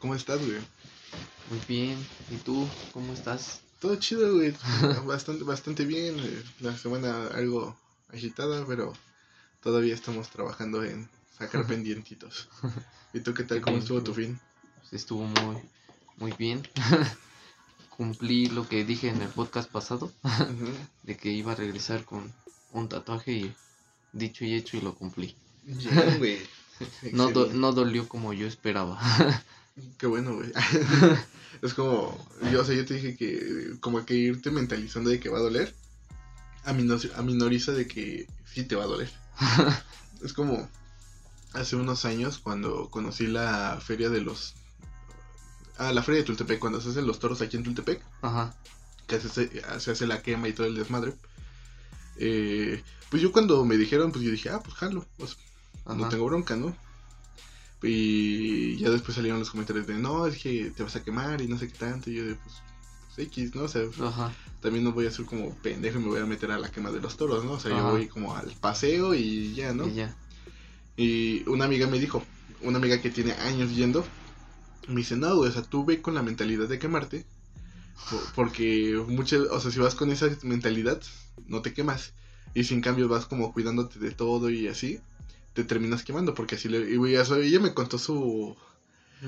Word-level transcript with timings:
¿Cómo 0.00 0.14
estás, 0.14 0.38
güey? 0.40 0.58
Muy 1.50 1.60
bien. 1.68 1.98
¿Y 2.30 2.36
tú? 2.38 2.66
¿Cómo 2.92 3.12
estás? 3.12 3.60
Todo 3.80 3.96
chido, 3.96 4.34
güey. 4.34 4.54
bastante, 5.06 5.44
bastante 5.44 5.84
bien. 5.84 6.18
eh, 6.18 6.42
La 6.60 6.76
semana 6.76 7.26
algo 7.28 7.76
agitada, 8.08 8.64
pero 8.66 8.92
todavía 9.62 9.94
estamos 9.94 10.28
trabajando 10.30 10.82
en 10.84 11.08
sacar 11.38 11.66
pendientitos. 11.68 12.48
¿Y 13.12 13.20
tú 13.20 13.34
qué 13.34 13.44
tal? 13.44 13.60
¿Cómo 13.60 13.78
estuvo 13.78 14.02
tu 14.02 14.14
fin? 14.14 14.38
Pues 14.80 14.92
estuvo 14.94 15.24
muy, 15.24 15.56
muy 16.16 16.32
bien. 16.32 16.62
Cumplí 17.96 18.46
lo 18.46 18.66
que 18.66 18.84
dije 18.84 19.08
en 19.08 19.20
el 19.20 19.28
podcast 19.28 19.70
pasado, 19.70 20.10
de 21.02 21.16
que 21.16 21.30
iba 21.30 21.52
a 21.52 21.56
regresar 21.56 22.04
con 22.04 22.32
un 22.72 22.88
tatuaje 22.88 23.32
y 23.32 23.54
dicho 24.12 24.44
y 24.46 24.54
hecho 24.54 24.78
y 24.78 24.80
lo 24.80 24.94
cumplí. 24.94 25.36
Güey. 26.18 26.38
No, 27.12 27.28
do- 27.30 27.52
no 27.52 27.72
dolió 27.72 28.08
como 28.08 28.32
yo 28.32 28.46
esperaba. 28.46 28.98
Qué 29.98 30.06
bueno, 30.06 30.34
güey. 30.34 30.52
es 31.62 31.74
como, 31.74 32.16
yo, 32.52 32.60
o 32.62 32.64
sea, 32.64 32.74
yo 32.74 32.84
te 32.84 32.94
dije 32.94 33.16
que 33.16 33.76
como 33.80 34.04
que 34.04 34.14
irte 34.14 34.50
mentalizando 34.50 35.10
de 35.10 35.20
que 35.20 35.28
va 35.28 35.38
a 35.38 35.42
doler, 35.42 35.74
amino- 36.64 36.98
aminoriza 37.16 37.72
de 37.72 37.86
que 37.86 38.26
sí 38.44 38.64
te 38.64 38.76
va 38.76 38.84
a 38.84 38.88
doler. 38.88 39.10
es 40.24 40.32
como 40.32 40.68
hace 41.54 41.76
unos 41.76 42.04
años 42.04 42.38
cuando 42.38 42.90
conocí 42.90 43.26
la 43.26 43.80
feria 43.84 44.08
de 44.10 44.20
los... 44.20 44.54
Ah, 45.78 45.92
la 45.92 46.02
feria 46.02 46.20
de 46.20 46.26
Tultepec, 46.26 46.58
cuando 46.58 46.80
se 46.80 46.90
hacen 46.90 47.06
los 47.06 47.18
toros 47.18 47.40
aquí 47.40 47.56
en 47.56 47.64
Tultepec, 47.64 48.02
Ajá. 48.22 48.54
que 49.06 49.18
se, 49.18 49.28
hace- 49.28 49.80
se 49.80 49.90
hace 49.92 50.06
la 50.06 50.20
quema 50.22 50.46
y 50.48 50.52
todo 50.52 50.66
el 50.66 50.74
desmadre. 50.74 51.14
eh, 52.18 52.82
pues 53.10 53.22
yo 53.22 53.32
cuando 53.32 53.64
me 53.64 53.76
dijeron, 53.78 54.12
pues 54.12 54.22
yo 54.24 54.30
dije, 54.30 54.50
ah, 54.50 54.60
pues 54.62 54.74
jalo, 54.76 55.04
pues 55.16 55.36
no 55.86 56.08
tengo 56.08 56.26
bronca, 56.26 56.54
¿no? 56.54 56.76
Y 57.82 58.76
ya 58.76 58.90
después 58.90 59.14
salieron 59.14 59.38
los 59.40 59.50
comentarios 59.50 59.86
de, 59.86 59.94
no, 59.94 60.26
es 60.26 60.42
que 60.42 60.70
te 60.70 60.82
vas 60.82 60.96
a 60.96 61.02
quemar 61.02 61.40
y 61.40 61.46
no 61.48 61.58
sé 61.58 61.68
qué 61.68 61.78
tanto. 61.78 62.10
Y 62.10 62.16
yo 62.16 62.24
de, 62.26 62.34
pues, 62.34 62.56
pues 63.06 63.26
X, 63.28 63.54
¿no? 63.54 63.62
O 63.62 63.68
sea, 63.68 63.82
Ajá. 64.02 64.32
también 64.60 64.84
no 64.84 64.92
voy 64.92 65.06
a 65.06 65.10
ser 65.10 65.24
como 65.24 65.54
pendejo 65.56 65.98
y 65.98 66.02
me 66.02 66.08
voy 66.08 66.20
a 66.20 66.26
meter 66.26 66.50
a 66.50 66.58
la 66.58 66.70
quema 66.70 66.90
de 66.90 67.00
los 67.00 67.16
toros, 67.16 67.44
¿no? 67.44 67.52
O 67.52 67.60
sea, 67.60 67.76
yo 67.76 67.84
voy 67.90 68.06
como 68.08 68.36
al 68.36 68.50
paseo 68.60 69.14
y 69.14 69.54
ya, 69.54 69.72
¿no? 69.72 69.86
Y 69.86 69.94
ya. 69.94 70.16
Y 70.96 71.48
una 71.48 71.64
amiga 71.64 71.86
me 71.86 71.98
dijo, 71.98 72.22
una 72.60 72.78
amiga 72.78 73.00
que 73.00 73.10
tiene 73.10 73.32
años 73.32 73.74
yendo, 73.74 74.04
me 74.88 74.96
dice, 74.96 75.16
no, 75.16 75.34
güey, 75.36 75.48
o 75.48 75.52
sea, 75.52 75.62
tú 75.62 75.84
ve 75.84 76.02
con 76.02 76.14
la 76.14 76.22
mentalidad 76.22 76.68
de 76.68 76.78
quemarte, 76.78 77.24
po- 78.10 78.22
porque 78.34 79.02
muchas, 79.08 79.40
o 79.50 79.60
sea, 79.60 79.70
si 79.70 79.78
vas 79.78 79.94
con 79.94 80.10
esa 80.10 80.28
mentalidad, 80.42 81.00
no 81.46 81.62
te 81.62 81.72
quemas. 81.72 82.12
Y 82.54 82.64
si 82.64 82.74
en 82.74 82.80
cambio 82.82 83.08
vas 83.08 83.26
como 83.26 83.52
cuidándote 83.52 83.98
de 83.98 84.10
todo 84.10 84.50
y 84.50 84.66
así, 84.68 85.00
te 85.52 85.64
terminas 85.64 86.04
quemando, 86.04 86.34
porque 86.34 86.54
así 86.54 86.68
le... 86.68 86.90
Y 86.90 87.14
ella 87.14 87.60
me 87.60 87.74
contó 87.74 87.98
su, 87.98 88.56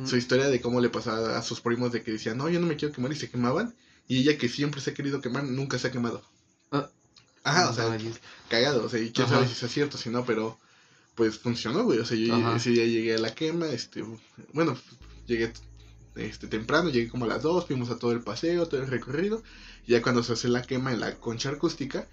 su 0.04 0.16
historia 0.16 0.48
de 0.48 0.60
cómo 0.60 0.80
le 0.80 0.88
pasaba 0.88 1.36
a 1.36 1.42
sus 1.42 1.60
primos 1.60 1.92
de 1.92 2.02
que 2.02 2.12
decían, 2.12 2.38
no, 2.38 2.48
yo 2.48 2.60
no 2.60 2.66
me 2.66 2.76
quiero 2.76 2.94
quemar 2.94 3.12
y 3.12 3.16
se 3.16 3.30
quemaban. 3.30 3.74
Y 4.08 4.18
ella 4.20 4.38
que 4.38 4.48
siempre 4.48 4.80
se 4.80 4.90
ha 4.90 4.94
querido 4.94 5.20
quemar, 5.20 5.44
nunca 5.44 5.78
se 5.78 5.88
ha 5.88 5.90
quemado. 5.90 6.22
Ah. 6.70 6.88
Ajá, 7.44 7.70
o 7.70 7.74
sea, 7.74 7.98
cagado, 8.48 8.84
o 8.84 8.88
sea, 8.88 9.00
y 9.00 9.10
quién 9.10 9.26
Ajá. 9.26 9.36
sabe 9.36 9.48
si 9.48 9.64
es 9.64 9.72
cierto, 9.72 9.98
si 9.98 10.10
no, 10.10 10.24
pero 10.24 10.58
pues 11.14 11.38
funcionó, 11.38 11.84
güey, 11.84 11.98
o 11.98 12.04
sea, 12.04 12.16
yo 12.16 12.34
Ajá. 12.34 12.56
ese 12.56 12.70
día 12.70 12.86
llegué 12.86 13.14
a 13.14 13.18
la 13.18 13.34
quema, 13.34 13.66
este, 13.66 14.04
bueno, 14.52 14.76
llegué 15.26 15.52
este 16.14 16.46
temprano, 16.46 16.90
llegué 16.90 17.08
como 17.08 17.24
a 17.24 17.28
las 17.28 17.42
2, 17.42 17.66
fuimos 17.66 17.90
a 17.90 17.98
todo 17.98 18.12
el 18.12 18.20
paseo, 18.20 18.66
todo 18.66 18.80
el 18.80 18.86
recorrido, 18.86 19.42
y 19.86 19.92
ya 19.92 20.02
cuando 20.02 20.22
se 20.22 20.34
hace 20.34 20.48
la 20.48 20.62
quema 20.62 20.92
en 20.92 21.00
la 21.00 21.16
concha 21.16 21.50
acústica, 21.50 22.06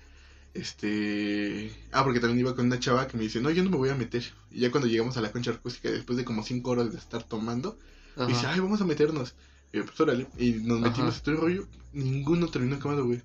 este, 0.59 1.71
ah, 1.91 2.03
porque 2.03 2.19
también 2.19 2.39
iba 2.39 2.55
con 2.55 2.65
una 2.65 2.79
chava 2.79 3.07
que 3.07 3.17
me 3.17 3.23
dice, 3.23 3.41
no, 3.41 3.49
yo 3.51 3.63
no 3.63 3.69
me 3.69 3.77
voy 3.77 3.89
a 3.89 3.95
meter, 3.95 4.23
y 4.51 4.59
ya 4.61 4.71
cuando 4.71 4.87
llegamos 4.87 5.17
a 5.17 5.21
la 5.21 5.31
concha 5.31 5.51
acústica, 5.51 5.89
después 5.91 6.17
de 6.17 6.25
como 6.25 6.43
5 6.43 6.69
horas 6.69 6.91
de 6.91 6.97
estar 6.97 7.23
tomando, 7.23 7.77
me 8.17 8.27
dice, 8.27 8.47
ay, 8.47 8.59
vamos 8.59 8.81
a 8.81 8.85
meternos, 8.85 9.35
y 9.73 9.77
yo, 9.77 9.85
pues 9.85 9.99
órale, 10.01 10.27
y 10.37 10.51
nos 10.51 10.79
metimos 10.79 11.15
Ajá. 11.15 11.23
todo 11.23 11.35
el 11.35 11.41
rollo, 11.41 11.67
ninguno 11.93 12.47
terminó 12.47 12.79
quemado, 12.79 13.05
güey. 13.05 13.21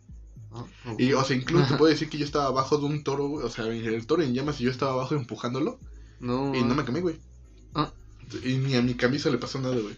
Ah, 0.53 0.65
Y, 0.99 1.13
o 1.15 1.25
sea, 1.25 1.37
incluso 1.37 1.67
te 1.67 1.77
puedo 1.77 1.91
decir 1.91 2.09
que 2.09 2.19
yo 2.19 2.25
estaba 2.25 2.47
abajo 2.47 2.79
de 2.79 2.85
un 2.87 3.03
toro, 3.03 3.27
güey, 3.29 3.45
o 3.45 3.51
sea, 3.51 3.67
el 3.67 4.07
toro 4.07 4.23
en 4.23 4.35
llamas 4.35 4.61
y 4.61 4.65
yo 4.65 4.71
estaba 4.71 4.93
abajo 4.93 5.15
empujándolo 5.17 5.79
No. 6.21 6.55
y 6.55 6.63
no 6.63 6.75
me 6.77 6.85
quemé, 6.85 7.01
güey. 7.01 7.17
Ah. 7.75 7.91
Y 8.45 8.57
ni 8.59 8.75
a 8.77 8.83
mi 8.83 8.95
camisa 8.95 9.31
le 9.31 9.39
pasó 9.39 9.59
nada, 9.59 9.75
güey. 9.77 9.97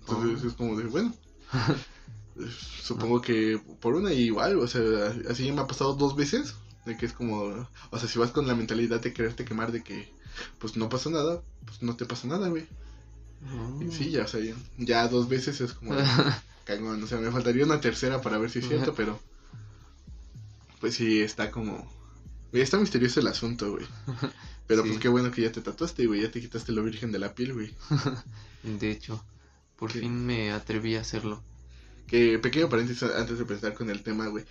Entonces 0.00 0.44
Oh. 0.44 0.46
es 0.48 0.54
como 0.54 0.76
de, 0.76 0.84
bueno, 0.84 1.12
supongo 2.82 3.20
que 3.20 3.60
por 3.80 3.94
una 3.96 4.12
igual, 4.12 4.58
o 4.60 4.66
sea, 4.66 4.82
así 5.28 5.50
me 5.52 5.60
ha 5.60 5.66
pasado 5.66 5.94
dos 5.94 6.14
veces, 6.16 6.54
de 6.88 6.96
que 6.96 7.06
es 7.06 7.12
como, 7.12 7.66
o 7.90 7.98
sea, 7.98 8.08
si 8.08 8.18
vas 8.18 8.30
con 8.32 8.46
la 8.48 8.56
mentalidad 8.56 9.00
de 9.00 9.12
quererte 9.12 9.44
quemar, 9.44 9.70
de 9.70 9.82
que 9.84 10.08
pues 10.58 10.76
no 10.76 10.88
pasa 10.88 11.10
nada, 11.10 11.42
pues 11.66 11.82
no 11.82 11.94
te 11.96 12.06
pasa 12.06 12.26
nada, 12.26 12.48
güey. 12.48 12.66
Y 13.80 13.92
sí, 13.92 14.10
ya, 14.10 14.24
o 14.24 14.26
sea, 14.26 14.40
ya, 14.40 14.54
ya 14.78 15.06
dos 15.08 15.28
veces 15.28 15.60
es 15.60 15.72
como, 15.74 15.94
cagón, 16.64 17.02
o 17.02 17.06
sea, 17.06 17.18
me 17.18 17.30
faltaría 17.30 17.64
una 17.64 17.80
tercera 17.80 18.20
para 18.20 18.38
ver 18.38 18.50
si 18.50 18.58
es 18.58 18.66
cierto, 18.68 18.94
pero 18.94 19.20
pues 20.80 20.94
sí, 20.94 21.20
está 21.22 21.50
como, 21.50 21.90
güey, 22.50 22.62
está 22.62 22.78
misterioso 22.78 23.20
el 23.20 23.26
asunto, 23.28 23.70
güey. 23.72 23.86
Pero 24.66 24.82
Sí. 24.82 24.88
pues 24.90 25.00
qué 25.00 25.08
bueno 25.08 25.30
que 25.30 25.42
ya 25.42 25.52
te 25.52 25.60
tatuaste, 25.60 26.06
güey, 26.06 26.22
ya 26.22 26.30
te 26.30 26.40
quitaste 26.40 26.72
lo 26.72 26.82
virgen 26.82 27.10
de 27.12 27.18
la 27.18 27.34
piel, 27.34 27.54
güey. 27.54 27.74
De 28.62 28.90
hecho, 28.90 29.24
por 29.76 29.92
¿Qué? 29.92 30.00
fin 30.00 30.26
me 30.26 30.50
atreví 30.52 30.96
a 30.96 31.00
hacerlo. 31.00 31.42
Que 32.06 32.38
pequeño 32.38 32.68
paréntesis 32.68 33.02
antes 33.02 33.36
de 33.38 33.42
empezar 33.42 33.74
con 33.74 33.88
el 33.90 34.02
tema, 34.02 34.26
güey. 34.28 34.44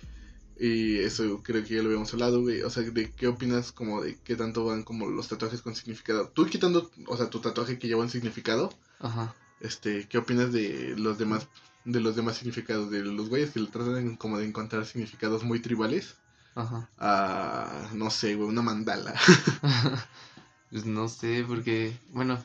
Y 0.58 0.98
eso 0.98 1.40
creo 1.42 1.62
que 1.62 1.76
ya 1.76 1.82
lo 1.82 1.88
habíamos 1.88 2.12
hablado, 2.12 2.42
güey. 2.42 2.62
O 2.62 2.70
sea, 2.70 2.82
¿de 2.82 3.12
qué 3.12 3.28
opinas 3.28 3.70
como 3.70 4.02
de 4.02 4.18
qué 4.24 4.34
tanto 4.34 4.64
van 4.64 4.82
como 4.82 5.08
los 5.08 5.28
tatuajes 5.28 5.62
con 5.62 5.76
significado? 5.76 6.28
Tú 6.28 6.46
quitando, 6.46 6.90
o 7.06 7.16
sea, 7.16 7.30
tu 7.30 7.40
tatuaje 7.40 7.78
que 7.78 7.86
lleva 7.86 8.02
un 8.02 8.10
significado, 8.10 8.72
Ajá. 8.98 9.34
este, 9.60 10.08
¿qué 10.08 10.18
opinas 10.18 10.52
de 10.52 10.94
los 10.96 11.18
demás 11.18 11.46
de 11.84 12.00
los 12.00 12.16
demás 12.16 12.36
significados 12.36 12.90
de 12.90 13.02
los 13.02 13.30
güeyes 13.30 13.50
que 13.50 13.60
le 13.60 13.68
tratan 13.68 14.16
como 14.16 14.38
de 14.38 14.46
encontrar 14.46 14.84
significados 14.84 15.42
muy 15.42 15.60
tribales 15.60 16.16
Ajá. 16.54 16.88
a 16.98 17.90
no 17.94 18.10
sé, 18.10 18.34
güey, 18.34 18.48
una 18.48 18.62
mandala? 18.62 19.14
pues 20.70 20.84
no 20.84 21.08
sé, 21.08 21.44
porque, 21.46 21.96
bueno, 22.10 22.44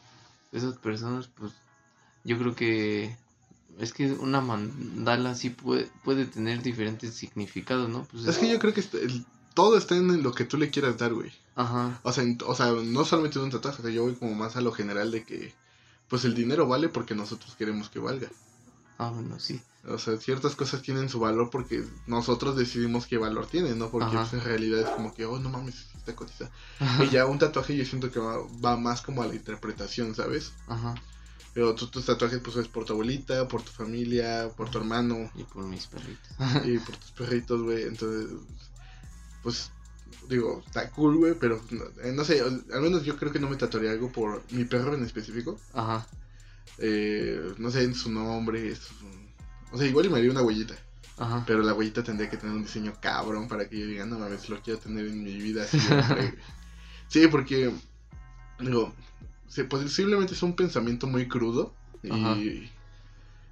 esas 0.52 0.78
personas, 0.78 1.28
pues, 1.28 1.52
yo 2.24 2.38
creo 2.38 2.56
que 2.56 3.18
es 3.80 3.94
que 3.94 4.12
una 4.14 4.42
mandala 4.42 5.36
sí 5.36 5.50
puede, 5.50 5.90
puede 6.04 6.26
tener 6.26 6.62
diferentes 6.62 7.14
significados, 7.16 7.90
¿no? 7.90 8.06
Pues 8.12 8.26
es 8.26 8.38
que 8.38 8.50
yo 8.50 8.60
creo 8.60 8.74
que 8.74 8.80
está- 8.82 8.98
el- 8.98 9.26
todo 9.54 9.78
está 9.78 9.96
en 9.96 10.24
lo 10.24 10.32
que 10.34 10.46
tú 10.46 10.58
le 10.58 10.70
quieras 10.72 10.98
dar, 10.98 11.14
güey. 11.14 11.32
Ajá. 11.56 12.00
O 12.04 12.12
sea, 12.12 12.24
en- 12.24 12.40
o 12.46 12.56
sea, 12.56 12.72
no 12.72 13.06
solamente 13.06 13.40
de 13.40 13.46
un 13.46 13.52
tatuaje, 13.52 13.82
o 13.82 13.86
sea, 13.86 13.94
yo 13.94 14.04
voy 14.04 14.16
como 14.16 14.34
más 14.34 14.56
a 14.56 14.62
lo 14.62 14.72
general 14.72 15.12
de 15.12 15.24
que 15.24 15.54
pues 16.10 16.26
el 16.26 16.36
dinero 16.36 16.68
vale 16.68 16.90
porque 16.90 17.16
nosotros 17.16 17.56
queremos 17.56 17.90
que 17.90 18.00
valga. 18.00 18.30
Ah, 19.00 19.10
bueno, 19.10 19.40
sí. 19.40 19.60
O 19.88 19.98
sea, 19.98 20.16
ciertas 20.18 20.56
cosas 20.56 20.82
tienen 20.82 21.10
su 21.10 21.20
valor 21.20 21.50
porque 21.50 21.84
nosotros 22.08 22.56
decidimos 22.56 23.06
qué 23.08 23.18
valor 23.18 23.48
tienen, 23.48 23.80
¿no? 23.80 23.90
Porque 23.90 24.16
pues, 24.30 24.34
en 24.34 24.42
realidad 24.48 24.80
es 24.82 24.90
como 24.90 25.14
que, 25.14 25.26
oh, 25.26 25.40
no 25.40 25.50
mames, 25.50 25.88
está 25.98 26.16
cotiza. 26.16 26.50
Y 27.10 27.10
ya 27.10 27.26
un 27.26 27.40
tatuaje 27.40 27.76
yo 27.76 27.84
siento 27.86 28.12
que 28.12 28.20
va, 28.20 28.38
va 28.64 28.78
más 28.78 29.02
como 29.02 29.24
a 29.24 29.28
la 29.28 29.36
interpretación, 29.36 30.14
¿sabes? 30.16 30.54
Ajá. 30.68 30.96
Pero 31.54 31.76
tú, 31.76 31.88
tus 31.88 32.06
tatuajes 32.06 32.40
pues 32.40 32.56
es 32.58 32.68
por 32.68 32.84
tu 32.86 32.94
abuelita, 32.94 33.48
por 33.48 33.62
tu 33.62 33.72
familia, 33.72 34.50
por 34.58 34.70
tu 34.72 34.80
hermano 34.80 35.30
Y 35.36 35.44
por 35.44 35.64
mis 35.66 35.86
perritos. 35.88 36.32
y 36.66 36.78
por 36.80 36.96
tus 36.98 37.12
perritos, 37.12 37.62
güey. 37.62 37.84
Entonces, 37.84 38.32
pues 39.44 39.72
digo, 40.30 40.64
está 40.66 40.90
cool, 40.92 41.18
güey, 41.18 41.34
pero 41.40 41.62
no, 41.72 41.84
eh, 42.02 42.12
no 42.12 42.24
sé, 42.24 42.40
al 42.42 42.82
menos 42.82 43.04
yo 43.04 43.18
creo 43.18 43.32
que 43.32 43.40
no 43.40 43.50
me 43.50 43.56
tatuaría 43.58 43.92
algo 43.92 44.12
por 44.12 44.42
mi 44.52 44.64
perro 44.66 44.96
en 44.96 45.04
específico. 45.04 45.60
Ajá. 45.74 46.08
Eh, 46.80 47.54
no 47.58 47.70
sé, 47.70 47.84
en 47.84 47.94
su 47.94 48.12
nombre. 48.12 48.76
su- 48.76 48.94
O 49.72 49.78
sea, 49.78 49.86
igual 49.88 50.06
y 50.06 50.10
me 50.10 50.18
haría 50.18 50.32
una 50.32 50.42
huellita. 50.42 50.76
Ajá. 51.18 51.44
Pero 51.46 51.62
la 51.62 51.74
huellita 51.76 52.04
tendría 52.04 52.30
que 52.30 52.38
tener 52.38 52.56
un 52.56 52.64
diseño 52.64 52.94
cabrón 53.00 53.48
para 53.48 53.70
que 53.70 53.78
yo 53.80 53.86
diga, 53.86 54.06
no 54.06 54.18
mames, 54.18 54.50
lo 54.50 54.60
quiero 54.62 54.80
tener 54.80 55.06
en 55.06 55.24
mi 55.24 55.36
vida 55.38 55.68
güey". 55.72 56.34
sí, 57.10 57.28
porque, 57.28 57.72
digo, 58.60 58.92
posiblemente 59.70 60.34
es 60.34 60.44
un 60.44 60.56
pensamiento 60.56 61.08
muy 61.08 61.28
crudo 61.28 61.74
y, 62.02 62.70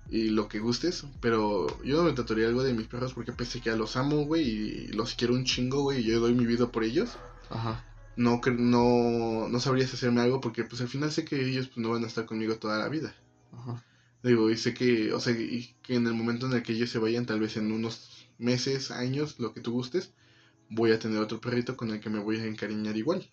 y 0.10 0.30
lo 0.30 0.48
que 0.48 0.60
gustes, 0.60 1.06
pero 1.22 1.68
yo 1.84 1.98
no 1.98 2.04
me 2.04 2.14
tatuaría 2.14 2.48
algo 2.48 2.64
de 2.64 2.74
mis 2.74 2.88
perros 2.88 3.14
porque 3.14 3.32
pese 3.32 3.62
que 3.62 3.70
a 3.70 3.76
los 3.76 3.96
amo, 3.96 4.26
güey, 4.26 4.44
y 4.44 4.88
los 4.90 5.16
quiero 5.16 5.34
un 5.34 5.46
chingo, 5.46 5.84
güey, 5.84 6.00
y 6.00 6.04
yo 6.04 6.20
doy 6.20 6.34
mi 6.34 6.46
vida 6.46 6.72
por 6.72 6.84
ellos. 6.84 7.18
Ajá. 7.50 7.86
No, 8.18 8.42
no, 8.58 9.48
no 9.48 9.60
sabrías 9.60 9.94
hacerme 9.94 10.22
algo 10.22 10.42
porque 10.42 10.64
pues 10.64 10.82
al 10.82 10.90
final 10.90 11.12
sé 11.12 11.24
que 11.24 11.50
ellos 11.50 11.68
pues, 11.68 11.78
no 11.78 11.92
van 11.92 12.04
a 12.04 12.08
estar 12.08 12.26
conmigo 12.26 12.58
toda 12.58 12.78
la 12.78 12.90
vida. 12.90 13.16
Ajá. 13.54 13.84
Digo, 14.24 14.52
y 14.52 14.58
sé 14.58 14.74
que, 14.74 15.14
o 15.14 15.20
sea, 15.20 15.34
y 15.34 15.76
que 15.82 15.96
en 15.96 16.06
el 16.06 16.14
momento 16.14 16.46
en 16.46 16.54
el 16.54 16.64
que 16.64 16.74
ellos 16.74 16.90
se 16.90 17.00
vayan, 17.00 17.26
tal 17.26 17.40
vez 17.40 17.58
en 17.58 17.72
unos 17.72 18.28
meses, 18.38 18.92
años, 18.92 19.40
lo 19.40 19.54
que 19.54 19.62
tú 19.62 19.72
gustes, 19.72 20.14
voy 20.70 20.92
a 20.92 21.00
tener 21.00 21.20
otro 21.20 21.42
perrito 21.42 21.76
con 21.76 21.90
el 21.92 22.00
que 22.00 22.10
me 22.10 22.20
voy 22.20 22.38
a 22.38 22.46
encariñar 22.46 22.98
igual. 22.98 23.30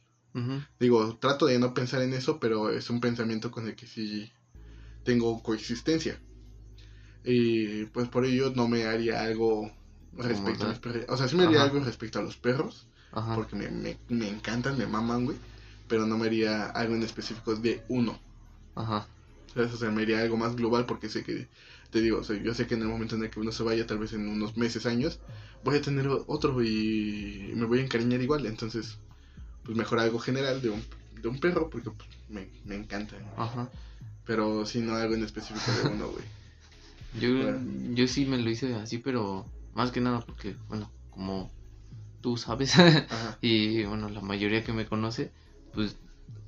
Digo, 0.79 1.17
trato 1.17 1.47
de 1.47 1.59
no 1.59 1.75
pensar 1.75 2.03
en 2.03 2.15
eso, 2.15 2.39
pero 2.39 2.71
es 2.71 2.91
un 2.91 3.01
pensamiento 3.01 3.51
con 3.51 3.67
el 3.67 3.75
que 3.75 3.87
sí 3.87 4.31
tengo 5.05 5.43
coexistencia. 5.43 6.21
Y 7.25 7.87
pues 7.87 8.09
por 8.09 8.25
ello 8.25 8.53
no 8.55 8.69
me 8.69 8.85
haría 8.85 9.23
algo 9.23 9.71
respecto 10.13 10.65
a 10.65 10.69
los 10.69 10.79
perros. 10.79 11.05
O 11.09 11.17
sea, 11.17 11.29
sí 11.29 11.37
me 11.37 11.45
haría 11.45 11.59
Ajá. 11.59 11.71
algo 11.71 11.85
respecto 11.85 12.19
a 12.19 12.23
los 12.23 12.37
perros, 12.37 12.87
Ajá. 13.13 13.35
porque 13.35 13.57
me, 13.57 13.69
me, 13.69 13.99
me 14.09 14.29
encantan, 14.29 14.79
me 14.79 14.87
maman, 14.87 15.25
güey. 15.25 15.37
Pero 15.89 16.07
no 16.07 16.19
me 16.19 16.27
haría 16.27 16.67
algo 16.67 16.95
en 16.95 17.03
específico 17.03 17.55
de 17.57 17.83
uno. 17.89 18.19
Ajá. 18.77 19.07
O 19.57 19.77
sea, 19.77 19.91
me 19.91 20.03
iría 20.03 20.21
algo 20.21 20.37
más 20.37 20.55
global 20.55 20.87
porque 20.87 21.09
sé 21.09 21.25
que, 21.25 21.49
te 21.91 22.01
digo, 22.01 22.19
o 22.19 22.25
sea, 22.25 22.41
yo 22.41 22.55
sé 22.55 22.67
que 22.67 22.75
en 22.75 22.83
el 22.83 22.89
momento 22.89 23.17
en 23.17 23.25
el 23.25 23.31
que 23.31 23.41
uno 23.41 23.51
se 23.51 23.63
vaya, 23.63 23.87
tal 23.87 23.99
vez 23.99 24.13
en 24.13 24.29
unos 24.29 24.57
meses, 24.57 24.87
años, 24.87 25.19
voy 25.65 25.77
a 25.77 25.83
tener 25.83 26.07
otro 26.09 26.63
y 26.63 27.53
me 27.57 27.65
voy 27.65 27.81
a 27.81 27.83
encariñar 27.83 28.21
igual. 28.21 28.47
Entonces, 28.47 28.99
pues 29.69 29.77
mejor 29.77 29.99
algo 29.99 30.19
general 30.19 30.63
de 30.63 30.71
un, 30.71 30.83
de 31.21 31.29
un 31.29 31.39
perro 31.39 31.69
porque 31.69 31.91
pues, 31.91 32.09
me, 32.31 32.49
me 32.65 32.75
encanta. 32.75 33.17
Ajá. 33.37 33.69
Pero 34.25 34.65
si 34.65 34.81
no 34.81 34.95
algo 34.95 35.15
en 35.15 35.25
específico 35.25 35.71
de 35.83 35.91
uno, 35.91 36.09
güey. 36.09 36.25
Yo, 37.21 37.45
Bueno. 37.45 37.95
yo 37.95 38.09
sí 38.09 38.25
me 38.25 38.39
lo 38.39 38.49
hice 38.49 38.75
así, 38.77 38.97
pero 38.97 39.45
más 39.75 39.91
que 39.93 40.01
nada 40.01 40.21
porque, 40.21 40.57
bueno, 40.71 40.91
como 41.11 41.51
tú 42.23 42.39
sabes, 42.39 42.73
y 43.43 43.85
bueno, 43.85 44.09
la 44.09 44.23
mayoría 44.23 44.65
que 44.65 44.73
me 44.73 44.87
conoce, 44.87 45.33
pues 45.75 45.97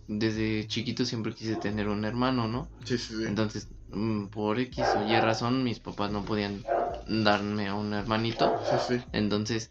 desde 0.09 0.67
chiquito 0.67 1.05
siempre 1.05 1.35
quise 1.35 1.57
tener 1.57 1.89
un 1.89 2.07
hermano, 2.07 2.49
¿no? 2.49 2.71
Sí, 2.85 2.97
sí, 2.97 3.17
sí. 3.19 3.25
Entonces, 3.27 3.69
mm, 3.91 4.29
por 4.29 4.59
X 4.59 4.87
o 4.97 5.07
Y 5.07 5.21
razón, 5.21 5.63
mis 5.63 5.79
papás 5.79 6.11
no 6.11 6.25
podían 6.25 6.65
darme 7.07 7.69
a 7.69 7.75
un 7.75 7.93
hermanito. 7.93 8.59
Sí, 8.71 8.77
sí. 8.97 9.05
Entonces, 9.13 9.69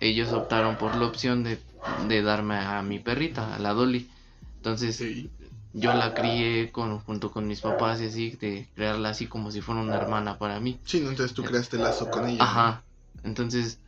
ellos 0.00 0.32
optaron 0.32 0.78
por 0.78 0.96
la 0.96 1.06
opción 1.06 1.44
de, 1.44 1.60
de 2.08 2.22
darme 2.22 2.56
a 2.56 2.82
mi 2.82 2.98
perrita, 2.98 3.54
a 3.54 3.58
la 3.58 3.72
Dolly. 3.72 4.08
Entonces, 4.56 4.96
Sí. 4.96 5.30
yo 5.72 5.94
la 5.94 6.14
crié 6.14 6.70
con, 6.70 6.98
junto 7.00 7.30
con 7.30 7.46
mis 7.46 7.60
papás 7.60 8.00
y 8.00 8.06
así, 8.06 8.30
de 8.32 8.68
crearla 8.74 9.10
así 9.10 9.26
como 9.26 9.50
si 9.50 9.60
fuera 9.60 9.80
una 9.80 9.96
hermana 9.96 10.38
para 10.38 10.60
mí. 10.60 10.78
Sí, 10.84 11.00
¿no? 11.00 11.10
entonces 11.10 11.34
tú 11.34 11.44
creaste 11.44 11.78
lazo 11.78 12.10
con 12.10 12.28
ella. 12.28 12.42
Ajá. 12.42 12.84
Entonces, 13.24 13.78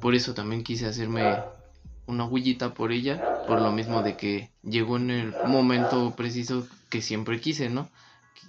por 0.00 0.14
eso 0.14 0.34
también 0.34 0.62
quise 0.62 0.86
hacerme 0.86 1.36
una 2.06 2.24
huellita 2.24 2.74
por 2.74 2.92
ella, 2.92 3.20
por 3.46 3.60
lo 3.60 3.70
mismo 3.72 4.02
de 4.02 4.16
que 4.16 4.50
llegó 4.62 4.96
en 4.96 5.10
el 5.10 5.34
momento 5.44 6.14
preciso 6.16 6.66
que 6.90 7.02
siempre 7.02 7.40
quise, 7.40 7.68
¿no? 7.68 7.88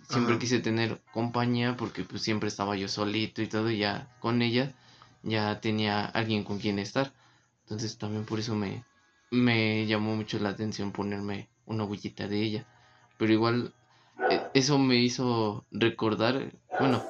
Siempre 0.07 0.33
Ajá. 0.33 0.39
quise 0.41 0.59
tener 0.59 1.01
compañía 1.11 1.75
porque 1.77 2.03
pues 2.03 2.21
siempre 2.21 2.49
estaba 2.49 2.75
yo 2.75 2.87
solito 2.87 3.41
y 3.41 3.47
todo, 3.47 3.69
y 3.71 3.77
ya 3.77 4.07
con 4.19 4.41
ella 4.41 4.71
ya 5.23 5.59
tenía 5.61 6.05
alguien 6.05 6.43
con 6.43 6.59
quien 6.59 6.79
estar. 6.79 7.11
Entonces 7.63 7.97
también 7.97 8.25
por 8.25 8.39
eso 8.39 8.55
me, 8.55 8.83
me 9.33 9.85
llamó 9.87 10.15
mucho 10.15 10.37
la 10.39 10.49
atención 10.49 10.91
ponerme 10.91 11.49
una 11.65 11.83
huellita 11.83 12.27
de 12.27 12.41
ella. 12.41 12.67
Pero 13.17 13.33
igual 13.33 13.73
eh, 14.29 14.39
eso 14.53 14.77
me 14.77 14.97
hizo 14.97 15.65
recordar, 15.71 16.53
bueno, 16.77 17.03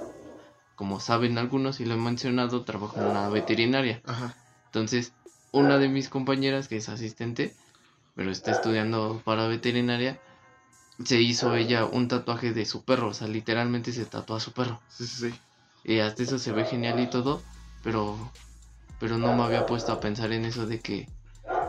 como 0.75 0.99
saben 0.99 1.37
algunos 1.37 1.79
y 1.79 1.85
lo 1.85 1.95
he 1.95 1.97
mencionado, 1.97 2.63
trabajo 2.63 2.99
en 2.99 3.07
una 3.07 3.29
veterinaria. 3.29 4.01
Ajá. 4.05 4.35
Entonces, 4.67 5.13
una 5.51 5.77
de 5.77 5.89
mis 5.89 6.09
compañeras, 6.09 6.67
que 6.67 6.77
es 6.77 6.89
asistente, 6.89 7.55
pero 8.15 8.31
está 8.31 8.51
estudiando 8.51 9.21
para 9.25 9.47
veterinaria, 9.47 10.17
se 11.03 11.21
hizo 11.21 11.55
ella 11.55 11.85
un 11.85 12.07
tatuaje 12.07 12.53
de 12.53 12.65
su 12.65 12.83
perro, 12.83 13.09
o 13.09 13.13
sea, 13.13 13.27
literalmente 13.27 13.91
se 13.91 14.05
tatuó 14.05 14.37
a 14.37 14.39
su 14.39 14.51
perro. 14.51 14.81
Sí, 14.87 15.05
sí, 15.05 15.29
sí. 15.29 15.39
Y 15.83 15.99
hasta 15.99 16.23
eso 16.23 16.39
se 16.39 16.53
ve 16.53 16.63
genial 16.63 16.99
y 16.99 17.07
todo, 17.07 17.41
pero 17.83 18.17
pero 18.99 19.17
no 19.17 19.33
me 19.33 19.43
había 19.43 19.65
puesto 19.65 19.91
a 19.91 19.99
pensar 19.99 20.31
en 20.31 20.45
eso 20.45 20.65
de 20.65 20.79
que 20.79 21.09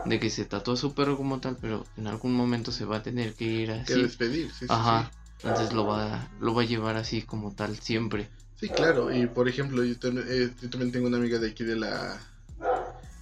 de 0.05 0.19
que 0.19 0.29
se 0.29 0.45
tatuó 0.45 0.75
su 0.75 0.93
perro 0.93 1.17
como 1.17 1.39
tal, 1.39 1.57
pero 1.59 1.85
en 1.97 2.07
algún 2.07 2.33
momento 2.33 2.71
se 2.71 2.85
va 2.85 2.97
a 2.97 3.03
tener 3.03 3.33
que 3.33 3.45
ir 3.45 3.67
Que 3.69 3.93
así. 3.93 4.01
despedir, 4.03 4.51
sí, 4.51 4.59
sí, 4.59 4.65
Ajá. 4.69 5.11
Entonces 5.43 5.73
lo 5.73 5.85
va 5.85 6.27
lo 6.39 6.53
va 6.53 6.61
a 6.63 6.65
llevar 6.65 6.95
así 6.95 7.21
como 7.21 7.53
tal 7.53 7.77
siempre. 7.79 8.29
sí. 8.59 8.67
Sí, 8.67 8.69
claro. 8.69 9.13
Y 9.13 9.27
por 9.27 9.49
ejemplo, 9.49 9.83
yo 9.83 9.99
también, 9.99 10.25
eh, 10.29 10.49
yo 10.61 10.69
también 10.69 10.91
tengo 10.91 11.07
una 11.07 11.17
amiga 11.17 11.39
de 11.39 11.49
aquí 11.49 11.63
de 11.65 11.75
la 11.75 12.19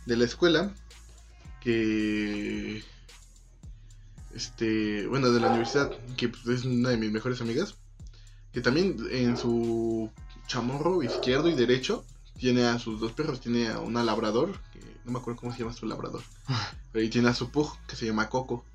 de 0.05 0.15
la 0.17 0.25
escuela 0.25 0.71
que 1.59 2.83
este, 4.35 5.07
bueno, 5.07 5.31
de 5.31 5.39
la 5.39 5.47
universidad, 5.47 5.91
que 6.17 6.29
pues, 6.29 6.45
es 6.47 6.65
una 6.65 6.89
de 6.89 6.97
mis 6.97 7.11
mejores 7.11 7.41
amigas, 7.41 7.75
que 8.51 8.61
también 8.61 8.97
en 9.11 9.37
su 9.37 10.09
chamorro 10.47 11.03
izquierdo 11.03 11.49
y 11.49 11.55
derecho 11.55 12.03
tiene 12.37 12.65
a 12.65 12.79
sus 12.79 12.99
dos 12.99 13.11
perros, 13.13 13.39
tiene 13.41 13.69
a 13.69 13.79
una 13.79 14.03
labrador, 14.03 14.51
que 14.72 14.72
no 15.05 15.11
me 15.11 15.19
acuerdo 15.19 15.39
cómo 15.39 15.53
se 15.53 15.59
llama 15.59 15.73
su 15.73 15.85
labrador, 15.85 16.21
y 16.93 17.09
tiene 17.09 17.29
a 17.29 17.33
su 17.33 17.49
pug, 17.49 17.75
que 17.87 17.95
se 17.95 18.05
llama 18.05 18.29
Coco. 18.29 18.65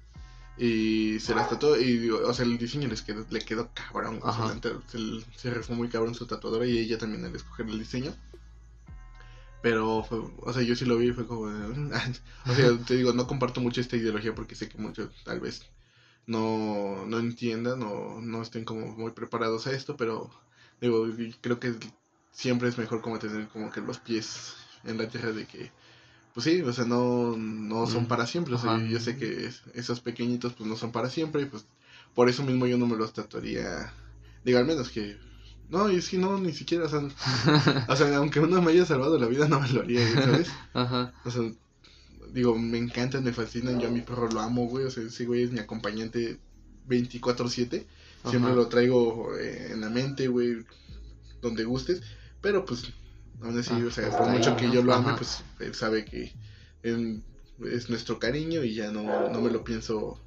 Y 0.60 1.20
se 1.20 1.36
las 1.36 1.48
tatuó, 1.48 1.76
y 1.76 1.98
digo, 1.98 2.18
o 2.26 2.34
sea, 2.34 2.44
el 2.44 2.58
diseño 2.58 2.88
les 2.88 3.02
quedó, 3.02 3.24
le 3.30 3.40
quedó 3.40 3.70
cabrón, 3.74 4.18
o 4.22 4.32
sea, 4.32 4.58
se, 4.88 4.98
se 5.36 5.50
rifó 5.50 5.72
muy 5.74 5.88
cabrón 5.88 6.16
su 6.16 6.26
tatuadora 6.26 6.66
y 6.66 6.78
ella 6.78 6.98
también 6.98 7.24
al 7.24 7.36
escoger 7.36 7.66
el 7.68 7.78
diseño. 7.78 8.12
Pero, 9.62 10.04
fue, 10.04 10.20
o 10.40 10.52
sea, 10.52 10.62
yo 10.62 10.76
sí 10.76 10.84
lo 10.84 10.96
vi 10.98 11.08
y 11.08 11.12
fue 11.12 11.26
como... 11.26 11.42
o 12.46 12.54
sea, 12.54 12.78
te 12.86 12.96
digo, 12.96 13.12
no 13.12 13.26
comparto 13.26 13.60
mucho 13.60 13.80
esta 13.80 13.96
ideología 13.96 14.34
porque 14.34 14.54
sé 14.54 14.68
que 14.68 14.78
muchos 14.78 15.10
tal 15.24 15.40
vez 15.40 15.62
no, 16.26 17.04
no 17.06 17.18
entiendan 17.18 17.82
o 17.82 18.20
no 18.20 18.42
estén 18.42 18.64
como 18.64 18.86
muy 18.86 19.12
preparados 19.12 19.66
a 19.66 19.72
esto, 19.72 19.96
pero 19.96 20.30
digo, 20.80 21.06
creo 21.40 21.58
que 21.58 21.74
siempre 22.30 22.68
es 22.68 22.78
mejor 22.78 23.00
como 23.00 23.18
tener 23.18 23.48
como 23.48 23.70
que 23.70 23.80
los 23.80 23.98
pies 23.98 24.54
en 24.84 24.98
la 24.98 25.08
tierra 25.08 25.32
de 25.32 25.46
que, 25.46 25.72
pues 26.38 26.44
sí, 26.44 26.62
o 26.62 26.72
sea, 26.72 26.84
no, 26.84 27.36
no 27.36 27.86
son 27.88 28.06
para 28.06 28.26
siempre, 28.26 28.54
o 28.54 28.58
sea, 28.58 28.78
yo, 28.78 28.86
yo 28.86 29.00
sé 29.00 29.16
que 29.16 29.46
es- 29.46 29.62
esos 29.74 29.98
pequeñitos 30.00 30.52
pues 30.52 30.68
no 30.68 30.76
son 30.76 30.92
para 30.92 31.10
siempre 31.10 31.42
y 31.42 31.46
pues 31.46 31.64
por 32.14 32.28
eso 32.28 32.44
mismo 32.44 32.66
yo 32.68 32.78
no 32.78 32.86
me 32.86 32.96
los 32.96 33.12
tatuaría, 33.12 33.92
digo, 34.44 34.58
al 34.58 34.64
menos 34.66 34.88
que... 34.90 35.18
No, 35.68 35.90
y 35.90 35.96
es 35.96 36.08
que 36.08 36.16
no, 36.16 36.38
ni 36.38 36.52
siquiera, 36.52 36.84
o 36.84 36.88
sea, 36.88 37.00
o 37.88 37.96
sea, 37.96 38.16
aunque 38.18 38.40
uno 38.40 38.62
me 38.62 38.70
haya 38.72 38.86
salvado 38.86 39.18
la 39.18 39.26
vida, 39.26 39.48
no 39.48 39.58
me 39.60 39.68
lo 39.68 39.80
haría, 39.80 40.00
¿sabes? 40.14 40.48
Ajá. 40.74 41.12
O 41.24 41.30
sea, 41.30 41.42
digo, 42.32 42.56
me 42.56 42.78
encantan, 42.78 43.24
me 43.24 43.32
fascinan. 43.34 43.78
Yo 43.80 43.88
a 43.88 43.90
mi 43.90 44.00
perro 44.00 44.30
lo 44.30 44.40
amo, 44.40 44.66
güey. 44.66 44.86
O 44.86 44.90
sea, 44.90 45.02
ese 45.04 45.26
güey 45.26 45.42
es 45.42 45.50
mi 45.52 45.58
acompañante 45.58 46.38
24-7. 46.88 47.84
Siempre 48.30 48.50
Ajá. 48.52 48.54
lo 48.54 48.68
traigo 48.68 49.36
eh, 49.36 49.72
en 49.72 49.80
la 49.82 49.90
mente, 49.90 50.28
güey, 50.28 50.64
donde 51.42 51.64
gustes. 51.64 52.02
Pero 52.40 52.64
pues, 52.64 52.84
aún 53.42 53.58
así, 53.58 53.70
Ah, 53.72 53.84
o 53.86 53.90
sea, 53.90 54.10
por 54.10 54.28
mucho 54.28 54.56
que 54.56 54.70
yo 54.70 54.82
lo 54.82 54.94
ame, 54.94 55.08
Ajá. 55.08 55.16
pues 55.16 55.42
él 55.60 55.74
sabe 55.74 56.04
que 56.04 56.32
él- 56.82 57.22
es 57.64 57.90
nuestro 57.90 58.18
cariño 58.18 58.62
y 58.62 58.74
ya 58.74 58.90
no, 58.92 59.30
no 59.30 59.40
me 59.40 59.50
lo 59.50 59.64
pienso 59.64 60.20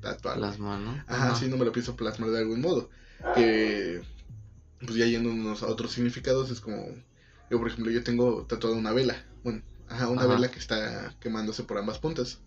tatuar. 0.00 0.38
güey. 0.38 0.48
Plasma, 0.50 0.78
¿no? 0.78 1.04
Ajá, 1.06 1.34
sí, 1.34 1.46
no 1.48 1.56
me 1.58 1.64
lo 1.66 1.72
pienso 1.72 1.94
plasmar 1.96 2.30
de 2.30 2.38
algún 2.38 2.60
modo. 2.62 2.88
Que, 3.34 4.00
pues 4.78 4.94
ya 4.94 5.04
yéndonos 5.04 5.62
a 5.62 5.66
otros 5.66 5.92
significados, 5.92 6.50
es 6.50 6.60
como, 6.60 6.86
yo 7.50 7.58
por 7.58 7.68
ejemplo, 7.68 7.92
yo 7.92 8.02
tengo 8.02 8.46
tatuada 8.46 8.76
una 8.76 8.92
vela. 8.92 9.22
Bueno, 9.44 9.62
ajá, 9.88 10.08
una 10.08 10.22
Ajá. 10.22 10.34
vela 10.34 10.50
que 10.50 10.58
está 10.58 11.14
quemándose 11.20 11.64
por 11.64 11.76
ambas 11.76 11.98
puntas. 11.98 12.38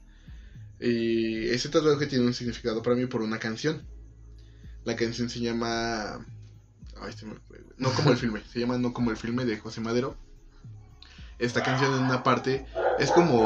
Y 0.79 1.47
ese 1.49 1.69
tatuaje 1.69 2.07
tiene 2.07 2.25
un 2.25 2.33
significado 2.33 2.81
para 2.81 2.95
mí 2.95 3.05
por 3.05 3.21
una 3.21 3.37
canción. 3.37 3.85
La 4.83 4.95
canción 4.95 5.29
se 5.29 5.39
llama... 5.41 6.25
No 7.77 7.91
como 7.91 8.11
el 8.11 8.17
filme, 8.17 8.41
se 8.51 8.59
llama 8.59 8.77
No 8.77 8.93
como 8.93 9.11
el 9.11 9.17
filme 9.17 9.45
de 9.45 9.57
José 9.57 9.81
Madero. 9.81 10.15
Esta 11.39 11.61
canción 11.63 11.93
en 11.93 12.03
una 12.03 12.23
parte 12.23 12.65
es 12.99 13.11
como 13.11 13.37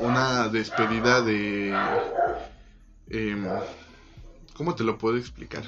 una 0.00 0.48
despedida 0.48 1.22
de... 1.22 1.72
em, 3.10 3.46
¿Cómo 4.54 4.74
te 4.74 4.84
lo 4.84 4.98
puedo 4.98 5.16
explicar? 5.16 5.64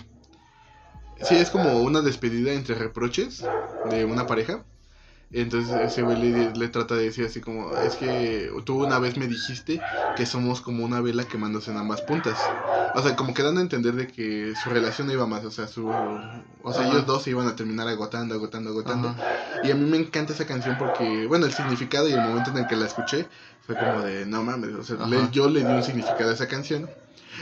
Sí, 1.23 1.37
es 1.37 1.51
como 1.51 1.81
una 1.81 2.01
despedida 2.01 2.53
entre 2.53 2.75
reproches 2.75 3.43
de 3.91 4.05
una 4.05 4.27
pareja. 4.27 4.65
Entonces 5.33 5.77
ese 5.81 6.03
güey 6.03 6.17
le, 6.21 6.53
le 6.53 6.69
trata 6.69 6.97
de 6.97 7.05
decir 7.05 7.25
así 7.25 7.41
como, 7.41 7.73
es 7.77 7.95
que 7.95 8.51
tú 8.65 8.85
una 8.85 8.99
vez 8.99 9.17
me 9.17 9.29
dijiste 9.29 9.81
que 10.17 10.27
somos 10.27 10.61
como 10.61 10.85
una 10.85 11.01
vela 11.01 11.23
quemándose 11.25 11.71
en 11.71 11.77
ambas 11.77 12.01
puntas. 12.03 12.37
O 12.97 13.01
sea, 13.03 13.15
como 13.15 13.33
que 13.33 13.45
dando 13.45 13.61
a 13.61 13.63
entender 13.63 13.95
de 13.95 14.09
que 14.09 14.53
su 14.61 14.71
relación 14.71 15.07
no 15.07 15.13
iba 15.13 15.27
más, 15.27 15.45
o 15.45 15.51
sea, 15.53 15.69
su, 15.69 15.87
o 15.89 16.73
sea, 16.73 16.83
Ajá. 16.83 16.91
ellos 16.91 17.07
dos 17.07 17.23
se 17.23 17.31
iban 17.31 17.47
a 17.47 17.55
terminar 17.55 17.87
agotando, 17.87 18.35
agotando, 18.35 18.71
agotando. 18.71 19.11
Ajá. 19.11 19.23
Y 19.63 19.71
a 19.71 19.77
mí 19.77 19.89
me 19.89 19.99
encanta 19.99 20.33
esa 20.33 20.47
canción 20.47 20.77
porque, 20.77 21.27
bueno, 21.29 21.47
el 21.47 21.53
significado 21.53 22.09
y 22.09 22.13
el 22.13 22.21
momento 22.21 22.51
en 22.51 22.59
el 22.59 22.67
que 22.67 22.75
la 22.75 22.87
escuché 22.87 23.29
fue 23.65 23.77
como 23.79 24.01
de, 24.03 24.27
no 24.27 24.43
mames, 24.43 24.75
o 24.75 24.83
sea, 24.83 25.07
le- 25.07 25.29
yo 25.31 25.49
le 25.49 25.61
di 25.61 25.67
un 25.73 25.85
significado 25.85 26.31
a 26.31 26.35
esa 26.35 26.49
canción. 26.49 26.91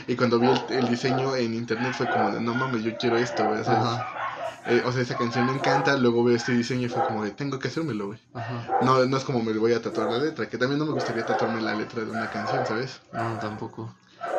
Y 0.07 0.15
cuando 0.15 0.37
vi 0.39 0.47
el, 0.47 0.77
el 0.77 0.87
diseño 0.89 1.35
en 1.35 1.55
internet 1.55 1.93
fue 1.97 2.07
como 2.07 2.29
de, 2.31 2.39
no 2.39 2.53
mames, 2.53 2.83
yo 2.83 2.95
quiero 2.97 3.17
esto, 3.17 3.43
güey. 3.47 3.61
O 3.61 3.63
sea. 3.63 4.05
Eh, 4.69 4.83
o 4.85 4.91
sea, 4.91 5.01
esa 5.01 5.17
canción 5.17 5.45
me 5.45 5.53
encanta, 5.53 5.97
luego 5.97 6.23
veo 6.23 6.35
este 6.35 6.53
diseño 6.53 6.85
y 6.85 6.89
fue 6.89 7.03
como 7.03 7.23
de, 7.23 7.31
tengo 7.31 7.59
que 7.59 7.67
hacérmelo, 7.67 8.07
güey. 8.07 8.19
No, 8.79 9.05
no 9.05 9.17
es 9.17 9.23
como 9.23 9.41
me 9.43 9.53
voy 9.53 9.73
a 9.73 9.81
tatuar 9.81 10.09
la 10.09 10.17
letra, 10.19 10.49
que 10.49 10.57
también 10.57 10.79
no 10.79 10.85
me 10.85 10.93
gustaría 10.93 11.25
tatuarme 11.25 11.61
la 11.61 11.73
letra 11.75 12.03
de 12.03 12.11
una 12.11 12.29
canción, 12.29 12.65
¿sabes? 12.65 13.01
No, 13.11 13.37
tampoco. 13.39 13.93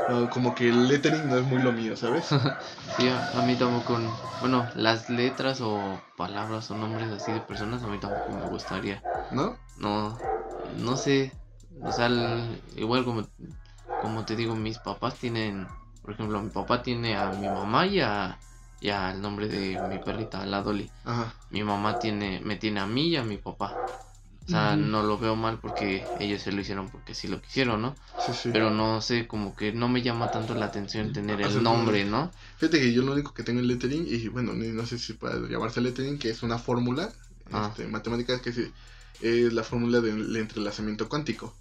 No, 0.08 0.28
como 0.30 0.54
que 0.54 0.68
el 0.68 0.88
lettering 0.88 1.28
no 1.28 1.36
es 1.38 1.44
muy 1.44 1.60
lo 1.62 1.72
mío, 1.72 1.96
¿sabes? 1.96 2.28
Sí, 2.96 3.08
a, 3.08 3.18
a 3.38 3.42
mí 3.42 3.54
tampoco. 3.56 3.98
Bueno, 4.40 4.66
las 4.74 5.08
letras 5.08 5.60
o 5.62 6.00
palabras 6.16 6.70
o 6.70 6.74
nombres 6.74 7.10
así 7.12 7.32
de 7.32 7.40
personas 7.40 7.82
a 7.82 7.86
mí 7.86 7.98
tampoco 7.98 8.32
me 8.32 8.46
gustaría. 8.46 9.02
¿No? 9.30 9.56
No, 9.78 10.20
no 10.76 10.96
sé. 10.96 11.32
O 11.84 11.92
sea, 11.92 12.06
el- 12.06 12.60
igual 12.76 13.04
como, 13.04 13.26
como 14.00 14.24
te 14.24 14.36
digo, 14.36 14.54
mis 14.54 14.78
papás 14.78 15.14
tienen, 15.14 15.66
por 16.02 16.12
ejemplo, 16.12 16.42
mi 16.42 16.50
papá 16.50 16.82
tiene 16.82 17.16
a 17.16 17.30
mi 17.30 17.48
mamá 17.48 17.86
y 17.86 18.00
a, 18.00 18.38
y 18.80 18.88
al 18.90 19.20
nombre 19.20 19.48
de 19.48 19.80
mi 19.88 19.98
perrita, 19.98 20.44
la 20.46 20.62
Dolly. 20.62 20.90
Ajá. 21.04 21.34
Mi 21.50 21.62
mamá 21.62 21.98
tiene, 21.98 22.40
me 22.40 22.56
tiene 22.56 22.80
a 22.80 22.86
mí 22.86 23.08
y 23.08 23.16
a 23.16 23.22
mi 23.22 23.36
papá. 23.36 23.76
O 24.46 24.50
sea, 24.50 24.74
no 24.74 25.04
lo 25.04 25.16
veo 25.16 25.36
mal 25.36 25.60
porque 25.60 26.04
ellos 26.18 26.42
se 26.42 26.50
lo 26.50 26.60
hicieron 26.60 26.88
porque 26.88 27.14
sí 27.14 27.28
lo 27.28 27.40
quisieron, 27.40 27.82
¿no? 27.82 27.94
Sí, 28.26 28.32
sí. 28.34 28.50
Pero 28.52 28.70
no 28.70 29.00
sé, 29.00 29.28
como 29.28 29.54
que 29.54 29.72
no 29.72 29.88
me 29.88 30.02
llama 30.02 30.32
tanto 30.32 30.54
la 30.56 30.66
atención 30.66 31.12
tener 31.12 31.40
el 31.40 31.62
nombre, 31.62 32.04
¿no? 32.04 32.32
Fíjate 32.56 32.80
que 32.80 32.92
yo 32.92 33.02
lo 33.02 33.12
único 33.12 33.32
que 33.32 33.44
tengo 33.44 33.60
en 33.60 33.68
lettering, 33.68 34.06
y 34.08 34.26
bueno, 34.26 34.52
no 34.54 34.86
sé 34.86 34.98
si 34.98 35.12
puede 35.12 35.48
llamarse 35.48 35.80
lettering, 35.80 36.18
que 36.18 36.30
es 36.30 36.42
una 36.42 36.58
fórmula 36.58 37.12
Ah. 37.52 37.68
este, 37.70 37.86
matemática 37.88 38.40
que 38.40 38.52
sí, 38.52 38.72
es 39.20 39.52
la 39.52 39.62
fórmula 39.62 40.00
del 40.00 40.34
entrelazamiento 40.36 41.08
cuántico. 41.08 41.54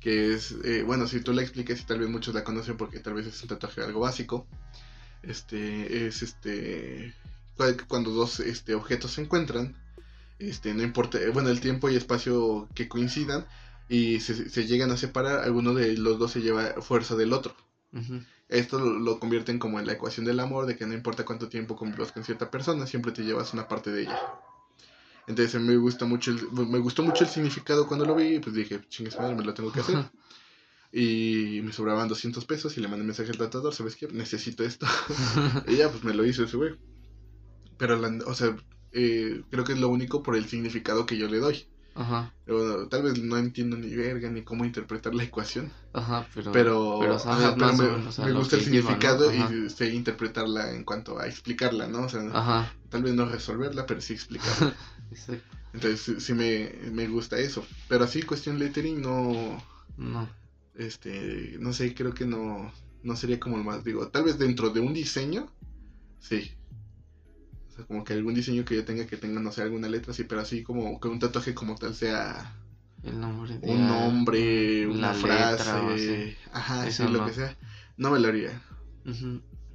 Que 0.00 0.34
es, 0.34 0.54
eh, 0.64 0.82
bueno, 0.82 1.06
si 1.08 1.20
tú 1.20 1.32
la 1.32 1.42
explicas 1.42 1.80
y 1.80 1.84
tal 1.84 1.98
vez 2.00 2.08
muchos 2.10 2.34
la 2.34 2.44
conocen 2.44 2.76
porque 2.76 3.00
tal 3.00 3.14
vez 3.14 3.26
es 3.26 3.40
un 3.42 3.48
tatuaje 3.48 3.82
algo 3.82 4.00
básico. 4.00 4.46
Este, 5.28 6.06
es 6.06 6.22
este, 6.22 7.14
cu- 7.56 7.86
cuando 7.88 8.10
dos 8.10 8.40
este, 8.40 8.74
objetos 8.74 9.12
se 9.12 9.22
encuentran, 9.22 9.74
este, 10.38 10.74
no 10.74 10.82
importa, 10.82 11.18
eh, 11.20 11.30
bueno, 11.30 11.48
el 11.50 11.60
tiempo 11.60 11.88
y 11.90 11.96
espacio 11.96 12.68
que 12.74 12.88
coincidan 12.88 13.46
y 13.88 14.20
se, 14.20 14.48
se 14.50 14.66
llegan 14.66 14.90
a 14.90 14.96
separar, 14.96 15.40
alguno 15.44 15.74
de 15.74 15.96
los 15.96 16.18
dos 16.18 16.32
se 16.32 16.42
lleva 16.42 16.74
fuerza 16.82 17.14
del 17.16 17.32
otro. 17.32 17.54
Esto 18.48 18.78
lo, 18.78 18.98
lo 18.98 19.18
convierten 19.18 19.58
como 19.58 19.78
en 19.80 19.86
la 19.86 19.92
ecuación 19.94 20.26
del 20.26 20.40
amor, 20.40 20.66
de 20.66 20.76
que 20.76 20.86
no 20.86 20.94
importa 20.94 21.24
cuánto 21.24 21.48
tiempo 21.48 21.76
convivas 21.76 22.12
con 22.12 22.24
cierta 22.24 22.50
persona, 22.50 22.86
siempre 22.86 23.12
te 23.12 23.22
llevas 23.22 23.52
una 23.54 23.68
parte 23.68 23.90
de 23.90 24.02
ella. 24.02 24.20
Entonces 25.26 25.60
me 25.60 25.76
gusta 25.76 26.04
mucho 26.04 26.30
el, 26.30 26.50
me 26.52 26.78
gustó 26.78 27.02
mucho 27.02 27.24
el 27.24 27.30
significado 27.30 27.86
cuando 27.86 28.04
lo 28.04 28.14
vi, 28.14 28.36
y 28.36 28.38
pues 28.40 28.54
dije, 28.54 28.80
chingues 28.88 29.18
madre, 29.18 29.34
me 29.34 29.44
lo 29.44 29.54
tengo 29.54 29.72
que 29.72 29.80
hacer. 29.80 29.96
Y 30.96 31.60
me 31.64 31.72
sobraban 31.72 32.06
200 32.06 32.44
pesos 32.44 32.76
y 32.76 32.80
le 32.80 32.86
mandé 32.86 33.00
un 33.00 33.08
mensaje 33.08 33.30
al 33.30 33.36
tratador, 33.36 33.74
¿sabes 33.74 33.96
qué? 33.96 34.06
Necesito 34.06 34.62
esto. 34.62 34.86
y 35.66 35.76
ya, 35.76 35.90
pues 35.90 36.04
me 36.04 36.14
lo 36.14 36.24
hizo 36.24 36.44
ese 36.44 36.56
güey. 36.56 36.76
Pero, 37.76 37.96
la- 37.96 38.24
o 38.26 38.34
sea, 38.34 38.56
eh, 38.92 39.42
creo 39.50 39.64
que 39.64 39.72
es 39.72 39.80
lo 39.80 39.88
único 39.88 40.22
por 40.22 40.36
el 40.36 40.46
significado 40.46 41.04
que 41.04 41.18
yo 41.18 41.26
le 41.26 41.38
doy. 41.38 41.66
Ajá, 41.96 42.32
bueno, 42.46 42.88
tal 42.88 43.02
vez 43.02 43.20
no 43.22 43.38
entiendo 43.38 43.76
ni 43.76 43.94
verga 43.94 44.30
ni 44.30 44.42
cómo 44.42 44.64
interpretar 44.64 45.14
la 45.14 45.24
ecuación. 45.24 45.72
ajá, 45.92 46.26
pero... 46.34 46.52
Pero, 46.52 46.98
pero 47.00 47.18
sabes 47.18 47.38
ajá, 47.38 47.54
pero 47.54 47.66
más 47.66 47.80
o 47.80 48.24
me, 48.24 48.32
gusta 48.32 48.56
el 48.56 48.64
que 48.64 48.70
lleva, 48.70 48.90
¿no? 48.90 48.96
significado 48.96 49.34
y 49.34 49.70
sé 49.70 49.94
interpretarla 49.94 50.70
en 50.72 50.84
cuanto 50.84 51.18
a 51.18 51.26
explicarla, 51.26 51.88
¿no? 51.88 52.02
O 52.04 52.08
sea, 52.08 52.20
Ajá, 52.32 52.72
tal 52.90 53.02
vez 53.02 53.14
no 53.14 53.26
resolverla, 53.26 53.86
pero 53.86 54.00
sí 54.00 54.12
explicarla. 54.12 54.74
Entonces 55.72 56.00
sí, 56.02 56.20
sí 56.20 56.34
me, 56.34 56.70
me 56.92 57.08
gusta 57.08 57.38
eso. 57.38 57.64
Pero 57.88 58.04
así, 58.04 58.22
cuestión 58.22 58.58
lettering, 58.58 59.00
no, 59.02 59.60
No, 59.96 60.28
este, 60.76 61.56
no 61.60 61.72
sé, 61.72 61.94
creo 61.94 62.14
que 62.14 62.26
no, 62.26 62.72
no 63.02 63.16
sería 63.16 63.40
como 63.40 63.56
el 63.56 63.64
más, 63.64 63.84
digo, 63.84 64.08
tal 64.08 64.24
vez 64.24 64.38
dentro 64.38 64.70
de 64.70 64.80
un 64.80 64.94
diseño, 64.94 65.52
sí. 66.20 66.52
O 67.68 67.76
sea, 67.76 67.84
como 67.86 68.04
que 68.04 68.12
algún 68.12 68.34
diseño 68.34 68.64
que 68.64 68.76
yo 68.76 68.84
tenga 68.84 69.06
que 69.06 69.16
tenga, 69.16 69.40
no 69.40 69.52
sé, 69.52 69.62
alguna 69.62 69.88
letra, 69.88 70.12
sí, 70.14 70.24
pero 70.24 70.40
así 70.40 70.62
como 70.62 71.00
que 71.00 71.08
un 71.08 71.18
tatuaje 71.18 71.54
como 71.54 71.74
tal 71.74 71.94
sea 71.94 72.56
el 73.02 73.20
nombre 73.20 73.58
de... 73.58 73.70
un 73.70 73.86
nombre, 73.86 74.86
una 74.86 75.12
frase, 75.12 76.36
ajá, 76.52 76.86
Eso 76.86 77.06
sí, 77.06 77.12
lo 77.12 77.26
que 77.26 77.32
sea, 77.32 77.56
no 77.96 78.10
me 78.10 78.18
lo 78.18 78.28
haría. 78.28 78.62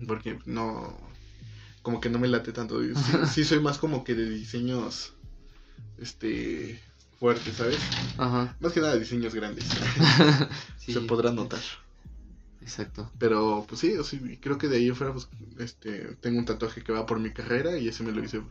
Porque 0.07 0.39
no. 0.45 0.97
Como 1.81 2.01
que 2.01 2.09
no 2.09 2.19
me 2.19 2.27
late 2.27 2.51
tanto. 2.51 2.81
Sí, 2.95 3.17
sí 3.27 3.43
soy 3.43 3.59
más 3.59 3.77
como 3.77 4.03
que 4.03 4.15
de 4.15 4.29
diseños. 4.29 5.13
Este. 5.97 6.81
Fuertes, 7.19 7.55
¿sabes? 7.55 7.79
Ajá. 8.17 8.55
Más 8.59 8.71
que 8.71 8.79
nada 8.79 8.97
diseños 8.97 9.35
grandes. 9.35 9.65
Sí, 10.77 10.93
Se 10.93 11.01
podrá 11.01 11.31
notar. 11.31 11.59
Exacto. 12.61 13.11
Pero, 13.19 13.65
pues 13.67 13.81
sí, 13.81 13.95
o 13.97 14.03
sea, 14.03 14.19
creo 14.39 14.57
que 14.57 14.67
de 14.67 14.77
ahí 14.77 14.91
fuera, 14.91 15.11
pues, 15.13 15.27
este, 15.59 16.15
tengo 16.21 16.39
un 16.39 16.45
tatuaje 16.45 16.81
que 16.81 16.93
va 16.93 17.05
por 17.05 17.19
mi 17.19 17.31
carrera 17.31 17.77
y 17.77 17.87
ese 17.87 18.03
me 18.03 18.11
lo 18.11 18.23
hice. 18.23 18.41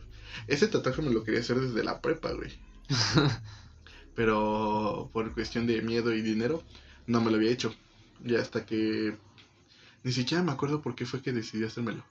Ese 0.47 0.67
tatuaje 0.67 1.01
me 1.01 1.11
lo 1.11 1.23
quería 1.23 1.39
hacer 1.39 1.59
desde 1.59 1.83
la 1.83 2.01
prepa, 2.01 2.31
güey. 2.33 2.51
Pero 4.15 5.09
por 5.13 5.33
cuestión 5.33 5.65
de 5.67 5.81
miedo 5.81 6.13
y 6.13 6.21
dinero, 6.21 6.63
no 7.07 7.21
me 7.21 7.31
lo 7.31 7.37
había 7.37 7.51
hecho. 7.51 7.73
Y 8.23 8.35
hasta 8.35 8.65
que 8.65 9.17
ni 10.03 10.11
siquiera 10.11 10.43
me 10.43 10.51
acuerdo 10.51 10.81
por 10.81 10.95
qué 10.95 11.05
fue 11.05 11.21
que 11.21 11.31
decidí 11.31 11.65
hacérmelo. 11.65 12.03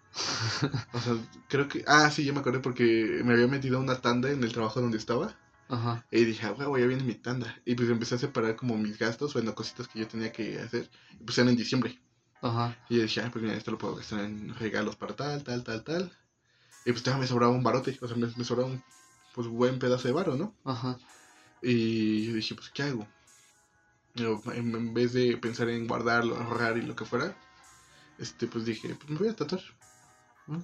O 0.93 1.00
sea, 1.00 1.15
creo 1.49 1.69
que. 1.69 1.85
Ah, 1.87 2.11
sí, 2.11 2.25
ya 2.25 2.33
me 2.33 2.41
acordé 2.41 2.61
porque 2.61 3.21
me 3.25 3.35
había 3.35 3.47
metido 3.47 3.79
a 3.79 3.81
una 3.81 4.00
tanda 4.00 4.31
en 4.31 4.43
el 4.43 4.53
trabajo 4.53 4.81
donde 4.81 4.99
estaba. 4.99 5.37
Ajá. 5.69 6.07
Y 6.11 6.25
dije, 6.25 6.47
ah, 6.47 6.53
huevo, 6.53 6.79
ya 6.79 6.87
viene 6.87 7.05
mi 7.05 7.15
tanda. 7.15 7.61
Y 7.65 7.75
pues 7.75 7.89
empecé 7.91 8.15
a 8.15 8.19
separar 8.19 8.57
como 8.57 8.77
mis 8.77 8.99
gastos, 8.99 9.35
bueno, 9.35 9.55
cositas 9.55 9.87
que 9.89 10.01
yo 10.01 10.09
tenía 10.09 10.33
que 10.33 10.59
hacer. 10.59 10.91
Y 11.13 11.25
pues 11.25 11.37
eran 11.39 11.51
en 11.51 11.57
diciembre. 11.57 12.01
Ajá. 12.41 12.77
Y 12.89 12.97
yo 12.97 13.03
dije, 13.03 13.21
ah, 13.21 13.31
pues 13.31 13.43
mira, 13.43 13.57
esto 13.57 13.71
lo 13.71 13.79
puedo 13.79 13.97
gastar 13.97 14.21
en 14.21 14.55
regalos 14.55 14.97
para 14.97 15.15
tal, 15.15 15.45
tal, 15.45 15.63
tal, 15.65 15.85
tal. 15.85 16.13
Y 16.87 16.93
pues 16.93 17.03
todavía 17.03 17.23
me 17.23 17.29
sobraba 17.29 17.53
un 17.53 17.63
barote. 17.63 17.99
O 18.01 18.09
sea, 18.09 18.17
me, 18.17 18.29
me 18.35 18.45
sobraba 18.45 18.69
un 18.69 18.83
pues, 19.35 19.47
buen 19.47 19.79
pedazo 19.79 20.09
de 20.09 20.15
varo, 20.15 20.37
¿no? 20.37 20.55
Ajá. 20.65 20.99
Y 21.63 22.27
yo 22.27 22.35
dije, 22.35 22.55
pues, 22.55 22.71
¿qué 22.71 22.85
hago? 22.85 23.07
Yo, 24.15 24.41
en, 24.55 24.75
en 24.75 24.95
vez 24.95 25.13
de 25.13 25.37
pensar 25.37 25.69
en 25.69 25.87
guardarlo, 25.87 26.37
ahorrar 26.37 26.79
y 26.79 26.83
lo 26.83 26.97
que 26.97 27.05
fuera, 27.05 27.37
este, 28.19 28.47
pues 28.47 28.65
dije, 28.65 28.95
pues 28.95 29.11
me 29.11 29.19
voy 29.19 29.29
a 29.29 29.37
tatuar. 29.37 29.63
¿Mm? 30.47 30.63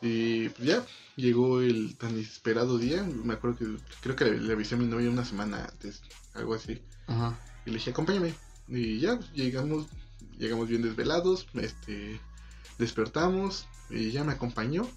Y 0.00 0.48
pues 0.50 0.68
ya, 0.68 0.84
llegó 1.16 1.60
el 1.60 1.96
tan 1.96 2.18
esperado 2.18 2.78
día. 2.78 3.02
Me 3.02 3.34
acuerdo 3.34 3.58
que 3.58 3.66
creo 4.02 4.16
que 4.16 4.24
le, 4.26 4.40
le 4.40 4.52
avisé 4.52 4.74
a 4.74 4.78
mi 4.78 4.86
novia 4.86 5.10
una 5.10 5.24
semana 5.24 5.64
antes, 5.64 6.02
algo 6.34 6.54
así. 6.54 6.80
Ajá. 7.06 7.38
Y 7.66 7.70
le 7.70 7.76
dije, 7.76 7.90
acompáñame. 7.90 8.34
Y 8.68 9.00
ya, 9.00 9.16
pues, 9.16 9.32
llegamos, 9.32 9.86
llegamos 10.38 10.68
bien 10.68 10.82
desvelados, 10.82 11.46
este, 11.54 12.20
despertamos 12.78 13.66
y 13.90 14.10
ya 14.10 14.24
me 14.24 14.32
acompañó. 14.32 14.88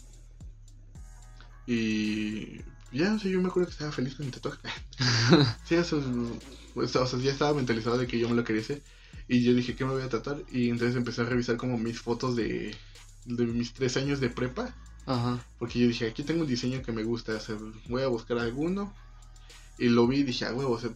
Y 1.66 2.62
ya, 2.92 3.14
o 3.14 3.20
sea, 3.20 3.30
yo 3.30 3.42
me 3.42 3.50
acuerdo 3.50 3.68
que 3.68 3.74
estaba 3.74 3.92
feliz 3.92 4.16
con 4.16 4.26
mi 4.26 4.32
tatuaje. 4.32 4.60
sí, 5.66 5.76
eso, 5.76 6.02
o 6.76 6.88
sea, 6.88 7.06
ya 7.20 7.32
estaba 7.32 7.54
mentalizado 7.54 7.98
de 7.98 8.08
que 8.08 8.20
yo 8.20 8.30
me 8.30 8.36
lo 8.36 8.44
quería 8.44 8.62
hacer. 8.62 8.82
Y 9.28 9.44
yo 9.44 9.54
dije, 9.54 9.76
¿qué 9.76 9.84
me 9.84 9.92
voy 9.92 10.04
a 10.04 10.10
tatuar? 10.10 10.44
Y 10.52 10.70
entonces 10.70 10.96
empecé 10.96 11.22
a 11.22 11.26
revisar 11.26 11.58
como 11.58 11.78
mis 11.78 12.00
fotos 12.00 12.36
de, 12.38 12.74
de 13.26 13.46
mis 13.46 13.74
tres 13.74 13.98
años 13.98 14.22
de 14.22 14.30
prepa. 14.30 14.74
Ajá. 15.08 15.40
Porque 15.58 15.80
yo 15.80 15.88
dije, 15.88 16.06
aquí 16.06 16.22
tengo 16.22 16.42
un 16.42 16.48
diseño 16.48 16.82
que 16.82 16.92
me 16.92 17.04
gusta, 17.04 17.34
o 17.34 17.40
sea, 17.40 17.58
voy 17.88 18.04
a 18.04 18.08
buscar 18.08 18.38
alguno. 18.38 18.94
Y 19.80 19.88
lo 19.88 20.06
vi 20.06 20.18
y 20.18 20.24
dije, 20.24 20.46
ah, 20.46 20.54
huevo, 20.54 20.74
o 20.74 20.80
sea, 20.80 20.92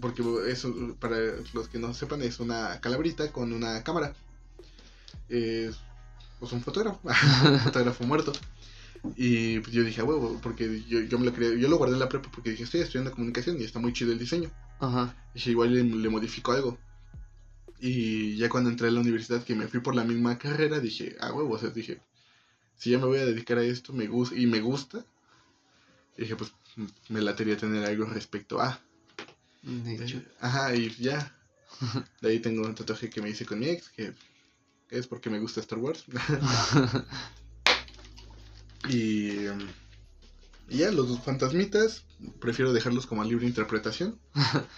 porque 0.00 0.22
eso, 0.48 0.74
para 0.98 1.16
los 1.52 1.68
que 1.68 1.78
no 1.78 1.94
sepan, 1.94 2.22
es 2.22 2.40
una 2.40 2.80
calabrita 2.80 3.30
con 3.30 3.52
una 3.52 3.82
cámara. 3.84 4.14
Es 5.28 5.76
pues 6.40 6.52
un 6.52 6.60
fotógrafo, 6.60 7.00
un 7.48 7.60
fotógrafo 7.60 8.04
muerto. 8.04 8.32
Y 9.16 9.60
pues 9.60 9.72
yo 9.72 9.84
dije, 9.84 10.00
ah, 10.00 10.04
huevo, 10.04 10.40
porque 10.42 10.82
yo, 10.88 11.00
yo 11.00 11.18
me 11.20 11.26
lo 11.26 11.32
quería, 11.32 11.54
yo 11.56 11.68
lo 11.68 11.78
guardé 11.78 11.94
en 11.94 12.00
la 12.00 12.08
prepa 12.08 12.30
porque 12.32 12.50
dije, 12.50 12.64
estoy 12.64 12.80
estudiando 12.80 13.12
comunicación 13.12 13.60
y 13.60 13.64
está 13.64 13.78
muy 13.78 13.92
chido 13.92 14.10
el 14.12 14.18
diseño. 14.18 14.50
Ajá. 14.80 15.14
Dije, 15.34 15.50
igual 15.52 15.72
le, 15.72 15.84
le 15.84 16.08
modifico 16.08 16.50
algo. 16.50 16.78
Y 17.78 18.36
ya 18.36 18.48
cuando 18.48 18.70
entré 18.70 18.88
a 18.88 18.90
la 18.90 19.00
universidad, 19.00 19.44
que 19.44 19.54
me 19.54 19.68
fui 19.68 19.80
por 19.80 19.94
la 19.94 20.02
misma 20.02 20.36
carrera, 20.36 20.80
dije, 20.80 21.16
ah, 21.20 21.32
huevo, 21.32 21.54
o 21.54 21.58
sea, 21.58 21.70
dije, 21.70 22.00
si 22.82 22.90
ya 22.90 22.98
me 22.98 23.06
voy 23.06 23.20
a 23.20 23.24
dedicar 23.24 23.58
a 23.58 23.62
esto 23.62 23.92
me 23.92 24.08
gusta 24.08 24.34
y 24.34 24.46
me 24.46 24.60
gusta, 24.60 25.04
dije, 26.16 26.34
pues 26.34 26.52
me 27.08 27.20
latería 27.20 27.56
tener 27.56 27.84
algo 27.84 28.06
respecto 28.06 28.60
a. 28.60 28.80
De 29.62 30.04
hecho. 30.04 30.16
Eh, 30.16 30.26
Ajá, 30.40 30.74
y 30.74 30.90
ya. 30.96 31.32
De 32.20 32.30
ahí 32.30 32.40
tengo 32.40 32.66
un 32.66 32.74
tatuaje 32.74 33.08
que 33.08 33.22
me 33.22 33.30
hice 33.30 33.46
con 33.46 33.60
mi 33.60 33.68
ex, 33.68 33.88
que 33.90 34.12
es 34.90 35.06
porque 35.06 35.30
me 35.30 35.38
gusta 35.38 35.60
Star 35.60 35.78
Wars. 35.78 36.04
y, 38.88 39.46
y 40.68 40.78
ya, 40.78 40.90
los 40.90 41.08
dos 41.08 41.20
fantasmitas, 41.20 42.04
prefiero 42.40 42.72
dejarlos 42.72 43.06
como 43.06 43.22
a 43.22 43.24
libre 43.24 43.46
interpretación. 43.46 44.18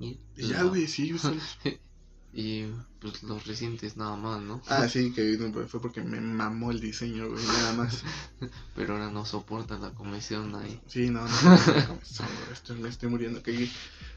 Y, 0.00 0.16
ya, 0.36 0.62
güey, 0.62 0.86
sí, 0.86 1.18
son- 1.18 1.40
Y 2.32 2.66
pues 3.00 3.22
los 3.22 3.46
recientes 3.46 3.96
nada 3.96 4.16
más, 4.16 4.40
¿no? 4.42 4.60
Ah, 4.68 4.88
sí, 4.88 5.12
que 5.12 5.36
no, 5.38 5.52
fue 5.66 5.80
porque 5.80 6.02
me 6.02 6.20
mamó 6.20 6.70
el 6.70 6.80
diseño, 6.80 7.28
güey, 7.28 7.44
nada 7.44 7.72
más. 7.72 8.02
Pero 8.76 8.94
ahora 8.94 9.10
no 9.10 9.24
soporta 9.24 9.78
la 9.78 9.90
comisión 9.90 10.54
ahí. 10.54 10.80
Sí, 10.86 11.10
no, 11.10 11.26
no, 11.26 11.42
no, 11.42 11.56
no, 11.56 11.86
no, 11.88 11.98
estoy, 12.52 12.78
me 12.78 12.88
estoy 12.88 13.08
muriendo. 13.08 13.42
Que 13.42 13.68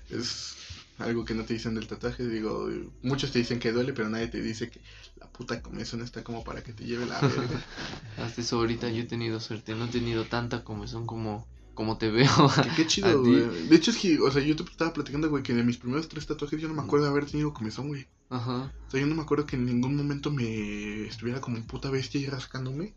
es 0.10 0.56
algo 0.98 1.26
que 1.26 1.34
no 1.34 1.46
te 1.46 1.54
dicen 1.54 1.76
del 1.76 1.88
tatuaje. 1.88 2.28
Digo, 2.28 2.70
muchos 3.02 3.32
te 3.32 3.40
dicen 3.40 3.60
que 3.60 3.72
duele, 3.72 3.94
pero 3.94 4.10
nadie 4.10 4.28
te 4.28 4.42
dice 4.42 4.70
que 4.70 4.82
la 5.20 5.28
puta 5.28 5.62
comezón 5.62 6.02
está 6.02 6.24
como 6.24 6.44
para 6.44 6.64
que 6.64 6.74
te 6.74 6.86
lleve 6.86 7.06
la 7.06 7.20
verga. 7.20 7.64
Hasta 8.18 8.42
eso 8.42 8.58
ahorita 8.58 8.90
yo 8.90 9.04
he 9.04 9.06
tenido 9.06 9.40
suerte, 9.40 9.74
no 9.74 9.86
he 9.86 9.90
tenido 9.90 10.26
tanta 10.26 10.64
comezón 10.64 11.06
como, 11.06 11.48
como 11.74 11.98
te 11.98 12.10
veo. 12.12 12.30
Que 12.64 12.70
qué 12.76 12.82
A 12.84 12.88
chido, 12.88 13.22
güey. 13.22 13.68
De 13.68 13.76
hecho, 13.76 13.92
es 13.92 13.98
que, 13.98 14.20
o 14.20 14.30
sea, 14.32 14.42
yo 14.42 14.56
te 14.56 14.64
estaba 14.64 14.94
platicando, 14.94 15.30
güey, 15.30 15.44
que 15.44 15.54
de 15.54 15.64
mis 15.64 15.78
primeros 15.78 16.08
tres 16.08 16.28
tatuajes 16.28 16.60
yo 16.62 16.68
no 16.68 16.74
me 16.74 16.82
acuerdo 16.82 17.06
de 17.06 17.12
haber 17.12 17.26
tenido 17.26 17.54
comezón, 17.54 17.88
güey. 17.90 18.08
Ajá. 18.30 18.72
O 18.88 18.92
sea, 18.92 19.00
yo 19.00 19.08
no 19.08 19.16
me 19.16 19.22
acuerdo 19.22 19.46
que 19.46 19.56
en 19.56 19.66
ningún 19.66 19.96
momento 19.96 20.32
me 20.32 21.06
estuviera 21.06 21.42
como 21.42 21.62
puta 21.68 21.90
bestia 21.90 22.20
y 22.22 22.26
rascándome. 22.28 22.94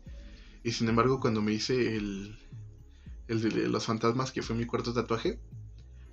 Y 0.63 0.71
sin 0.71 0.89
embargo, 0.89 1.19
cuando 1.19 1.41
me 1.41 1.53
hice 1.53 1.95
el, 1.95 2.37
el 3.27 3.41
de 3.41 3.67
los 3.67 3.85
fantasmas, 3.85 4.31
que 4.31 4.41
fue 4.41 4.55
mi 4.55 4.65
cuarto 4.65 4.93
tatuaje, 4.93 5.39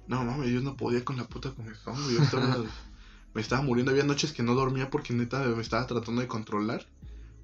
no 0.07 0.25
mames, 0.25 0.51
yo 0.51 0.61
no 0.61 0.77
podía 0.77 1.05
con 1.05 1.17
la 1.17 1.25
puta 1.29 1.53
comezón, 1.55 1.95
güey. 2.03 2.17
Yo 2.17 2.23
estaba- 2.23 2.57
me 3.35 3.41
estaba 3.41 3.63
muriendo. 3.63 3.93
Había 3.93 4.05
noches 4.05 4.33
que 4.33 4.43
no 4.43 4.55
dormía 4.55 4.91
porque 4.91 5.15
neta 5.15 5.41
me 5.41 5.63
estaba 5.63 5.87
tratando 5.87 6.21
de 6.21 6.29
controlar 6.29 6.87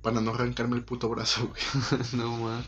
para 0.02 0.20
no 0.20 0.32
arrancarme 0.32 0.76
el 0.76 0.84
puto 0.84 1.08
brazo, 1.08 1.48
güey. 1.48 1.62
no 2.14 2.36
más. 2.38 2.66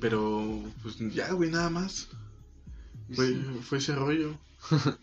Pero, 0.00 0.62
pues 0.82 0.96
ya, 1.12 1.32
güey, 1.32 1.50
nada 1.50 1.70
más. 1.70 2.08
Fue, 3.12 3.28
Sí. 3.28 3.44
fue 3.62 3.78
ese 3.78 3.94
rollo. 3.94 4.38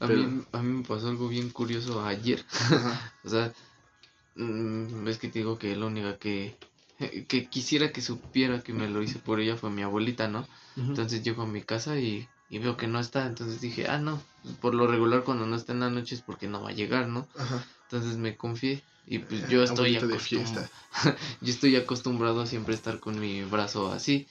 A, 0.00 0.06
Pero- 0.08 0.22
mí, 0.26 0.42
a 0.52 0.62
mí 0.62 0.72
me 0.78 0.84
pasó 0.84 1.08
algo 1.08 1.28
bien 1.28 1.50
curioso 1.50 2.04
ayer. 2.04 2.44
O 3.24 3.28
sea, 3.28 3.52
mm, 4.34 5.06
es 5.08 5.18
que 5.18 5.28
te 5.28 5.38
digo 5.40 5.58
que 5.58 5.76
la 5.76 5.86
única 5.86 6.16
que, 6.18 6.56
que 7.28 7.46
quisiera 7.48 7.92
que 7.92 8.00
supiera 8.00 8.62
que 8.62 8.72
me 8.72 8.88
lo 8.88 9.02
hice 9.02 9.18
por 9.18 9.38
ella 9.40 9.56
fue 9.56 9.70
mi 9.70 9.82
abuelita, 9.82 10.28
¿no? 10.28 10.46
Entonces 10.76 11.22
llego 11.22 11.42
a 11.42 11.46
mi 11.46 11.62
casa 11.62 11.98
y, 12.00 12.26
y 12.48 12.58
veo 12.58 12.76
que 12.76 12.86
no 12.88 12.98
está. 12.98 13.26
Entonces 13.26 13.60
dije, 13.60 13.86
ah, 13.88 13.98
no, 13.98 14.20
por 14.60 14.74
lo 14.74 14.86
regular 14.86 15.22
cuando 15.22 15.46
no 15.46 15.54
está 15.54 15.72
en 15.72 15.80
la 15.80 15.90
noche 15.90 16.14
es 16.14 16.22
porque 16.22 16.48
no 16.48 16.62
va 16.62 16.70
a 16.70 16.74
llegar, 16.74 17.06
¿no? 17.08 17.28
Ajá. 17.38 17.64
Entonces 17.84 18.16
me 18.16 18.36
confié 18.36 18.82
y 19.06 19.18
pues 19.18 19.48
yo 19.48 19.62
estoy 19.62 19.96
abuelita 19.96 20.06
de 20.06 20.18
fiesta. 20.18 20.70
yo 21.40 21.50
estoy 21.52 21.76
acostumbrado 21.76 22.40
a 22.42 22.46
siempre 22.46 22.74
estar 22.74 23.00
con 23.00 23.18
mi 23.18 23.42
brazo 23.42 23.90
así, 23.92 24.26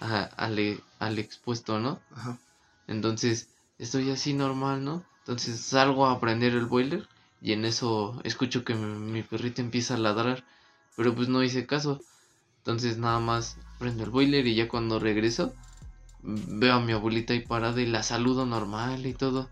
ajá, 0.00 0.24
al, 0.36 0.58
e- 0.58 0.80
al 0.98 1.18
expuesto, 1.18 1.78
¿no? 1.78 2.00
Ajá. 2.14 2.38
Entonces 2.86 3.48
estoy 3.78 4.10
así 4.10 4.34
normal, 4.34 4.84
¿no? 4.84 5.04
Entonces 5.20 5.60
salgo 5.60 6.06
a 6.06 6.20
prender 6.20 6.52
el 6.54 6.66
boiler 6.66 7.08
y 7.40 7.52
en 7.52 7.64
eso 7.64 8.20
escucho 8.24 8.64
que 8.64 8.74
mi, 8.74 8.86
mi 9.12 9.22
perrito 9.22 9.60
empieza 9.62 9.94
a 9.94 9.98
ladrar, 9.98 10.44
pero 10.96 11.14
pues 11.14 11.28
no 11.28 11.42
hice 11.42 11.66
caso. 11.66 12.02
Entonces 12.58 12.98
nada 12.98 13.20
más 13.20 13.56
prendo 13.78 14.04
el 14.04 14.10
boiler 14.10 14.46
y 14.46 14.54
ya 14.54 14.68
cuando 14.68 14.98
regreso 14.98 15.54
veo 16.22 16.74
a 16.74 16.80
mi 16.80 16.92
abuelita 16.92 17.32
ahí 17.34 17.40
parada 17.40 17.80
y 17.80 17.86
la 17.86 18.02
saludo 18.02 18.46
normal 18.46 19.06
y 19.06 19.12
todo. 19.14 19.50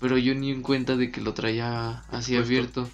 Pero 0.00 0.18
yo 0.18 0.34
ni 0.34 0.50
en 0.50 0.62
cuenta 0.62 0.96
de 0.96 1.10
que 1.10 1.20
lo 1.20 1.34
traía 1.34 2.04
así 2.08 2.36
Expuesto. 2.36 2.82
abierto. 2.82 2.90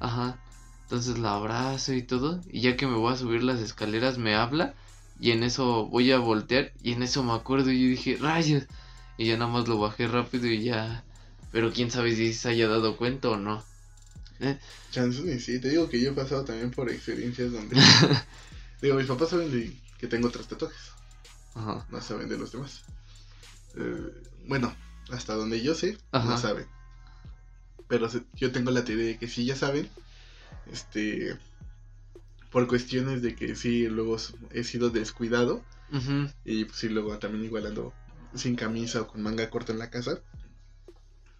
Ajá. 0.00 0.38
Entonces 0.84 1.18
la 1.18 1.34
abrazo 1.34 1.92
y 1.92 2.02
todo. 2.02 2.40
Y 2.50 2.60
ya 2.60 2.76
que 2.76 2.86
me 2.86 2.96
voy 2.96 3.12
a 3.12 3.16
subir 3.16 3.42
las 3.42 3.60
escaleras 3.60 4.18
me 4.18 4.34
habla. 4.34 4.74
Y 5.20 5.30
en 5.30 5.42
eso 5.42 5.86
voy 5.86 6.12
a 6.12 6.18
voltear. 6.18 6.72
Y 6.82 6.92
en 6.92 7.02
eso 7.02 7.22
me 7.22 7.32
acuerdo 7.32 7.70
y 7.70 7.82
yo 7.82 7.88
dije, 7.88 8.18
rayos. 8.20 8.64
Y 9.16 9.26
ya 9.26 9.36
nada 9.36 9.50
más 9.50 9.68
lo 9.68 9.78
bajé 9.78 10.06
rápido 10.08 10.46
y 10.46 10.64
ya. 10.64 11.04
Pero 11.52 11.72
quién 11.72 11.90
sabe 11.90 12.14
si 12.14 12.32
se 12.32 12.48
haya 12.48 12.68
dado 12.68 12.96
cuenta 12.96 13.30
o 13.30 13.36
no. 13.36 13.64
¿Eh? 14.40 14.58
Chances 14.90 15.24
ni 15.24 15.38
sí, 15.38 15.60
te 15.60 15.70
digo 15.70 15.88
que 15.88 16.00
yo 16.00 16.10
he 16.10 16.14
pasado 16.14 16.44
también 16.44 16.70
por 16.70 16.90
experiencias 16.90 17.52
donde. 17.52 17.76
digo, 18.82 18.96
mis 18.96 19.06
papás 19.06 19.30
saben 19.30 19.50
de 19.50 19.72
que 19.98 20.06
tengo 20.06 20.30
tres 20.30 20.48
tatuajes, 20.48 20.90
Ajá. 21.54 21.86
no 21.90 22.00
saben 22.00 22.28
de 22.28 22.36
los 22.36 22.52
demás. 22.52 22.82
Eh, 23.76 24.12
bueno, 24.46 24.74
hasta 25.10 25.34
donde 25.34 25.62
yo 25.62 25.74
sé, 25.74 25.98
no 26.12 26.36
saben. 26.36 26.66
Pero 27.88 28.08
yo 28.34 28.50
tengo 28.50 28.70
la 28.70 28.84
teoría 28.84 29.06
de 29.06 29.18
que 29.18 29.28
sí 29.28 29.44
ya 29.44 29.56
saben, 29.56 29.88
este. 30.72 31.36
Por 32.50 32.68
cuestiones 32.68 33.20
de 33.22 33.34
que 33.34 33.56
sí, 33.56 33.88
luego 33.88 34.16
he 34.52 34.64
sido 34.64 34.90
descuidado. 34.90 35.64
Y 36.44 36.64
pues 36.64 36.78
sí, 36.78 36.88
luego 36.88 37.18
también 37.18 37.44
igual 37.44 37.66
ando 37.66 37.92
sin 38.34 38.56
camisa 38.56 39.02
o 39.02 39.08
con 39.08 39.22
manga 39.22 39.48
corta 39.50 39.72
en 39.72 39.78
la 39.78 39.90
casa. 39.90 40.20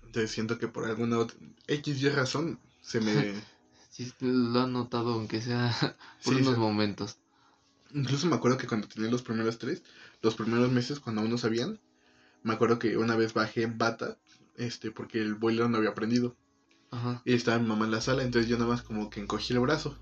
Entonces 0.06 0.30
siento 0.30 0.58
que 0.58 0.68
por 0.68 0.84
alguna 0.86 1.18
otra 1.18 1.36
X 1.66 2.02
y 2.02 2.08
razón 2.08 2.58
se 2.82 3.00
me... 3.00 3.34
Sí, 3.90 4.12
lo 4.20 4.60
han 4.62 4.72
notado 4.72 5.12
aunque 5.12 5.40
sea 5.40 5.70
por 6.24 6.34
Sí, 6.34 6.40
unos 6.40 6.54
sí. 6.54 6.60
momentos. 6.60 7.18
Incluso 7.92 8.26
me 8.26 8.34
acuerdo 8.34 8.58
que 8.58 8.66
cuando 8.66 8.88
tenía 8.88 9.08
los 9.08 9.22
primeros 9.22 9.58
tres, 9.58 9.84
los 10.20 10.34
primeros 10.34 10.70
meses 10.72 10.98
cuando 10.98 11.20
aún 11.20 11.30
no 11.30 11.38
sabían, 11.38 11.78
me 12.42 12.54
acuerdo 12.54 12.78
que 12.80 12.96
una 12.96 13.14
vez 13.16 13.34
bajé 13.34 13.62
en 13.62 13.78
bata, 13.78 14.18
este, 14.56 14.90
porque 14.90 15.20
el 15.20 15.34
boiler 15.34 15.70
no 15.70 15.78
había 15.78 15.94
prendido. 15.94 16.36
Ajá. 16.94 17.22
Y 17.24 17.34
estaba 17.34 17.58
mi 17.58 17.66
mamá 17.66 17.86
en 17.86 17.90
la 17.90 18.00
sala, 18.00 18.22
entonces 18.22 18.48
yo 18.48 18.56
nada 18.56 18.70
más 18.70 18.82
como 18.82 19.10
que 19.10 19.20
encogí 19.20 19.52
el 19.52 19.58
brazo. 19.60 19.98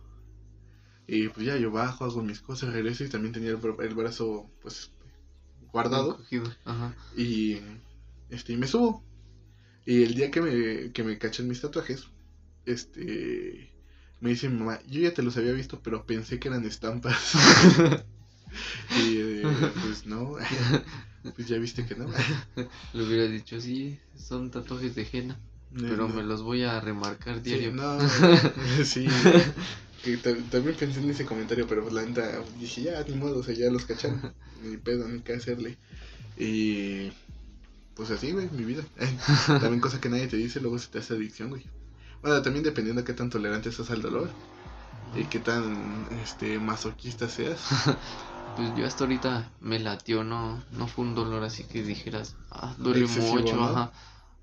Y 1.07 1.29
pues 1.29 1.47
ya 1.47 1.57
yo 1.57 1.71
bajo, 1.71 2.05
hago 2.05 2.23
mis 2.23 2.41
cosas, 2.41 2.73
regreso 2.75 3.05
y 3.05 3.09
también 3.09 3.33
tenía 3.33 3.51
el, 3.51 3.61
el 3.81 3.95
brazo 3.95 4.51
pues 4.61 4.93
guardado. 5.73 6.19
Ajá. 6.65 6.95
Y 7.17 7.59
este 8.29 8.53
y 8.53 8.57
me 8.59 8.67
subo. 8.67 9.03
Y 9.87 10.03
el 10.03 10.15
día 10.15 10.31
que 10.31 10.41
me, 10.43 10.93
que 10.93 11.03
me 11.03 11.19
cachan 11.19 11.49
mis 11.49 11.61
tatuajes, 11.63 12.09
este 12.67 13.73
me 14.21 14.31
dice 14.31 14.49
mi 14.49 14.59
mamá, 14.59 14.81
yo 14.87 15.01
ya 15.01 15.15
te 15.15 15.23
los 15.23 15.37
había 15.37 15.53
visto, 15.53 15.81
pero 15.83 16.07
pensé 16.07 16.39
que 16.39 16.49
eran 16.49 16.65
estampas. 16.65 17.35
y 19.03 19.17
eh, 19.19 19.43
pues 19.83 20.07
no, 20.07 20.37
pues 21.35 21.49
ya 21.49 21.59
viste 21.59 21.87
que 21.87 21.97
no. 21.97 22.07
Le 22.93 23.03
hubiera 23.03 23.25
dicho, 23.25 23.61
sí, 23.61 23.99
son 24.15 24.51
tatuajes 24.51 24.95
de 24.95 25.09
henna. 25.11 25.41
Pero 25.81 26.09
me 26.09 26.23
los 26.23 26.43
voy 26.43 26.63
a 26.65 26.81
remarcar 26.81 27.43
Sí, 27.43 27.43
diario. 27.43 27.73
no, 27.73 27.99
sí. 28.85 29.07
que 30.03 30.17
ta- 30.19 30.35
también 30.51 30.77
pensé 30.77 31.01
en 31.01 31.11
ese 31.11 31.25
comentario, 31.25 31.67
pero 31.67 31.83
pues 31.83 31.95
la 31.95 32.03
neta 32.03 32.43
dije, 32.59 32.83
ya, 32.83 33.03
ni 33.05 33.15
modo, 33.15 33.39
o 33.41 33.43
sea, 33.43 33.55
ya 33.55 33.71
los 33.71 33.85
cacharon. 33.85 34.21
Ni 34.63 34.77
pedo, 34.77 35.09
ni 35.09 35.21
qué 35.23 35.35
hacerle. 35.35 35.77
Y 36.37 37.11
pues 37.95 38.11
así, 38.11 38.33
güey, 38.33 38.49
mi 38.53 38.65
vida. 38.65 38.85
también 39.61 39.81
cosa 39.81 40.01
que 40.01 40.09
nadie 40.09 40.29
te 40.29 40.37
dice, 40.37 40.61
luego 40.61 40.79
se 40.79 40.89
te 40.89 40.99
hace 41.01 41.15
adicción, 41.15 41.51
güey. 41.51 41.65
Bueno, 42.23 42.43
también 42.43 42.65
dependiendo 42.65 43.03
de 43.03 43.07
qué 43.07 43.15
tan 43.15 43.31
tolerante 43.31 43.69
estás 43.71 43.91
al 43.91 44.03
dolor 44.03 44.31
y 45.15 45.25
qué 45.27 45.41
tan 45.41 46.09
este 46.23 46.59
masoquista 46.59 47.29
seas. 47.29 47.61
Pues 48.55 48.75
yo 48.75 48.87
hasta 48.87 49.05
ahorita 49.05 49.51
me 49.61 49.79
latió, 49.79 50.25
no, 50.25 50.63
no 50.73 50.87
fue 50.87 51.05
un 51.05 51.15
dolor 51.15 51.43
así 51.45 51.65
que 51.65 51.83
dijeras, 51.83 52.37
ah, 52.51 52.75
duele 52.79 53.07
Excesivo, 53.07 53.07
mucho, 53.07 53.57
¿no? 53.57 53.65
ajá. 53.65 53.93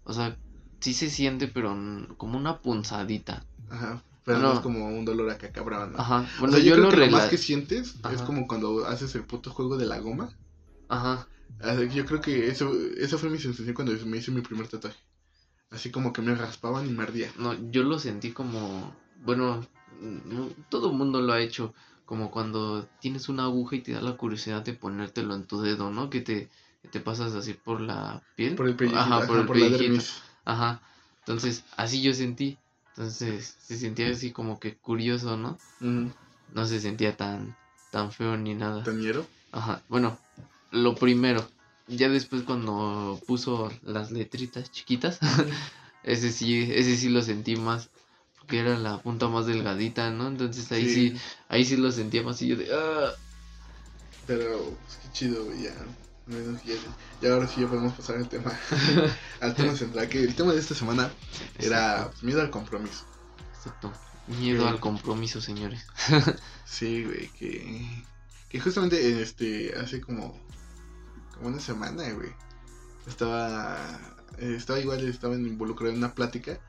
O 0.04 0.13
sea, 0.13 0.38
sí 0.80 0.94
se 0.94 1.10
siente, 1.10 1.48
pero 1.48 1.76
como 2.18 2.38
una 2.38 2.60
punzadita. 2.60 3.44
Ajá. 3.70 4.02
Pero 4.26 4.39
No. 4.39 4.50
no 4.50 4.54
es 4.56 4.60
como 4.60 4.86
un 4.88 5.06
dolor 5.06 5.30
acá 5.30 5.52
cabrón, 5.52 5.94
¿no? 5.94 6.00
Ajá. 6.00 6.26
O 6.38 6.39
Bueno, 6.42 6.56
sea, 6.56 6.63
yo, 6.63 6.65
yo, 6.70 6.74
creo 6.76 6.86
lo 6.86 6.92
que 6.92 7.06
lo 7.06 7.12
más 7.18 7.30
que 7.30 7.38
sientes 7.38 7.96
es 8.12 8.22
como 8.22 8.48
cuando 8.48 8.86
haces 8.86 9.15
el 9.15 9.24
puto 9.24 9.50
juego 9.52 9.78
de 9.78 9.86
la 9.86 10.00
goma. 10.00 10.30
Ajá. 10.88 11.28
Ah, 11.62 11.76
Yo 11.94 12.06
creo 12.06 12.22
que 12.22 12.48
eso, 12.48 12.72
esa 12.98 13.18
fue 13.18 13.30
mi 13.30 13.38
sensación 13.39 13.74
cuando 13.74 13.94
me 14.06 14.18
hice 14.18 14.32
mi 14.32 14.42
primer 14.42 14.68
tatuaje. 14.68 14.98
Así 15.72 15.92
como 15.92 16.13
que 16.13 16.22
me 16.22 16.36
raspaban 16.36 16.88
y 16.88 16.92
me 16.92 17.04
ardía. 17.04 17.32
No, 17.38 17.54
yo 17.72 17.84
lo 17.84 18.00
sentí 18.00 18.32
como, 18.32 18.94
bueno, 19.24 19.65
no- 20.02 20.50
todo 20.70 20.92
el 20.92 20.98
mundo 20.98 21.22
lo 21.22 21.34
ha 21.34 21.42
hecho, 21.42 21.74
como 22.06 22.32
cuando 22.32 22.88
tienes 23.02 23.30
una 23.30 23.44
aguja 23.44 23.76
y 23.76 23.82
te 23.82 23.92
da 23.94 24.02
la 24.02 24.18
curiosidad 24.18 24.63
de 24.63 24.74
ponértelo 24.74 25.36
en 25.36 25.46
tu 25.46 25.62
dedo, 25.62 25.92
¿no? 25.92 26.10
Que 26.10 26.22
te, 26.22 26.50
que 26.82 26.88
te 26.88 27.00
pasas 27.00 27.36
así 27.36 27.54
por 27.54 27.82
la 27.82 28.24
piel. 28.36 28.56
Por 28.56 28.68
el 28.68 28.76
pellejito, 28.76 29.02
Ajá, 29.02 29.18
ajá, 29.18 29.28
por 29.28 29.39
el 29.39 29.46
por 29.46 29.58
la 29.58 29.70
dermis. 29.70 30.22
Ajá. 30.49 30.81
Entonces, 31.19 31.63
así 31.77 32.01
yo 32.01 32.12
sentí. 32.13 32.57
Entonces, 32.89 33.55
se 33.62 33.77
sentía 33.77 34.09
así 34.09 34.31
como 34.31 34.59
que 34.59 34.75
curioso, 34.75 35.38
¿no? 35.38 35.59
No 35.79 36.65
se 36.65 36.79
sentía 36.79 37.15
tan, 37.15 37.55
tan 37.91 38.12
feo 38.12 38.35
ni 38.35 38.55
nada. 38.55 38.83
¿Tañero? 38.83 39.27
Ajá. 39.51 39.83
Bueno, 39.89 40.17
lo 40.71 40.95
primero. 40.95 41.47
Ya 41.88 42.09
después 42.09 42.43
cuando 42.43 43.21
puso 43.27 43.71
las 43.83 44.12
letritas 44.12 44.71
chiquitas, 44.71 45.19
ese 46.03 46.31
sí, 46.31 46.67
ese 46.73 46.97
sí 46.97 47.09
lo 47.09 47.21
sentí 47.21 47.55
más. 47.55 47.89
Porque 48.39 48.59
era 48.59 48.75
la 48.77 48.97
punta 48.97 49.27
más 49.27 49.45
delgadita, 49.45 50.09
¿no? 50.09 50.27
Entonces 50.27 50.71
ahí 50.71 50.91
sí, 50.91 51.15
ahí 51.47 51.63
sí 51.63 51.77
lo 51.77 51.91
sentía 51.91 52.23
más 52.23 52.41
y 52.41 52.47
yo 52.47 52.55
de 52.55 52.69
ah. 52.73 53.12
Pero, 54.25 54.63
pues, 54.63 54.97
qué 55.03 55.12
chido, 55.12 55.53
ya. 55.55 55.75
Ya, 56.30 56.76
ya 57.22 57.34
ahora 57.34 57.48
sí 57.48 57.62
ya 57.62 57.68
podemos 57.68 57.94
pasar 57.94 58.18
al 58.18 58.30
tema. 58.30 58.52
al 59.42 59.56
tema 59.56 59.76
central. 59.76 60.08
Que 60.10 60.20
el 60.22 60.36
tema 60.36 60.54
de 60.54 60.60
esta 60.60 60.76
semana 60.76 61.12
era 61.58 62.10
pues, 62.12 62.24
miedo 62.24 62.42
al 62.42 62.52
compromiso. 62.52 63.06
exacto. 63.56 63.92
Miedo 64.28 64.62
Sí. 64.63 64.70
al 64.70 64.80
compromiso, 64.80 65.42
señores. 65.42 65.86
Sí, 66.65 67.04
güey, 67.04 67.30
que. 67.30 68.04
Que 68.48 68.60
justamente 68.60 69.22
este, 69.24 69.74
hace 69.76 70.02
como. 70.02 70.39
Como 71.34 71.48
una 71.50 71.60
semana, 71.60 72.08
güey. 72.12 72.30
Estaba. 73.08 73.76
eh, 74.38 74.54
estaba 74.56 74.80
igual, 74.80 75.08
estaba 75.08 75.34
involucrado 75.36 75.92
en 75.92 75.98
una 75.98 76.13
plática. 76.13 76.60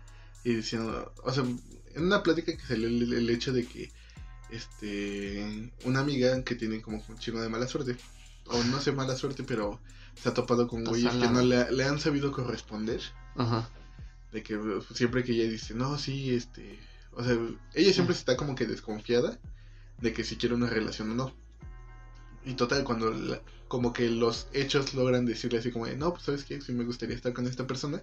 Y 0.42 0.54
diciendo. 0.54 1.12
O 1.22 1.32
sea, 1.32 1.44
en 1.44 2.02
una 2.02 2.22
plática 2.22 2.56
que 2.56 2.64
salió 2.66 2.88
el, 2.88 3.12
el 3.12 3.28
hecho 3.28 3.52
de 3.52 3.66
que. 3.66 3.92
Este. 4.48 5.70
Una 5.84 6.00
amiga 6.00 6.42
que 6.44 6.54
tiene 6.54 6.80
como 6.80 7.04
un 7.06 7.18
chingo 7.18 7.42
de 7.42 7.50
mala 7.50 7.66
suerte. 7.68 7.96
O 8.50 8.62
no 8.64 8.80
sé 8.80 8.92
mala 8.92 9.16
suerte, 9.16 9.42
pero. 9.44 9.80
Se 10.14 10.28
ha 10.28 10.34
topado 10.34 10.66
con 10.66 10.84
güeyes 10.84 11.12
que 11.12 11.28
no 11.32 11.40
le, 11.42 11.70
le 11.72 11.84
han 11.84 12.00
sabido 12.00 12.32
corresponder. 12.32 13.00
Ajá. 13.36 13.68
De 14.32 14.42
que 14.42 14.56
pues, 14.58 14.86
siempre 14.94 15.22
que 15.24 15.32
ella 15.32 15.48
dice, 15.50 15.74
no, 15.74 15.96
sí, 15.98 16.34
este. 16.34 16.78
O 17.12 17.22
sea, 17.24 17.36
ella 17.74 17.92
siempre 17.92 18.14
está 18.14 18.36
como 18.36 18.54
que 18.54 18.66
desconfiada 18.66 19.38
de 20.00 20.12
que 20.12 20.24
si 20.24 20.36
quiere 20.36 20.54
una 20.54 20.68
relación 20.68 21.10
o 21.12 21.14
no. 21.14 21.34
Y 22.44 22.54
total, 22.54 22.84
cuando 22.84 23.10
la- 23.12 23.40
como 23.68 23.92
que 23.92 24.08
los 24.08 24.48
hechos 24.52 24.94
logran 24.94 25.26
decirle 25.26 25.58
así 25.60 25.70
como 25.70 25.86
de, 25.86 25.96
no, 25.96 26.12
pues 26.12 26.24
sabes 26.24 26.44
qué, 26.44 26.60
sí 26.60 26.72
me 26.72 26.84
gustaría 26.84 27.14
estar 27.14 27.32
con 27.32 27.46
esta 27.46 27.66
persona. 27.66 28.02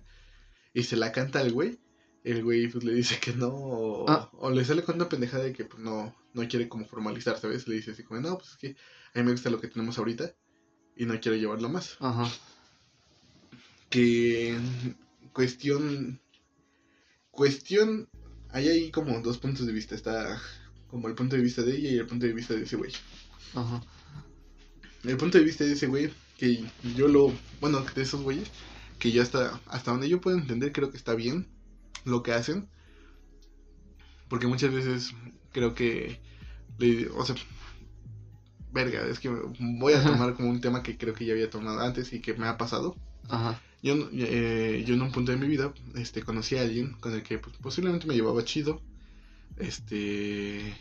Y 0.73 0.83
se 0.83 0.95
la 0.95 1.11
canta 1.11 1.39
al 1.39 1.51
güey. 1.51 1.79
El 2.23 2.43
güey 2.43 2.67
pues 2.67 2.83
le 2.83 2.93
dice 2.93 3.19
que 3.19 3.33
no. 3.33 3.47
O, 3.49 4.09
Ah. 4.09 4.29
o 4.33 4.49
le 4.51 4.65
sale 4.65 4.83
con 4.83 4.95
una 4.95 5.07
pendejada 5.09 5.43
de 5.45 5.53
que 5.53 5.65
pues 5.65 5.81
no, 5.81 6.13
no 6.33 6.47
quiere 6.47 6.67
como 6.67 6.85
formalizar, 6.85 7.39
¿sabes? 7.39 7.67
Le 7.67 7.75
dice 7.75 7.91
así 7.91 8.03
como, 8.03 8.19
no, 8.21 8.37
pues 8.37 8.51
es 8.51 8.57
que 8.57 8.75
a 9.13 9.19
mí 9.19 9.25
me 9.25 9.31
gusta 9.31 9.49
lo 9.49 9.59
que 9.61 9.67
tenemos 9.67 9.97
ahorita. 9.97 10.33
Y 10.95 11.05
no 11.05 11.19
quiero 11.19 11.37
llevarlo 11.37 11.69
más 11.69 11.95
Ajá. 11.99 12.27
que 13.89 14.57
cuestión 15.33 16.19
cuestión 17.31 18.09
hay 18.49 18.67
ahí 18.69 18.91
como 18.91 19.19
dos 19.21 19.37
puntos 19.37 19.67
de 19.67 19.73
vista 19.73 19.93
está 19.95 20.41
como 20.89 21.07
el 21.07 21.13
punto 21.15 21.35
de 21.35 21.41
vista 21.43 21.61
de 21.61 21.75
ella 21.75 21.89
y 21.91 21.97
el 21.97 22.07
punto 22.07 22.25
de 22.25 22.33
vista 22.33 22.55
de 22.55 22.63
ese 22.63 22.75
güey 22.77 22.91
Ajá. 23.53 23.83
el 25.03 25.17
punto 25.17 25.37
de 25.37 25.43
vista 25.43 25.63
de 25.63 25.73
ese 25.73 25.85
güey, 25.87 26.11
que 26.37 26.63
yo 26.95 27.07
lo, 27.07 27.31
bueno, 27.61 27.85
de 27.95 28.01
esos 28.01 28.21
güeyes, 28.21 28.49
que 28.99 29.11
yo 29.11 29.21
hasta, 29.21 29.61
hasta 29.67 29.91
donde 29.91 30.09
yo 30.09 30.19
puedo 30.19 30.37
entender, 30.37 30.71
creo 30.71 30.89
que 30.91 30.97
está 30.97 31.13
bien 31.15 31.47
lo 32.07 32.23
que 32.23 32.33
hacen. 32.33 32.67
Porque 34.29 34.47
muchas 34.47 34.73
veces 34.73 35.13
creo 35.51 35.73
que, 35.73 36.19
le, 36.79 37.07
o 37.09 37.25
sea, 37.25 37.35
verga, 38.71 39.05
es 39.07 39.19
que 39.19 39.29
voy 39.29 39.93
a 39.93 40.03
tomar 40.03 40.33
como 40.35 40.49
un 40.49 40.61
tema 40.61 40.83
que 40.83 40.97
creo 40.97 41.13
que 41.13 41.25
ya 41.25 41.33
había 41.33 41.49
tomado 41.49 41.79
antes 41.79 42.11
y 42.13 42.21
que 42.21 42.33
me 42.33 42.47
ha 42.47 42.57
pasado. 42.57 42.95
Ajá. 43.29 43.61
Yo, 43.83 43.95
eh, 44.11 44.83
yo 44.85 44.95
en 44.95 45.01
un 45.01 45.11
punto 45.11 45.31
de 45.31 45.37
mi 45.37 45.47
vida 45.47 45.73
este, 45.95 46.23
conocí 46.23 46.57
a 46.57 46.61
alguien 46.61 46.93
con 46.93 47.13
el 47.13 47.23
que 47.23 47.37
pues, 47.37 47.55
posiblemente 47.57 48.07
me 48.07 48.15
llevaba 48.15 48.43
chido. 48.43 48.81
Este, 49.57 50.75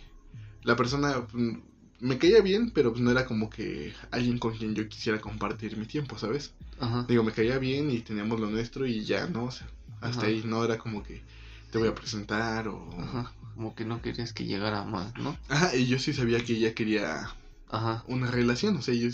la 0.63 0.77
persona 0.77 1.27
mm, 1.33 1.59
me 2.01 2.19
caía 2.19 2.41
bien, 2.41 2.71
pero 2.71 2.91
pues, 2.91 3.03
no 3.03 3.11
era 3.11 3.27
como 3.27 3.51
que 3.51 3.93
alguien 4.11 4.39
con 4.39 4.57
quien 4.57 4.75
yo 4.75 4.89
quisiera 4.89 5.21
compartir 5.21 5.77
mi 5.77 5.87
tiempo, 5.87 6.19
¿sabes? 6.19 6.55
Ajá. 6.81 7.05
Digo, 7.09 7.23
me 7.23 7.33
caía 7.33 7.59
bien 7.59 7.91
y 7.91 8.01
teníamos 8.01 8.41
lo 8.41 8.51
nuestro 8.51 8.87
y 8.87 9.05
ya, 9.05 9.27
¿no? 9.27 9.45
O 9.45 9.51
sea, 9.51 9.69
hasta 10.01 10.23
Ajá. 10.23 10.27
ahí 10.29 10.43
no 10.45 10.65
era 10.65 10.79
como 10.79 11.03
que 11.03 11.23
te 11.71 11.79
voy 11.79 11.89
a 11.89 11.95
presentar 11.95 12.69
o... 12.69 12.89
Ajá. 12.99 13.33
Como 13.55 13.75
que 13.75 13.85
no 13.85 14.03
querías 14.03 14.33
que 14.33 14.45
llegara 14.45 14.85
más, 14.85 15.17
¿no? 15.17 15.37
Ajá, 15.49 15.75
y 15.75 15.87
yo 15.87 15.99
sí 15.99 16.13
sabía 16.13 16.45
que 16.45 16.55
ella 16.55 16.75
quería 16.75 17.35
Ajá. 17.69 18.05
una 18.07 18.31
relación, 18.31 18.77
o 18.77 18.83
sea, 18.83 18.95
yo, 18.95 19.09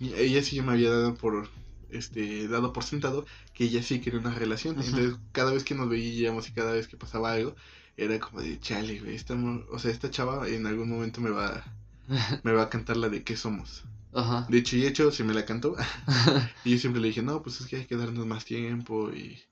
ella 0.00 0.42
sí 0.42 0.60
me 0.62 0.72
había 0.72 0.90
dado 0.90 1.14
por, 1.14 1.48
este, 1.90 2.48
dado 2.48 2.72
por 2.72 2.84
sentado 2.84 3.26
que 3.54 3.64
ella 3.64 3.82
sí 3.82 4.00
quería 4.00 4.20
una 4.20 4.34
relación, 4.34 4.76
entonces 4.76 5.16
cada 5.32 5.52
vez 5.52 5.64
que 5.64 5.74
nos 5.74 5.88
veíamos 5.88 6.48
y 6.48 6.52
cada 6.52 6.72
vez 6.72 6.88
que 6.88 6.96
pasaba 6.96 7.32
algo, 7.32 7.54
era 7.96 8.18
como 8.18 8.40
de, 8.40 8.58
chale, 8.58 9.00
güey, 9.00 9.14
esta, 9.14 9.34
o 9.34 9.78
sea, 9.78 9.90
esta 9.90 10.10
chava 10.10 10.48
en 10.48 10.66
algún 10.66 10.88
momento 10.88 11.20
me 11.20 11.30
va, 11.30 11.62
me 12.42 12.52
va 12.52 12.62
a 12.62 12.70
cantar 12.70 12.96
la 12.96 13.08
de 13.08 13.22
qué 13.22 13.36
somos. 13.36 13.84
Ajá. 14.14 14.46
De 14.48 14.58
hecho 14.58 14.76
y 14.76 14.86
hecho, 14.86 15.10
se 15.10 15.24
me 15.24 15.34
la 15.34 15.44
cantó, 15.44 15.76
y 16.64 16.70
yo 16.70 16.78
siempre 16.78 17.00
le 17.02 17.08
dije, 17.08 17.22
no, 17.22 17.42
pues 17.42 17.60
es 17.60 17.66
que 17.66 17.76
hay 17.76 17.86
que 17.86 17.96
darnos 17.96 18.26
más 18.26 18.44
tiempo, 18.44 19.10
y, 19.12 19.42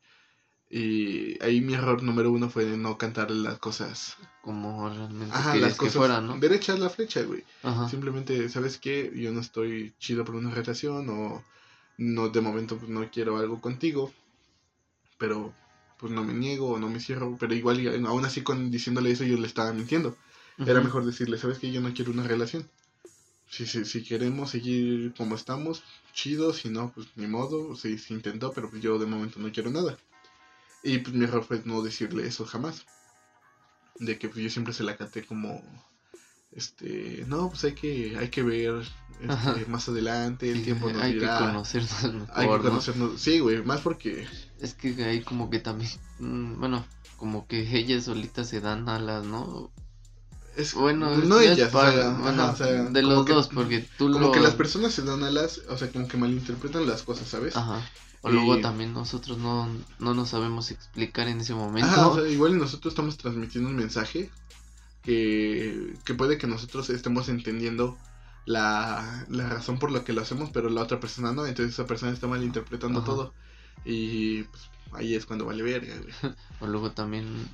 y 0.71 1.43
ahí 1.43 1.61
mi 1.61 1.75
error 1.75 2.03
número 2.03 2.31
uno 2.31 2.49
fue 2.49 2.65
no 2.77 2.97
cantarle 2.97 3.43
las 3.43 3.59
cosas, 3.59 4.17
Como 4.41 4.89
realmente 4.89 5.35
ajá, 5.35 5.57
las 5.57 5.75
cosas, 5.75 5.93
que 5.93 5.99
fuera, 5.99 6.21
¿no? 6.21 6.39
derechas 6.39 6.79
la 6.79 6.89
flecha, 6.89 7.23
güey. 7.23 7.43
Ajá. 7.65 7.89
Simplemente, 7.89 8.49
¿sabes 8.49 8.79
qué? 8.79 9.13
Yo 9.15 9.33
no 9.33 9.41
estoy 9.41 9.93
chido 9.99 10.25
por 10.25 10.37
una 10.37 10.51
relación 10.51 11.09
o 11.09 11.45
no 11.99 12.29
de 12.29 12.41
momento 12.41 12.79
pues, 12.79 12.89
no 12.89 13.11
quiero 13.11 13.37
algo 13.39 13.61
contigo, 13.61 14.13
pero 15.19 15.53
pues 15.99 16.13
no 16.13 16.25
me 16.25 16.33
niego 16.33 16.71
o 16.71 16.79
no 16.79 16.89
me 16.89 17.01
cierro, 17.01 17.37
pero 17.39 17.53
igual 17.55 17.81
y 17.81 17.89
aún 18.07 18.25
así 18.25 18.43
con 18.43 18.71
diciéndole 18.71 19.11
eso 19.11 19.25
yo 19.25 19.37
le 19.37 19.47
estaba 19.47 19.73
mintiendo. 19.73 20.17
Era 20.59 20.81
mejor 20.83 21.05
decirle, 21.07 21.39
¿sabes 21.39 21.59
qué? 21.59 21.73
Yo 21.73 21.81
no 21.81 21.93
quiero 21.95 22.13
una 22.13 22.23
relación. 22.23 22.69
Si, 23.49 23.67
si, 23.67 23.85
si 23.85 24.05
queremos 24.05 24.51
seguir 24.51 25.13
como 25.17 25.35
estamos, 25.35 25.83
chido, 26.13 26.53
si 26.53 26.69
no, 26.69 26.93
pues 26.95 27.09
ni 27.17 27.27
modo, 27.27 27.75
se, 27.75 27.97
se 27.99 28.15
intentó, 28.15 28.53
pero 28.53 28.71
pues 28.71 28.83
yo 28.83 28.99
de 28.99 29.07
momento 29.07 29.41
no 29.41 29.51
quiero 29.51 29.71
nada. 29.71 29.99
Y 30.83 30.99
pues 30.99 31.15
mi 31.15 31.25
error 31.25 31.45
fue 31.45 31.63
no 31.65 31.83
decirle 31.83 32.27
eso 32.27 32.45
jamás. 32.47 32.87
De 33.99 34.19
que 34.19 34.29
pues 34.29 34.43
yo 34.43 34.51
siempre 34.51 34.73
se 34.73 34.83
la 34.83 34.97
caté 34.97 35.25
como, 35.25 35.63
este, 36.53 37.25
no, 37.27 37.51
pues 37.51 37.65
hay 37.65 37.75
que, 37.75 38.17
hay 38.19 38.29
que 38.29 38.43
ver 38.43 38.83
este, 39.21 39.67
más 39.67 39.89
adelante, 39.89 40.51
el 40.51 40.59
Sí, 40.59 40.65
tiempo 40.65 40.91
nos 40.91 41.03
hay 41.03 41.15
dirá. 41.15 41.39
que 41.39 41.45
conocernos 41.45 42.03
mejor, 42.15 42.29
hay 42.35 42.47
que 42.49 42.53
¿no? 42.57 42.63
conocernos, 42.63 43.21
sí, 43.21 43.39
güey, 43.41 43.63
más 43.63 43.81
porque, 43.83 44.27
Es 44.59 44.73
que 44.75 45.05
ahí 45.05 45.23
como 45.23 45.51
que 45.51 45.59
también, 45.59 45.91
mm, 46.19 46.59
bueno, 46.59 46.87
como 47.19 47.47
que 47.47 47.61
ellas 47.79 48.05
solitas 48.05 48.49
se 48.49 48.61
dan 48.63 48.89
alas, 48.89 49.25
¿no? 49.27 49.71
es, 50.57 50.73
Bueno, 50.75 51.15
no 51.19 51.41
es 51.41 51.51
ellas, 51.59 51.69
o 51.69 51.73
para- 51.73 51.93
sea, 51.93 52.11
bueno, 52.11 52.43
ajá, 52.43 52.53
o 52.53 52.57
sea, 52.57 52.67
de 52.85 53.03
los 53.03 53.25
que- 53.27 53.33
dos, 53.35 53.49
porque 53.49 53.87
tú 53.99 54.11
Como 54.11 54.27
lo... 54.29 54.33
que 54.33 54.41
las 54.41 54.55
personas 54.55 54.93
se 54.95 55.03
dan 55.03 55.23
alas, 55.25 55.61
o 55.69 55.77
sea, 55.77 55.91
como 55.93 56.09
que 56.09 56.17
malinterpretan 56.17 56.87
las 56.87 57.03
cosas, 57.03 57.29
¿sabes? 57.29 57.55
Ajá. 57.55 57.87
O 58.23 58.31
luego 58.31 58.59
Y- 58.59 58.61
también 58.63 58.93
nosotros 58.93 59.39
no, 59.39 59.69
no 59.99 60.15
nos 60.15 60.29
sabemos 60.31 60.71
explicar 60.71 61.29
en 61.29 61.41
ese 61.41 61.55
momento. 61.55 61.89
Ajá, 61.89 62.09
o 62.09 62.15
sea, 62.21 62.29
igual 62.29 62.59
nosotros 62.59 62.93
estamos 62.93 63.17
transmitiendo 63.17 63.71
un 63.71 63.77
mensaje 63.77 64.31
que, 65.03 65.95
que 66.05 66.15
puede 66.15 66.37
que 66.39 66.47
nosotros 66.47 66.91
estemos 66.91 67.29
entendiendo 67.29 67.97
la, 68.47 69.25
la 69.29 69.49
razón 69.49 69.79
por 69.79 69.91
la 69.91 70.05
que 70.05 70.13
lo 70.13 70.21
hacemos, 70.21 70.51
pero 70.53 70.69
la 70.69 70.83
otra 70.83 71.01
persona 71.01 71.33
no, 71.33 71.47
entonces 71.47 71.75
esa 71.75 71.87
persona 71.87 72.13
está 72.13 72.27
malinterpretando 72.27 72.99
Ajá. 72.99 73.07
todo. 73.07 73.35
Y 73.85 74.43
pues 74.45 74.63
ahí 74.93 75.15
es 75.15 75.25
cuando 75.25 75.47
vale 75.47 75.63
verga, 75.63 75.95
güey. 75.97 76.35
O 76.61 76.67
luego 76.67 76.93
también 76.93 77.49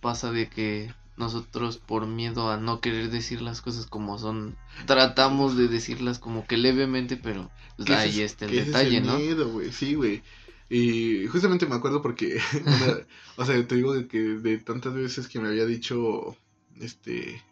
pasa 0.00 0.32
de 0.32 0.48
que 0.48 0.92
nosotros 1.18 1.78
por 1.78 2.06
miedo 2.06 2.50
a 2.50 2.56
no 2.56 2.80
querer 2.80 3.10
decir 3.10 3.42
las 3.42 3.60
cosas 3.60 3.86
como 3.86 4.18
son, 4.18 4.56
tratamos 4.86 5.56
de 5.56 5.68
decirlas 5.68 6.18
como 6.18 6.46
que 6.46 6.56
levemente, 6.56 7.16
pero 7.16 7.50
pues, 7.76 7.90
ahí 7.90 8.20
es- 8.20 8.32
está 8.32 8.44
el 8.46 8.58
es 8.58 8.66
detalle, 8.68 8.96
el 8.98 9.04
¿no? 9.04 9.18
miedo, 9.18 9.60
sí, 9.72 9.94
güey. 9.94 10.22
Y 10.70 11.26
justamente 11.28 11.66
me 11.66 11.74
acuerdo 11.76 12.02
porque, 12.02 12.38
una- 12.64 12.98
o 13.36 13.44
sea, 13.44 13.66
te 13.66 13.74
digo 13.76 13.94
que 14.08 14.18
de 14.18 14.58
tantas 14.58 14.94
veces 14.94 15.28
que 15.28 15.40
me 15.40 15.48
había 15.48 15.66
dicho, 15.66 16.36
este, 16.80 17.42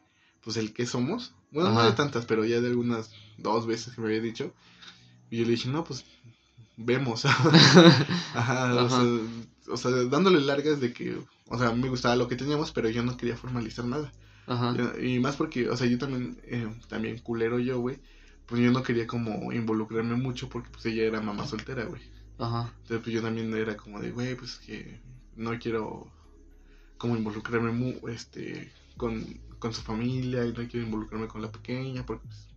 pues 0.42 0.56
el 0.56 0.72
que 0.72 0.86
somos, 0.86 1.32
bueno, 1.50 1.70
no 1.72 1.82
de 1.82 1.92
tantas, 1.92 2.24
pero 2.26 2.44
ya 2.44 2.60
de 2.60 2.68
algunas 2.68 3.10
dos 3.38 3.66
veces 3.66 3.94
que 3.94 4.00
me 4.00 4.08
había 4.08 4.20
dicho, 4.20 4.52
y 5.30 5.38
yo 5.38 5.44
le 5.44 5.52
dije, 5.52 5.68
no, 5.68 5.82
pues 5.84 6.04
vemos. 6.76 7.24
Ajá, 8.34 8.74
o 8.74 8.88
sea, 8.90 9.02
o 9.68 9.76
sea, 9.76 9.90
dándole 9.90 10.40
largas 10.40 10.80
de 10.80 10.92
que, 10.92 11.18
o 11.48 11.58
sea, 11.58 11.72
me 11.72 11.88
gustaba 11.88 12.16
lo 12.16 12.28
que 12.28 12.36
teníamos, 12.36 12.72
pero 12.72 12.88
yo 12.88 13.02
no 13.02 13.16
quería 13.16 13.36
formalizar 13.36 13.84
nada. 13.84 14.12
Ajá. 14.46 14.74
Y 15.00 15.18
más 15.18 15.36
porque, 15.36 15.68
o 15.68 15.76
sea, 15.76 15.86
yo 15.86 15.98
también, 15.98 16.40
eh, 16.44 16.68
también 16.88 17.18
culero 17.18 17.58
yo, 17.58 17.80
güey, 17.80 17.98
pues 18.46 18.62
yo 18.62 18.70
no 18.70 18.82
quería 18.82 19.06
como 19.06 19.52
involucrarme 19.52 20.14
mucho 20.14 20.48
porque 20.48 20.70
pues 20.70 20.86
ella 20.86 21.04
era 21.04 21.20
mamá 21.20 21.46
soltera, 21.46 21.84
güey. 21.84 22.02
Ajá. 22.38 22.72
Entonces 22.82 23.00
pues 23.02 23.14
yo 23.14 23.22
también 23.22 23.52
era 23.54 23.76
como 23.76 24.00
de, 24.00 24.12
güey, 24.12 24.36
pues 24.36 24.56
que 24.56 25.00
no 25.34 25.58
quiero 25.58 26.10
como 26.98 27.16
involucrarme 27.16 27.72
mu 27.72 28.08
este, 28.08 28.72
con, 28.96 29.22
con 29.58 29.72
su 29.72 29.82
familia 29.82 30.44
y 30.46 30.52
no 30.52 30.68
quiero 30.68 30.86
involucrarme 30.86 31.28
con 31.28 31.42
la 31.42 31.50
pequeña 31.50 32.06
porque 32.06 32.26
pues, 32.26 32.48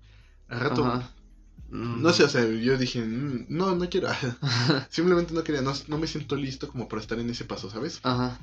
al 0.48 0.60
rato, 0.60 0.86
Ajá. 0.86 1.12
Mm. 1.72 2.02
no 2.02 2.12
sé, 2.14 2.24
o 2.24 2.30
sea, 2.30 2.46
yo 2.48 2.78
dije, 2.78 3.02
"Mm, 3.02 3.46
no, 3.50 3.76
no 3.76 3.90
quiero, 3.90 4.10
simplemente 4.90 5.34
no 5.34 5.44
quería, 5.44 5.62
no, 5.62 5.74
no 5.88 5.98
me 6.00 6.08
siento 6.08 6.36
listo 6.36 6.68
como 6.68 6.88
para 6.90 7.02
estar 7.02 7.20
en 7.20 7.30
ese 7.30 7.46
paso, 7.46 7.70
¿sabes? 7.70 8.00
Ajá. 8.04 8.40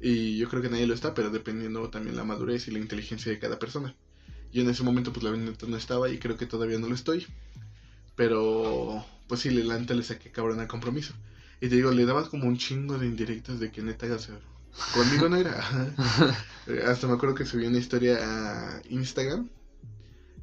Y 0.00 0.36
yo 0.38 0.48
creo 0.48 0.62
que 0.62 0.68
nadie 0.68 0.86
lo 0.86 0.94
está, 0.94 1.14
pero 1.14 1.30
dependiendo 1.30 1.88
también 1.88 2.16
la 2.16 2.24
madurez 2.24 2.66
y 2.68 2.72
la 2.72 2.78
inteligencia 2.80 3.30
de 3.32 3.38
cada 3.38 3.58
persona. 3.58 3.94
Yo 4.52 4.62
en 4.62 4.68
ese 4.70 4.82
momento 4.82 5.12
pues 5.12 5.22
la 5.24 5.30
neta 5.36 5.66
no 5.66 5.76
estaba 5.76 6.08
y 6.10 6.18
creo 6.18 6.36
que 6.36 6.46
todavía 6.46 6.78
no 6.78 6.88
lo 6.88 6.94
estoy. 6.94 7.26
Pero 8.16 9.04
pues 9.28 9.40
sí, 9.40 9.50
le, 9.50 9.64
la 9.64 9.78
neta 9.78 9.94
le 9.94 10.02
saqué 10.02 10.30
cabrón 10.30 10.60
al 10.60 10.68
compromiso. 10.68 11.14
Y 11.60 11.68
te 11.68 11.76
digo, 11.76 11.90
le 11.92 12.04
dabas 12.04 12.28
como 12.28 12.46
un 12.46 12.56
chingo 12.58 12.98
de 12.98 13.06
indirectas 13.06 13.60
de 13.60 13.70
que 13.70 13.82
neta, 13.82 14.06
o 14.12 14.18
sea, 14.18 14.38
conmigo 14.94 15.28
no 15.28 15.36
era. 15.36 15.54
Hasta 16.86 17.06
me 17.06 17.14
acuerdo 17.14 17.34
que 17.34 17.46
subí 17.46 17.66
una 17.66 17.78
historia 17.78 18.18
a 18.20 18.82
Instagram 18.90 19.48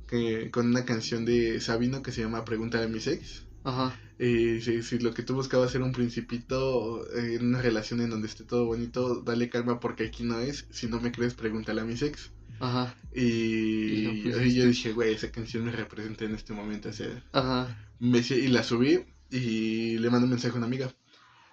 que, 0.09 0.49
con 0.51 0.67
una 0.67 0.85
canción 0.85 1.23
de 1.23 1.61
Sabino 1.61 2.01
que 2.01 2.11
se 2.11 2.21
llama 2.21 2.43
Pregúntale 2.43 2.85
a 2.85 2.87
mis 2.87 3.07
ex. 3.07 3.43
Ajá. 3.63 3.97
Y 4.17 4.61
si, 4.61 4.81
si 4.81 4.99
lo 4.99 5.13
que 5.13 5.23
tú 5.23 5.35
buscabas 5.35 5.73
era 5.75 5.85
un 5.85 5.91
principito 5.91 7.05
eh, 7.13 7.35
en 7.35 7.45
una 7.47 7.61
relación 7.61 8.01
en 8.01 8.09
donde 8.09 8.27
esté 8.27 8.43
todo 8.43 8.65
bonito, 8.65 9.21
dale 9.21 9.49
calma 9.49 9.79
porque 9.79 10.05
aquí 10.05 10.23
no 10.23 10.39
es. 10.39 10.65
Si 10.71 10.87
no 10.87 10.99
me 10.99 11.11
crees, 11.11 11.35
pregúntale 11.35 11.81
a 11.81 11.85
mis 11.85 12.01
ex. 12.01 12.31
Ajá. 12.59 12.95
Y, 13.13 14.23
yo 14.23 14.65
dije, 14.65 14.91
güey, 14.93 15.13
esa 15.13 15.31
canción 15.31 15.65
me 15.65 15.71
representa 15.71 16.25
en 16.25 16.35
este 16.35 16.53
momento. 16.53 16.89
O 16.89 16.93
sea, 16.93 17.23
Ajá. 17.31 17.77
me, 17.99 18.19
y 18.19 18.47
la 18.47 18.63
subí 18.63 19.05
y 19.29 19.97
le 19.99 20.09
mandé 20.09 20.25
un 20.25 20.31
mensaje 20.31 20.55
a 20.55 20.57
una 20.57 20.67
amiga. 20.67 20.91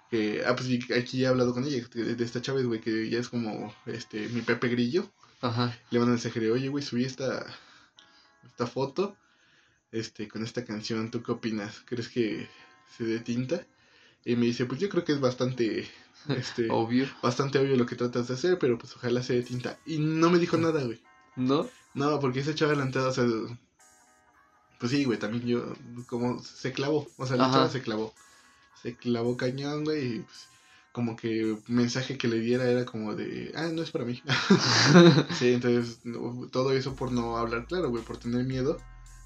Que, 0.09 0.43
ah, 0.45 0.55
pues 0.55 0.69
aquí 0.97 1.23
he 1.23 1.27
hablado 1.27 1.53
con 1.53 1.65
ella, 1.65 1.85
de, 1.93 2.23
esta 2.23 2.41
Chávez, 2.41 2.65
güey, 2.65 2.81
que 2.81 3.09
ya 3.09 3.19
es 3.19 3.29
como 3.29 3.73
este 3.85 4.27
mi 4.29 4.41
Pepe 4.41 4.69
Grillo. 4.69 5.09
Ajá. 5.41 5.77
Le 5.91 5.99
mando 5.99 6.13
un 6.13 6.19
mensaje 6.19 6.39
de, 6.39 6.51
oye, 6.51 6.69
güey, 6.69 6.83
subí 6.83 7.03
esta, 7.03 7.45
esta 8.47 8.67
foto 8.67 9.15
este, 9.91 10.27
con 10.27 10.43
esta 10.43 10.65
canción. 10.65 11.11
¿Tú 11.11 11.23
qué 11.23 11.31
opinas? 11.31 11.81
¿Crees 11.85 12.09
que 12.09 12.47
se 12.97 13.03
dé 13.03 13.19
tinta? 13.19 13.65
Y 14.25 14.35
me 14.35 14.45
dice, 14.45 14.65
pues 14.65 14.79
yo 14.79 14.89
creo 14.89 15.05
que 15.05 15.13
es 15.13 15.19
bastante, 15.19 15.89
este, 16.29 16.67
Obvio. 16.71 17.07
bastante 17.21 17.59
obvio 17.59 17.75
lo 17.77 17.85
que 17.85 17.95
tratas 17.95 18.27
de 18.27 18.33
hacer, 18.33 18.59
pero 18.59 18.77
pues 18.77 18.95
ojalá 18.95 19.23
se 19.23 19.35
dé 19.35 19.43
tinta. 19.43 19.79
Y 19.85 19.99
no 19.99 20.29
me 20.29 20.39
dijo 20.39 20.57
nada, 20.57 20.83
güey. 20.83 21.01
¿No? 21.35 21.69
No, 21.93 22.19
porque 22.19 22.41
esa 22.41 22.53
chava 22.55 22.73
adelantada, 22.73 23.09
o 23.09 23.13
sea, 23.13 23.25
pues 24.79 24.91
sí, 24.91 25.05
güey, 25.05 25.17
también 25.17 25.45
yo, 25.45 25.73
como 26.07 26.41
se 26.43 26.71
clavó, 26.71 27.07
o 27.17 27.25
sea, 27.25 27.37
la 27.37 27.51
chava 27.51 27.69
se 27.69 27.81
clavó. 27.81 28.13
Se 28.81 28.95
clavó 28.95 29.37
cañón, 29.37 29.83
güey, 29.83 30.17
y 30.17 30.19
pues, 30.19 30.47
como 30.97 31.15
que 31.15 31.55
mensaje 31.67 32.17
que 32.17 32.27
le 32.27 32.39
diera 32.39 32.67
era 32.67 32.83
como 32.83 33.13
de, 33.13 33.51
ah, 33.55 33.69
no 33.71 33.83
es 33.83 33.91
para 33.91 34.03
mí. 34.03 34.19
Sí, 35.37 35.53
entonces 35.53 35.99
no, 36.05 36.47
todo 36.51 36.71
eso 36.71 36.95
por 36.95 37.11
no 37.11 37.37
hablar 37.37 37.67
claro, 37.67 37.91
güey, 37.91 38.03
por 38.03 38.17
tener 38.17 38.45
miedo 38.45 38.79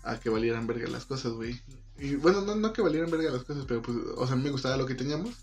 a 0.03 0.19
que 0.19 0.29
valieran 0.29 0.67
verga 0.67 0.89
las 0.89 1.05
cosas, 1.05 1.31
güey. 1.31 1.61
Y 1.97 2.15
bueno, 2.15 2.41
no, 2.41 2.57
no 2.57 2.73
que 2.73 2.81
valieran 2.81 3.09
verga 3.09 3.31
las 3.31 3.45
cosas, 3.45 3.63
pero 3.69 3.81
pues, 3.81 3.95
o 4.17 4.27
sea, 4.27 4.33
a 4.33 4.35
mí 4.35 4.43
me 4.43 4.49
gustaba 4.49 4.75
lo 4.75 4.85
que 4.85 4.95
teníamos. 4.95 5.33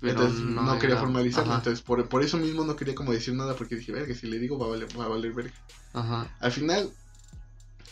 entonces 0.00 0.40
no, 0.40 0.78
quería 0.78 0.96
formalizarlo. 0.96 1.50
Ajá. 1.50 1.58
Entonces 1.58 1.84
por, 1.84 2.08
por 2.08 2.24
eso 2.24 2.38
mismo 2.38 2.64
no 2.64 2.74
quería 2.74 2.94
como 2.94 3.12
decir 3.12 3.34
nada 3.34 3.54
porque 3.54 3.76
dije, 3.76 3.92
verga, 3.92 4.14
si 4.14 4.28
le 4.28 4.38
digo 4.38 4.58
va 4.58 4.64
a 4.64 4.70
valer, 4.70 4.88
va 4.98 5.04
a 5.04 5.08
valer 5.08 5.34
verga. 5.34 5.52
Ajá. 5.92 6.34
Al 6.40 6.52
final, 6.52 6.90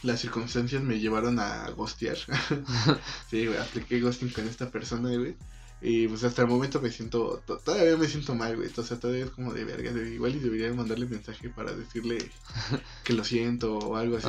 las 0.02 0.20
circunstancias 0.20 0.82
me 0.82 1.00
llevaron 1.00 1.38
a 1.38 1.68
gostear. 1.76 2.16
sí, 3.30 3.44
güey, 3.44 3.58
apliqué 3.58 4.00
ghosting 4.00 4.30
con 4.30 4.48
esta 4.48 4.70
persona, 4.70 5.14
güey. 5.14 5.36
Y 5.80 6.08
pues 6.08 6.24
hasta 6.24 6.42
el 6.42 6.48
momento 6.48 6.80
me 6.80 6.90
siento, 6.90 7.42
todavía 7.64 7.96
me 7.96 8.08
siento 8.08 8.34
mal, 8.34 8.56
güey. 8.56 8.68
O 8.76 8.82
sea, 8.82 8.98
todavía 8.98 9.24
es 9.24 9.30
como 9.30 9.52
de 9.52 9.64
verga. 9.64 9.90
igual 9.90 10.34
y 10.34 10.40
debería 10.40 10.72
mandarle 10.74 11.06
mensaje 11.06 11.48
para 11.48 11.72
decirle 11.72 12.18
que 13.04 13.12
lo 13.12 13.22
siento 13.22 13.78
o 13.78 13.96
algo 13.96 14.16
así. 14.16 14.28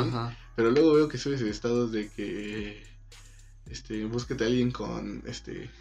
Pero 0.56 0.72
luego 0.72 0.94
veo 0.94 1.08
que 1.08 1.18
subes 1.18 1.42
estados 1.42 1.92
de 1.92 2.10
que, 2.10 2.84
este, 3.70 4.06
búsquete 4.06 4.44
a 4.44 4.48
alguien 4.48 4.72
con, 4.72 5.24
este, 5.26 5.72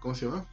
¿cómo 0.00 0.14
se 0.14 0.26
llama? 0.26 0.46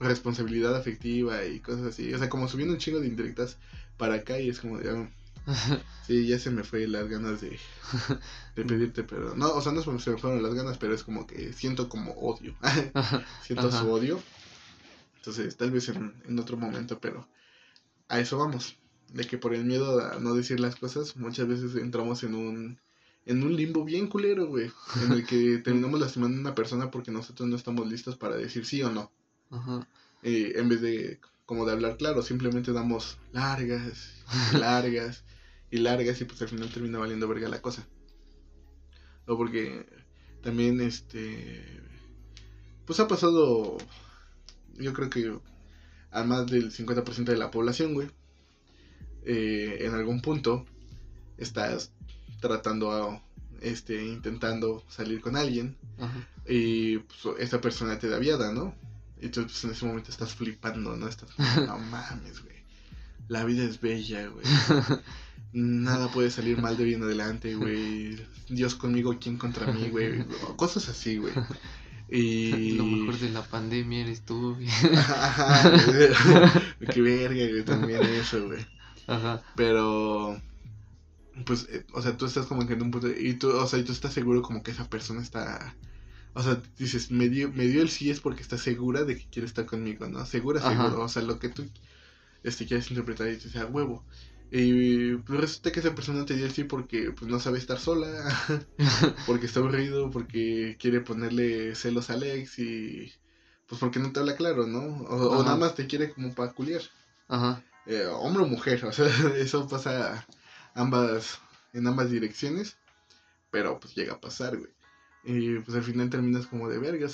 Responsabilidad 0.00 0.74
afectiva 0.74 1.44
y 1.44 1.60
cosas 1.60 1.86
así. 1.86 2.14
O 2.14 2.18
sea, 2.18 2.30
como 2.30 2.48
subiendo 2.48 2.72
un 2.72 2.80
chingo 2.80 3.00
de 3.00 3.08
indirectas 3.08 3.58
para 3.98 4.14
acá 4.14 4.38
y 4.38 4.48
es 4.48 4.58
como 4.58 4.78
de, 4.78 4.90
ah, 4.90 5.10
Sí, 6.06 6.26
ya 6.26 6.38
se 6.38 6.50
me 6.50 6.64
fue 6.64 6.88
las 6.88 7.08
ganas 7.08 7.40
de, 7.40 7.58
de 8.56 8.64
pedirte 8.64 9.04
pero 9.04 9.36
No, 9.36 9.52
o 9.52 9.62
sea, 9.62 9.72
no 9.72 9.82
se 9.82 9.90
me 9.90 9.98
fueron 9.98 10.42
las 10.42 10.54
ganas, 10.54 10.78
pero 10.78 10.94
es 10.94 11.04
como 11.04 11.26
que 11.26 11.52
siento 11.52 11.88
como 11.88 12.12
odio. 12.12 12.56
siento 13.42 13.70
su 13.70 13.90
odio. 13.90 14.20
Entonces, 15.16 15.56
tal 15.56 15.70
vez 15.70 15.88
en, 15.88 16.14
en, 16.26 16.38
otro 16.38 16.56
momento, 16.56 16.98
pero 16.98 17.28
a 18.08 18.18
eso 18.18 18.36
vamos. 18.38 18.76
De 19.12 19.24
que 19.24 19.38
por 19.38 19.54
el 19.54 19.64
miedo 19.64 20.00
a 20.00 20.18
no 20.18 20.34
decir 20.34 20.58
las 20.58 20.74
cosas, 20.74 21.16
muchas 21.16 21.46
veces 21.46 21.76
entramos 21.76 22.24
en 22.24 22.34
un, 22.34 22.80
en 23.26 23.42
un 23.42 23.54
limbo 23.54 23.84
bien 23.84 24.08
culero, 24.08 24.46
güey. 24.46 24.72
En 25.04 25.12
el 25.12 25.24
que 25.24 25.58
terminamos 25.58 26.00
lastimando 26.00 26.36
a 26.36 26.40
una 26.40 26.54
persona 26.54 26.90
porque 26.90 27.12
nosotros 27.12 27.48
no 27.48 27.56
estamos 27.56 27.86
listos 27.86 28.16
para 28.16 28.36
decir 28.36 28.66
sí 28.66 28.82
o 28.82 28.90
no. 28.90 29.12
Eh, 30.22 30.54
en 30.56 30.68
vez 30.68 30.80
de 30.80 31.20
como 31.46 31.66
de 31.66 31.72
hablar 31.72 31.96
claro, 31.96 32.22
simplemente 32.22 32.72
damos 32.72 33.18
largas, 33.32 34.24
largas 34.52 35.24
y 35.70 35.78
largas 35.78 36.20
y 36.20 36.24
pues 36.24 36.40
al 36.42 36.48
final 36.48 36.70
termina 36.70 36.98
valiendo 36.98 37.28
verga 37.28 37.48
la 37.48 37.62
cosa. 37.62 37.86
O 39.26 39.36
porque 39.36 39.86
también 40.42 40.80
este 40.80 41.80
pues 42.84 42.98
ha 43.00 43.08
pasado 43.08 43.78
yo 44.74 44.92
creo 44.92 45.10
que 45.10 45.38
a 46.10 46.24
más 46.24 46.46
del 46.46 46.70
50% 46.70 47.24
de 47.24 47.36
la 47.36 47.50
población, 47.50 47.94
güey. 47.94 48.08
Eh, 49.24 49.78
en 49.82 49.94
algún 49.94 50.20
punto 50.20 50.66
estás 51.38 51.92
tratando 52.40 52.90
a, 52.90 53.22
este 53.60 54.04
intentando 54.04 54.82
salir 54.88 55.20
con 55.20 55.36
alguien 55.36 55.76
y 56.48 56.98
pues, 56.98 57.36
esa 57.38 57.60
persona 57.60 57.98
te 57.98 58.08
da 58.08 58.18
viada, 58.18 58.52
¿no? 58.52 58.74
Y 59.22 59.28
tú 59.28 59.42
pues, 59.42 59.62
en 59.62 59.70
ese 59.70 59.86
momento 59.86 60.10
estás 60.10 60.34
flipando, 60.34 60.96
¿no? 60.96 61.06
Estás, 61.06 61.30
no 61.66 61.78
mames, 61.78 62.42
güey. 62.42 62.56
La 63.28 63.44
vida 63.44 63.62
es 63.62 63.80
bella, 63.80 64.26
güey. 64.26 64.44
Nada 65.52 66.10
puede 66.10 66.30
salir 66.30 66.60
mal 66.60 66.76
de 66.76 66.84
bien 66.84 67.04
adelante, 67.04 67.54
güey. 67.54 68.18
Dios 68.48 68.74
conmigo, 68.74 69.16
¿quién 69.20 69.38
contra 69.38 69.72
mí, 69.72 69.90
güey? 69.90 70.26
Cosas 70.56 70.88
así, 70.88 71.18
güey. 71.18 71.32
Y... 72.08 72.72
Lo 72.72 72.84
mejor 72.84 73.18
de 73.18 73.30
la 73.30 73.42
pandemia 73.42 74.00
eres 74.00 74.22
tú, 74.22 74.56
güey. 74.56 74.66
Qué 76.92 77.00
verga, 77.00 77.48
güey, 77.48 77.64
también 77.64 78.02
eso, 78.02 78.44
güey. 78.44 78.66
Ajá. 79.06 79.42
Pero, 79.54 80.40
pues, 81.46 81.68
eh, 81.70 81.86
o 81.92 82.02
sea, 82.02 82.16
tú 82.16 82.26
estás 82.26 82.46
como 82.46 82.62
en 82.62 82.82
un 82.82 82.90
punto, 82.90 83.08
y 83.08 83.34
tú, 83.34 83.50
o 83.50 83.66
sea, 83.66 83.78
y 83.78 83.84
tú 83.84 83.92
estás 83.92 84.12
seguro 84.12 84.42
como 84.42 84.62
que 84.62 84.72
esa 84.72 84.88
persona 84.88 85.22
está, 85.22 85.74
o 86.34 86.42
sea, 86.42 86.62
dices, 86.78 87.10
me 87.10 87.28
dio, 87.28 87.52
me 87.52 87.66
dio 87.66 87.82
el 87.82 87.90
sí 87.90 88.10
es 88.10 88.20
porque 88.20 88.42
está 88.42 88.58
segura 88.58 89.04
de 89.04 89.16
que 89.16 89.28
quiere 89.28 89.46
estar 89.46 89.66
conmigo, 89.66 90.08
¿no? 90.08 90.24
Segura, 90.24 90.60
segura, 90.60 90.98
o 90.98 91.08
sea, 91.08 91.22
lo 91.22 91.38
que 91.38 91.48
tú 91.48 91.64
este, 92.42 92.66
quieres 92.66 92.90
interpretar 92.90 93.28
y 93.28 93.34
dices, 93.34 93.56
a 93.56 93.66
huevo. 93.66 94.04
Y 94.50 95.16
pues 95.16 95.40
resulta 95.40 95.72
que 95.72 95.80
esa 95.80 95.94
persona 95.94 96.26
te 96.26 96.36
dio 96.36 96.44
el 96.44 96.52
sí 96.52 96.64
porque 96.64 97.10
pues 97.10 97.30
no 97.30 97.40
sabe 97.40 97.58
estar 97.58 97.78
sola, 97.78 98.06
porque 99.26 99.46
está 99.46 99.60
aburrido, 99.60 100.10
porque 100.10 100.76
quiere 100.78 101.00
ponerle 101.00 101.74
celos 101.74 102.10
a 102.10 102.14
Alex 102.14 102.58
y 102.58 103.10
pues 103.66 103.80
porque 103.80 103.98
no 103.98 104.12
te 104.12 104.20
habla 104.20 104.36
claro, 104.36 104.66
¿no? 104.66 105.04
O, 105.04 105.42
nada 105.42 105.56
más 105.56 105.74
te 105.74 105.86
quiere 105.86 106.12
como 106.12 106.34
para 106.34 106.52
culiar. 106.52 106.82
Ajá. 107.28 107.62
Eh, 107.86 108.04
hombre 108.04 108.42
o 108.42 108.46
mujer, 108.46 108.84
o 108.84 108.92
sea, 108.92 109.06
eso 109.36 109.66
pasa 109.66 110.26
ambas, 110.74 111.40
en 111.72 111.86
ambas 111.86 112.10
direcciones, 112.10 112.76
pero 113.50 113.80
pues 113.80 113.94
llega 113.94 114.14
a 114.14 114.20
pasar, 114.20 114.58
güey. 114.58 114.70
Y 115.24 115.58
pues 115.60 115.76
al 115.76 115.84
final 115.84 116.10
terminas 116.10 116.46
como 116.46 116.68
de 116.68 116.78
verga, 116.78 117.06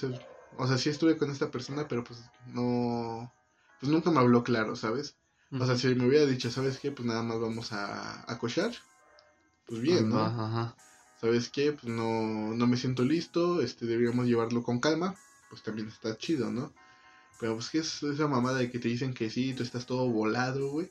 o 0.56 0.66
sea, 0.66 0.78
sí 0.78 0.88
estuve 0.88 1.16
con 1.16 1.30
esta 1.30 1.50
persona, 1.50 1.86
pero 1.88 2.04
pues 2.04 2.20
no, 2.46 3.32
pues 3.80 3.92
nunca 3.92 4.10
me 4.10 4.20
habló 4.20 4.42
claro, 4.42 4.76
¿sabes? 4.76 5.16
O 5.50 5.64
sea, 5.64 5.76
si 5.76 5.94
me 5.94 6.06
hubiera 6.06 6.26
dicho, 6.26 6.50
¿sabes 6.50 6.78
qué? 6.78 6.90
Pues 6.90 7.06
nada 7.06 7.22
más 7.22 7.40
vamos 7.40 7.72
a, 7.72 8.30
a 8.30 8.38
cochar. 8.38 8.72
Pues 9.66 9.80
bien, 9.80 10.08
¿no? 10.10 10.74
¿Sabes 11.20 11.48
qué? 11.48 11.72
Pues 11.72 11.84
no, 11.84 12.54
no 12.54 12.66
me 12.66 12.76
siento 12.76 13.02
listo, 13.02 13.62
este, 13.62 13.86
deberíamos 13.86 14.26
llevarlo 14.26 14.62
con 14.62 14.78
calma. 14.78 15.14
Pues 15.50 15.62
también 15.62 15.88
está 15.88 16.16
chido, 16.18 16.50
¿no? 16.50 16.72
Pero 17.40 17.54
pues 17.54 17.70
que 17.70 17.78
es 17.78 18.02
esa 18.02 18.28
mamada 18.28 18.58
de 18.58 18.70
que 18.70 18.78
te 18.78 18.88
dicen 18.88 19.14
que 19.14 19.30
sí, 19.30 19.54
tú 19.54 19.62
estás 19.62 19.86
todo 19.86 20.08
volado, 20.08 20.70
güey. 20.70 20.90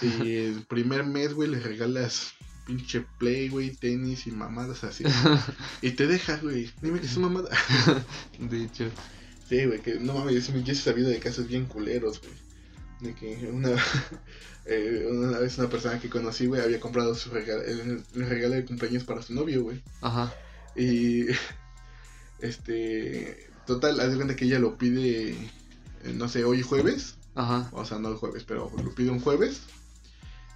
Y 0.00 0.36
el 0.36 0.66
primer 0.66 1.04
mes, 1.04 1.34
güey, 1.34 1.48
le 1.48 1.60
regalas 1.60 2.34
pinche 2.66 3.04
play, 3.18 3.48
güey, 3.48 3.70
tenis 3.70 4.26
y 4.26 4.30
mamadas 4.30 4.84
así. 4.84 5.04
y 5.82 5.90
te 5.90 6.06
deja, 6.06 6.36
güey. 6.36 6.70
Dime 6.80 7.00
que 7.00 7.06
es 7.06 7.18
mamada. 7.18 7.50
de 8.38 8.64
hecho. 8.64 8.90
Sí, 9.48 9.64
güey, 9.66 9.80
que 9.80 10.00
no 10.00 10.14
mames, 10.14 10.46
yo, 10.46 10.72
he 10.72 10.74
sabido 10.74 11.08
de 11.08 11.18
casos 11.18 11.48
bien 11.48 11.66
culeros, 11.66 12.20
güey 12.20 12.42
de 13.02 13.14
que 13.14 13.50
una, 13.52 13.70
eh, 14.64 15.08
una 15.10 15.38
vez 15.38 15.58
una 15.58 15.68
persona 15.68 15.98
que 15.98 16.08
conocí, 16.08 16.46
güey, 16.46 16.62
había 16.62 16.80
comprado 16.80 17.14
su 17.14 17.30
regalo, 17.30 17.62
el, 17.62 18.04
regalo 18.14 18.54
de 18.54 18.64
cumpleaños 18.64 19.04
para 19.04 19.22
su 19.22 19.34
novio, 19.34 19.64
güey. 19.64 19.82
Ajá. 20.00 20.32
Y, 20.76 21.26
este, 22.40 23.50
total, 23.66 24.00
haz 24.00 24.10
de 24.10 24.16
cuenta 24.16 24.36
que 24.36 24.44
ella 24.44 24.58
lo 24.58 24.78
pide, 24.78 25.30
eh, 25.32 26.14
no 26.14 26.28
sé, 26.28 26.44
hoy 26.44 26.62
jueves. 26.62 27.16
Ajá. 27.34 27.68
O 27.72 27.84
sea, 27.84 27.98
no 27.98 28.08
el 28.08 28.16
jueves, 28.16 28.44
pero 28.44 28.70
lo 28.82 28.94
pide 28.94 29.10
un 29.10 29.20
jueves. 29.20 29.62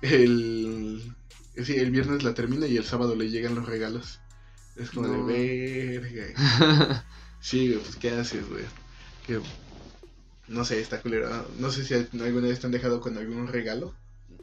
El, 0.02 1.14
sí, 1.64 1.76
el 1.76 1.90
viernes 1.90 2.22
la 2.22 2.34
termina 2.34 2.66
y 2.66 2.76
el 2.76 2.84
sábado 2.84 3.14
le 3.14 3.30
llegan 3.30 3.54
los 3.54 3.66
regalos. 3.66 4.20
Es 4.76 4.90
como 4.90 5.08
de 5.08 5.98
verga. 5.98 7.04
sí, 7.40 7.78
pues, 7.82 7.96
¿qué 7.96 8.10
haces, 8.10 8.48
güey? 8.48 8.64
Que 9.26 9.40
no 10.48 10.64
sé, 10.64 10.80
está 10.80 11.02
culero. 11.02 11.28
No 11.58 11.70
sé 11.70 11.84
si 11.84 11.94
alguna 11.94 12.48
vez 12.48 12.60
te 12.60 12.66
han 12.66 12.72
dejado 12.72 13.00
con 13.00 13.16
algún 13.18 13.48
regalo. 13.48 13.94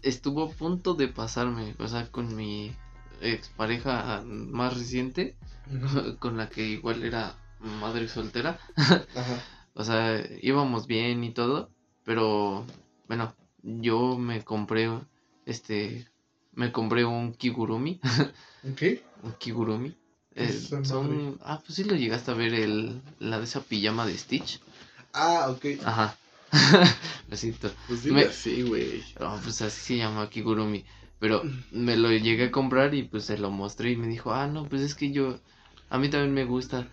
Estuvo 0.01 0.43
a 0.43 0.51
punto 0.51 0.95
de 0.95 1.07
pasarme, 1.07 1.75
o 1.79 1.87
sea, 1.87 2.11
con 2.11 2.35
mi 2.35 2.75
expareja 3.21 4.21
más 4.25 4.77
reciente, 4.77 5.37
con 6.19 6.37
la 6.37 6.49
que 6.49 6.63
igual 6.65 7.03
era 7.03 7.37
madre 7.59 8.07
soltera. 8.07 8.59
Ajá. 8.75 9.43
o 9.73 9.83
sea, 9.83 10.21
íbamos 10.41 10.87
bien 10.87 11.23
y 11.23 11.31
todo, 11.31 11.69
pero 12.03 12.65
bueno, 13.07 13.33
yo 13.61 14.17
me 14.17 14.43
compré 14.43 14.89
este 15.45 16.07
me 16.55 16.71
compré 16.71 17.05
un 17.05 17.33
kigurumi. 17.33 17.99
¿Un 18.63 18.75
qué? 18.75 19.03
un 19.23 19.33
kigurumi. 19.33 19.95
Eh, 20.35 20.51
son, 20.83 21.37
ah, 21.43 21.61
pues 21.63 21.75
sí 21.75 21.83
lo 21.83 21.95
llegaste 21.95 22.31
a 22.31 22.33
ver 22.33 22.53
el, 22.53 23.01
la 23.19 23.37
de 23.37 23.43
esa 23.43 23.61
pijama 23.61 24.05
de 24.05 24.17
Stitch. 24.17 24.59
Ah, 25.13 25.47
ok. 25.49 25.65
Ajá. 25.85 26.17
lo 27.29 27.37
siento. 27.37 27.71
Pues 27.87 28.03
dime 28.03 28.23
así, 28.23 28.63
güey. 28.63 29.03
Pues 29.43 29.61
así 29.61 29.81
se 29.81 29.97
llama 29.97 30.29
Kigurumi. 30.29 30.83
Pero 31.19 31.43
me 31.71 31.95
lo 31.95 32.11
llegué 32.11 32.45
a 32.45 32.51
comprar 32.51 32.93
y 32.95 33.03
pues 33.03 33.25
se 33.25 33.37
lo 33.37 33.49
mostré 33.49 33.91
y 33.91 33.95
me 33.95 34.07
dijo, 34.07 34.33
ah, 34.33 34.47
no, 34.47 34.65
pues 34.65 34.81
es 34.81 34.93
que 34.95 35.11
yo, 35.11 35.39
a 35.89 35.97
mí 35.97 36.09
también 36.09 36.33
me 36.33 36.45
gusta. 36.45 36.87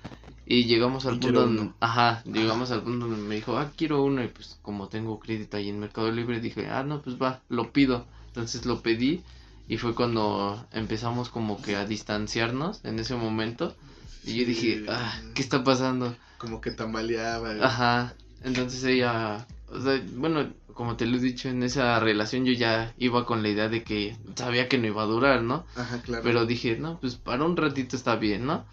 Y 0.46 0.64
llegamos 0.64 1.06
al 1.06 1.18
punto 1.18 1.40
donde, 1.40 1.72
ajá, 1.80 2.22
llegamos 2.24 2.70
al 2.70 2.82
punto 2.82 3.08
donde 3.08 3.26
me 3.26 3.36
dijo, 3.36 3.56
ah, 3.56 3.72
quiero 3.74 4.04
uno. 4.04 4.22
Y 4.22 4.28
pues 4.28 4.58
como 4.62 4.88
tengo 4.88 5.18
crédito 5.18 5.56
ahí 5.56 5.68
en 5.68 5.80
Mercado 5.80 6.12
Libre, 6.12 6.40
dije, 6.40 6.68
ah, 6.68 6.84
no, 6.84 7.00
pues 7.02 7.16
va, 7.20 7.42
lo 7.48 7.72
pido. 7.72 8.06
Entonces 8.28 8.66
lo 8.66 8.82
pedí 8.82 9.22
y 9.70 9.78
fue 9.78 9.94
cuando 9.94 10.66
empezamos 10.72 11.28
como 11.28 11.62
que 11.62 11.76
a 11.76 11.86
distanciarnos 11.86 12.84
en 12.84 12.98
ese 12.98 13.14
momento. 13.14 13.76
Y 14.24 14.34
yo 14.40 14.44
dije, 14.44 14.84
ah, 14.88 15.16
¿qué 15.32 15.40
está 15.40 15.62
pasando? 15.62 16.16
como 16.38 16.60
que 16.60 16.72
tambaleaba. 16.72 17.52
Ajá. 17.64 18.14
Entonces 18.42 18.82
ella, 18.82 19.46
o 19.68 19.80
sea, 19.80 20.02
bueno, 20.16 20.52
como 20.74 20.96
te 20.96 21.06
lo 21.06 21.18
he 21.18 21.20
dicho, 21.20 21.48
en 21.48 21.62
esa 21.62 22.00
relación 22.00 22.46
yo 22.46 22.52
ya 22.52 22.94
iba 22.98 23.24
con 23.26 23.44
la 23.44 23.50
idea 23.50 23.68
de 23.68 23.84
que 23.84 24.16
sabía 24.34 24.68
que 24.68 24.78
no 24.78 24.88
iba 24.88 25.02
a 25.02 25.06
durar, 25.06 25.42
¿no? 25.42 25.64
Ajá, 25.76 26.02
claro. 26.02 26.24
Pero 26.24 26.46
dije, 26.46 26.76
no, 26.76 26.98
pues 26.98 27.14
para 27.14 27.44
un 27.44 27.56
ratito 27.56 27.94
está 27.94 28.16
bien, 28.16 28.46
¿no? 28.46 28.64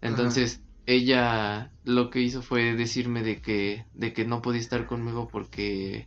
Entonces 0.00 0.62
ella 0.86 1.72
lo 1.84 2.08
que 2.08 2.20
hizo 2.20 2.40
fue 2.40 2.74
decirme 2.74 3.22
de 3.22 3.42
que, 3.42 3.84
de 3.92 4.14
que 4.14 4.24
no 4.24 4.40
podía 4.40 4.60
estar 4.60 4.86
conmigo 4.86 5.28
porque 5.30 6.06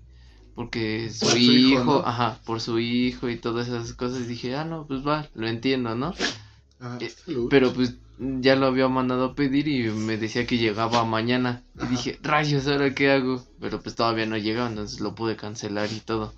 porque 0.55 1.09
su, 1.09 1.37
hijo, 1.37 2.03
ajá, 2.05 2.39
por 2.45 2.59
su 2.59 2.79
hijo 2.79 3.29
y 3.29 3.37
todas 3.37 3.67
esas 3.67 3.93
cosas, 3.93 4.27
dije, 4.27 4.55
ah, 4.55 4.65
no, 4.65 4.85
pues 4.85 5.05
va, 5.05 5.27
lo 5.33 5.47
entiendo, 5.47 5.95
¿no? 5.95 6.13
Ajá, 6.79 6.97
eh, 6.99 7.13
pero 7.49 7.73
pues 7.73 7.95
ya 8.21 8.55
lo 8.55 8.67
había 8.67 8.87
mandado 8.87 9.25
a 9.25 9.35
pedir 9.35 9.67
y 9.67 9.89
me 9.89 10.17
decía 10.17 10.45
que 10.45 10.57
llegaba 10.57 11.05
mañana. 11.05 11.63
Y 11.81 11.87
dije, 11.87 12.19
rayos, 12.21 12.67
¿ahora 12.67 12.93
qué 12.93 13.11
hago? 13.11 13.43
Pero 13.59 13.81
pues 13.81 13.95
todavía 13.95 14.25
no 14.25 14.37
llegaba, 14.37 14.69
entonces 14.69 14.99
lo 14.99 15.15
pude 15.15 15.35
cancelar 15.35 15.91
y 15.91 15.99
todo. 16.01 16.33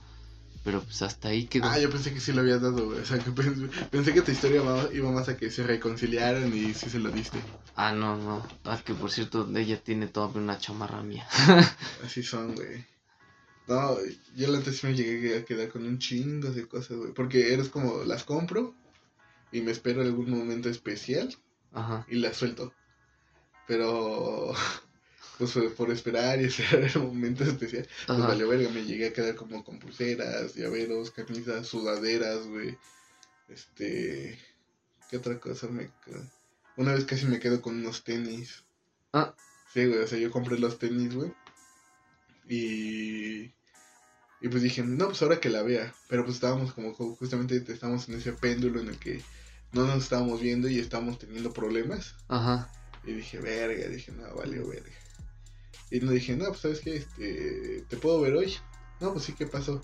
pero 0.63 0.81
pues 0.81 1.01
hasta 1.01 1.29
ahí 1.29 1.45
quedó. 1.45 1.65
Ah, 1.67 1.77
yo 1.79 1.89
pensé 1.89 2.13
que 2.13 2.21
sí 2.21 2.31
lo 2.31 2.41
habías 2.41 2.61
dado, 2.61 2.85
güey. 2.85 2.99
O 2.99 3.05
sea, 3.05 3.19
que 3.19 3.31
pensé, 3.31 3.67
pensé 3.91 4.13
que 4.13 4.21
tu 4.21 4.31
historia 4.31 4.61
iba 4.93 5.11
más 5.11 5.27
a 5.27 5.35
que 5.35 5.51
se 5.51 5.63
reconciliaron 5.63 6.55
y 6.55 6.73
sí 6.73 6.89
se 6.89 6.99
lo 6.99 7.09
diste. 7.09 7.39
Ah, 7.75 7.91
no, 7.91 8.15
no. 8.15 8.45
Ah, 8.63 8.79
que 8.83 8.93
por 8.93 9.11
cierto, 9.11 9.49
ella 9.55 9.77
tiene 9.77 10.07
todavía 10.07 10.41
una 10.41 10.57
chamarra 10.59 11.03
mía. 11.03 11.27
Así 12.05 12.23
son, 12.23 12.55
güey. 12.55 12.92
No, 13.67 13.97
yo 14.35 14.47
la 14.51 14.57
antes 14.57 14.77
sí 14.77 14.87
me 14.87 14.93
llegué 14.95 15.37
a 15.37 15.45
quedar 15.45 15.69
con 15.69 15.85
un 15.85 15.97
chingo 15.99 16.49
de 16.51 16.67
cosas, 16.67 16.97
güey. 16.97 17.13
Porque 17.13 17.53
eres 17.53 17.69
como, 17.69 18.03
las 18.03 18.23
compro 18.23 18.75
y 19.51 19.61
me 19.61 19.71
espero 19.71 20.01
algún 20.01 20.29
momento 20.31 20.69
especial 20.69 21.33
Ajá. 21.71 22.05
y 22.09 22.15
las 22.15 22.35
suelto. 22.37 22.73
Pero, 23.67 24.53
pues 25.37 25.51
por- 25.77 25.91
esperar 25.91 26.41
y 26.41 26.45
esperar 26.45 26.83
el 26.83 27.01
momento 27.01 27.43
especial, 27.45 27.87
pues 28.07 28.19
Ajá. 28.19 28.27
valió 28.27 28.49
verga. 28.49 28.69
Me 28.69 28.83
llegué 28.83 29.07
a 29.07 29.13
quedar 29.13 29.35
como 29.35 29.63
con 29.63 29.79
pulseras, 29.79 30.55
llaveros, 30.55 31.11
camisas, 31.11 31.67
sudaderas, 31.67 32.45
güey. 32.47 32.77
Este, 33.47 34.37
¿qué 35.09 35.17
otra 35.17 35.39
cosa 35.39 35.67
me? 35.67 35.89
Una 36.75 36.93
vez 36.93 37.05
casi 37.05 37.25
me 37.27 37.39
quedo 37.39 37.61
con 37.61 37.75
unos 37.75 38.03
tenis. 38.03 38.63
Ah. 39.13 39.33
Sí, 39.73 39.85
güey, 39.85 39.99
o 39.99 40.07
sea, 40.07 40.19
yo 40.19 40.31
compré 40.31 40.59
los 40.59 40.79
tenis, 40.79 41.13
güey. 41.15 41.33
Y. 42.49 43.53
Y 44.41 44.49
pues 44.49 44.61
dije, 44.61 44.83
no, 44.83 45.07
pues 45.07 45.21
ahora 45.21 45.39
que 45.39 45.49
la 45.49 45.61
vea. 45.63 45.93
Pero 46.09 46.23
pues 46.25 46.35
estábamos 46.35 46.73
como, 46.73 46.93
ju- 46.93 47.15
justamente 47.17 47.63
estábamos 47.71 48.09
en 48.09 48.15
ese 48.15 48.33
péndulo 48.33 48.81
en 48.81 48.89
el 48.89 48.97
que 48.99 49.21
no 49.71 49.85
nos 49.87 50.03
estábamos 50.03 50.41
viendo 50.41 50.67
y 50.67 50.79
estábamos 50.79 51.17
teniendo 51.17 51.53
problemas. 51.53 52.15
Ajá. 52.27 52.69
Y 53.05 53.13
dije, 53.13 53.39
verga, 53.39 53.87
dije, 53.87 54.11
no, 54.11 54.35
valió 54.35 54.67
verga. 54.67 54.91
Y 55.89 55.99
no 56.01 56.11
dije, 56.11 56.35
no, 56.35 56.47
pues 56.47 56.59
sabes 56.59 56.79
qué, 56.81 56.97
este, 56.97 57.85
¿te 57.87 57.97
puedo 57.97 58.19
ver 58.19 58.33
hoy? 58.33 58.53
No, 58.99 59.13
pues 59.13 59.25
sí, 59.25 59.33
¿qué 59.33 59.45
pasó? 59.45 59.81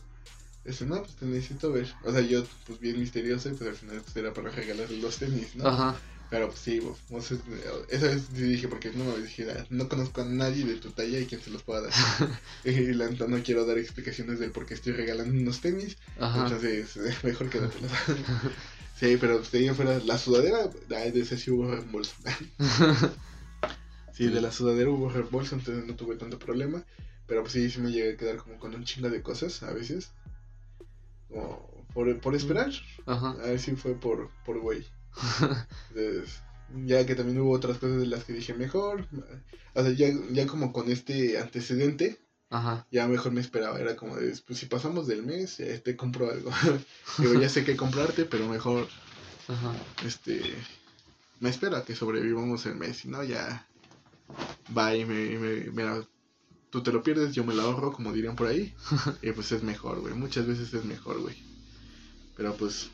Este, 0.65 0.85
no, 0.85 1.01
pues 1.03 1.15
te 1.15 1.25
necesito 1.25 1.71
ver. 1.71 1.93
O 2.03 2.11
sea, 2.11 2.21
yo, 2.21 2.43
pues 2.67 2.79
bien 2.79 2.99
misterioso, 2.99 3.49
y 3.49 3.53
pues 3.53 3.69
al 3.69 3.75
final 3.75 4.01
pues, 4.01 4.15
era 4.17 4.33
para 4.33 4.49
regalarle 4.49 4.97
los 4.97 5.17
tenis, 5.17 5.55
¿no? 5.55 5.67
Ajá. 5.67 5.95
Pero 6.29 6.47
pues 6.47 6.59
sí, 6.59 6.79
vos, 6.79 7.31
eh, 7.31 7.39
esa 7.89 8.07
vez 8.07 8.27
sí 8.33 8.43
dije, 8.43 8.67
porque 8.67 8.91
no, 8.91 9.17
dije, 9.17 9.47
"Ah, 9.51 9.65
no 9.71 9.89
conozco 9.89 10.21
a 10.21 10.25
nadie 10.25 10.63
de 10.63 10.75
tu 10.75 10.91
talla 10.91 11.19
y 11.19 11.25
quien 11.25 11.41
se 11.41 11.49
los 11.49 11.63
pueda 11.63 11.81
dar. 11.81 11.91
y 12.65 12.93
la 12.93 13.09
neta 13.09 13.27
no 13.27 13.41
quiero 13.41 13.65
dar 13.65 13.79
explicaciones 13.79 14.39
del 14.39 14.51
por 14.51 14.67
qué 14.67 14.75
estoy 14.75 14.93
regalando 14.93 15.33
unos 15.33 15.59
tenis, 15.61 15.97
Ajá. 16.19 16.43
entonces 16.43 16.97
eh, 16.97 17.15
mejor 17.23 17.49
quédatelos. 17.49 17.91
sí, 18.99 19.17
pero 19.19 19.37
pues, 19.39 19.51
ahí 19.55 19.67
en 19.67 19.75
fuera, 19.75 19.97
la 20.05 20.19
sudadera, 20.19 20.67
de 20.67 21.19
ese 21.19 21.35
sí 21.35 21.49
hubo 21.49 21.71
reembolso. 21.71 22.13
sí, 24.13 24.27
de 24.27 24.41
la 24.41 24.51
sudadera 24.51 24.91
hubo 24.91 25.09
reembolso, 25.09 25.55
entonces 25.55 25.83
no 25.85 25.95
tuve 25.95 26.15
tanto 26.15 26.37
problema. 26.37 26.83
Pero 27.25 27.41
pues 27.41 27.53
sí, 27.53 27.69
sí 27.69 27.79
me 27.79 27.91
llegué 27.91 28.13
a 28.13 28.17
quedar 28.17 28.37
como 28.37 28.59
con 28.59 28.73
un 28.75 28.83
chingo 28.83 29.09
de 29.09 29.21
cosas 29.21 29.61
a 29.63 29.71
veces. 29.71 30.11
Como 31.27 31.85
por, 31.93 32.19
por 32.21 32.35
esperar. 32.35 32.71
Ajá. 33.05 33.31
A 33.31 33.47
ver 33.47 33.59
si 33.59 33.75
fue 33.75 33.93
por, 33.93 34.29
por 34.45 34.59
güey. 34.59 34.83
Entonces, 35.89 36.41
ya 36.85 37.05
que 37.05 37.15
también 37.15 37.39
hubo 37.39 37.51
otras 37.51 37.77
cosas 37.77 37.99
de 37.99 38.05
las 38.07 38.23
que 38.23 38.33
dije 38.33 38.53
mejor. 38.53 39.07
O 39.73 39.83
sea, 39.83 39.91
ya, 39.91 40.07
ya 40.31 40.47
como 40.47 40.71
con 40.73 40.91
este 40.91 41.37
antecedente, 41.39 42.19
Ajá. 42.49 42.85
ya 42.91 43.07
mejor 43.07 43.31
me 43.31 43.41
esperaba. 43.41 43.79
Era 43.79 43.95
como 43.95 44.15
de, 44.15 44.35
pues 44.45 44.59
si 44.59 44.65
pasamos 44.65 45.07
del 45.07 45.23
mes, 45.23 45.57
ya 45.57 45.79
te 45.79 45.95
compro 45.95 46.29
algo. 46.31 46.51
Digo, 47.17 47.33
ya 47.39 47.49
sé 47.49 47.63
qué 47.63 47.75
comprarte, 47.75 48.25
pero 48.25 48.47
mejor, 48.47 48.87
Ajá. 49.47 49.73
este, 50.05 50.41
me 51.39 51.49
espero 51.49 51.77
a 51.77 51.85
que 51.85 51.95
sobrevivamos 51.95 52.65
el 52.65 52.75
mes. 52.75 52.97
Si 52.97 53.07
no, 53.07 53.23
ya 53.23 53.67
va 54.77 54.95
y 54.95 55.05
me, 55.05 55.37
me- 55.39 55.71
mira, 55.71 56.03
tú 56.69 56.83
te 56.83 56.91
lo 56.91 57.01
pierdes, 57.01 57.33
yo 57.33 57.43
me 57.43 57.53
lo 57.55 57.63
ahorro, 57.63 57.91
como 57.91 58.13
dirían 58.13 58.35
por 58.35 58.47
ahí. 58.47 58.73
Y 59.23 59.31
pues 59.31 59.51
es 59.51 59.63
mejor, 59.63 60.01
güey. 60.01 60.13
Muchas 60.13 60.45
veces 60.45 60.73
es 60.73 60.85
mejor, 60.85 61.19
güey. 61.21 61.35
Pero 62.35 62.55
pues, 62.55 62.89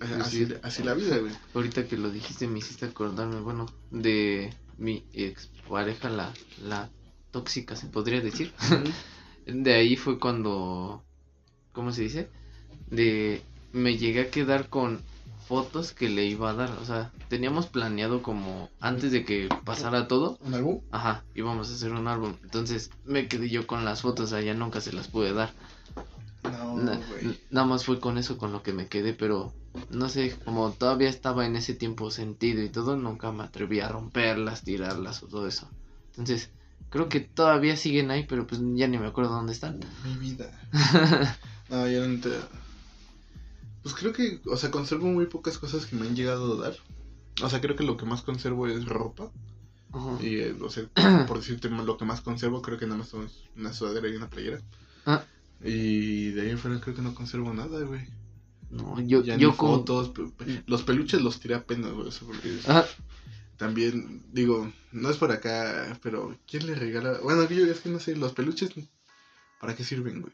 así, 0.00 0.46
sí. 0.46 0.54
así 0.62 0.82
la 0.82 0.94
vida, 0.94 1.18
güey. 1.18 1.32
Ahorita 1.54 1.86
que 1.86 1.96
lo 1.96 2.10
dijiste 2.10 2.46
me 2.46 2.58
hiciste 2.58 2.86
acordarme, 2.86 3.40
bueno, 3.40 3.66
de 3.90 4.54
mi 4.78 5.04
ex 5.12 5.50
pareja, 5.68 6.08
la, 6.10 6.32
la 6.62 6.90
tóxica, 7.30 7.76
se 7.76 7.86
podría 7.86 8.20
decir. 8.20 8.52
De 9.46 9.74
ahí 9.74 9.96
fue 9.96 10.18
cuando, 10.18 11.04
¿cómo 11.72 11.92
se 11.92 12.02
dice? 12.02 12.30
De, 12.90 13.42
me 13.72 13.98
llegué 13.98 14.22
a 14.22 14.30
quedar 14.30 14.70
con 14.70 15.02
fotos 15.46 15.92
que 15.92 16.08
le 16.08 16.24
iba 16.24 16.50
a 16.50 16.54
dar, 16.54 16.70
o 16.80 16.84
sea, 16.86 17.12
teníamos 17.28 17.66
planeado 17.66 18.22
como 18.22 18.70
antes 18.80 19.12
de 19.12 19.24
que 19.24 19.48
pasara 19.64 20.08
todo, 20.08 20.38
¿Un 20.40 20.54
álbum? 20.54 20.80
ajá, 20.90 21.24
íbamos 21.34 21.70
a 21.70 21.74
hacer 21.74 21.92
un 21.92 22.08
álbum, 22.08 22.36
entonces 22.42 22.90
me 23.04 23.28
quedé 23.28 23.50
yo 23.50 23.66
con 23.66 23.84
las 23.84 24.00
fotos, 24.00 24.32
a 24.32 24.40
ella 24.40 24.54
nunca 24.54 24.80
se 24.80 24.92
las 24.92 25.08
pude 25.08 25.34
dar. 25.34 25.52
No, 26.58 26.76
Na- 26.76 27.00
güey. 27.08 27.38
nada 27.50 27.66
más 27.66 27.84
fue 27.84 28.00
con 28.00 28.18
eso 28.18 28.36
con 28.38 28.52
lo 28.52 28.62
que 28.62 28.72
me 28.72 28.88
quedé, 28.88 29.12
pero 29.14 29.52
no 29.90 30.08
sé, 30.08 30.36
como 30.44 30.70
todavía 30.72 31.08
estaba 31.08 31.46
en 31.46 31.56
ese 31.56 31.74
tiempo 31.74 32.10
sentido 32.10 32.62
y 32.62 32.68
todo, 32.68 32.96
nunca 32.96 33.32
me 33.32 33.44
atreví 33.44 33.80
a 33.80 33.88
romperlas, 33.88 34.62
tirarlas 34.62 35.22
o 35.22 35.26
todo 35.26 35.46
eso. 35.46 35.68
Entonces, 36.10 36.50
creo 36.90 37.08
que 37.08 37.20
todavía 37.20 37.76
siguen 37.76 38.10
ahí, 38.10 38.24
pero 38.28 38.46
pues 38.46 38.60
ya 38.74 38.86
ni 38.86 38.98
me 38.98 39.06
acuerdo 39.06 39.32
dónde 39.32 39.52
están. 39.52 39.80
Mi 40.04 40.16
vida. 40.16 40.50
No, 41.70 41.88
ya 41.88 42.06
no 42.06 42.20
te... 42.20 42.28
Pues 43.82 43.94
creo 43.94 44.12
que, 44.12 44.40
o 44.46 44.56
sea, 44.56 44.70
conservo 44.70 45.06
muy 45.06 45.26
pocas 45.26 45.58
cosas 45.58 45.86
que 45.86 45.96
me 45.96 46.06
han 46.06 46.14
llegado 46.14 46.54
a 46.62 46.64
dar. 46.68 46.76
O 47.42 47.48
sea, 47.48 47.60
creo 47.60 47.74
que 47.74 47.84
lo 47.84 47.96
que 47.96 48.04
más 48.06 48.22
conservo 48.22 48.66
es 48.66 48.84
ropa. 48.84 49.30
Ajá. 49.92 50.18
Y, 50.22 50.36
eh, 50.36 50.56
o 50.60 50.68
sea, 50.70 50.84
por 51.26 51.38
decirte 51.38 51.68
lo 51.70 51.96
que 51.96 52.04
más 52.04 52.20
conservo, 52.20 52.62
creo 52.62 52.78
que 52.78 52.86
nada 52.86 52.98
más 52.98 53.08
son 53.08 53.28
una 53.56 53.72
sudadera 53.72 54.08
y 54.08 54.16
una 54.16 54.28
playera. 54.28 54.60
Ah. 55.06 55.24
Y 55.64 56.30
de 56.32 56.42
ahí 56.42 56.50
en 56.50 56.58
fuera 56.58 56.80
creo 56.80 56.94
que 56.94 57.02
no 57.02 57.14
conservo 57.14 57.52
nada, 57.54 57.80
güey. 57.84 58.06
No, 58.70 59.00
yo, 59.00 59.22
Ya 59.22 59.36
yo 59.36 59.50
ni 59.50 59.56
como... 59.56 59.78
fotos. 59.78 60.10
pe- 60.10 60.62
Los 60.66 60.82
peluches 60.82 61.22
los 61.22 61.40
tiré 61.40 61.54
apenas, 61.54 61.92
güey. 61.92 62.08
Ajá. 62.66 62.84
también, 63.56 64.22
digo, 64.32 64.70
no 64.92 65.10
es 65.10 65.16
por 65.16 65.30
acá, 65.32 65.98
pero 66.02 66.36
¿quién 66.46 66.66
le 66.66 66.74
regala? 66.74 67.18
Bueno, 67.22 67.48
yo 67.48 67.64
es 67.66 67.80
que 67.80 67.88
no 67.88 67.98
sé, 68.00 68.16
los 68.16 68.32
peluches, 68.32 68.70
¿para 69.60 69.74
qué 69.76 69.84
sirven, 69.84 70.20
güey? 70.22 70.32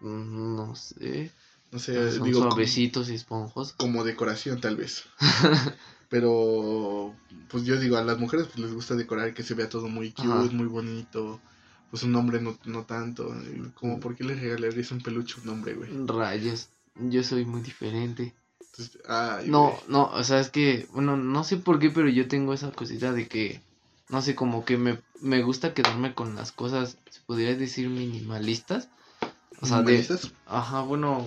Mm, 0.00 0.56
No 0.56 0.74
sé. 0.74 1.30
No 1.70 1.78
sé, 1.78 2.12
Son 2.12 2.24
digo, 2.24 2.40
como- 2.40 2.50
suavecitos 2.52 3.08
y 3.10 3.14
esponjosos. 3.14 3.74
como 3.74 4.04
decoración 4.04 4.60
tal 4.60 4.76
vez. 4.76 5.04
Pero, 6.08 7.14
pues 7.48 7.64
yo 7.64 7.78
digo, 7.80 7.96
a 7.96 8.04
las 8.04 8.18
mujeres 8.18 8.46
pues, 8.46 8.58
les 8.58 8.72
gusta 8.74 8.94
decorar 8.94 9.32
que 9.34 9.42
se 9.42 9.54
vea 9.54 9.68
todo 9.68 9.88
muy 9.88 10.12
cute, 10.12 10.28
Ajá. 10.28 10.42
muy 10.52 10.66
bonito. 10.66 11.40
Pues 11.94 12.02
un 12.02 12.16
hombre 12.16 12.40
no, 12.40 12.58
no 12.64 12.82
tanto. 12.82 13.32
Como, 13.78 14.00
¿por 14.00 14.16
qué 14.16 14.24
le 14.24 14.34
regalarías 14.34 14.90
un 14.90 15.00
peluche 15.00 15.36
un 15.44 15.48
hombre, 15.50 15.74
güey? 15.74 15.88
Rayos. 16.08 16.68
Yo 16.96 17.22
soy 17.22 17.44
muy 17.44 17.60
diferente. 17.60 18.34
Entonces, 18.58 18.98
ay, 19.08 19.48
No, 19.48 19.68
güey. 19.70 19.76
no, 19.86 20.06
o 20.06 20.24
sea, 20.24 20.40
es 20.40 20.50
que, 20.50 20.88
bueno, 20.92 21.16
no 21.16 21.44
sé 21.44 21.56
por 21.56 21.78
qué, 21.78 21.90
pero 21.90 22.08
yo 22.08 22.26
tengo 22.26 22.52
esa 22.52 22.72
cosita 22.72 23.12
de 23.12 23.28
que, 23.28 23.60
no 24.08 24.22
sé, 24.22 24.34
como 24.34 24.64
que 24.64 24.76
me, 24.76 24.98
me 25.20 25.44
gusta 25.44 25.72
quedarme 25.72 26.14
con 26.14 26.34
las 26.34 26.50
cosas, 26.50 26.98
se 27.10 27.20
podría 27.26 27.54
decir 27.54 27.88
minimalistas. 27.88 28.88
O 29.60 29.66
sea, 29.66 29.76
de, 29.82 29.92
¿Minimalistas? 29.92 30.32
ajá, 30.46 30.80
bueno, 30.80 31.24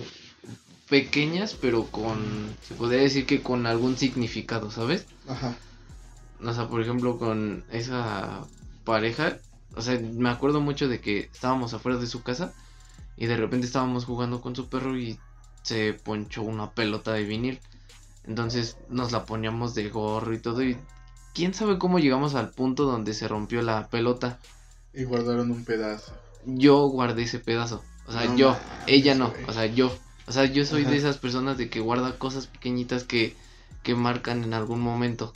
pequeñas, 0.90 1.56
pero 1.58 1.84
con, 1.86 2.54
se 2.60 2.74
podría 2.74 3.00
decir 3.00 3.24
que 3.24 3.40
con 3.42 3.64
algún 3.64 3.96
significado, 3.96 4.70
¿sabes? 4.70 5.06
Ajá. 5.26 5.56
O 6.44 6.52
sea, 6.52 6.68
por 6.68 6.82
ejemplo, 6.82 7.16
con 7.16 7.64
esa 7.72 8.44
pareja, 8.84 9.38
o 9.78 9.82
sea, 9.82 9.98
me 10.00 10.28
acuerdo 10.30 10.60
mucho 10.60 10.88
de 10.88 11.00
que 11.00 11.30
estábamos 11.32 11.72
afuera 11.74 11.98
de 11.98 12.06
su 12.08 12.22
casa 12.22 12.54
y 13.16 13.26
de 13.26 13.36
repente 13.36 13.66
estábamos 13.66 14.04
jugando 14.04 14.40
con 14.40 14.56
su 14.56 14.68
perro 14.68 14.98
y 14.98 15.18
se 15.62 15.94
ponchó 15.94 16.42
una 16.42 16.72
pelota 16.72 17.12
de 17.12 17.24
vinil. 17.24 17.60
Entonces 18.24 18.78
nos 18.88 19.12
la 19.12 19.24
poníamos 19.26 19.74
de 19.74 19.88
gorro 19.90 20.34
y 20.34 20.40
todo 20.40 20.62
y 20.64 20.78
quién 21.34 21.54
sabe 21.54 21.78
cómo 21.78 21.98
llegamos 22.00 22.34
al 22.34 22.50
punto 22.52 22.84
donde 22.84 23.14
se 23.14 23.28
rompió 23.28 23.62
la 23.62 23.88
pelota. 23.88 24.40
Y 24.92 25.04
guardaron 25.04 25.50
un 25.50 25.64
pedazo. 25.64 26.12
Yo 26.44 26.86
guardé 26.88 27.22
ese 27.24 27.38
pedazo. 27.40 27.84
O 28.06 28.12
sea, 28.12 28.24
No 28.24 28.36
yo, 28.36 28.56
ella 28.86 29.14
no, 29.14 29.32
o 29.46 29.52
sea, 29.52 29.66
yo. 29.66 29.96
O 30.26 30.32
sea, 30.32 30.44
yo 30.46 30.64
soy 30.64 30.84
Ajá. 30.84 30.90
de 30.90 30.96
esas 30.96 31.18
personas 31.18 31.56
de 31.58 31.70
que 31.70 31.80
guarda 31.80 32.18
cosas 32.18 32.46
pequeñitas 32.48 33.04
que, 33.04 33.36
que 33.82 33.94
marcan 33.94 34.44
en 34.44 34.54
algún 34.54 34.80
momento. 34.80 35.32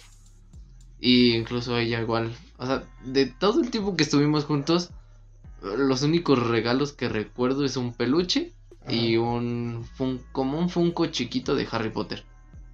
Y 0.99 1.35
incluso 1.35 1.77
ella 1.79 2.01
igual. 2.01 2.37
O 2.63 2.67
sea, 2.67 2.85
de 3.05 3.27
todo 3.27 3.61
el 3.61 3.71
tiempo 3.71 3.97
que 3.97 4.05
estuvimos 4.05 4.45
juntos, 4.45 4.91
los 5.63 6.03
únicos 6.03 6.39
regalos 6.49 6.93
que 6.93 7.09
recuerdo 7.09 7.65
es 7.65 7.77
un 7.77 7.93
peluche 7.93 8.53
y 8.89 9.17
un 9.17 9.85
fun- 9.97 10.23
como 10.33 10.59
un 10.59 10.69
Funko 10.69 11.07
chiquito 11.07 11.55
de 11.55 11.67
Harry 11.71 11.91
Potter. 11.91 12.25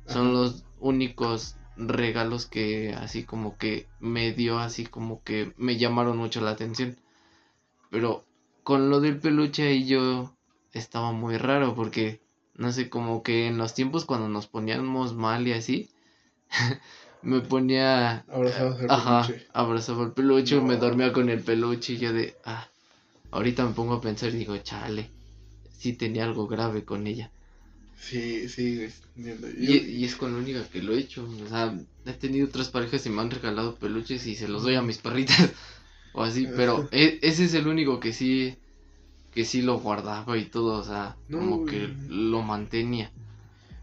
Son 0.07 0.27
Ajá. 0.29 0.33
los 0.33 0.65
únicos 0.81 1.57
regalos 1.77 2.47
que 2.47 2.93
así 2.95 3.25
como 3.25 3.57
que 3.57 3.87
me 4.01 4.33
dio 4.33 4.59
así 4.59 4.85
como 4.87 5.23
que 5.23 5.53
me 5.57 5.77
llamaron 5.77 6.17
mucho 6.17 6.41
la 6.41 6.51
atención. 6.51 6.97
Pero 7.91 8.25
con 8.65 8.91
lo 8.91 9.01
del 9.01 9.19
peluche 9.19 9.69
ahí 9.69 9.87
yo 9.87 10.35
estaba 10.73 11.13
muy 11.13 11.37
raro 11.39 11.75
porque 11.75 12.21
no 12.55 12.73
sé, 12.73 12.91
como 12.91 13.23
que 13.23 13.47
en 13.47 13.57
los 13.59 13.73
tiempos 13.75 14.05
cuando 14.05 14.29
nos 14.29 14.47
poníamos 14.49 15.15
mal 15.15 15.47
y 15.47 15.53
así 15.53 15.91
me 17.23 17.41
ponía 17.41 18.25
Abrazados 18.29 18.81
al 18.81 18.91
ajá, 18.91 19.27
peluche. 19.27 19.47
abrazaba 19.53 20.05
el 20.05 20.13
peluche, 20.13 20.57
No. 20.57 20.63
me 20.63 20.77
dormía 20.77 21.13
con 21.13 21.29
el 21.29 21.41
peluche 21.43 21.95
y 21.95 21.99
yo 21.99 22.13
de 22.13 22.35
ah, 22.45 22.67
ahorita 23.31 23.65
me 23.67 23.75
pongo 23.75 23.95
a 23.95 24.01
pensar 24.01 24.31
y 24.31 24.39
digo, 24.39 24.57
chale. 24.59 25.11
sí 25.79 25.93
tenía 25.95 26.25
algo 26.25 26.47
grave 26.47 26.85
con 26.85 27.07
ella. 27.07 27.31
Sí, 28.01 28.49
sí, 28.49 28.89
entiendo. 29.17 29.49
Y, 29.51 29.77
y, 29.77 30.05
es 30.05 30.17
con 30.17 30.33
la 30.33 30.39
única 30.39 30.69
que 30.69 30.83
lo 30.83 30.95
he 30.95 30.99
hecho. 31.01 31.29
O 31.45 31.49
sea, 31.49 31.77
he 32.07 32.13
tenido 32.13 32.47
otras 32.47 32.69
parejas 32.69 33.05
y 33.07 33.11
me 33.11 33.21
han 33.21 33.31
regalado 33.31 33.77
peluches 33.77 34.27
y 34.27 34.37
se 34.37 34.49
los 34.49 34.63
doy 34.63 34.77
a 34.77 34.83
mis 34.83 34.99
perritas. 34.99 35.37
o 36.13 36.23
así, 36.23 36.49
pero 36.57 36.89
e, 36.93 37.19
ese 37.23 37.45
es 37.45 37.55
el 37.55 37.67
único 37.67 38.01
que 38.01 38.13
sí 38.13 38.57
que 39.31 39.45
sí 39.45 39.63
lo 39.63 39.79
guardaba 39.81 40.37
y 40.39 40.47
todo, 40.47 40.79
o 40.79 40.85
sea, 40.85 41.17
como 41.31 41.65
que 41.65 41.95
lo 42.09 42.43
mantenía. 42.43 43.13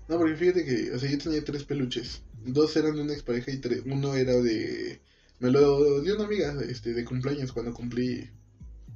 No, 0.08 0.18
porque 0.18 0.36
fíjate 0.36 0.66
que, 0.66 0.92
o 0.94 1.00
sea, 1.00 1.10
yo 1.12 1.18
tenía 1.18 1.44
tres 1.44 1.64
peluches. 1.64 2.25
Dos 2.46 2.76
eran 2.78 2.96
de 2.96 3.02
una 3.02 3.14
expareja 3.14 3.52
y 3.52 3.58
tres, 3.58 3.82
uno 3.86 4.16
era 4.16 4.34
de... 4.34 5.02
Me 5.40 5.52
lo 5.52 6.02
dio 6.02 6.16
una 6.16 6.26
amiga 6.26 6.56
este, 6.68 6.94
de 6.94 7.04
cumpleaños 7.04 7.52
cuando 7.52 7.74
cumplí 7.74 8.30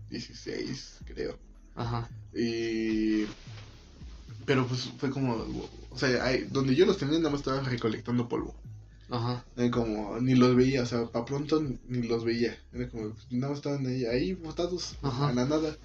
16, 0.10 1.00
creo. 1.06 1.38
Ajá. 1.76 2.10
Y... 2.34 3.26
Pero 4.45 4.68
pues 4.68 4.91
fue 4.97 5.10
como... 5.10 5.45
O 5.89 5.97
sea, 5.97 6.32
donde 6.50 6.76
yo 6.76 6.86
los 6.86 6.97
tenía 6.97 7.18
nada 7.18 7.32
más 7.32 7.41
estaba 7.41 7.62
recolectando 7.62 8.30
polvo. 8.30 8.56
Ajá. 9.10 9.43
Era 9.58 9.72
como, 9.72 10.20
ni 10.20 10.36
los 10.36 10.56
veía, 10.56 10.84
o 10.84 10.86
sea, 10.86 11.06
para 11.08 11.26
pronto 11.26 11.62
ni 11.88 12.08
los 12.08 12.24
veía. 12.24 12.58
Era 12.72 12.88
como, 12.89 13.14
nada 13.32 13.50
más 13.50 13.58
estaban 13.58 13.86
ahí, 13.88 14.06
ahí 14.06 14.34
botados, 14.34 14.95
a 15.02 15.34
la 15.34 15.45
nada. 15.45 15.76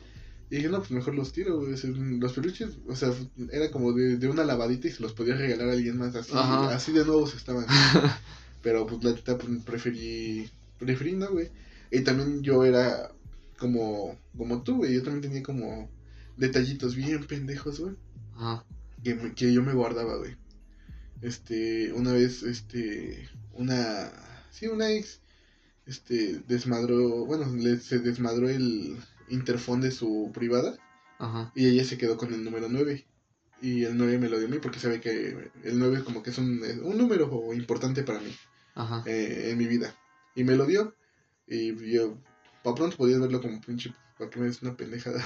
Y 0.55 0.59
dije, 0.59 0.69
no, 0.69 0.79
pues 0.79 0.93
mejor 0.93 1.17
los 1.17 1.33
tiro, 1.33 1.65
Los 1.65 2.33
peluches, 2.33 2.79
o 2.87 2.95
sea, 2.95 3.13
era 3.51 3.73
como 3.73 3.93
de, 3.93 4.19
de 4.19 4.29
una 4.29 4.45
lavadita 4.45 4.87
y 4.87 4.93
se 4.93 5.03
los 5.03 5.13
podía 5.13 5.35
regalar 5.35 5.69
a 5.69 5.73
alguien 5.73 5.99
más. 5.99 6.15
Así, 6.15 6.31
así 6.33 6.93
de 6.93 7.05
nuevos 7.05 7.35
estaban. 7.35 7.67
Pero 8.63 8.87
pues 8.87 9.03
la 9.03 9.11
neta 9.11 9.37
pues, 9.37 9.51
preferí, 9.65 10.49
preferí 10.79 11.15
no, 11.15 11.29
güey. 11.29 11.51
Y 11.91 12.03
también 12.03 12.41
yo 12.45 12.65
era 12.65 13.11
como, 13.59 14.17
como 14.39 14.63
tú, 14.63 14.77
güey. 14.77 14.95
Yo 14.95 15.03
también 15.03 15.23
tenía 15.23 15.43
como 15.43 15.91
detallitos 16.37 16.95
bien 16.95 17.25
pendejos, 17.25 17.81
güey. 17.81 17.97
Que, 19.03 19.35
que 19.35 19.53
yo 19.53 19.61
me 19.61 19.75
guardaba, 19.75 20.19
güey. 20.19 20.37
Este, 21.21 21.93
una 21.95 22.13
vez, 22.13 22.45
este, 22.45 23.29
una, 23.55 24.13
sí, 24.53 24.69
una 24.69 24.89
ex, 24.93 25.19
este, 25.85 26.43
desmadró, 26.47 27.27
bueno, 27.27 27.53
le, 27.57 27.81
se 27.81 27.99
desmadró 27.99 28.49
el 28.49 28.99
interfón 29.29 29.81
de 29.81 29.91
su 29.91 30.31
privada. 30.33 30.77
Ajá. 31.19 31.53
Y 31.55 31.69
ella 31.69 31.85
se 31.85 31.99
quedó 31.99 32.17
con 32.17 32.33
el 32.33 32.45
número 32.45 32.69
9. 32.69 33.07
Y 33.63 33.85
el 33.85 33.97
9 33.97 34.19
me 34.19 34.29
lo 34.29 34.39
dio 34.39 34.49
a 34.49 34.51
mí 34.51 34.59
porque 34.59 34.79
sabe 34.79 35.01
que 35.01 35.51
el 35.63 35.79
9 35.79 36.03
como 36.05 36.23
que 36.23 36.31
es 36.31 36.39
un, 36.39 36.61
un 36.83 36.99
número 36.99 37.53
importante 37.55 38.03
para 38.03 38.21
mí. 38.21 38.35
Ajá. 38.75 39.03
Eh, 39.07 39.51
en 39.51 39.59
mi 39.59 39.67
vida. 39.67 39.95
Y 40.35 40.45
me 40.45 40.57
lo 40.57 40.67
dio. 40.67 40.95
Y 41.47 41.75
yo, 41.93 42.19
para 42.63 42.77
pronto 42.77 42.97
podías 42.97 43.21
verlo 43.21 43.41
como 43.41 43.61
pinche, 43.61 43.95
para 44.19 44.31
que 44.31 44.41
me 44.41 44.47
des 44.47 44.63
una 44.63 44.77
pendejada. 44.77 45.23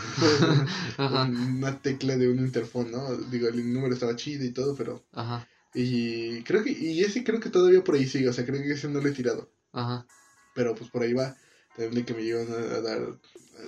una 0.98 1.80
tecla 1.80 2.16
de 2.16 2.28
un 2.28 2.38
interfón, 2.40 2.90
¿no? 2.90 3.16
Digo, 3.16 3.48
el 3.48 3.72
número 3.72 3.94
estaba 3.94 4.16
chido 4.16 4.44
y 4.44 4.50
todo, 4.50 4.74
pero... 4.74 5.04
Ajá. 5.12 5.48
Y 5.74 6.42
creo 6.42 6.64
que, 6.64 6.70
y 6.70 7.00
ese 7.02 7.22
creo 7.24 7.40
que 7.40 7.50
todavía 7.50 7.84
por 7.84 7.94
ahí 7.94 8.06
sigue, 8.06 8.28
o 8.28 8.32
sea, 8.32 8.44
creo 8.44 8.60
que 8.60 8.72
ese 8.72 8.88
no 8.88 9.00
lo 9.00 9.08
he 9.08 9.12
tirado. 9.12 9.50
Ajá. 9.72 10.06
Pero 10.54 10.74
pues 10.74 10.90
por 10.90 11.02
ahí 11.02 11.12
va, 11.12 11.36
también 11.76 12.04
que 12.04 12.14
me 12.14 12.24
llevan 12.24 12.50
a 12.50 12.80
dar 12.80 13.18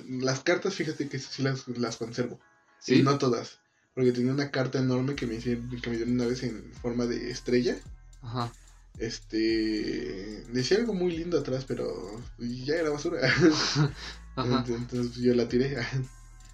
las 0.09 0.41
cartas, 0.41 0.75
fíjate 0.75 1.09
que 1.09 1.19
sí 1.19 1.43
las, 1.43 1.67
las 1.69 1.97
conservo. 1.97 2.41
¿Sí? 2.81 2.97
Y 2.97 3.03
no 3.03 3.19
todas. 3.19 3.59
Porque 3.95 4.13
tenía 4.13 4.33
una 4.33 4.51
carta 4.51 4.79
enorme 4.79 5.15
que 5.15 5.27
me, 5.27 5.35
hicieron, 5.35 5.69
que 5.81 5.91
me 5.91 5.97
dieron 5.97 6.15
una 6.15 6.27
vez 6.27 6.43
en 6.43 6.73
forma 6.81 7.07
de 7.07 7.31
estrella. 7.31 7.77
Ajá. 8.23 8.53
Este. 8.99 10.45
Decía 10.53 10.79
algo 10.79 10.95
muy 10.95 11.17
lindo 11.17 11.39
atrás, 11.39 11.65
pero 11.67 12.23
ya 12.39 12.75
era 12.75 12.91
basura. 12.91 13.21
Ajá. 14.37 14.65
Entonces 14.69 15.17
yo 15.17 15.35
la 15.35 15.49
tiré. 15.49 15.77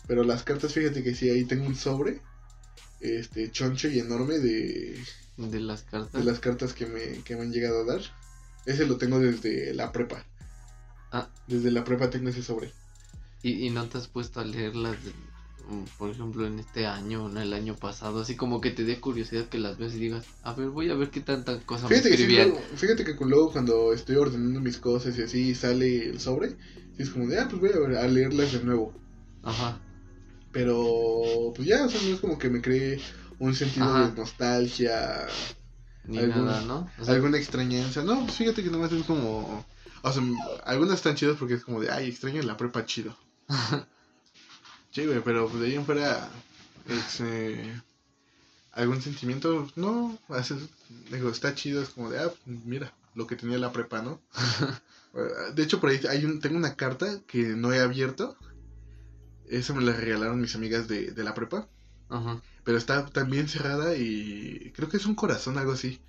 Pero 0.06 0.22
las 0.22 0.44
cartas, 0.44 0.72
fíjate 0.72 1.02
que 1.02 1.16
sí, 1.16 1.28
ahí 1.28 1.44
tengo 1.44 1.66
un 1.66 1.74
sobre. 1.74 2.20
Este, 3.00 3.50
choncho 3.50 3.88
y 3.88 3.98
enorme 3.98 4.38
de. 4.38 5.02
De 5.36 5.60
las 5.60 5.82
cartas. 5.82 6.12
De 6.12 6.24
las 6.24 6.38
cartas 6.38 6.72
que 6.72 6.86
me, 6.86 7.22
que 7.24 7.34
me 7.34 7.42
han 7.42 7.52
llegado 7.52 7.82
a 7.82 7.84
dar. 7.84 8.00
Ese 8.66 8.86
lo 8.86 8.98
tengo 8.98 9.18
desde 9.18 9.74
la 9.74 9.92
prepa. 9.92 10.24
Ah. 11.12 11.28
Desde 11.46 11.70
la 11.70 11.84
prepa 11.84 12.08
tengo 12.08 12.28
ese 12.28 12.42
sobre. 12.42 12.72
¿Y, 13.46 13.70
no 13.70 13.86
te 13.86 13.98
has 13.98 14.08
puesto 14.08 14.40
a 14.40 14.44
leerlas, 14.44 14.96
mm, 15.68 15.84
por 15.98 16.10
ejemplo, 16.10 16.48
en 16.48 16.58
este 16.58 16.84
año 16.84 17.24
o 17.24 17.30
en 17.30 17.36
el 17.36 17.52
año 17.52 17.76
pasado? 17.76 18.20
Así 18.20 18.34
como 18.34 18.60
que 18.60 18.72
te 18.72 18.82
dé 18.82 18.98
curiosidad 18.98 19.48
que 19.48 19.58
las 19.58 19.78
veas 19.78 19.94
y 19.94 19.98
digas, 19.98 20.24
a 20.42 20.52
ver, 20.52 20.70
voy 20.70 20.90
a 20.90 20.94
ver 20.94 21.10
qué 21.10 21.20
tanta 21.20 21.56
cosa 21.60 21.86
fíjate 21.86 22.10
me. 22.10 22.16
Que 22.16 22.60
fíjate 22.74 23.04
que 23.04 23.14
luego 23.24 23.52
cuando 23.52 23.92
estoy 23.92 24.16
ordenando 24.16 24.60
mis 24.60 24.78
cosas 24.78 25.16
y 25.16 25.22
así 25.22 25.54
sale 25.54 26.08
el 26.08 26.18
sobre, 26.18 26.56
es 26.98 27.10
como 27.10 27.28
de, 27.28 27.38
ah, 27.38 27.46
pues 27.48 27.60
voy 27.60 27.70
a, 27.70 27.78
ver, 27.78 27.98
a 27.98 28.08
leerlas 28.08 28.50
de 28.50 28.64
nuevo. 28.64 28.92
Ajá. 29.44 29.80
Pero, 30.50 31.52
pues 31.54 31.68
ya, 31.68 31.84
o 31.84 31.88
sea, 31.88 32.00
no 32.02 32.14
es 32.14 32.20
como 32.20 32.38
que 32.38 32.50
me 32.50 32.60
cree 32.60 33.00
un 33.38 33.54
sentido 33.54 33.94
de 33.94 34.12
nostalgia. 34.16 35.28
Ni 36.04 36.18
nada, 36.18 36.62
¿no? 36.62 36.90
alguna 37.06 37.36
extrañanza. 37.36 38.02
No, 38.02 38.24
pues 38.24 38.38
fíjate 38.38 38.64
que 38.64 38.70
nomás 38.70 38.90
es 38.90 39.04
como... 39.04 39.64
O 40.02 40.12
sea, 40.12 40.22
algunas 40.64 40.96
están 40.96 41.14
chidas 41.14 41.36
porque 41.38 41.54
es 41.54 41.64
como 41.64 41.80
de, 41.80 41.90
ay, 41.90 42.08
extraño 42.08 42.42
la 42.42 42.56
prepa 42.56 42.84
chido. 42.86 43.16
Sí, 44.90 45.06
güey, 45.06 45.20
pero 45.24 45.48
de 45.48 45.66
ahí 45.66 45.74
en 45.74 45.84
fuera, 45.84 46.28
este, 46.88 47.80
algún 48.72 49.00
sentimiento, 49.02 49.68
no, 49.76 50.18
digo, 51.10 51.30
está 51.30 51.54
chido, 51.54 51.82
es 51.82 51.90
como 51.90 52.10
de, 52.10 52.18
ah, 52.20 52.32
mira, 52.44 52.92
lo 53.14 53.26
que 53.26 53.36
tenía 53.36 53.58
la 53.58 53.72
prepa, 53.72 54.02
¿no? 54.02 54.20
de 55.54 55.62
hecho, 55.62 55.80
por 55.80 55.90
ahí 55.90 56.00
hay 56.08 56.24
un, 56.24 56.40
tengo 56.40 56.56
una 56.56 56.76
carta 56.76 57.20
que 57.26 57.42
no 57.56 57.72
he 57.72 57.80
abierto. 57.80 58.36
Esa 59.48 59.72
me 59.74 59.82
la 59.82 59.92
regalaron 59.92 60.40
mis 60.40 60.54
amigas 60.54 60.88
de, 60.88 61.12
de 61.12 61.24
la 61.24 61.34
prepa. 61.34 61.68
Ajá. 62.08 62.42
Pero 62.64 62.78
está 62.78 63.06
también 63.06 63.48
cerrada 63.48 63.96
y 63.96 64.72
creo 64.74 64.88
que 64.88 64.96
es 64.96 65.06
un 65.06 65.14
corazón, 65.14 65.56
algo 65.56 65.72
así. 65.72 66.00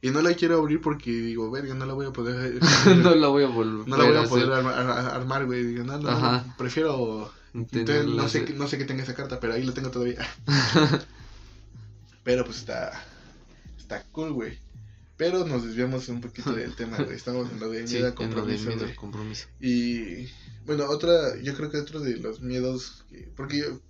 Y 0.00 0.10
no 0.10 0.22
la 0.22 0.34
quiero 0.34 0.58
abrir 0.58 0.80
porque 0.80 1.10
digo, 1.10 1.50
verga, 1.50 1.74
no 1.74 1.84
la 1.84 1.92
voy 1.92 2.06
a 2.06 2.12
poder. 2.12 2.60
no 3.02 3.14
la 3.14 3.28
voy 3.28 3.44
a 3.44 3.48
volver. 3.48 3.88
No 3.88 3.96
la 3.96 4.04
voy 4.04 4.16
a, 4.16 4.28
poder 4.28 4.52
armar, 4.52 5.46
güey. 5.46 5.64
Digo, 5.64 5.84
no, 5.84 5.98
no, 5.98 6.54
prefiero. 6.56 7.32
no 7.52 8.28
sé, 8.28 8.54
no 8.54 8.68
sé 8.68 8.78
qué 8.78 8.84
tenga 8.84 9.02
esa 9.02 9.14
carta, 9.14 9.40
pero 9.40 9.54
ahí 9.54 9.64
la 9.64 9.74
tengo 9.74 9.90
todavía. 9.90 10.24
pero 12.24 12.44
pues 12.44 12.58
está. 12.58 13.04
Está 13.76 14.04
cool, 14.12 14.32
güey. 14.32 14.58
Pero 15.16 15.44
nos 15.44 15.64
desviamos 15.64 16.08
un 16.08 16.20
poquito 16.20 16.52
del 16.52 16.76
tema, 16.76 16.98
güey. 16.98 17.16
Estamos 17.16 17.50
en 17.50 17.58
lo 17.58 17.68
de 17.68 17.82
miedo 17.88 18.14
compromiso. 18.14 18.70
compromiso. 18.94 19.48
Y 19.60 20.28
bueno, 20.64 20.84
otra, 20.88 21.40
yo 21.42 21.54
creo 21.56 21.72
que 21.72 21.78
otro 21.78 21.98
de 21.98 22.18
los 22.18 22.40
miedos. 22.40 23.04
porque 23.36 23.58
yo. 23.58 23.80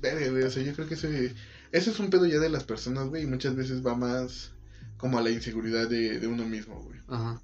Verga, 0.00 0.30
güey, 0.30 0.44
o 0.44 0.50
sea, 0.50 0.62
yo 0.62 0.72
creo 0.72 0.88
que 0.88 0.94
ese. 0.94 1.34
Ese 1.70 1.90
es 1.90 2.00
un 2.00 2.08
pedo 2.08 2.24
ya 2.24 2.38
de 2.38 2.48
las 2.48 2.64
personas, 2.64 3.08
güey. 3.08 3.24
Y 3.24 3.26
muchas 3.26 3.54
veces 3.54 3.86
va 3.86 3.94
más 3.94 4.52
como 5.00 5.18
a 5.18 5.22
la 5.22 5.30
inseguridad 5.30 5.88
de, 5.88 6.26
uno 6.26 6.44
mismo, 6.44 6.78
güey. 6.82 7.00
Ajá. 7.08 7.40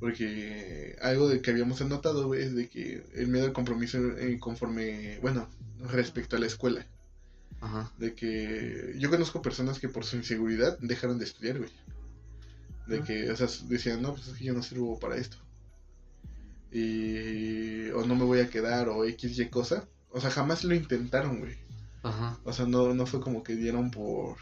Porque 0.00 0.96
algo 1.00 1.28
de 1.28 1.40
que 1.40 1.52
habíamos 1.52 1.80
notado, 1.82 2.26
güey, 2.26 2.42
es 2.42 2.54
de 2.54 2.68
que 2.68 3.06
el 3.14 3.28
miedo 3.28 3.46
al 3.46 3.52
compromiso 3.52 3.98
eh, 4.18 4.38
conforme, 4.40 5.18
bueno, 5.20 5.48
respecto 5.88 6.36
a 6.36 6.40
la 6.40 6.46
escuela. 6.46 6.84
Ajá. 7.60 7.92
De 7.96 8.14
que 8.14 8.94
yo 8.98 9.08
conozco 9.08 9.40
personas 9.40 9.78
que 9.78 9.88
por 9.88 10.04
su 10.04 10.16
inseguridad 10.16 10.76
dejaron 10.80 11.18
de 11.18 11.24
estudiar, 11.24 11.58
güey. 11.58 11.70
De 12.88 13.02
que, 13.02 13.30
o 13.30 13.36
sea, 13.36 13.46
decían, 13.68 14.02
no, 14.02 14.12
pues 14.14 14.26
es 14.28 14.34
que 14.34 14.44
yo 14.44 14.52
no 14.52 14.62
sirvo 14.62 14.98
para 14.98 15.16
esto. 15.16 15.36
Y, 16.72 17.88
o 17.90 18.04
no 18.04 18.16
me 18.16 18.24
voy 18.24 18.40
a 18.40 18.50
quedar, 18.50 18.88
o 18.88 19.04
X, 19.04 19.38
Y 19.38 19.48
cosa. 19.48 19.88
O 20.10 20.20
sea, 20.20 20.30
jamás 20.30 20.64
lo 20.64 20.74
intentaron, 20.74 21.38
güey. 21.38 21.56
Ajá. 22.02 22.38
O 22.44 22.52
sea, 22.52 22.66
no, 22.66 22.94
no 22.94 23.06
fue 23.06 23.20
como 23.20 23.42
que 23.42 23.54
dieron 23.54 23.90
por 23.90 24.36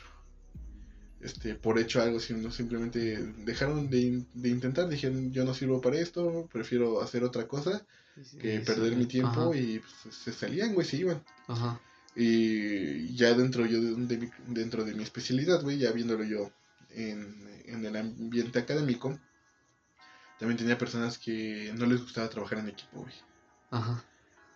este, 1.25 1.55
por 1.55 1.79
hecho 1.79 2.03
algo, 2.03 2.21
sino 2.21 2.51
simplemente 2.51 3.19
dejaron 3.39 3.89
de, 3.89 4.27
intentar, 4.45 4.89
dijeron 4.91 5.33
yo 5.33 5.47
no 5.47 5.55
sirvo 5.55 5.81
para 5.81 5.99
esto, 5.99 6.47
prefiero 6.53 7.01
hacer 7.01 7.25
otra 7.25 7.49
cosa 7.49 7.83
que 8.39 8.61
perder 8.61 8.95
mi 8.95 9.07
tiempo 9.07 9.55
y 9.55 9.81
pues, 9.81 10.15
se 10.15 10.33
salían, 10.35 10.75
güey, 10.75 10.87
se 10.87 10.99
iban. 10.99 11.25
Ajá. 11.49 11.81
Y 12.15 13.15
ya 13.17 13.33
dentro 13.33 13.65
yo 13.65 13.81
de, 13.81 14.19
mi, 14.19 14.31
dentro 14.49 14.85
de 14.85 14.95
mi 14.95 15.03
especialidad, 15.03 15.63
güey, 15.63 15.79
ya 15.79 15.93
viéndolo 15.93 16.25
yo 16.25 16.53
en, 16.91 17.35
en 17.65 17.87
el 17.87 17.97
ambiente 17.97 18.59
académico, 18.59 19.19
también 20.39 20.59
tenía 20.59 20.77
personas 20.77 21.17
que 21.17 21.73
no 21.75 21.87
les 21.87 22.03
gustaba 22.03 22.29
trabajar 22.29 22.59
en 22.59 22.69
equipo, 22.69 23.01
güey. 23.01 23.15
Ajá. 23.71 24.05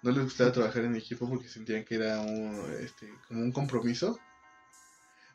No 0.02 0.10
les 0.10 0.22
gustaba 0.22 0.52
trabajar 0.52 0.84
en 0.84 0.96
equipo 0.96 1.26
porque 1.26 1.48
sentían 1.48 1.86
que 1.86 1.94
era 1.94 2.20
un, 2.20 2.62
este, 2.78 3.10
como 3.26 3.40
un 3.40 3.52
compromiso 3.52 4.20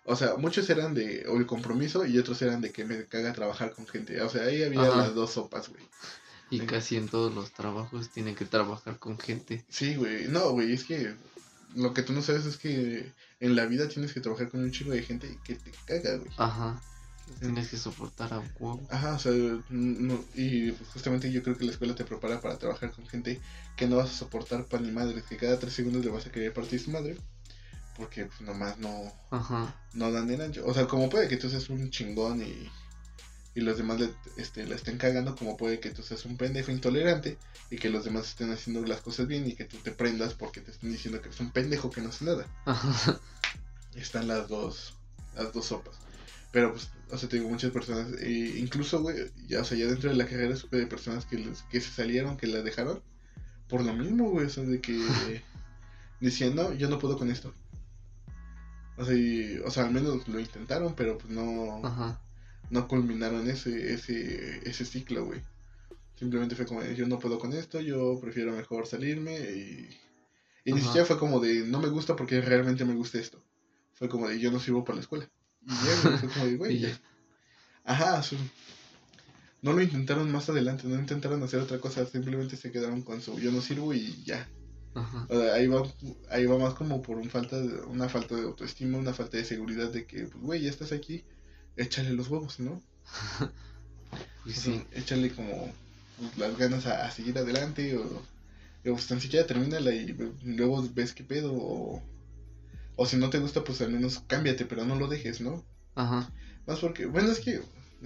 o 0.06 0.16
sea, 0.16 0.36
muchos 0.36 0.70
eran 0.70 0.94
de 0.94 1.26
o 1.28 1.38
el 1.38 1.46
compromiso 1.46 2.06
y 2.06 2.18
otros 2.18 2.42
eran 2.42 2.62
de 2.62 2.72
que 2.72 2.84
me 2.84 3.06
caga 3.06 3.34
trabajar 3.34 3.74
con 3.74 3.88
gente. 3.88 4.22
O 4.22 4.30
sea, 4.30 4.44
ahí 4.44 4.62
había 4.64 4.90
las 4.90 5.16
dos 5.16 5.32
sopas, 5.32 5.70
güey. 5.70 5.84
Y 6.50 6.60
casi 6.62 6.98
en 6.98 7.08
todos 7.08 7.34
los 7.34 7.52
trabajos 7.52 8.10
tienen 8.10 8.36
que 8.36 8.46
trabajar 8.46 9.00
con 9.00 9.18
gente. 9.18 9.66
Sí, 9.70 9.96
güey. 9.96 10.28
No, 10.28 10.52
güey, 10.52 10.74
es 10.74 10.84
que 10.84 11.16
lo 11.76 11.94
que 11.94 12.04
tú 12.04 12.14
no 12.14 12.22
sabes 12.22 12.46
es 12.46 12.58
que 12.58 13.12
en 13.40 13.56
la 13.56 13.66
vida 13.66 13.88
tienes 13.88 14.14
que 14.14 14.20
trabajar 14.20 14.50
con 14.50 14.62
un 14.62 14.72
chico 14.72 14.92
de 14.92 15.04
gente 15.04 15.40
que 15.44 15.56
te 15.56 15.72
caga, 15.86 16.18
güey. 16.18 16.32
Ajá. 16.38 16.82
Tienes 17.40 17.70
que 17.70 17.78
soportar 17.78 18.34
a 18.34 18.40
un 18.40 18.50
huevo. 18.60 18.86
Ajá, 18.92 19.16
o 19.16 19.20
sea, 19.20 19.32
no, 19.70 20.24
y 20.36 20.76
justamente 20.92 21.32
yo 21.32 21.42
creo 21.42 21.58
que 21.58 21.64
la 21.64 21.72
escuela 21.72 21.96
te 21.96 22.04
prepara 22.04 22.42
para 22.42 22.60
trabajar 22.60 22.92
con 22.92 23.08
gente 23.08 23.40
que 23.78 23.88
no 23.88 23.96
vas 23.96 24.12
a 24.12 24.14
soportar 24.14 24.66
pan 24.66 24.84
ni 24.84 24.92
madre, 24.92 25.24
que 25.28 25.38
cada 25.38 25.58
tres 25.58 25.74
segundos 25.74 26.04
le 26.04 26.12
vas 26.12 26.28
a 26.28 26.32
querer 26.32 26.54
partir 26.54 26.82
su 26.82 26.92
madre 26.92 27.18
porque 27.98 28.26
pues, 28.26 28.42
nomás 28.42 28.78
no, 28.80 29.12
Ajá. 29.32 29.76
no 29.94 30.12
dan 30.12 30.30
el 30.30 30.42
ancho. 30.42 30.64
O 30.66 30.74
sea, 30.74 30.88
como 30.88 31.10
puede 31.10 31.28
que 31.28 31.38
tú 31.38 31.50
seas 31.50 31.70
un 31.70 31.90
chingón 31.90 32.42
y, 32.42 32.70
y 33.56 33.62
los 33.62 33.78
demás 33.78 34.00
le, 34.00 34.10
este, 34.38 34.66
la 34.66 34.76
estén 34.76 34.98
cagando, 34.98 35.36
como 35.36 35.58
puede 35.58 35.80
que 35.80 35.92
tú 35.92 36.02
seas 36.02 36.26
un 36.26 36.38
pendejo 36.38 36.72
intolerante 36.72 37.38
y 37.70 37.78
que 37.78 37.90
los 37.90 38.04
demás 38.06 38.28
estén 38.30 38.52
haciendo 38.52 38.82
las 38.86 39.02
cosas 39.02 39.28
bien 39.28 39.48
y 39.48 39.54
que 39.56 39.66
tú 39.66 39.78
te 39.78 39.92
prendas 39.92 40.34
porque 40.34 40.62
te 40.62 40.72
estén 40.72 40.92
diciendo 40.92 41.22
que 41.22 41.28
eres 41.30 41.40
un 41.40 41.52
pendejo 41.52 41.90
que 41.92 42.02
no 42.02 42.10
hace 42.10 42.26
nada. 42.26 42.46
Ajá. 42.66 43.20
Están 43.96 44.28
las 44.28 44.48
dos, 44.48 44.96
las 45.36 45.54
dos 45.54 45.66
sopas. 45.66 45.96
Pero 46.52 46.72
pues, 46.74 46.90
o 47.12 47.18
sea, 47.18 47.30
te 47.30 47.38
digo, 47.38 47.50
muchas 47.50 47.72
personas, 47.72 48.08
eh, 48.22 48.56
incluso, 48.58 49.02
güey, 49.02 49.32
ya, 49.48 49.62
o 49.62 49.66
sea, 49.66 49.78
ya 49.78 49.86
dentro 49.88 50.10
de 50.10 50.16
la 50.16 50.26
carrera 50.28 50.56
supe 50.56 50.78
de 50.78 50.86
personas 50.88 51.26
que, 51.26 51.38
les- 51.38 51.64
que 51.64 51.82
se 51.82 51.90
salieron, 51.92 52.38
que 52.38 52.46
la 52.48 52.62
dejaron, 52.62 53.02
por 53.68 53.82
lo 53.84 53.94
mismo, 53.94 54.30
güey, 54.30 54.46
o 54.46 54.50
sea, 54.50 54.64
de 54.64 54.80
que 54.82 54.94
decían, 56.20 56.56
no, 56.56 56.74
yo 56.74 56.90
no 56.90 57.00
puedo 57.00 57.18
con 57.18 57.30
esto. 57.32 57.54
O 58.98 59.06
sea, 59.06 59.16
y- 59.16 59.58
o 59.66 59.72
sea, 59.72 59.86
al 59.86 59.92
menos 59.92 60.28
lo 60.28 60.40
intentaron, 60.40 60.94
pero 60.96 61.18
pues 61.18 61.32
no, 61.34 61.82
Ajá. 61.86 62.22
no 62.70 62.88
culminaron 62.88 63.50
ese, 63.50 63.94
ese, 63.94 64.68
ese 64.70 64.86
ciclo, 64.86 65.26
güey. 65.26 65.42
Simplemente 66.16 66.56
fue 66.56 66.66
como, 66.66 66.84
yo 66.84 67.08
no 67.08 67.20
puedo 67.20 67.40
con 67.40 67.54
esto, 67.54 67.82
yo 67.82 68.20
prefiero 68.22 68.52
mejor 68.54 68.86
salirme 68.88 69.36
y... 69.40 69.90
Y 70.66 70.72
ni 70.72 70.80
siquiera 70.80 71.06
fue 71.06 71.20
como 71.20 71.40
de, 71.42 71.66
no 71.66 71.82
me 71.82 71.90
gusta 71.90 72.16
porque 72.16 72.40
realmente 72.40 72.86
me 72.86 72.94
gusta 72.96 73.18
esto. 73.20 73.44
Fue 73.96 74.08
como 74.08 74.30
de, 74.30 74.40
yo 74.40 74.50
no 74.52 74.60
sirvo 74.62 74.86
para 74.86 74.96
la 74.96 75.02
escuela. 75.02 75.30
Y 75.62 75.72
ya, 75.72 76.02
güey, 76.04 76.18
fue 76.20 76.30
como 76.30 76.46
de, 76.46 76.56
güey, 76.58 76.80
ya. 76.80 77.02
Ajá, 77.84 78.24
su- 78.24 78.38
no 79.62 79.74
lo 79.74 79.82
intentaron 79.82 80.32
más 80.32 80.48
adelante, 80.50 80.88
no 80.88 80.96
intentaron 80.96 81.42
hacer 81.44 81.60
otra 81.60 81.80
cosa, 81.80 82.06
simplemente 82.06 82.56
se 82.56 82.72
quedaron 82.72 83.02
con 83.02 83.22
su, 83.22 83.38
yo 83.40 83.52
no 83.52 83.60
sirvo 83.62 83.94
y 83.94 84.24
ya. 84.24 84.48
Ajá. 84.96 85.28
O 85.28 85.36
sea, 85.40 85.54
ahí 85.56 85.68
va, 85.68 85.84
ahí 86.30 86.46
va 86.46 86.58
más 86.58 86.74
como 86.76 87.02
por 87.02 87.18
un 87.18 87.30
falta 87.30 87.60
de, 87.62 87.82
una 87.84 88.10
falta 88.10 88.36
de 88.36 88.44
autoestima, 88.44 88.98
una 88.98 89.14
falta 89.14 89.38
de 89.38 89.46
seguridad 89.46 89.92
de 89.92 90.06
que, 90.06 90.28
pues, 90.28 90.44
güey, 90.44 90.62
ya 90.64 90.70
estás 90.70 90.92
aquí, 90.92 91.26
échale 91.76 92.12
los 92.14 92.30
huevos, 92.30 92.60
¿no? 92.60 92.84
O 94.56 94.62
sea, 94.62 94.74
sí. 94.74 94.84
échale 94.92 95.34
como 95.34 95.78
pues, 96.16 96.38
las 96.38 96.58
ganas 96.58 96.86
a, 96.86 97.06
a 97.06 97.12
seguir 97.12 97.38
adelante 97.38 97.98
o, 97.98 98.04
o 98.20 98.24
pues 98.84 99.08
tan 99.08 99.22
siquiera 99.22 99.46
termínala 99.48 99.94
y 99.94 100.08
luego 100.44 100.84
ves 100.94 101.14
qué 101.14 101.24
pedo 101.24 101.54
o, 101.54 102.04
o 102.96 103.06
si 103.08 103.18
no 103.18 103.30
te 103.30 103.40
gusta 103.40 103.64
pues 103.64 103.82
al 103.82 103.92
menos 103.92 104.20
cámbiate 104.28 104.66
pero 104.66 104.86
no 104.86 104.96
lo 104.96 105.08
dejes, 105.08 105.42
¿no? 105.42 105.66
Ajá. 105.96 106.30
Más 106.66 106.80
porque, 106.80 107.06
bueno, 107.06 107.32
es 107.32 107.40
que 107.40 107.62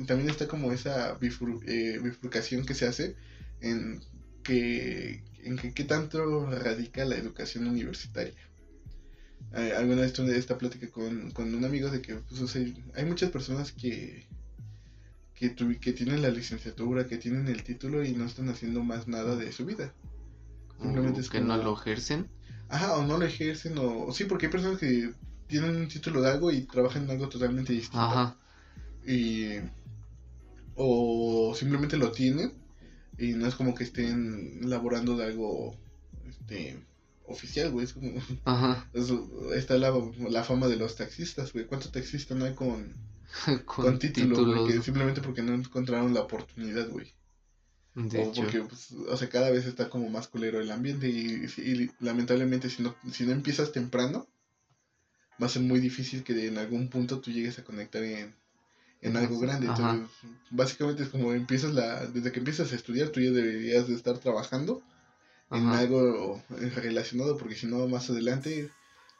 también 0.07 0.29
está 0.29 0.47
como 0.47 0.71
esa 0.71 1.19
bifur- 1.19 1.63
eh, 1.67 1.99
bifurcación 1.99 2.65
que 2.65 2.73
se 2.75 2.85
hace 2.87 3.15
en 3.59 4.01
que 4.43 5.23
en 5.43 5.57
qué 5.57 5.83
tanto 5.83 6.45
radica 6.49 7.05
la 7.05 7.15
educación 7.15 7.67
universitaria. 7.67 8.33
Eh, 9.53 9.73
alguna 9.77 10.01
vez 10.01 10.13
tuve 10.13 10.37
esta 10.37 10.57
plática 10.57 10.89
con, 10.89 11.31
con 11.31 11.53
un 11.53 11.63
amigo 11.63 11.89
de 11.89 12.01
que 12.01 12.15
pues, 12.15 12.41
o 12.41 12.47
sea, 12.47 12.65
hay 12.95 13.05
muchas 13.05 13.31
personas 13.31 13.71
que 13.71 14.27
que, 15.35 15.49
tu- 15.49 15.79
que 15.79 15.93
tienen 15.93 16.23
la 16.23 16.29
licenciatura, 16.29 17.05
que 17.07 17.17
tienen 17.17 17.47
el 17.47 17.61
título 17.63 18.03
y 18.03 18.11
no 18.13 18.25
están 18.25 18.49
haciendo 18.49 18.83
más 18.83 19.07
nada 19.07 19.35
de 19.35 19.51
su 19.51 19.65
vida. 19.65 19.93
Simplemente 20.81 21.21
es 21.21 21.29
que 21.29 21.41
no 21.41 21.57
lo 21.57 21.73
ejercen. 21.79 22.27
Ajá, 22.69 22.95
o 22.97 23.05
no 23.05 23.17
lo 23.19 23.25
ejercen, 23.25 23.77
o, 23.77 24.05
o 24.07 24.13
sí, 24.13 24.23
porque 24.25 24.47
hay 24.47 24.51
personas 24.51 24.79
que 24.79 25.11
tienen 25.47 25.75
un 25.75 25.87
título 25.87 26.21
de 26.21 26.31
algo 26.31 26.51
y 26.51 26.61
trabajan 26.61 27.03
en 27.03 27.11
algo 27.11 27.29
totalmente 27.29 27.71
distinto. 27.71 27.99
Ajá. 27.99 28.35
Y, 29.05 29.59
o 30.75 31.53
simplemente 31.55 31.97
lo 31.97 32.11
tienen 32.11 32.53
y 33.17 33.33
no 33.33 33.47
es 33.47 33.55
como 33.55 33.73
que 33.75 33.83
estén 33.83 34.69
laborando 34.69 35.17
de 35.17 35.25
algo 35.25 35.75
este, 36.27 36.79
oficial, 37.25 37.71
güey. 37.71 37.85
Es 37.85 37.93
como, 37.93 38.11
Ajá. 38.45 38.89
es- 38.93 39.11
está 39.55 39.77
la, 39.77 39.91
la 40.29 40.43
fama 40.43 40.67
de 40.67 40.75
los 40.77 40.95
taxistas, 40.95 41.53
güey. 41.53 41.65
¿Cuántos 41.65 41.91
taxistas 41.91 42.37
no 42.37 42.45
hay 42.45 42.53
con, 42.53 42.93
Con, 43.65 43.85
con 43.85 43.99
título, 43.99 44.35
güey? 44.35 44.45
títulos. 44.45 44.71
Que 44.73 44.81
simplemente 44.81 45.21
porque 45.21 45.41
no 45.41 45.53
encontraron 45.53 46.13
la 46.13 46.21
oportunidad, 46.21 46.89
güey. 46.89 47.13
De 47.95 48.19
o 48.19 48.29
hecho. 48.29 48.41
porque, 48.43 48.61
pues, 48.61 48.91
o 48.91 49.17
sea, 49.17 49.27
cada 49.27 49.49
vez 49.49 49.65
está 49.65 49.89
como 49.89 50.07
más 50.09 50.27
culero 50.27 50.61
el 50.61 50.69
ambiente 50.69 51.09
y, 51.09 51.45
y 51.57 51.89
lamentablemente 51.99 52.69
si 52.69 52.83
no, 52.83 52.95
si 53.11 53.25
no 53.25 53.31
empiezas 53.31 53.71
temprano, 53.71 54.27
va 55.41 55.47
a 55.47 55.49
ser 55.49 55.63
muy 55.63 55.79
difícil 55.79 56.23
que 56.23 56.45
en 56.47 56.59
algún 56.59 56.89
punto 56.89 57.19
tú 57.21 57.31
llegues 57.31 57.57
a 57.57 57.63
conectar 57.63 58.03
en, 58.03 58.35
en 59.07 59.17
algo 59.17 59.39
grande. 59.39 59.67
Ajá. 59.67 59.91
Entonces, 59.91 60.17
básicamente 60.51 61.03
es 61.03 61.09
como 61.09 61.33
empiezas 61.33 61.73
la, 61.73 62.05
desde 62.07 62.31
que 62.31 62.39
empiezas 62.39 62.71
a 62.71 62.75
estudiar, 62.75 63.09
tú 63.09 63.19
ya 63.21 63.31
deberías 63.31 63.87
de 63.87 63.95
estar 63.95 64.17
trabajando 64.19 64.81
en 65.51 65.67
algo 65.69 66.41
relacionado, 66.75 67.37
porque 67.37 67.55
si 67.55 67.67
no, 67.67 67.87
más 67.87 68.09
adelante 68.09 68.69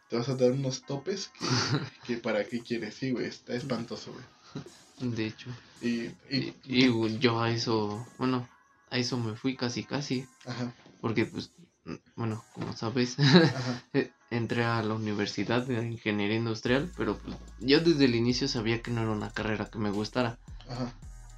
te 0.09 0.17
vas 0.17 0.29
a 0.29 0.35
dar 0.35 0.51
unos 0.51 0.83
topes 0.83 1.29
que, 1.29 1.45
que 2.05 2.17
para 2.17 2.45
qué 2.45 2.59
quieres, 2.61 2.95
sí, 2.95 3.11
güey, 3.11 3.25
está 3.27 3.53
espantoso, 3.53 4.11
güey. 4.13 5.13
De 5.13 5.27
hecho. 5.27 5.49
Y, 5.81 6.05
y, 6.29 6.53
Y, 6.65 6.85
y 6.87 7.17
yo 7.19 7.41
a 7.41 7.51
eso, 7.51 8.05
bueno, 8.17 8.47
a 8.89 8.97
eso 8.97 9.17
me 9.17 9.35
fui 9.35 9.55
casi 9.55 9.83
casi. 9.83 10.25
ajá, 10.45 10.73
Porque 11.01 11.25
pues, 11.25 11.51
mm, 11.85 11.95
bueno, 12.15 12.43
como 12.53 12.75
sabes, 12.75 13.19
ajá, 13.19 13.83
eh, 13.93 14.11
entré 14.29 14.63
a 14.63 14.81
la 14.83 14.93
universidad 14.95 15.65
de 15.65 15.85
ingeniería 15.85 16.37
industrial, 16.37 16.91
pero 16.97 17.17
pues 17.17 17.35
yo 17.59 17.79
desde 17.81 18.05
el 18.05 18.15
inicio 18.15 18.47
sabía 18.47 18.81
que 18.81 18.91
no 18.91 19.01
era 19.01 19.11
una 19.11 19.31
carrera 19.31 19.69
que 19.69 19.79
me 19.79 19.91
gustara. 19.91 20.39
ajá, 20.69 20.91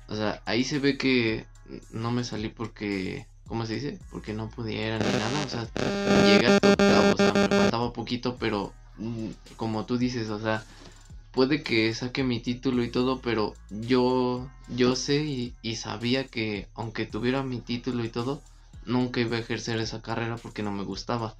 O 0.07 0.15
sea, 0.15 0.41
ahí 0.45 0.63
se 0.63 0.79
ve 0.79 0.97
que 0.97 1.45
no 1.91 2.11
me 2.11 2.23
salí 2.23 2.49
porque, 2.49 3.27
¿cómo 3.45 3.65
se 3.65 3.75
dice? 3.75 3.99
Porque 4.09 4.33
no 4.33 4.49
pudiera 4.49 4.99
ni 4.99 5.13
nada. 5.13 5.43
O 5.43 5.49
sea, 5.49 5.69
llegué 6.23 6.47
hasta 6.47 6.69
octavo, 6.69 7.13
o 7.13 7.17
sea, 7.17 7.35
me 7.35 7.49
faltaba 7.49 7.93
poquito, 7.93 8.37
pero 8.37 8.73
mm, 8.97 9.29
como 9.55 9.85
tú 9.85 9.97
dices, 9.97 10.29
o 10.29 10.39
sea, 10.39 10.65
puede 11.31 11.63
que 11.63 11.93
saque 11.93 12.23
mi 12.23 12.41
título 12.41 12.83
y 12.83 12.91
todo, 12.91 13.21
pero 13.21 13.53
yo, 13.69 14.49
yo 14.67 14.95
sé 14.95 15.23
y, 15.25 15.57
y 15.61 15.75
sabía 15.77 16.27
que 16.27 16.69
aunque 16.75 17.05
tuviera 17.05 17.43
mi 17.43 17.61
título 17.61 18.03
y 18.03 18.09
todo, 18.09 18.41
nunca 18.85 19.19
iba 19.21 19.37
a 19.37 19.39
ejercer 19.39 19.79
esa 19.79 20.01
carrera 20.01 20.37
porque 20.37 20.63
no 20.63 20.71
me 20.71 20.83
gustaba. 20.83 21.35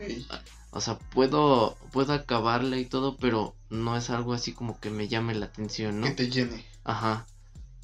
Ey, 0.00 0.26
O 0.70 0.80
sea, 0.80 0.98
puedo, 0.98 1.76
puedo 1.92 2.12
acabarla 2.12 2.78
y 2.78 2.84
todo, 2.84 3.16
pero 3.16 3.54
no 3.68 3.96
es 3.96 4.10
algo 4.10 4.32
así 4.32 4.52
como 4.52 4.80
que 4.80 4.90
me 4.90 5.08
llame 5.08 5.34
la 5.34 5.46
atención, 5.46 6.00
¿no? 6.00 6.06
que 6.06 6.12
te 6.12 6.30
llene. 6.30 6.64
Ajá. 6.84 7.26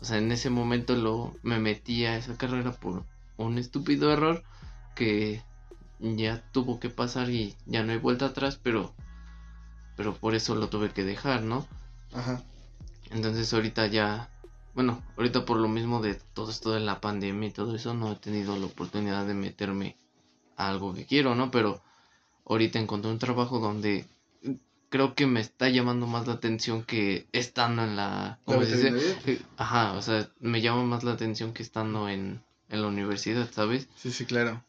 O 0.00 0.04
sea, 0.04 0.18
en 0.18 0.30
ese 0.32 0.50
momento 0.50 0.94
lo 0.94 1.34
me 1.42 1.58
metí 1.58 2.04
a 2.04 2.16
esa 2.16 2.36
carrera 2.36 2.72
por 2.72 3.04
un 3.36 3.58
estúpido 3.58 4.12
error 4.12 4.42
que 4.94 5.42
ya 6.00 6.42
tuvo 6.52 6.78
que 6.78 6.90
pasar 6.90 7.30
y 7.30 7.56
ya 7.66 7.82
no 7.82 7.92
hay 7.92 7.98
vuelta 7.98 8.26
atrás, 8.26 8.58
pero 8.62 8.94
pero 9.96 10.14
por 10.14 10.34
eso 10.34 10.54
lo 10.54 10.68
tuve 10.68 10.90
que 10.90 11.04
dejar, 11.04 11.42
¿no? 11.42 11.66
Ajá, 12.12 12.42
Entonces 13.10 13.52
ahorita 13.52 13.86
ya 13.86 14.30
bueno, 14.74 15.02
ahorita 15.16 15.46
por 15.46 15.56
lo 15.56 15.68
mismo 15.68 16.02
de 16.02 16.14
todo 16.14 16.50
esto 16.50 16.72
de 16.72 16.80
la 16.80 17.00
pandemia 17.00 17.48
y 17.48 17.52
todo 17.52 17.74
eso 17.74 17.94
no 17.94 18.12
he 18.12 18.16
tenido 18.16 18.58
la 18.58 18.66
oportunidad 18.66 19.26
de 19.26 19.32
meterme 19.32 19.96
a 20.58 20.68
algo 20.68 20.92
que 20.92 21.06
quiero, 21.06 21.34
¿no? 21.34 21.50
Pero 21.50 21.82
ahorita 22.46 22.78
encontré 22.78 23.10
un 23.10 23.18
trabajo 23.18 23.58
donde 23.58 24.04
creo 24.88 25.14
que 25.14 25.26
me 25.26 25.40
está 25.40 25.68
llamando 25.68 26.06
más 26.06 26.26
la 26.26 26.34
atención 26.34 26.84
que 26.84 27.26
estando 27.32 27.82
en 27.82 27.96
la 27.96 28.06
la 28.06 28.38
¿cómo 28.44 28.62
se 28.64 28.76
dice? 28.76 28.90
veterinaria. 28.92 29.22
Eh, 29.26 29.40
Ajá, 29.56 29.92
o 29.94 30.02
sea, 30.02 30.30
me 30.40 30.60
llama 30.62 30.84
más 30.84 31.04
la 31.04 31.12
atención 31.12 31.52
que 31.52 31.62
estando 31.62 32.08
en, 32.08 32.40
en 32.68 32.82
la 32.82 32.88
universidad, 32.88 33.50
¿sabes? 33.52 33.88
Sí, 33.96 34.10
sí, 34.12 34.24
claro. 34.24 34.64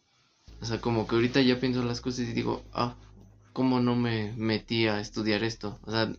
O 0.59 0.65
sea, 0.65 0.81
como 0.81 1.07
que 1.07 1.15
ahorita 1.15 1.41
ya 1.41 1.59
pienso 1.59 1.83
las 1.83 2.01
cosas 2.01 2.21
y 2.21 2.33
digo, 2.33 2.63
ah, 2.73 2.95
¿cómo 3.53 3.79
no 3.79 3.95
me 3.95 4.33
metí 4.35 4.87
a 4.87 4.99
estudiar 4.99 5.43
esto? 5.43 5.79
O 5.83 5.91
sea, 5.91 6.11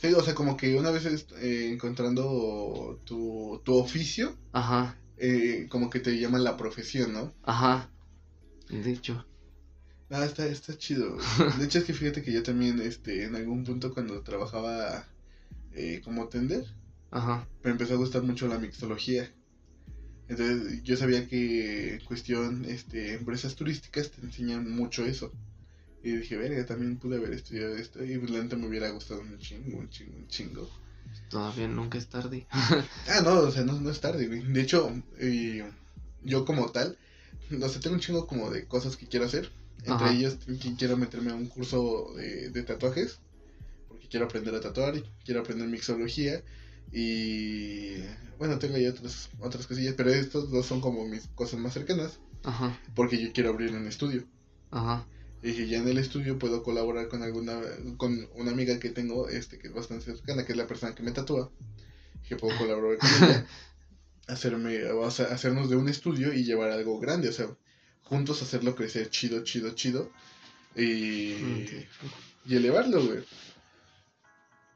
Sí, 0.00 0.12
o 0.14 0.22
sea, 0.22 0.32
como 0.34 0.56
que 0.56 0.76
una 0.76 0.92
vez 0.92 1.06
eh, 1.40 1.70
encontrando 1.72 3.00
tu, 3.04 3.60
tu 3.64 3.76
oficio, 3.76 4.36
ajá, 4.52 4.96
eh, 5.16 5.66
como 5.70 5.90
que 5.90 5.98
te 5.98 6.16
llama 6.20 6.38
la 6.38 6.56
profesión, 6.56 7.12
¿no? 7.12 7.32
ajá. 7.42 7.88
De 8.68 8.92
hecho, 8.92 9.24
Ah, 10.10 10.24
está, 10.24 10.46
está 10.46 10.76
chido. 10.78 11.16
De 11.58 11.64
hecho, 11.64 11.78
es 11.78 11.84
que 11.84 11.92
fíjate 11.94 12.22
que 12.22 12.32
yo 12.32 12.42
también, 12.42 12.80
este, 12.80 13.24
en 13.24 13.36
algún 13.36 13.64
punto 13.64 13.92
cuando 13.92 14.22
trabajaba 14.22 15.06
eh, 15.72 16.00
como 16.04 16.28
tender, 16.28 16.64
ajá, 17.10 17.46
me 17.62 17.70
empezó 17.70 17.94
a 17.94 17.98
gustar 17.98 18.22
mucho 18.22 18.48
la 18.48 18.58
mixología. 18.58 19.30
Entonces, 20.28 20.82
yo 20.82 20.96
sabía 20.96 21.26
que 21.26 21.94
en 21.94 22.04
cuestión, 22.04 22.64
este, 22.66 23.14
empresas 23.14 23.54
turísticas 23.56 24.10
te 24.10 24.20
enseñan 24.22 24.70
mucho 24.70 25.04
eso. 25.04 25.32
Y 26.02 26.12
dije, 26.16 26.36
verga, 26.36 26.64
también 26.66 26.98
pude 26.98 27.16
haber 27.16 27.32
estudiado 27.32 27.76
esto. 27.76 28.04
Y 28.04 28.18
pues, 28.18 28.30
la 28.30 28.42
neta 28.42 28.56
me 28.56 28.66
hubiera 28.68 28.90
gustado 28.90 29.20
un 29.20 29.38
chingo, 29.38 29.78
un 29.78 29.88
chingo, 29.90 30.16
un 30.16 30.28
chingo. 30.28 30.70
todavía 31.28 31.68
nunca 31.68 31.98
es 31.98 32.08
tarde. 32.08 32.46
Ah, 33.06 33.20
no, 33.22 33.40
o 33.40 33.50
sea, 33.50 33.64
no, 33.64 33.80
no 33.80 33.90
es 33.90 34.00
tarde, 34.00 34.26
güey. 34.28 34.42
De 34.44 34.60
hecho, 34.62 34.92
eh, 35.18 35.70
yo 36.22 36.44
como 36.44 36.70
tal, 36.70 36.98
no 37.50 37.68
sé, 37.68 37.80
tengo 37.80 37.94
un 37.94 38.00
chingo 38.00 38.26
como 38.26 38.50
de 38.50 38.66
cosas 38.66 38.96
que 38.96 39.08
quiero 39.08 39.26
hacer. 39.26 39.50
Entre 39.84 39.92
Ajá. 39.94 40.12
ellos, 40.12 40.38
que 40.60 40.74
quiero 40.76 40.96
meterme 40.96 41.30
a 41.30 41.34
un 41.34 41.46
curso 41.46 42.12
de, 42.16 42.50
de 42.50 42.62
tatuajes. 42.62 43.20
Porque 43.88 44.08
quiero 44.08 44.26
aprender 44.26 44.54
a 44.54 44.60
tatuar, 44.60 44.96
y 44.96 45.04
quiero 45.24 45.40
aprender 45.40 45.68
mixología. 45.68 46.42
Y 46.92 47.96
bueno, 48.38 48.58
tengo 48.58 48.76
ahí 48.76 48.86
otras, 48.86 49.28
otras 49.40 49.66
cosillas, 49.66 49.94
pero 49.96 50.10
estos 50.10 50.50
dos 50.50 50.66
son 50.66 50.80
como 50.80 51.06
mis 51.06 51.26
cosas 51.28 51.60
más 51.60 51.74
cercanas. 51.74 52.18
Ajá, 52.42 52.78
Porque 52.94 53.20
yo 53.22 53.32
quiero 53.32 53.50
abrir 53.50 53.72
un 53.74 53.86
estudio. 53.86 54.24
ajá, 54.70 55.06
Y 55.42 55.66
ya 55.66 55.78
en 55.78 55.88
el 55.88 55.98
estudio 55.98 56.38
puedo 56.38 56.62
colaborar 56.62 57.08
con 57.08 57.22
alguna, 57.22 57.60
con 57.96 58.28
una 58.34 58.50
amiga 58.52 58.78
que 58.78 58.90
tengo, 58.90 59.28
este, 59.28 59.58
que 59.58 59.68
es 59.68 59.74
bastante 59.74 60.04
cercana, 60.06 60.44
que 60.44 60.52
es 60.52 60.58
la 60.58 60.66
persona 60.66 60.94
que 60.94 61.02
me 61.02 61.12
tatúa, 61.12 61.50
que 62.28 62.36
puedo 62.36 62.56
colaborar 62.58 62.98
con 62.98 63.08
ella, 63.24 63.46
hacerme, 64.28 64.84
o 64.92 65.10
sea, 65.10 65.26
hacernos 65.26 65.70
de 65.70 65.76
un 65.76 65.88
estudio 65.88 66.32
y 66.32 66.44
llevar 66.44 66.70
algo 66.70 66.98
grande, 66.98 67.28
o 67.28 67.32
sea, 67.32 67.48
juntos 68.08 68.42
hacerlo 68.42 68.74
crecer 68.74 69.10
chido, 69.10 69.44
chido, 69.44 69.70
chido, 69.72 70.10
y, 70.74 71.34
y 72.46 72.56
elevarlo, 72.56 73.04
güey. 73.04 73.24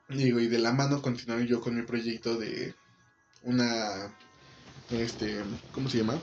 Digo, 0.08 0.40
y 0.40 0.48
de 0.48 0.58
la 0.58 0.72
mano 0.72 1.00
continuar 1.00 1.40
yo 1.42 1.60
con 1.60 1.74
mi 1.74 1.82
proyecto 1.82 2.36
de 2.36 2.74
una, 3.42 4.14
este, 4.90 5.42
¿cómo 5.72 5.88
se 5.88 5.98
llama? 5.98 6.18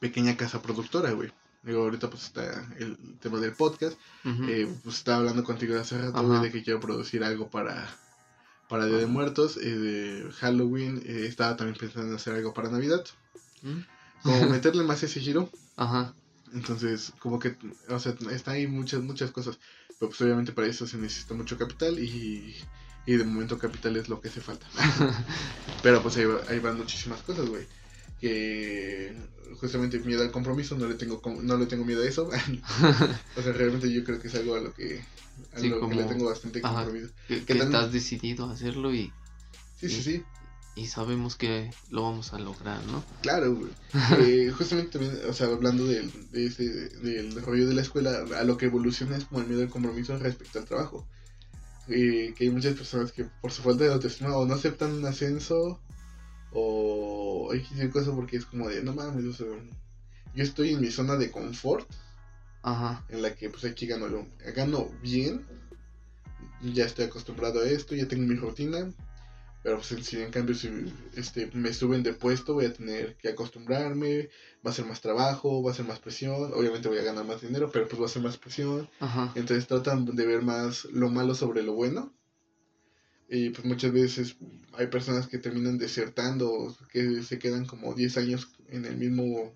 Pequeña 0.00 0.36
casa 0.36 0.62
productora, 0.62 1.10
güey. 1.12 1.30
Digo, 1.62 1.82
ahorita 1.82 2.10
pues 2.10 2.24
está 2.24 2.66
el 2.78 2.96
tema 3.20 3.38
del 3.38 3.52
podcast. 3.52 3.96
eh, 4.48 4.68
pues 4.82 4.96
estaba 4.96 5.18
hablando 5.18 5.44
contigo 5.44 5.78
hace 5.78 5.98
rato, 5.98 6.26
güey, 6.26 6.40
de 6.42 6.50
que 6.50 6.62
quiero 6.62 6.80
producir 6.80 7.22
algo 7.22 7.50
para, 7.50 7.88
para 8.68 8.86
Día 8.86 8.96
de 8.98 9.06
Muertos, 9.06 9.58
eh, 9.58 9.76
de 9.76 10.32
Halloween. 10.32 11.02
Eh, 11.04 11.26
estaba 11.28 11.56
también 11.56 11.78
pensando 11.78 12.08
en 12.08 12.16
hacer 12.16 12.34
algo 12.34 12.52
para 12.54 12.70
Navidad. 12.70 13.04
¿Mm? 13.62 13.80
Como 14.22 14.48
meterle 14.48 14.82
más 14.82 15.02
ese 15.02 15.20
giro. 15.20 15.50
Ajá. 15.76 16.14
Entonces, 16.52 17.12
como 17.18 17.38
que, 17.38 17.56
o 17.88 17.98
sea, 17.98 18.14
está 18.30 18.52
ahí 18.52 18.66
muchas, 18.66 19.02
muchas 19.02 19.30
cosas. 19.30 19.58
Pero 19.98 20.10
pues 20.10 20.20
obviamente 20.20 20.52
para 20.52 20.66
eso 20.66 20.86
se 20.86 20.98
necesita 20.98 21.34
mucho 21.34 21.56
capital 21.56 21.98
y, 21.98 22.56
y 23.06 23.16
de 23.16 23.24
momento 23.24 23.58
capital 23.58 23.96
es 23.96 24.08
lo 24.08 24.20
que 24.20 24.28
hace 24.28 24.40
falta. 24.40 24.66
Pero 25.82 26.02
pues 26.02 26.16
ahí, 26.16 26.24
va- 26.24 26.42
ahí 26.48 26.58
van 26.58 26.76
muchísimas 26.76 27.22
cosas, 27.22 27.46
güey. 27.48 27.66
Que 28.20 29.16
justamente 29.60 29.98
miedo 30.00 30.22
al 30.22 30.30
compromiso, 30.30 30.76
no 30.76 30.86
le 30.86 30.94
tengo 30.94 31.20
no 31.42 31.56
le 31.56 31.66
tengo 31.66 31.84
miedo 31.84 32.02
a 32.02 32.06
eso. 32.06 32.28
o 33.36 33.42
sea, 33.42 33.52
realmente 33.52 33.90
yo 33.92 34.04
creo 34.04 34.20
que 34.20 34.28
es 34.28 34.34
algo 34.34 34.54
a 34.54 34.60
lo 34.60 34.72
que, 34.74 35.02
a 35.54 35.58
Sí, 35.58 35.68
lo 35.68 35.88
que 35.88 35.94
le 35.94 36.04
tengo 36.04 36.26
bastante 36.26 36.60
Ajá. 36.62 36.84
compromiso. 36.84 37.12
que, 37.28 37.38
¿Qué 37.40 37.44
que 37.46 37.54
tal? 37.54 37.66
estás 37.68 37.92
decidido 37.92 38.46
a 38.46 38.52
hacerlo 38.52 38.94
y, 38.94 39.12
Sí, 39.80 39.88
sí, 39.88 40.02
sí. 40.02 40.24
Y 40.74 40.86
sabemos 40.86 41.36
que 41.36 41.70
lo 41.90 42.02
vamos 42.02 42.32
a 42.32 42.38
lograr, 42.38 42.84
¿no? 42.86 43.04
Claro, 43.20 43.54
güey. 43.54 43.72
Eh, 44.20 44.50
justamente 44.56 44.98
también, 44.98 45.18
o 45.28 45.32
sea, 45.32 45.48
hablando 45.48 45.86
del, 45.86 46.10
de 46.30 46.46
ese, 46.46 46.64
del 46.64 47.40
rollo 47.42 47.68
de 47.68 47.74
la 47.74 47.82
escuela, 47.82 48.24
a 48.38 48.44
lo 48.44 48.56
que 48.56 48.66
evoluciona 48.66 49.16
es 49.16 49.24
como 49.24 49.40
el 49.40 49.48
miedo 49.48 49.62
al 49.62 49.70
compromiso 49.70 50.16
respecto 50.18 50.58
al 50.58 50.64
trabajo. 50.64 51.06
Eh, 51.88 52.32
que 52.36 52.44
hay 52.44 52.50
muchas 52.50 52.74
personas 52.74 53.12
que 53.12 53.24
por 53.24 53.50
su 53.50 53.62
falta 53.62 53.84
de 53.84 53.92
autoestima 53.92 54.36
o 54.36 54.46
no 54.46 54.54
aceptan 54.54 54.92
un 54.92 55.04
ascenso 55.04 55.80
o 56.52 57.50
hay 57.52 57.62
que 57.62 57.74
decir 57.74 57.90
cosas 57.90 58.14
porque 58.14 58.36
es 58.36 58.46
como 58.46 58.68
de, 58.68 58.82
no 58.82 58.94
mames, 58.94 59.24
yo 59.24 60.44
estoy 60.44 60.70
en 60.70 60.80
mi 60.80 60.90
zona 60.90 61.16
de 61.16 61.30
confort 61.30 61.88
Ajá. 62.62 63.04
en 63.08 63.22
la 63.22 63.34
que 63.34 63.50
pues 63.50 63.64
aquí 63.64 63.86
gano, 63.86 64.06
gano 64.54 64.88
bien, 65.02 65.44
ya 66.62 66.84
estoy 66.84 67.06
acostumbrado 67.06 67.60
a 67.60 67.68
esto, 67.68 67.94
ya 67.96 68.06
tengo 68.06 68.26
mi 68.26 68.36
rutina, 68.36 68.92
pero 69.62 69.76
pues 69.76 70.04
si 70.04 70.20
en 70.20 70.30
cambio 70.30 70.54
si 70.54 70.68
este, 71.14 71.50
me 71.54 71.72
suben 71.72 72.02
de 72.02 72.12
puesto 72.12 72.54
voy 72.54 72.64
a 72.66 72.72
tener 72.72 73.16
que 73.16 73.28
acostumbrarme, 73.28 74.28
va 74.66 74.70
a 74.70 74.74
ser 74.74 74.84
más 74.86 75.00
trabajo, 75.00 75.62
va 75.62 75.70
a 75.70 75.74
ser 75.74 75.86
más 75.86 76.00
presión, 76.00 76.52
obviamente 76.54 76.88
voy 76.88 76.98
a 76.98 77.04
ganar 77.04 77.24
más 77.24 77.40
dinero, 77.40 77.70
pero 77.72 77.86
pues 77.88 78.00
va 78.02 78.06
a 78.06 78.08
ser 78.08 78.22
más 78.22 78.38
presión, 78.38 78.88
Ajá. 79.00 79.32
entonces 79.34 79.66
tratan 79.66 80.04
de 80.04 80.26
ver 80.26 80.42
más 80.42 80.84
lo 80.86 81.10
malo 81.10 81.34
sobre 81.34 81.62
lo 81.62 81.74
bueno. 81.74 82.12
Y 83.28 83.48
pues 83.48 83.64
muchas 83.64 83.92
veces 83.92 84.36
hay 84.74 84.88
personas 84.88 85.26
que 85.26 85.38
terminan 85.38 85.78
desertando, 85.78 86.76
que 86.90 87.22
se 87.22 87.38
quedan 87.38 87.64
como 87.64 87.94
10 87.94 88.18
años 88.18 88.52
en 88.68 88.84
el 88.84 88.98
mismo 88.98 89.54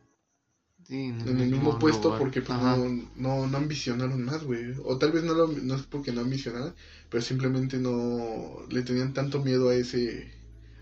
Sí, 0.86 1.06
en 1.06 1.20
en 1.22 1.40
el 1.40 1.50
mismo 1.50 1.78
puesto 1.80 2.04
lugar. 2.04 2.20
porque 2.20 2.42
pues, 2.42 2.58
no, 2.60 2.76
no, 3.16 3.46
no 3.48 3.56
ambicionaron 3.56 4.22
más, 4.24 4.44
güey. 4.44 4.72
O 4.84 4.98
tal 4.98 5.10
vez 5.10 5.24
no, 5.24 5.34
lo, 5.34 5.48
no 5.48 5.74
es 5.74 5.82
porque 5.82 6.12
no 6.12 6.20
ambicionaran, 6.20 6.74
pero 7.10 7.22
simplemente 7.22 7.78
no 7.78 8.64
le 8.70 8.82
tenían 8.82 9.12
tanto 9.12 9.42
miedo 9.42 9.70
a 9.70 9.74
ese 9.74 10.32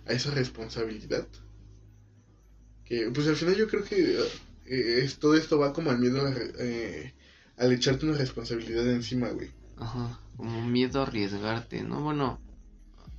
a 0.06 0.12
esa 0.12 0.30
responsabilidad. 0.32 1.26
Que 2.84 3.10
pues 3.12 3.26
al 3.28 3.36
final 3.36 3.56
yo 3.56 3.66
creo 3.66 3.82
que 3.82 4.18
eh, 4.66 5.00
es, 5.02 5.18
todo 5.18 5.36
esto 5.36 5.58
va 5.58 5.72
como 5.72 5.90
al 5.90 5.98
miedo 5.98 6.20
a 6.20 6.30
la 6.30 6.36
eh, 6.58 7.14
al 7.56 7.72
echarte 7.72 8.04
una 8.04 8.18
responsabilidad 8.18 8.86
encima, 8.90 9.30
güey. 9.30 9.50
Ajá. 9.78 10.20
Como 10.36 10.66
miedo 10.66 11.00
a 11.00 11.04
arriesgarte, 11.04 11.82
¿no? 11.82 12.02
Bueno, 12.02 12.40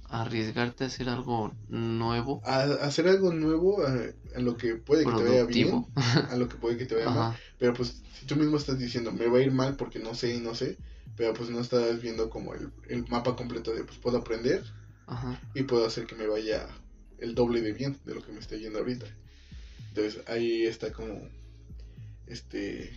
arriesgarte 0.09 0.83
a 0.83 0.87
hacer 0.87 1.09
algo 1.09 1.53
nuevo, 1.67 2.41
A, 2.45 2.61
a 2.61 2.85
hacer 2.85 3.07
algo 3.07 3.33
nuevo 3.33 3.85
a, 3.85 3.93
a 4.35 4.39
lo 4.39 4.57
que 4.57 4.75
puede 4.75 5.05
que 5.05 5.11
te 5.11 5.23
vaya 5.23 5.45
bien, 5.45 5.85
a 5.95 6.35
lo 6.35 6.47
que 6.47 6.55
puede 6.55 6.77
que 6.77 6.85
te 6.85 6.95
vaya 6.95 7.09
mal. 7.09 7.37
Pero 7.57 7.73
pues 7.73 8.01
si 8.13 8.25
tú 8.25 8.35
mismo 8.35 8.57
estás 8.57 8.77
diciendo, 8.77 9.11
me 9.11 9.27
va 9.27 9.39
a 9.39 9.41
ir 9.41 9.51
mal 9.51 9.75
porque 9.75 9.99
no 9.99 10.13
sé 10.13 10.35
y 10.35 10.39
no 10.39 10.55
sé, 10.55 10.77
pero 11.15 11.33
pues 11.33 11.49
no 11.49 11.59
estás 11.59 12.01
viendo 12.01 12.29
como 12.29 12.53
el, 12.53 12.71
el 12.89 13.07
mapa 13.07 13.35
completo 13.35 13.73
de 13.73 13.83
pues 13.83 13.97
puedo 13.97 14.17
aprender 14.17 14.63
Ajá. 15.07 15.39
y 15.53 15.63
puedo 15.63 15.85
hacer 15.85 16.05
que 16.05 16.15
me 16.15 16.27
vaya 16.27 16.67
el 17.19 17.35
doble 17.35 17.61
de 17.61 17.73
bien 17.73 17.97
de 18.05 18.15
lo 18.15 18.21
que 18.21 18.31
me 18.31 18.39
está 18.39 18.55
yendo 18.55 18.79
ahorita. 18.79 19.05
Entonces 19.89 20.21
ahí 20.27 20.65
está 20.65 20.91
como 20.91 21.21
este 22.27 22.91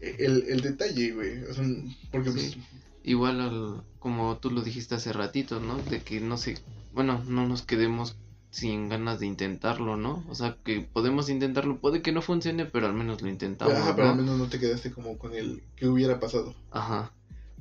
el, 0.00 0.44
el 0.48 0.60
detalle, 0.60 1.12
güey. 1.12 1.42
O 1.44 1.54
sea, 1.54 1.64
porque 2.10 2.30
pues. 2.30 2.56
Igual 3.04 3.40
al, 3.40 3.82
como 3.98 4.36
tú 4.38 4.50
lo 4.50 4.62
dijiste 4.62 4.94
hace 4.94 5.12
ratito, 5.12 5.60
¿no? 5.60 5.76
De 5.78 6.00
que 6.00 6.20
no 6.20 6.36
sé, 6.36 6.58
bueno, 6.92 7.22
no 7.26 7.46
nos 7.46 7.62
quedemos 7.62 8.16
sin 8.50 8.88
ganas 8.88 9.18
de 9.20 9.26
intentarlo, 9.26 9.96
¿no? 9.96 10.24
O 10.28 10.34
sea, 10.34 10.56
que 10.64 10.80
podemos 10.92 11.28
intentarlo, 11.30 11.78
puede 11.80 12.02
que 12.02 12.12
no 12.12 12.22
funcione, 12.22 12.66
pero 12.66 12.86
al 12.86 12.92
menos 12.94 13.22
lo 13.22 13.28
intentamos, 13.28 13.74
ajá, 13.78 13.96
pero 13.96 14.08
al 14.08 14.16
¿no? 14.16 14.22
menos 14.22 14.38
no 14.38 14.46
te 14.46 14.58
quedaste 14.60 14.92
como 14.92 15.18
con 15.18 15.34
el 15.34 15.62
que 15.76 15.88
hubiera 15.88 16.20
pasado. 16.20 16.54
Ajá. 16.70 17.12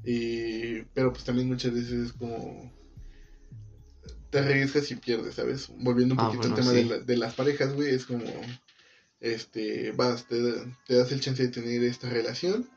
Y, 0.04 0.82
pero 0.94 1.12
pues 1.14 1.24
también 1.24 1.48
muchas 1.48 1.74
veces 1.74 1.92
es 2.08 2.14
como 2.14 2.72
te 4.30 4.40
arriesgas 4.40 4.90
y 4.92 4.96
pierdes, 4.96 5.36
¿sabes? 5.36 5.68
Volviendo 5.80 6.16
un 6.16 6.20
Ah, 6.22 6.26
poquito 6.26 6.44
al 6.48 6.50
bueno, 6.50 6.56
tema 6.56 6.72
de, 6.72 6.86
la- 6.86 7.00
de 7.00 7.18
las 7.18 7.34
parejas, 7.36 7.74
güey, 7.74 7.90
es 7.94 8.06
como, 8.06 8.24
este, 9.20 9.92
vas, 9.92 10.26
te, 10.26 10.38
te 10.88 10.96
das 10.96 11.12
el 11.12 11.22
chance 11.22 11.44
de 11.44 11.50
tener 11.50 11.84
esta 11.84 12.10
relación, 12.10 12.68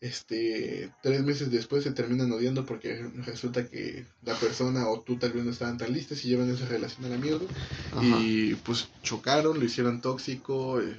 este, 0.00 0.90
tres 1.02 1.22
meses 1.22 1.50
después 1.50 1.84
se 1.84 1.92
terminan 1.92 2.32
odiando 2.32 2.64
porque 2.64 3.02
resulta 3.26 3.68
que 3.68 4.06
la 4.22 4.34
persona 4.34 4.88
o 4.88 5.00
tú 5.02 5.18
tal 5.18 5.32
vez 5.32 5.44
no 5.44 5.50
estaban 5.50 5.76
tan 5.78 5.92
listas 5.92 6.24
y 6.24 6.28
llevan 6.28 6.50
esa 6.50 6.66
relación 6.66 7.04
a 7.06 7.10
la 7.10 7.18
mierda 7.18 7.44
Ajá. 7.92 8.16
y 8.16 8.54
pues 8.56 8.88
chocaron, 9.02 9.58
lo 9.58 9.64
hicieron 9.64 10.00
tóxico, 10.00 10.80
eh, 10.80 10.96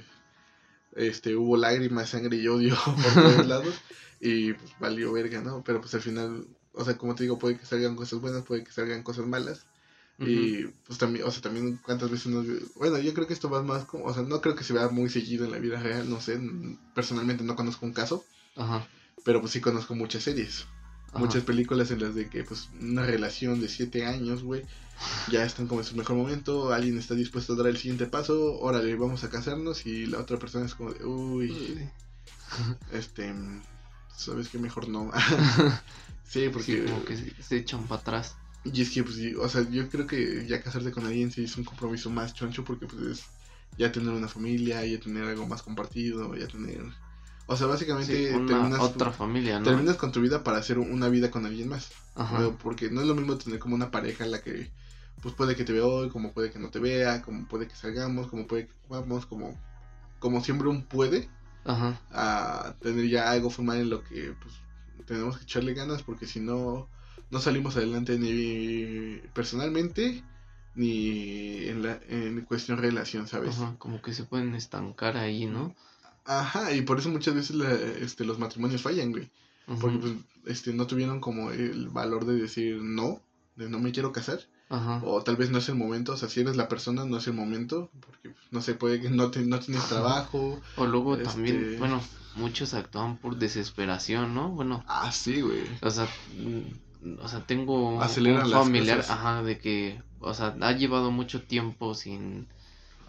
este, 0.94 1.36
hubo 1.36 1.56
lágrimas, 1.56 2.10
sangre 2.10 2.36
y 2.36 2.46
odio 2.48 2.76
por 2.84 2.94
todos 3.14 3.46
lados 3.48 3.74
y 4.20 4.52
pues 4.52 4.78
valió 4.78 5.12
verga, 5.12 5.40
¿no? 5.40 5.62
Pero 5.64 5.80
pues 5.80 5.94
al 5.94 6.02
final, 6.02 6.46
o 6.72 6.84
sea, 6.84 6.96
como 6.96 7.14
te 7.14 7.24
digo, 7.24 7.38
puede 7.38 7.56
que 7.58 7.66
salgan 7.66 7.96
cosas 7.96 8.20
buenas, 8.20 8.44
puede 8.44 8.62
que 8.64 8.72
salgan 8.72 9.02
cosas 9.02 9.26
malas 9.26 9.66
y 10.24 10.64
pues 10.86 10.98
también, 10.98 11.24
o 11.26 11.30
sea, 11.32 11.42
también 11.42 11.78
cuántas 11.78 12.08
veces 12.10 12.26
nos... 12.28 12.46
Bueno, 12.76 12.98
yo 13.00 13.12
creo 13.12 13.26
que 13.26 13.32
esto 13.32 13.50
va 13.50 13.62
más 13.62 13.84
como, 13.86 14.04
o 14.04 14.14
sea, 14.14 14.22
no 14.22 14.40
creo 14.40 14.54
que 14.54 14.62
se 14.62 14.72
vea 14.72 14.88
muy 14.88 15.10
seguido 15.10 15.44
en 15.44 15.50
la 15.50 15.58
vida 15.58 15.82
real, 15.82 16.08
no 16.08 16.20
sé, 16.20 16.34
n- 16.34 16.78
personalmente 16.94 17.42
no 17.42 17.56
conozco 17.56 17.86
un 17.86 17.92
caso, 17.92 18.24
Ajá. 18.56 18.86
pero 19.24 19.40
pues 19.40 19.52
sí 19.52 19.60
conozco 19.60 19.94
muchas 19.94 20.24
series. 20.24 20.66
Ajá. 21.08 21.18
Muchas 21.18 21.44
películas 21.44 21.90
en 21.90 22.00
las 22.00 22.14
de 22.14 22.28
que 22.28 22.42
pues 22.44 22.70
una 22.80 23.04
relación 23.04 23.60
de 23.60 23.68
siete 23.68 24.06
años, 24.06 24.42
güey, 24.42 24.64
ya 25.30 25.44
están 25.44 25.66
como 25.66 25.80
en 25.80 25.86
su 25.86 25.96
mejor 25.96 26.16
momento, 26.16 26.72
alguien 26.72 26.98
está 26.98 27.14
dispuesto 27.14 27.52
a 27.52 27.56
dar 27.56 27.66
el 27.66 27.76
siguiente 27.76 28.06
paso, 28.06 28.58
órale, 28.60 28.94
vamos 28.96 29.22
a 29.24 29.30
casarnos 29.30 29.84
y 29.86 30.06
la 30.06 30.18
otra 30.18 30.38
persona 30.38 30.64
es 30.66 30.74
como 30.74 30.92
de, 30.92 31.04
uy, 31.04 31.50
Uy. 31.50 31.90
este, 32.92 33.34
sabes 34.16 34.48
que 34.48 34.58
mejor 34.58 34.88
no. 34.88 35.10
sí, 36.24 36.48
porque... 36.50 36.72
Sí, 36.72 36.84
como 36.86 37.04
que 37.04 37.16
se, 37.16 37.42
se 37.42 37.56
echan 37.56 37.86
para 37.86 38.00
atrás. 38.00 38.36
Y 38.64 38.80
es 38.80 38.90
que, 38.90 39.02
pues, 39.02 39.18
o 39.38 39.48
sea, 39.48 39.68
yo 39.68 39.88
creo 39.90 40.06
que 40.06 40.46
ya 40.46 40.62
casarte 40.62 40.92
con 40.92 41.04
alguien 41.06 41.30
sí 41.32 41.44
es 41.44 41.56
un 41.56 41.64
compromiso 41.64 42.10
más 42.10 42.32
choncho 42.32 42.64
porque 42.64 42.86
pues 42.86 43.02
es 43.02 43.24
ya 43.76 43.90
tener 43.90 44.10
una 44.14 44.28
familia, 44.28 44.84
ya 44.86 45.00
tener 45.00 45.24
algo 45.24 45.46
más 45.46 45.62
compartido, 45.62 46.34
ya 46.36 46.46
tener... 46.46 46.84
O 47.52 47.56
sea, 47.56 47.66
básicamente 47.66 48.28
Sí, 48.30 48.34
una 48.34 48.46
terminas, 48.46 48.80
otra 48.80 49.12
familia, 49.12 49.58
¿no? 49.58 49.64
terminas 49.66 49.96
con 49.96 50.12
tu 50.12 50.20
vida 50.20 50.42
para 50.42 50.58
hacer 50.58 50.78
una 50.78 51.08
vida 51.08 51.30
con 51.30 51.46
alguien 51.46 51.68
más. 51.68 51.90
Ajá. 52.14 52.38
¿no? 52.40 52.56
Porque 52.58 52.90
no 52.90 53.00
es 53.00 53.06
lo 53.06 53.14
mismo 53.14 53.36
tener 53.36 53.58
como 53.58 53.74
una 53.74 53.90
pareja 53.90 54.24
en 54.24 54.30
la 54.30 54.42
que 54.42 54.70
pues 55.22 55.34
puede 55.34 55.54
que 55.54 55.64
te 55.64 55.72
vea 55.72 55.86
hoy, 55.86 56.08
como 56.08 56.32
puede 56.32 56.50
que 56.50 56.58
no 56.58 56.70
te 56.70 56.80
vea, 56.80 57.22
como 57.22 57.46
puede 57.46 57.68
que 57.68 57.76
salgamos, 57.76 58.26
como 58.26 58.46
puede 58.46 58.66
que 58.66 58.72
vamos, 58.88 59.24
como, 59.26 59.56
como 60.18 60.42
siempre 60.42 60.68
un 60.68 60.82
puede, 60.82 61.28
Ajá. 61.64 62.00
a 62.10 62.74
tener 62.80 63.08
ya 63.08 63.30
algo 63.30 63.48
formal 63.50 63.78
en 63.78 63.90
lo 63.90 64.02
que 64.02 64.34
pues 64.42 64.54
tenemos 65.06 65.36
que 65.38 65.44
echarle 65.44 65.74
ganas 65.74 66.02
porque 66.02 66.26
si 66.26 66.40
no 66.40 66.88
no 67.30 67.40
salimos 67.40 67.76
adelante 67.76 68.18
ni 68.18 69.18
personalmente 69.32 70.22
ni 70.74 71.66
en 71.68 71.82
la 71.82 71.98
en 72.08 72.40
cuestión 72.42 72.78
relación 72.78 73.26
sabes 73.26 73.56
Ajá. 73.58 73.74
Como 73.78 74.00
que 74.00 74.12
se 74.12 74.24
pueden 74.24 74.54
estancar 74.54 75.16
ahí, 75.16 75.46
¿no? 75.46 75.74
Ajá 76.24 76.72
y 76.72 76.82
por 76.82 76.98
eso 76.98 77.08
muchas 77.08 77.34
veces 77.34 77.56
la- 77.56 77.72
este 77.72 78.24
los 78.24 78.38
matrimonios 78.38 78.82
fallan 78.82 79.10
güey 79.10 79.30
porque 79.80 79.98
pues 79.98 80.12
este 80.46 80.72
no 80.72 80.86
tuvieron 80.86 81.20
como 81.20 81.50
el 81.50 81.88
valor 81.88 82.26
de 82.26 82.34
decir 82.34 82.76
no 82.82 83.20
de 83.56 83.68
no 83.68 83.78
me 83.78 83.92
quiero 83.92 84.12
casar 84.12 84.40
Ajá. 84.68 85.00
o 85.04 85.22
tal 85.22 85.36
vez 85.36 85.50
no 85.50 85.58
es 85.58 85.68
el 85.68 85.74
momento 85.76 86.12
o 86.12 86.16
sea 86.16 86.28
si 86.28 86.40
eres 86.40 86.56
la 86.56 86.68
persona 86.68 87.04
no 87.04 87.16
es 87.18 87.26
el 87.26 87.34
momento 87.34 87.90
porque 88.00 88.30
pues, 88.30 88.44
no 88.50 88.60
sé 88.60 88.74
puede 88.74 89.00
que 89.00 89.10
no 89.10 89.30
te- 89.30 89.44
no 89.44 89.58
tienes 89.60 89.84
trabajo 89.88 90.60
O 90.76 90.86
luego 90.86 91.14
Este- 91.14 91.24
también, 91.24 91.76
bueno, 91.78 92.00
muchos 92.36 92.72
actúan 92.74 93.18
por 93.18 93.36
desesperación, 93.36 94.34
¿no? 94.34 94.48
Bueno, 94.50 94.82
Ah, 94.88 95.12
sí, 95.12 95.40
güey. 95.42 95.64
o 95.82 95.90
sea, 95.90 96.08
mm, 96.38 97.18
o 97.20 97.28
sea, 97.28 97.40
tengo 97.46 97.90
un, 97.96 98.02
Aceleran 98.02 98.44
un 98.46 98.50
las 98.50 98.64
familiar, 98.64 99.00
ajá, 99.08 99.42
de 99.42 99.58
que, 99.58 100.02
o 100.18 100.32
sea, 100.32 100.56
ha 100.60 100.72
llevado 100.72 101.10
mucho 101.10 101.42
tiempo 101.42 101.94
sin, 101.94 102.46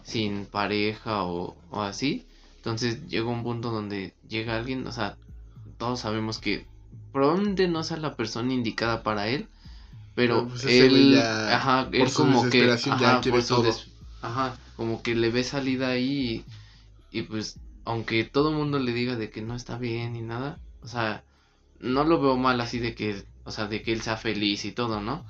sin 0.02 0.44
pareja 0.46 1.24
o, 1.24 1.56
o 1.70 1.80
así. 1.82 2.26
Entonces 2.64 3.06
llega 3.08 3.26
un 3.28 3.42
punto 3.42 3.70
donde 3.70 4.14
llega 4.26 4.56
alguien, 4.56 4.86
o 4.86 4.92
sea, 4.92 5.16
todos 5.78 6.00
sabemos 6.00 6.38
que 6.38 6.66
probablemente 7.12 7.68
no 7.68 7.82
sea 7.84 7.98
la 7.98 8.16
persona 8.16 8.54
indicada 8.54 9.02
para 9.02 9.28
él, 9.28 9.48
pero 10.14 10.48
pues, 10.48 10.66
él, 10.66 11.12
ya, 11.12 11.56
ajá, 11.56 11.88
él 11.92 12.06
como 12.14 12.48
que, 12.48 12.72
ajá, 12.88 13.20
quiere 13.20 13.36
por 13.38 13.42
su 13.42 13.54
todo. 13.54 13.62
des- 13.64 13.86
ajá, 14.22 14.56
como 14.76 15.02
que 15.02 15.14
le 15.14 15.30
ve 15.30 15.44
salida 15.44 15.88
ahí 15.88 16.44
y, 17.10 17.18
y 17.18 17.22
pues, 17.22 17.58
aunque 17.84 18.24
todo 18.24 18.50
el 18.50 18.56
mundo 18.56 18.78
le 18.78 18.92
diga 18.92 19.16
de 19.16 19.30
que 19.30 19.42
no 19.42 19.54
está 19.54 19.78
bien 19.78 20.14
ni 20.14 20.22
nada, 20.22 20.58
o 20.80 20.88
sea, 20.88 21.24
no 21.80 22.04
lo 22.04 22.20
veo 22.20 22.36
mal 22.36 22.60
así 22.60 22.78
de 22.78 22.94
que, 22.94 23.24
o 23.44 23.50
sea, 23.50 23.66
de 23.66 23.82
que 23.82 23.92
él 23.92 24.00
sea 24.00 24.16
feliz 24.16 24.64
y 24.64 24.72
todo, 24.72 25.00
¿no? 25.00 25.24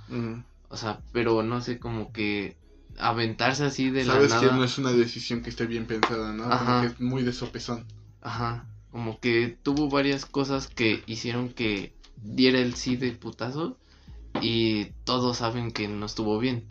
O 0.69 0.77
sea, 0.77 1.01
pero 1.13 1.43
no 1.43 1.61
sé, 1.61 1.79
como 1.79 2.13
que 2.13 2.57
aventarse 2.99 3.65
así 3.65 3.91
de 3.91 4.05
la 4.05 4.15
Sabes 4.15 4.31
nada. 4.31 4.41
que 4.41 4.57
no 4.57 4.65
es 4.65 4.79
una 4.79 4.93
decisión 4.93 5.43
que 5.43 5.51
esté 5.51 5.67
bien 5.67 5.87
pensada, 5.87 6.33
¿no? 6.33 6.45
Como 6.45 6.55
Ajá. 6.55 6.81
que 6.81 6.87
es 6.89 7.01
muy 7.01 7.23
de 7.23 7.33
sopesón. 7.33 7.85
Ajá, 8.23 8.67
como 8.91 9.19
que 9.21 9.57
tuvo 9.63 9.89
varias 9.91 10.25
cosas 10.25 10.67
que 10.69 11.03
hicieron 11.07 11.49
que 11.51 11.93
diera 12.23 12.59
el 12.59 12.75
sí 12.75 12.97
de 12.97 13.13
putazo 13.13 13.77
y 14.41 14.87
todos 15.05 15.39
saben 15.39 15.73
que 15.73 15.89
no 15.89 16.07
estuvo 16.07 16.39
bien, 16.39 16.65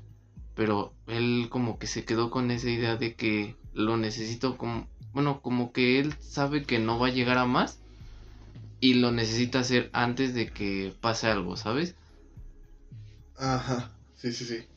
pero 0.56 0.94
él 1.08 1.48
como 1.50 1.78
que 1.80 1.88
se 1.88 2.06
quedó 2.06 2.30
con 2.32 2.52
esa 2.52 2.70
idea 2.70 2.96
de 2.96 3.14
que 3.16 3.56
lo 3.74 3.98
necesito 3.98 4.58
como, 4.58 4.88
bueno, 5.14 5.42
como 5.42 5.72
que 5.72 6.00
él 6.00 6.16
sabe 6.20 6.64
que 6.64 6.80
no 6.80 7.00
va 7.00 7.08
a 7.08 7.12
llegar 7.12 7.38
a 7.38 7.46
más 7.46 7.80
y 8.80 8.96
lo 8.96 9.12
necesita 9.12 9.60
hacer 9.60 9.90
antes 9.94 10.34
de 10.36 10.48
que 10.48 10.94
pase 11.02 11.28
algo, 11.28 11.58
¿sabes? 11.58 11.96
Ajá, 13.38 13.92
sí, 14.16 14.32
sí, 14.34 14.46
sí. 14.46 14.68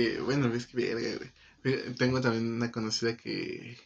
Que 0.00 0.20
bueno, 0.20 0.52
es 0.54 0.66
que 0.66 0.76
verga, 0.76 1.18
güey. 1.18 1.94
Tengo 1.96 2.20
también 2.20 2.52
una 2.52 2.72
conocida 2.72 3.16
que 3.16 3.76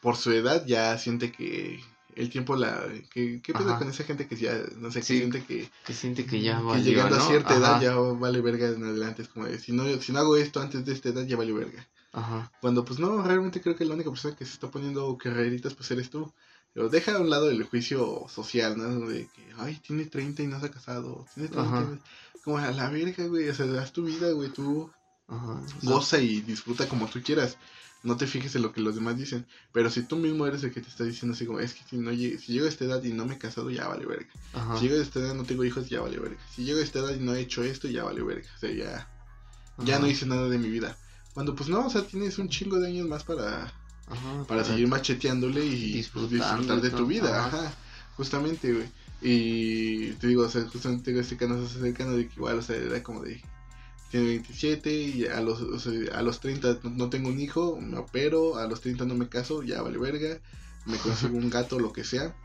por 0.00 0.16
su 0.16 0.32
edad 0.32 0.66
ya 0.66 0.98
siente 0.98 1.30
que 1.30 1.80
el 2.16 2.28
tiempo 2.28 2.56
la... 2.56 2.88
que 3.10 3.40
¿Qué 3.40 3.52
pedo 3.52 3.78
con 3.78 3.88
esa 3.88 4.04
gente 4.04 4.26
que 4.26 4.36
ya, 4.36 4.60
no 4.76 4.90
sé, 4.90 4.98
que 4.98 5.06
Sí, 5.06 5.18
siente 5.18 5.44
que, 5.44 5.70
Que 5.86 5.94
siente 5.94 6.26
que 6.26 6.42
ya 6.42 6.58
que 6.58 6.64
va 6.64 6.78
llegando 6.78 7.16
a 7.16 7.20
cierta 7.20 7.56
edad 7.56 7.80
ya 7.80 7.94
vale 7.94 8.40
verga 8.40 8.68
en 8.68 8.84
adelante? 8.84 9.22
Es 9.22 9.28
como 9.28 9.46
de, 9.46 9.58
si 9.58 9.72
no, 9.72 9.84
si 10.00 10.12
no 10.12 10.18
hago 10.18 10.36
esto 10.36 10.60
antes 10.60 10.84
de 10.84 10.92
esta 10.92 11.10
edad 11.10 11.24
ya 11.24 11.36
vale 11.36 11.52
verga. 11.52 11.88
Ajá, 12.12 12.52
Cuando 12.60 12.84
pues 12.84 12.98
no, 12.98 13.22
realmente 13.22 13.62
creo 13.62 13.76
que 13.76 13.86
la 13.86 13.94
única 13.94 14.10
persona 14.10 14.36
que 14.36 14.44
se 14.44 14.52
está 14.52 14.70
poniendo 14.70 15.16
carreritas 15.16 15.74
pues 15.74 15.90
eres 15.92 16.10
tú. 16.10 16.32
Pero 16.74 16.88
deja 16.88 17.14
a 17.14 17.20
un 17.20 17.30
lado 17.30 17.50
el 17.50 17.62
juicio 17.64 18.26
social, 18.28 18.76
¿no? 18.76 19.08
De 19.08 19.26
que, 19.26 19.42
ay, 19.58 19.78
tiene 19.86 20.06
30 20.06 20.42
y 20.42 20.46
no 20.46 20.58
se 20.58 20.66
ha 20.66 20.70
casado. 20.70 21.26
Tiene 21.34 21.48
30 21.48 21.70
y 21.70 21.74
Ajá. 21.74 21.98
Como 22.44 22.58
a 22.58 22.70
la 22.72 22.90
verga, 22.90 23.26
güey. 23.26 23.48
O 23.48 23.54
sea, 23.54 23.66
haz 23.80 23.92
tu 23.92 24.04
vida, 24.04 24.30
güey. 24.32 24.48
Tú 24.48 24.90
ajá. 25.32 25.60
goza 25.82 26.18
y 26.20 26.40
disfruta 26.42 26.88
como 26.88 27.06
tú 27.08 27.20
quieras. 27.22 27.56
No 28.04 28.16
te 28.16 28.26
fijes 28.26 28.54
en 28.56 28.62
lo 28.62 28.72
que 28.72 28.80
los 28.80 28.96
demás 28.96 29.16
dicen. 29.16 29.46
Pero 29.72 29.88
si 29.88 30.02
tú 30.02 30.16
mismo 30.16 30.44
eres 30.46 30.64
el 30.64 30.72
que 30.72 30.80
te 30.80 30.88
está 30.88 31.04
diciendo 31.04 31.34
así 31.36 31.46
como, 31.46 31.60
es 31.60 31.72
que 31.74 31.84
si, 31.88 31.96
no 31.96 32.10
llegue- 32.10 32.36
si 32.38 32.52
llego 32.52 32.66
a 32.66 32.68
esta 32.68 32.84
edad 32.84 33.02
y 33.04 33.12
no 33.12 33.26
me 33.26 33.34
he 33.34 33.38
casado, 33.38 33.70
ya 33.70 33.86
vale 33.86 34.04
verga. 34.06 34.26
ajá, 34.54 34.76
Si 34.76 34.88
llego 34.88 34.98
a 34.98 35.02
esta 35.04 35.20
edad 35.20 35.34
y 35.34 35.36
no 35.38 35.44
tengo 35.44 35.64
hijos, 35.64 35.88
ya 35.88 36.00
vale 36.00 36.18
verga. 36.18 36.36
Si 36.54 36.64
llego 36.64 36.80
a 36.80 36.82
esta 36.82 36.98
edad 36.98 37.14
y 37.14 37.20
no 37.20 37.32
he 37.34 37.40
hecho 37.40 37.62
esto, 37.62 37.86
ya 37.88 38.02
vale 38.02 38.22
verga. 38.22 38.48
O 38.56 38.58
sea, 38.58 38.72
ya, 38.72 39.08
ya 39.84 39.98
no 40.00 40.08
hice 40.08 40.26
nada 40.26 40.48
de 40.48 40.58
mi 40.58 40.68
vida. 40.68 40.96
Cuando 41.32 41.54
pues 41.54 41.68
no, 41.68 41.86
o 41.86 41.90
sea, 41.90 42.02
tienes 42.02 42.38
un 42.38 42.48
chingo 42.48 42.78
de 42.80 42.88
años 42.88 43.06
más 43.06 43.22
para, 43.22 43.72
para 44.48 44.64
seguir 44.64 44.88
macheteándole 44.88 45.64
y 45.64 46.02
pues, 46.12 46.28
disfrutar 46.28 46.80
de 46.80 46.90
tu 46.90 47.06
vida, 47.06 47.46
ajá. 47.46 47.72
justamente, 48.16 48.72
güey. 48.72 48.88
Y 49.22 50.10
te 50.14 50.26
digo, 50.26 50.42
o 50.44 50.48
sea, 50.48 50.62
justamente 50.68 51.04
tengo 51.04 51.20
este 51.20 51.36
caso 51.36 51.68
cercano 51.68 52.12
de 52.16 52.26
que 52.26 52.34
igual, 52.34 52.58
o 52.58 52.62
sea, 52.62 52.74
era 52.76 53.00
como 53.02 53.22
de, 53.22 53.40
tiene 54.12 54.26
27 54.26 54.92
y 54.92 55.26
a 55.26 55.40
los, 55.40 55.62
o 55.62 55.78
sea, 55.80 55.92
a 56.14 56.22
los 56.22 56.38
30 56.38 56.80
no, 56.84 57.08
tengo 57.08 57.30
un 57.30 57.40
hijo, 57.40 57.80
me 57.80 57.96
opero, 57.96 58.58
a 58.58 58.66
los 58.66 58.82
30 58.82 59.06
no 59.06 59.14
me 59.14 59.28
caso, 59.28 59.62
ya 59.62 59.80
vale 59.80 59.96
verga, 59.96 60.38
me 60.84 60.98
consigo 60.98 61.38
un 61.38 61.48
gato, 61.48 61.80
lo 61.80 61.94
que 61.94 62.04
sea. 62.04 62.36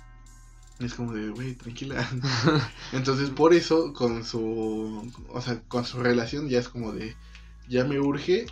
Es 0.80 0.94
como 0.94 1.12
de, 1.14 1.30
güey, 1.30 1.56
tranquila. 1.56 2.08
Entonces, 2.94 3.32
por 3.32 3.54
eso, 3.54 3.92
con 3.92 4.24
su, 4.24 5.12
o 5.28 5.42
sea, 5.42 5.62
con 5.68 5.84
su 5.84 6.00
relación 6.00 6.48
ya 6.48 6.60
es 6.60 6.70
como 6.70 6.94
de, 6.94 7.18
ya 7.68 7.84
me 7.84 8.00
urge 8.00 8.46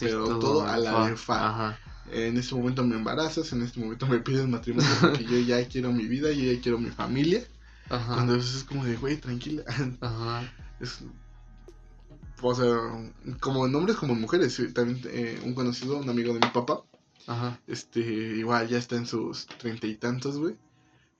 pero 0.00 0.38
todo 0.38 0.66
a 0.66 0.76
la 0.76 1.08
de 1.08 1.16
fa. 1.16 1.48
Ajá, 1.48 1.78
en 2.12 2.36
este 2.36 2.54
momento 2.54 2.84
me 2.84 2.96
embarazas, 2.96 3.52
en 3.52 3.62
este 3.62 3.80
momento 3.80 4.06
me 4.06 4.18
pides 4.20 4.46
matrimonio 4.46 4.90
porque 5.00 5.24
yo 5.24 5.38
ya 5.38 5.66
quiero 5.68 5.90
mi 5.92 6.06
vida, 6.06 6.30
yo 6.32 6.52
ya 6.52 6.60
quiero 6.60 6.78
mi 6.78 6.90
familia. 6.90 7.42
ajá, 7.88 8.14
Cuando 8.14 8.36
es 8.36 8.64
como 8.68 8.84
de, 8.84 8.96
güey, 8.96 9.16
tranquila. 9.16 9.62
ajá, 10.00 10.52
Es, 10.80 11.00
o 12.42 12.54
sea, 12.54 12.76
como 13.40 13.66
en 13.66 13.74
hombres 13.74 13.96
como 13.96 14.12
en 14.14 14.20
mujeres. 14.20 14.60
También 14.74 15.00
eh, 15.06 15.40
un 15.44 15.54
conocido, 15.54 15.98
un 15.98 16.08
amigo 16.08 16.32
de 16.34 16.40
mi 16.40 16.52
papá, 16.52 16.82
ajá, 17.26 17.60
este, 17.66 18.00
igual 18.00 18.68
ya 18.68 18.78
está 18.78 18.96
en 18.96 19.06
sus 19.06 19.46
treinta 19.46 19.86
y 19.86 19.96
tantos, 19.96 20.38
güey. 20.38 20.56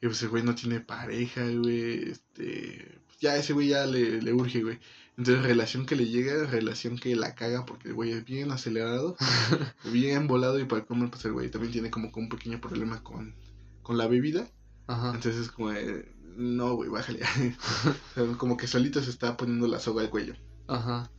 Y 0.01 0.07
pues 0.07 0.23
el 0.23 0.29
güey 0.29 0.43
no 0.43 0.55
tiene 0.55 0.81
pareja, 0.81 1.43
güey. 1.47 2.11
Este, 2.11 3.01
pues, 3.07 3.19
ya 3.21 3.37
ese 3.37 3.53
güey 3.53 3.69
ya 3.69 3.87
le, 3.87 4.21
le 4.21 4.33
urge, 4.33 4.63
güey. 4.63 4.79
Entonces, 5.17 5.45
relación 5.45 5.87
que 5.87 5.97
le 5.97 6.07
llega, 6.07 6.45
relación 6.45 6.99
que 6.99 7.17
la 7.17 7.35
caga 7.35 7.65
porque 7.65 7.89
el 7.89 7.95
güey 7.95 8.13
es 8.13 8.25
bien 8.25 8.51
acelerado, 8.51 9.17
bien 9.91 10.27
volado. 10.27 10.59
Y 10.61 10.65
para 10.65 10.85
comer, 10.85 11.11
pues 11.11 11.25
el 11.25 11.33
güey 11.33 11.51
también 11.51 11.73
tiene 11.73 11.91
como 11.91 12.13
que 12.13 12.21
un 12.21 12.29
pequeño 12.29 12.61
problema 12.61 13.03
con, 13.03 13.35
con 13.83 13.97
la 13.97 14.07
bebida. 14.07 14.47
ajá, 14.87 15.13
Entonces, 15.15 15.41
es 15.43 15.51
como, 15.51 15.71
de, 15.71 16.15
no, 16.37 16.75
güey, 16.75 16.91
bájale. 16.91 17.21
Como 18.39 18.57
que 18.57 18.67
solito 18.67 19.03
se 19.03 19.11
está 19.11 19.37
poniendo 19.37 19.67
la 19.67 19.81
soga 19.81 20.03
al 20.03 20.11
cuello. 20.11 20.35
Ajá, 20.69 21.11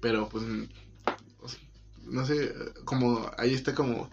Pero 0.00 0.28
pues, 0.28 0.44
no 2.06 2.24
sé, 2.24 2.52
como 2.84 3.30
ahí 3.38 3.54
está 3.54 3.74
como 3.74 4.10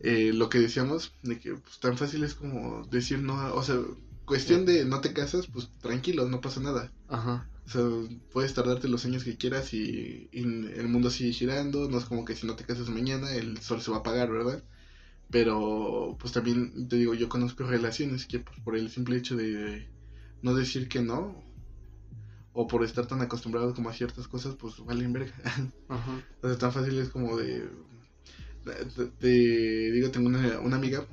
eh, 0.00 0.32
lo 0.34 0.48
que 0.50 0.58
decíamos, 0.60 1.14
de 1.22 1.38
que 1.40 1.54
pues, 1.56 1.80
tan 1.80 1.98
fácil 1.98 2.24
es 2.24 2.34
como 2.34 2.84
decir 2.86 3.20
no, 3.20 3.54
o 3.54 3.62
sea, 3.62 3.76
cuestión 4.26 4.66
de 4.66 4.84
no 4.84 5.00
te 5.00 5.12
casas, 5.14 5.48
pues 5.48 5.70
tranquilo, 5.80 6.26
no 6.28 6.40
pasa 6.40 6.60
nada. 6.60 6.92
ajá, 7.08 7.50
O 7.66 7.70
sea, 7.70 7.82
puedes 8.32 8.54
tardarte 8.54 8.88
los 8.88 9.04
años 9.06 9.24
que 9.24 9.36
quieras 9.38 9.74
y, 9.74 10.28
y 10.32 10.40
el 10.42 10.88
mundo 10.88 11.10
sigue 11.10 11.32
girando, 11.32 11.88
no 11.88 11.98
es 11.98 12.06
como 12.06 12.24
que 12.24 12.36
si 12.36 12.46
no 12.46 12.56
te 12.56 12.64
casas 12.64 12.90
mañana 12.90 13.34
el 13.34 13.58
sol 13.60 13.82
se 13.82 13.90
va 13.92 13.98
a 13.98 14.00
apagar, 14.00 14.30
¿verdad? 14.30 14.64
Pero 15.30 16.16
pues 16.20 16.32
también 16.32 16.88
te 16.88 16.96
digo, 16.96 17.14
yo 17.14 17.28
conozco 17.28 17.64
relaciones 17.64 18.26
que 18.26 18.40
pues, 18.40 18.58
por 18.64 18.76
el 18.76 18.90
simple 18.90 19.16
hecho 19.16 19.36
de 19.36 19.90
no 20.42 20.54
decir 20.54 20.88
que 20.88 21.02
no, 21.02 21.44
o 22.52 22.66
por 22.66 22.84
estar 22.84 23.06
tan 23.06 23.20
acostumbrados 23.22 23.74
como 23.74 23.90
a 23.90 23.92
ciertas 23.94 24.26
cosas, 24.28 24.54
pues 24.56 24.78
valen 24.84 25.12
verga. 25.12 25.32
ajá, 25.88 26.20
O 26.42 26.48
sea, 26.48 26.58
tan 26.58 26.72
fácil 26.72 26.98
es 26.98 27.08
como 27.10 27.36
de... 27.36 27.68
de- 29.20 29.90
digo, 29.92 30.10
tengo 30.10 30.28
una, 30.28 30.58
una 30.60 30.76
amiga, 30.76 31.04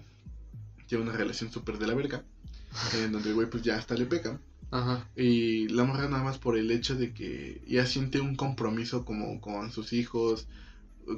tiene 0.87 1.03
una 1.03 1.13
relación 1.13 1.51
súper 1.51 1.77
de 1.77 1.87
la 1.87 1.93
verga, 1.93 2.23
en 3.03 3.11
donde 3.11 3.29
el 3.29 3.35
güey 3.35 3.49
pues 3.49 3.63
ya 3.63 3.77
hasta 3.77 3.95
le 3.95 4.05
peca. 4.05 4.39
ajá, 4.71 5.07
Y 5.15 5.67
la 5.69 5.83
morra 5.83 6.09
nada 6.09 6.23
más 6.23 6.37
por 6.37 6.57
el 6.57 6.69
hecho 6.71 6.95
de 6.95 7.13
que 7.13 7.61
ya 7.67 7.85
siente 7.85 8.19
un 8.19 8.35
compromiso 8.35 9.05
como 9.05 9.39
con 9.41 9.71
sus 9.71 9.93
hijos, 9.93 10.47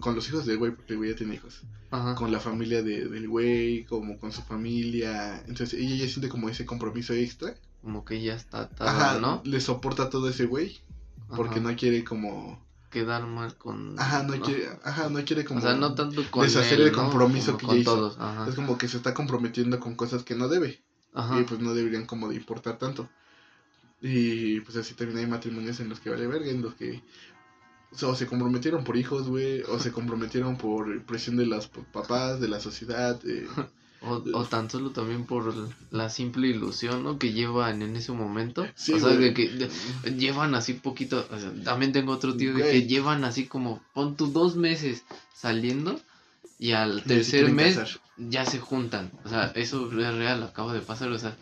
con 0.02 0.14
los 0.16 0.28
hijos 0.30 0.46
del 0.46 0.58
güey, 0.58 0.72
porque 0.76 0.94
el 0.94 0.98
güey 0.98 1.12
ya 1.12 1.16
tiene 1.16 1.36
hijos, 1.36 1.62
ajá, 1.92 2.14
con 2.16 2.32
la 2.32 2.40
familia 2.40 2.84
de- 2.84 3.08
del 3.08 3.28
güey, 3.28 3.86
como 3.86 4.20
con 4.20 4.32
su 4.32 4.42
familia. 4.44 5.40
Entonces 5.48 5.74
ella 5.80 5.96
ya 5.96 6.08
siente 6.08 6.30
como 6.30 6.50
ese 6.50 6.66
compromiso 6.66 7.14
extra. 7.14 7.56
Como 7.82 8.04
que 8.06 8.22
ya 8.22 8.34
está 8.36 8.62
atada, 8.62 8.92
Ajá, 8.92 9.20
¿no? 9.20 9.42
le 9.46 9.62
soporta 9.62 10.10
todo 10.10 10.30
ese 10.30 10.46
güey, 10.46 10.80
porque 11.36 11.60
Ajá, 11.60 11.70
no 11.72 11.76
quiere 11.78 12.04
como... 12.04 12.66
quedar 12.90 13.26
mal 13.26 13.56
con... 13.58 14.00
Ajá, 14.00 14.24
no 14.24 14.40
quiere, 14.42 14.70
ajá, 14.84 15.10
no 15.10 15.24
quiere 15.24 15.46
como... 15.46 15.60
O 15.60 15.64
sea, 15.64 15.76
no 15.76 15.94
tanto 15.96 16.24
con 16.32 16.44
deshacer 16.44 16.82
él, 16.82 16.88
el 16.88 16.94
compromiso 16.94 17.58
que 17.58 17.66
con 17.66 17.76
ya 17.76 17.82
hizo. 17.82 18.16
ajá, 18.20 18.48
Es 18.50 18.56
como 18.56 18.78
que 18.78 18.88
se 18.88 18.98
está 18.98 19.14
comprometiendo 19.14 19.80
con 19.80 19.96
cosas 19.96 20.24
que 20.24 20.36
no 20.36 20.48
debe. 20.48 20.84
ajá, 21.14 21.40
Y 21.40 21.44
pues 21.44 21.60
no 21.60 21.74
deberían 21.74 22.06
como 22.06 22.28
de 22.30 22.36
importar 22.36 22.78
tanto. 22.78 23.10
Y 24.02 24.62
pues 24.62 24.78
así 24.78 24.94
también 24.94 25.20
hay 25.20 25.28
matrimonios 25.28 25.80
en 25.82 25.90
los 25.90 26.00
que 26.00 26.10
vale 26.10 26.26
verga, 26.28 26.50
en 26.50 26.62
los 26.62 26.74
que 26.76 27.04
o, 27.92 27.98
sea, 27.98 28.10
o 28.10 28.16
se 28.16 28.28
comprometieron 28.28 28.84
por 28.84 28.96
hijos, 28.98 29.28
güey, 29.28 29.62
o 29.64 29.80
se 29.80 29.92
comprometieron 29.92 30.58
por 30.58 31.04
presión 31.06 31.36
de 31.38 31.46
los 31.46 31.68
papás, 31.68 32.40
de 32.40 32.48
la 32.48 32.60
sociedad. 32.60 33.20
eh, 33.26 33.48
O, 34.02 34.24
o 34.34 34.46
tan 34.46 34.70
solo 34.70 34.92
también 34.92 35.26
por 35.26 35.54
la 35.92 36.10
simple 36.10 36.48
ilusión, 36.48 37.04
¿no? 37.04 37.20
Que 37.20 37.34
llevan 37.34 37.82
en 37.82 37.96
ese 37.98 38.14
momento. 38.14 38.66
Sí, 38.76 38.94
o 38.94 39.00
sea, 39.00 39.10
de 39.10 39.34
que 39.34 39.50
de- 39.50 39.70
llevan 40.18 40.56
así 40.56 40.74
poquito. 40.74 41.28
o 41.30 41.38
sea, 41.40 41.52
también 41.66 41.92
tengo 41.92 42.14
otro 42.14 42.36
tío 42.38 42.54
de 42.54 42.64
que 42.64 42.88
llevan 42.88 43.26
así 43.26 43.46
como, 43.46 43.82
pon 43.94 44.16
tú 44.16 44.28
dos 44.32 44.56
meses 44.56 45.04
saliendo 45.34 46.00
y 46.58 46.72
al 46.72 47.04
tercer 47.04 47.52
mes 47.52 47.76
casar. 47.78 48.02
ya 48.18 48.46
se 48.46 48.60
juntan. 48.60 49.12
O 49.26 49.30
sea, 49.30 49.52
eso 49.56 49.88
es 49.88 49.94
real, 50.16 50.44
acaba 50.44 50.74
de 50.74 50.80
pasar. 50.82 51.10
O 51.12 51.20
sea, 51.20 51.36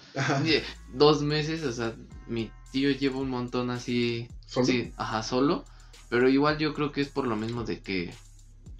dos 0.93 1.21
meses, 1.21 1.63
o 1.63 1.71
sea, 1.71 1.93
mi 2.27 2.49
tío 2.71 2.89
lleva 2.91 3.19
un 3.19 3.29
montón 3.29 3.69
así. 3.69 4.27
¿Solo? 4.47 4.65
Sí, 4.65 4.91
ajá, 4.97 5.21
solo. 5.23 5.65
Pero 6.09 6.29
igual 6.29 6.57
yo 6.57 6.73
creo 6.73 6.91
que 6.91 7.01
es 7.01 7.09
por 7.09 7.27
lo 7.27 7.35
mismo 7.35 7.63
de 7.63 7.81
que 7.81 8.13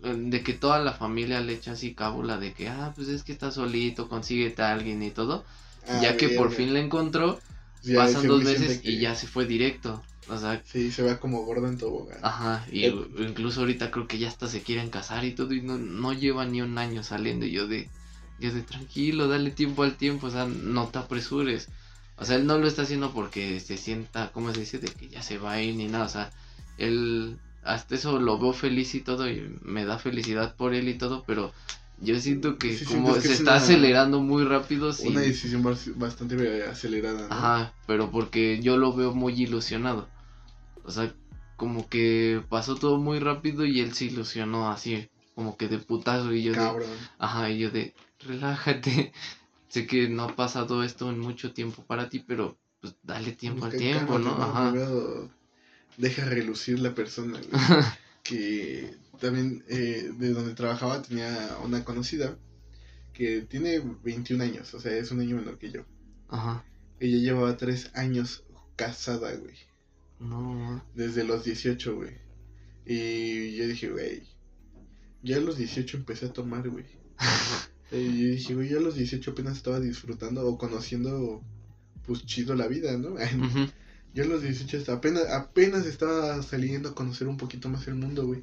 de 0.02 0.43
que 0.43 0.54
toda 0.54 0.80
la 0.80 0.93
familia 0.93 1.41
le 1.41 1.54
echa 1.54 1.72
así 1.72 1.93
cábula 1.93 2.38
de 2.38 2.54
que, 2.54 2.68
ah, 2.70 2.93
pues 2.95 3.08
es 3.08 3.24
que 3.24 3.32
está 3.32 3.52
solito, 3.52 4.08
consíguete 4.10 4.62
a 4.62 4.72
alguien 4.74 5.02
y 5.04 5.12
todo. 5.12 5.43
Ah, 5.88 6.00
ya 6.02 6.18
que 6.18 6.30
por 6.30 6.52
fin 6.52 6.74
la 6.74 6.80
encontró, 6.80 7.39
pasan 7.95 8.28
dos 8.28 8.43
veces 8.43 8.80
y 8.80 8.82
que- 8.82 9.00
ya 9.00 9.16
se 9.16 9.28
fue 9.28 9.45
directo. 9.45 10.04
O 10.30 10.38
sea, 10.38 10.62
Sí, 10.66 10.91
se 10.91 11.04
va 11.04 11.18
como 11.20 11.43
gordo 11.45 11.68
en 11.68 11.78
tobogán. 11.78 12.18
ajá, 12.22 12.66
y 12.72 12.86
Eh. 12.86 12.95
incluso 13.20 13.62
ahorita 13.62 13.91
creo 13.91 14.08
que 14.08 14.18
ya 14.18 14.28
hasta 14.28 14.48
se 14.48 14.62
quieren 14.62 14.89
casar 14.89 15.24
y 15.24 15.34
todo, 15.34 15.54
y 15.54 15.62
no, 15.62 15.78
no 15.78 16.14
lleva 16.14 16.45
ni 16.45 16.62
un 16.62 16.78
año 16.78 17.02
saliendo. 17.04 17.45
Y 17.45 17.52
yo 17.52 17.68
de, 17.68 17.89
yo 18.39 18.52
de 18.54 18.62
tranquilo, 18.62 19.28
dale 19.28 19.52
tiempo 19.52 19.84
al 19.84 19.95
tiempo, 19.98 20.28
o 20.28 20.32
sea, 20.32 20.45
no 20.45 20.89
te 20.89 21.00
apresures. 21.00 21.70
O 22.18 22.26
sea, 22.26 22.36
él 22.36 22.45
no 22.45 22.58
lo 22.58 22.68
está 22.68 22.82
haciendo 22.82 23.14
porque 23.14 23.60
se 23.60 23.78
sienta, 23.78 24.32
¿cómo 24.34 24.54
se 24.54 24.60
dice? 24.62 24.80
De 24.80 24.88
que 24.89 25.08
ya 25.10 25.22
se 25.22 25.38
va 25.38 25.54
a 25.54 25.62
ir 25.62 25.76
ni 25.76 25.88
nada, 25.88 26.06
o 26.06 26.10
sea, 26.10 26.32
él, 26.78 27.39
hasta 27.68 27.95
eso 27.95 28.20
lo 28.20 28.39
veo 28.39 28.53
feliz 28.53 28.95
y 28.95 29.01
todo, 29.01 29.30
y 29.30 29.49
me 29.61 29.86
da 29.86 29.97
felicidad 29.99 30.55
por 30.55 30.74
él 30.74 30.88
y 30.89 30.95
todo, 30.97 31.24
pero 31.28 31.51
yo 32.01 32.20
siento 32.20 32.57
que 32.57 32.76
Sí, 32.78 32.86
como 32.86 33.13
que 33.15 33.22
se 33.22 33.34
es 33.34 33.39
está 33.39 33.51
una- 33.53 33.63
acelerando 33.63 34.20
muy 34.22 34.43
rápido, 34.43 34.93
sí. 34.93 35.07
Una 35.07 35.22
decisión 35.22 35.63
bas- 35.63 35.93
bastante 35.97 36.63
acelerada, 36.63 37.28
¿no? 37.28 37.36
Ajá, 37.36 37.74
pero 37.86 38.09
porque 38.11 38.59
yo 38.61 38.78
lo 38.78 38.93
veo 38.93 39.13
muy 39.13 39.34
ilusionado. 39.34 40.07
O 40.84 40.91
sea, 40.91 41.13
como 41.55 41.89
que 41.89 42.41
pasó 42.49 42.76
todo 42.76 42.97
muy 42.97 43.20
rápido 43.20 43.65
y 43.65 43.80
él 43.82 43.93
se 43.93 44.05
ilusionó 44.05 44.70
así, 44.70 45.09
como 45.36 45.57
que 45.57 45.68
de 45.68 45.80
putazo 45.80 46.34
y 46.34 46.43
yo 46.43 46.53
de, 46.53 46.59
ajá, 47.20 47.49
y 47.49 47.59
yo 47.59 47.70
de, 47.72 47.93
relájate. 48.26 49.11
sé 49.70 49.86
que 49.86 50.07
no 50.07 50.24
ha 50.24 50.36
pasado 50.36 50.82
esto 50.84 51.09
en 51.09 51.20
mucho 51.20 51.51
tiempo 51.51 51.84
para 51.84 52.07
ti, 52.09 52.20
pero 52.20 52.57
pues 52.80 52.95
dale 53.03 53.34
tiempo 53.34 53.65
al 53.65 53.76
tiempo, 53.76 54.18
¿no? 54.18 54.32
Ajá. 54.32 54.72
Primero 54.72 55.30
deja 55.98 56.26
relucir 56.26 56.80
la 56.80 56.95
persona, 56.95 57.39
güey. 57.39 57.62
que 58.24 58.95
también 59.20 59.64
eh, 59.68 60.12
de 60.18 60.30
donde 60.32 60.54
trabajaba 60.54 61.02
tenía 61.02 61.58
una 61.64 61.84
conocida 61.84 62.38
que 63.14 63.41
tiene 63.41 63.82
21 64.04 64.43
años, 64.43 64.74
o 64.74 64.80
sea, 64.80 64.95
es 64.95 65.12
un 65.12 65.20
año 65.20 65.38
menor 65.38 65.58
que 65.58 65.72
yo. 65.72 65.82
Ajá. 66.30 66.64
Ella 67.00 67.18
llevaba 67.18 67.58
3 67.58 67.91
años 67.95 68.43
casada, 68.76 69.34
güey. 69.36 69.56
No, 70.20 70.84
Desde 70.95 71.24
los 71.24 71.43
18, 71.43 71.95
güey. 71.95 72.18
Y 72.86 73.56
yo 73.56 73.68
dije, 73.68 73.89
güey, 73.89 74.24
ya 75.22 75.38
a 75.38 75.41
los 75.41 75.58
18 75.58 75.98
empecé 75.98 76.28
a 76.28 76.34
tomar, 76.34 76.70
güey. 76.70 76.86
Y 77.89 78.04
yo 78.04 78.28
dije, 78.34 78.54
güey, 78.54 78.68
yo 78.68 78.80
a 78.80 78.82
los 78.82 78.95
18 78.95 79.32
apenas 79.32 79.56
estaba 79.56 79.80
disfrutando 79.80 80.45
o 80.45 80.58
conociendo, 80.58 81.41
pues 82.06 82.26
chido 82.26 82.54
la 82.54 82.68
vida, 82.68 82.98
¿no? 82.98 83.16
Yo 84.18 84.24
a 84.24 84.26
los 84.26 84.41
18 84.41 84.78
hasta 84.80 84.93
apenas, 84.93 85.30
apenas 85.30 85.86
estaba 85.86 86.41
saliendo 86.41 86.89
a 86.89 86.95
conocer 86.95 87.28
un 87.28 87.38
poquito 87.38 87.70
más 87.70 87.88
el 87.88 87.93
mundo, 87.93 88.26
güey. 88.26 88.41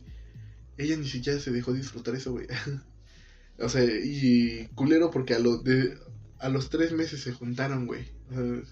Ella 0.78 0.96
ni 0.96 1.08
siquiera 1.08 1.40
se 1.40 1.50
dejó 1.50 1.72
disfrutar 1.72 2.14
eso, 2.14 2.30
güey. 2.30 2.46
o 3.58 3.68
sea, 3.68 3.82
y 3.82 4.68
culero 4.76 5.10
porque 5.10 5.34
a, 5.34 5.40
lo, 5.40 5.58
de, 5.58 5.98
a 6.38 6.48
los 6.48 6.70
tres 6.70 6.92
meses 6.92 7.22
se 7.22 7.32
juntaron, 7.32 7.86
güey. 7.86 8.04
O 8.30 8.34
sea, 8.34 8.62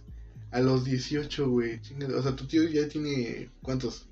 a 0.52 0.60
los 0.60 0.84
18, 0.84 1.50
güey. 1.50 1.80
O 2.16 2.22
sea, 2.22 2.36
tu 2.36 2.46
tío 2.46 2.62
ya 2.68 2.86
tiene, 2.86 3.50
¿cuántos? 3.62 4.06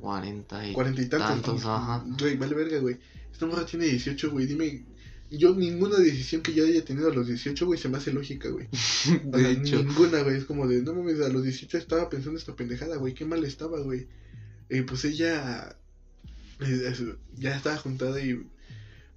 cuarenta 0.00 0.66
y 0.66 0.72
Cuarenta 0.72 1.00
y 1.02 1.06
tantos. 1.06 1.28
tantos, 1.28 1.66
ajá. 1.66 2.04
Güey, 2.18 2.36
vale 2.36 2.56
verga, 2.56 2.80
güey. 2.80 2.98
Esta 3.30 3.46
morra 3.46 3.64
tiene 3.64 3.84
18, 3.84 4.32
güey. 4.32 4.46
Dime, 4.46 4.84
yo 5.30 5.54
ninguna 5.54 5.98
decisión 5.98 6.42
que 6.42 6.54
yo 6.54 6.64
haya 6.64 6.84
tenido 6.84 7.10
a 7.10 7.14
los 7.14 7.26
18, 7.26 7.66
güey, 7.66 7.78
se 7.78 7.88
me 7.88 7.98
hace 7.98 8.12
lógica, 8.12 8.48
güey. 8.48 8.68
De 9.24 9.50
hecho, 9.52 9.82
ninguna, 9.82 10.22
güey. 10.22 10.36
Es 10.36 10.44
como 10.44 10.66
de, 10.66 10.82
no 10.82 10.94
mames, 10.94 11.20
a 11.20 11.28
los 11.28 11.42
18 11.42 11.78
estaba 11.78 12.08
pensando 12.08 12.38
esta 12.38 12.56
pendejada, 12.56 12.96
güey. 12.96 13.14
Qué 13.14 13.24
mal 13.24 13.44
estaba, 13.44 13.80
güey. 13.80 14.06
Y 14.70 14.82
pues 14.82 15.04
ella 15.04 15.76
eh, 16.60 16.94
ya 17.36 17.56
estaba 17.56 17.76
juntada 17.76 18.20
y 18.22 18.46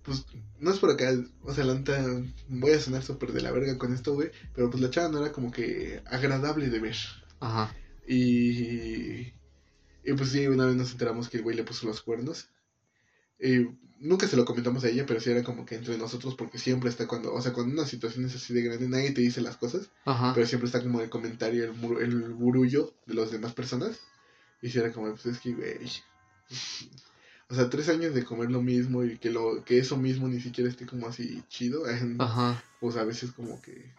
pues 0.03 0.25
no 0.59 0.71
es 0.71 0.79
por 0.79 0.89
acá, 0.89 1.11
o 1.43 1.53
sea, 1.53 1.63
la 1.63 1.75
neta, 1.75 2.03
voy 2.47 2.71
a 2.71 2.79
sonar 2.79 3.03
súper 3.03 3.33
de 3.33 3.41
la 3.41 3.51
verga 3.51 3.77
con 3.77 3.93
esto, 3.93 4.13
güey. 4.13 4.31
Pero 4.55 4.69
pues 4.69 4.81
la 4.81 4.89
chava 4.89 5.09
no 5.09 5.19
era 5.19 5.31
como 5.31 5.51
que 5.51 6.01
agradable 6.05 6.69
de 6.69 6.79
ver. 6.79 6.95
ajá. 7.39 7.75
Y, 8.07 9.33
y 10.03 10.13
pues 10.17 10.31
sí, 10.31 10.47
una 10.47 10.65
vez 10.65 10.75
nos 10.75 10.91
enteramos 10.91 11.29
que 11.29 11.37
el 11.37 11.43
güey 11.43 11.55
le 11.55 11.63
puso 11.63 11.87
los 11.87 12.01
cuernos. 12.01 12.49
Y 13.39 13.67
nunca 14.01 14.27
se 14.27 14.35
lo 14.35 14.45
comentamos 14.45 14.83
a 14.83 14.89
ella, 14.89 15.05
pero 15.05 15.19
sí 15.19 15.29
era 15.31 15.43
como 15.43 15.65
que 15.65 15.75
entre 15.75 15.97
nosotros, 15.97 16.35
porque 16.35 16.57
siempre 16.57 16.89
está 16.89 17.07
cuando, 17.07 17.33
o 17.33 17.41
sea, 17.41 17.53
cuando 17.53 17.73
una 17.73 17.85
situación 17.87 18.25
es 18.25 18.35
así 18.35 18.53
de 18.53 18.63
grande, 18.63 18.89
nadie 18.89 19.11
te 19.11 19.21
dice 19.21 19.39
las 19.41 19.57
cosas, 19.57 19.89
Ajá. 20.05 20.33
pero 20.33 20.45
siempre 20.47 20.65
está 20.67 20.81
como 20.81 21.01
el 21.01 21.09
comentario, 21.09 21.63
el, 21.63 21.73
mur- 21.73 22.01
el 22.01 22.33
burullo 22.33 22.93
de 23.05 23.13
las 23.13 23.31
demás 23.31 23.53
personas. 23.53 23.99
Y 24.61 24.69
sí 24.69 24.79
era 24.79 24.91
como, 24.91 25.09
pues 25.11 25.25
es 25.25 25.39
que, 25.39 25.53
güey. 25.53 25.89
O 27.49 27.55
sea, 27.55 27.69
tres 27.69 27.89
años 27.89 28.13
de 28.13 28.23
comer 28.23 28.49
lo 28.49 28.61
mismo 28.61 29.03
y 29.03 29.17
que 29.17 29.29
lo 29.29 29.63
que 29.65 29.77
eso 29.79 29.97
mismo 29.97 30.27
ni 30.27 30.39
siquiera 30.39 30.69
esté 30.69 30.85
como 30.85 31.07
así 31.07 31.43
chido, 31.49 31.83
Ajá. 32.19 32.61
pues 32.79 32.95
a 32.95 33.03
veces 33.03 33.31
como 33.31 33.61
que 33.61 33.91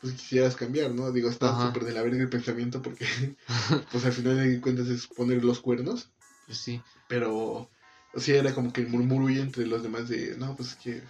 pues 0.00 0.14
quisieras 0.14 0.54
cambiar, 0.56 0.90
¿no? 0.90 1.10
Digo, 1.12 1.30
está 1.30 1.48
súper 1.66 1.84
de 1.84 1.92
la 1.92 2.02
verga 2.02 2.20
el 2.22 2.28
pensamiento 2.28 2.82
porque 2.82 3.06
pues 3.92 4.04
al 4.04 4.12
final 4.12 4.36
de 4.38 4.60
cuentas 4.60 4.88
es 4.88 5.06
poner 5.06 5.42
los 5.44 5.60
cuernos, 5.60 6.10
Pues 6.46 6.58
sí. 6.58 6.82
pero 7.08 7.70
sí 8.16 8.32
era 8.32 8.54
como 8.54 8.72
que 8.72 8.82
el 8.82 8.88
murmullo 8.88 9.42
entre 9.42 9.66
los 9.66 9.82
demás 9.82 10.08
de, 10.08 10.36
no, 10.38 10.56
pues 10.56 10.70
es 10.70 10.76
que 10.76 11.02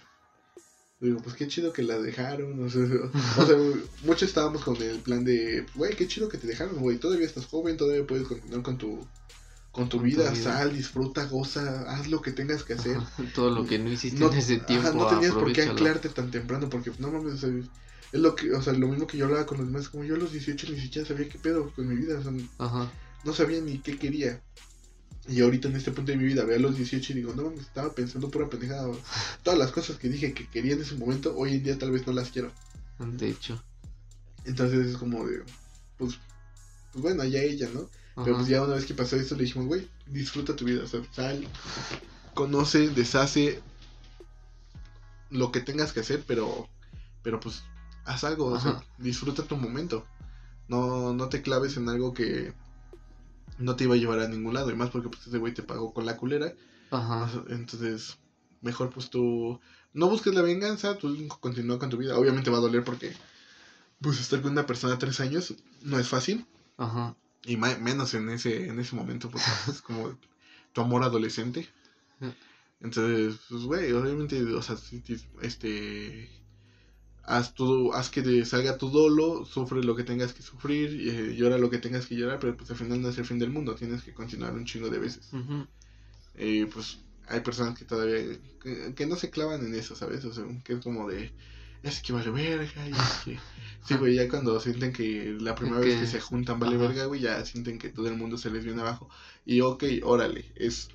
digo, 0.99 1.19
pues 1.21 1.35
qué 1.35 1.47
chido 1.47 1.71
que 1.73 1.83
la 1.83 1.99
dejaron, 1.99 2.63
o 2.63 2.69
sea, 2.69 2.81
o 3.37 3.45
sea, 3.45 3.57
muchos 4.03 4.29
estábamos 4.29 4.63
con 4.63 4.81
el 4.81 5.01
plan 5.01 5.23
de, 5.23 5.65
güey, 5.75 5.95
qué 5.95 6.07
chido 6.07 6.29
que 6.29 6.37
te 6.37 6.47
dejaron, 6.47 6.77
güey, 6.77 6.97
todavía 6.99 7.25
estás 7.27 7.45
joven, 7.45 7.77
todavía 7.77 8.05
puedes 8.07 8.27
continuar 8.27 8.63
con 8.63 8.77
tu 8.77 9.07
con 9.71 9.89
tu 9.89 9.97
Con 9.97 9.99
tu 9.99 10.01
vida, 10.01 10.33
sal, 10.35 10.73
disfruta, 10.73 11.25
goza, 11.25 11.83
haz 11.93 12.07
lo 12.07 12.21
que 12.21 12.31
tengas 12.31 12.63
que 12.63 12.73
hacer. 12.73 12.97
Ajá, 12.97 13.23
Todo 13.35 13.49
lo 13.51 13.65
que 13.65 13.77
no 13.77 13.91
hiciste 13.91 14.23
no, 14.23 14.31
en 14.31 14.33
ese 14.35 14.55
ajá, 14.55 14.65
tiempo. 14.65 14.93
no 14.93 15.05
tenías 15.05 15.35
por 15.35 15.51
qué 15.51 15.63
anclarte 15.63 16.09
tan 16.09 16.31
temprano 16.31 16.69
porque 16.69 16.91
no 16.97 17.11
mames, 17.11 17.33
o 17.33 17.37
sea, 17.37 17.49
es 17.49 18.19
lo 18.21 18.35
que, 18.35 18.51
o 18.53 18.61
sea, 18.61 18.73
lo 18.73 18.87
mismo 18.87 19.05
que 19.07 19.17
yo 19.17 19.25
hablaba 19.25 19.45
con 19.45 19.57
los 19.57 19.67
demás, 19.67 19.89
como 19.89 20.05
yo 20.05 20.15
a 20.15 20.17
los 20.17 20.31
18 20.31 20.71
ni 20.71 20.79
siquiera 20.79 21.07
sabía 21.07 21.27
qué 21.29 21.37
pedo 21.39 21.71
con 21.73 21.87
mi 21.87 21.95
vida, 21.97 22.17
o 22.19 22.23
sea, 22.23 22.31
Ajá. 22.57 22.89
no 23.25 23.33
sabía 23.33 23.59
ni 23.61 23.79
qué 23.79 23.97
quería. 23.99 24.41
Y 25.27 25.41
ahorita 25.41 25.67
en 25.67 25.75
este 25.75 25.91
punto 25.91 26.11
de 26.11 26.17
mi 26.17 26.25
vida 26.25 26.43
veo 26.43 26.57
a 26.57 26.61
los 26.61 26.77
18 26.77 27.11
y 27.11 27.15
digo, 27.15 27.33
no 27.33 27.43
mames, 27.43 27.61
estaba 27.61 27.93
pensando 27.93 28.29
pura 28.29 28.49
pendejada. 28.49 28.91
Todas 29.43 29.57
las 29.57 29.71
cosas 29.71 29.97
que 29.97 30.07
dije 30.07 30.33
que 30.33 30.47
quería 30.47 30.73
en 30.73 30.81
ese 30.81 30.95
momento, 30.95 31.35
hoy 31.35 31.55
en 31.55 31.63
día 31.63 31.79
tal 31.79 31.91
vez 31.91 32.05
no 32.05 32.13
las 32.13 32.29
quiero. 32.29 32.51
De 32.99 33.29
hecho. 33.29 33.61
Entonces 34.45 34.87
es 34.87 34.97
como 34.97 35.25
de, 35.25 35.43
pues, 35.97 36.19
pues 36.91 37.01
bueno, 37.01 37.23
ya 37.25 37.39
ella, 37.39 37.67
¿no? 37.73 37.89
Pero 38.23 38.37
pues 38.37 38.47
ya 38.47 38.61
una 38.61 38.75
vez 38.75 38.85
que 38.85 38.93
pasó 38.93 39.17
esto 39.17 39.35
le 39.35 39.43
dijimos, 39.43 39.67
güey, 39.67 39.89
disfruta 40.07 40.55
tu 40.55 40.63
vida, 40.63 40.83
o 40.83 40.87
sea, 40.87 41.01
sal, 41.11 41.45
conoce, 42.33 42.89
deshace 42.89 43.61
lo 45.29 45.51
que 45.51 45.59
tengas 45.59 45.91
que 45.91 45.99
hacer, 45.99 46.23
pero, 46.25 46.69
pero 47.23 47.39
pues 47.41 47.63
haz 48.05 48.23
algo, 48.23 48.45
o 48.45 48.59
sea, 48.59 48.81
disfruta 48.97 49.43
tu 49.43 49.57
momento. 49.57 50.05
No, 50.67 51.13
no 51.13 51.29
te 51.29 51.41
claves 51.41 51.77
en 51.77 51.89
algo 51.89 52.13
que 52.13 52.53
no 53.57 53.75
te 53.75 53.83
iba 53.85 53.95
a 53.95 53.97
llevar 53.97 54.19
a 54.19 54.27
ningún 54.27 54.53
lado, 54.53 54.69
y 54.71 54.75
más 54.75 54.89
porque 54.89 55.09
pues 55.09 55.25
ese 55.27 55.37
güey 55.37 55.53
te 55.53 55.63
pagó 55.63 55.93
con 55.93 56.05
la 56.05 56.17
culera. 56.17 56.53
Ajá. 56.91 57.29
Entonces, 57.49 58.17
mejor 58.61 58.89
pues 58.89 59.09
tú 59.09 59.59
no 59.93 60.09
busques 60.09 60.33
la 60.33 60.41
venganza, 60.41 60.97
tú 60.97 61.15
continúa 61.39 61.79
con 61.79 61.89
tu 61.89 61.97
vida. 61.97 62.17
Obviamente 62.17 62.49
va 62.49 62.57
a 62.57 62.61
doler 62.61 62.83
porque 62.83 63.13
pues 64.01 64.19
estar 64.19 64.41
con 64.41 64.51
una 64.51 64.65
persona 64.65 64.97
tres 64.97 65.19
años 65.19 65.53
no 65.81 65.97
es 65.99 66.07
fácil. 66.07 66.45
Ajá. 66.77 67.15
Y 67.45 67.57
ma- 67.57 67.77
menos 67.77 68.13
en 68.13 68.29
ese, 68.29 68.67
en 68.67 68.79
ese 68.79 68.95
momento, 68.95 69.29
porque 69.29 69.45
es 69.71 69.81
como 69.81 70.17
tu 70.73 70.81
amor 70.81 71.03
adolescente. 71.03 71.67
Entonces, 72.81 73.39
pues, 73.49 73.63
güey, 73.63 73.91
obviamente, 73.93 74.41
o 74.53 74.61
sea, 74.61 74.75
este, 75.41 76.29
haz 77.25 77.53
todo, 77.53 77.93
haz 77.93 78.09
que 78.09 78.21
te 78.21 78.45
salga 78.45 78.77
tu 78.77 78.89
dolo, 78.89 79.45
sufre 79.45 79.83
lo 79.83 79.95
que 79.95 80.03
tengas 80.03 80.33
que 80.33 80.43
sufrir, 80.43 80.93
y, 80.99 81.09
eh, 81.09 81.35
llora 81.35 81.57
lo 81.57 81.69
que 81.69 81.79
tengas 81.79 82.05
que 82.05 82.15
llorar, 82.15 82.39
pero 82.39 82.55
pues 82.55 82.69
al 82.71 82.77
final 82.77 83.01
no 83.01 83.09
es 83.09 83.17
el 83.17 83.25
fin 83.25 83.39
del 83.39 83.49
mundo, 83.51 83.75
tienes 83.75 84.03
que 84.03 84.13
continuar 84.13 84.53
un 84.53 84.65
chingo 84.65 84.89
de 84.89 84.99
veces. 84.99 85.33
Ujú. 85.33 85.65
Eh, 86.35 86.67
pues 86.71 86.99
hay 87.27 87.39
personas 87.41 87.77
que 87.77 87.85
todavía, 87.85 88.37
que, 88.61 88.93
que 88.95 89.05
no 89.05 89.15
se 89.15 89.29
clavan 89.29 89.65
en 89.65 89.73
eso, 89.75 89.95
¿sabes? 89.95 90.23
O 90.25 90.33
sea, 90.33 90.45
que 90.63 90.73
es 90.73 90.79
como 90.79 91.07
de, 91.09 91.31
es 91.83 92.01
que 92.01 92.13
vale 92.13 92.29
verga, 92.31 92.87
y 92.87 92.91
es 92.91 93.21
que... 93.23 93.39
Sí, 93.87 93.93
güey, 93.95 94.15
ya 94.15 94.27
cuando 94.27 94.59
sienten 94.59 94.91
que 94.91 95.37
la 95.39 95.53
primera 95.53 95.79
vez 95.79 95.93
Que- 95.93 96.01
que 96.01 96.07
se 96.07 96.19
juntan 96.19 96.59
vale 96.59 96.75
Ajá. 96.75 96.87
verga, 96.87 97.05
güey, 97.05 97.21
ya 97.21 97.43
sienten 97.45 97.77
que 97.77 97.89
todo 97.89 98.07
el 98.07 98.17
mundo 98.17 98.37
se 98.37 98.49
les 98.49 98.65
viene 98.65 98.81
abajo. 98.81 99.09
Y 99.45 99.61
ok, 99.61 99.83
órale, 100.03 100.45
es 100.55 100.87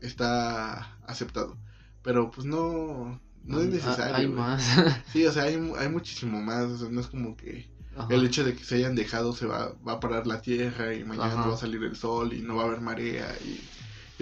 está 0.00 0.98
aceptado. 1.06 1.56
Pero 2.02 2.30
pues 2.30 2.46
no, 2.46 3.20
no 3.46 3.60
es 3.60 3.68
necesario. 3.68 4.14
Hay 4.14 4.28
más. 4.28 4.62
Sí, 5.12 5.24
o 5.26 5.32
sea, 5.32 5.44
hay, 5.44 5.54
hay 5.78 5.88
muchísimo 5.88 6.40
más. 6.40 6.64
O 6.64 6.78
sea, 6.78 6.88
no 6.88 7.00
es 7.00 7.06
como 7.06 7.36
que 7.36 7.68
Ajá. 7.96 8.12
el 8.12 8.24
hecho 8.24 8.44
de 8.44 8.54
que 8.54 8.64
se 8.64 8.76
hayan 8.76 8.94
dejado 8.94 9.32
se 9.32 9.46
va, 9.46 9.74
va 9.86 9.94
a 9.94 10.00
parar 10.00 10.26
la 10.26 10.42
tierra 10.42 10.94
y 10.94 11.04
mañana 11.04 11.32
Ajá. 11.32 11.40
no 11.42 11.48
va 11.48 11.54
a 11.54 11.58
salir 11.58 11.82
el 11.82 11.96
sol 11.96 12.32
y 12.32 12.42
no 12.42 12.56
va 12.56 12.64
a 12.64 12.66
haber 12.66 12.80
marea 12.80 13.34
y, 13.44 13.60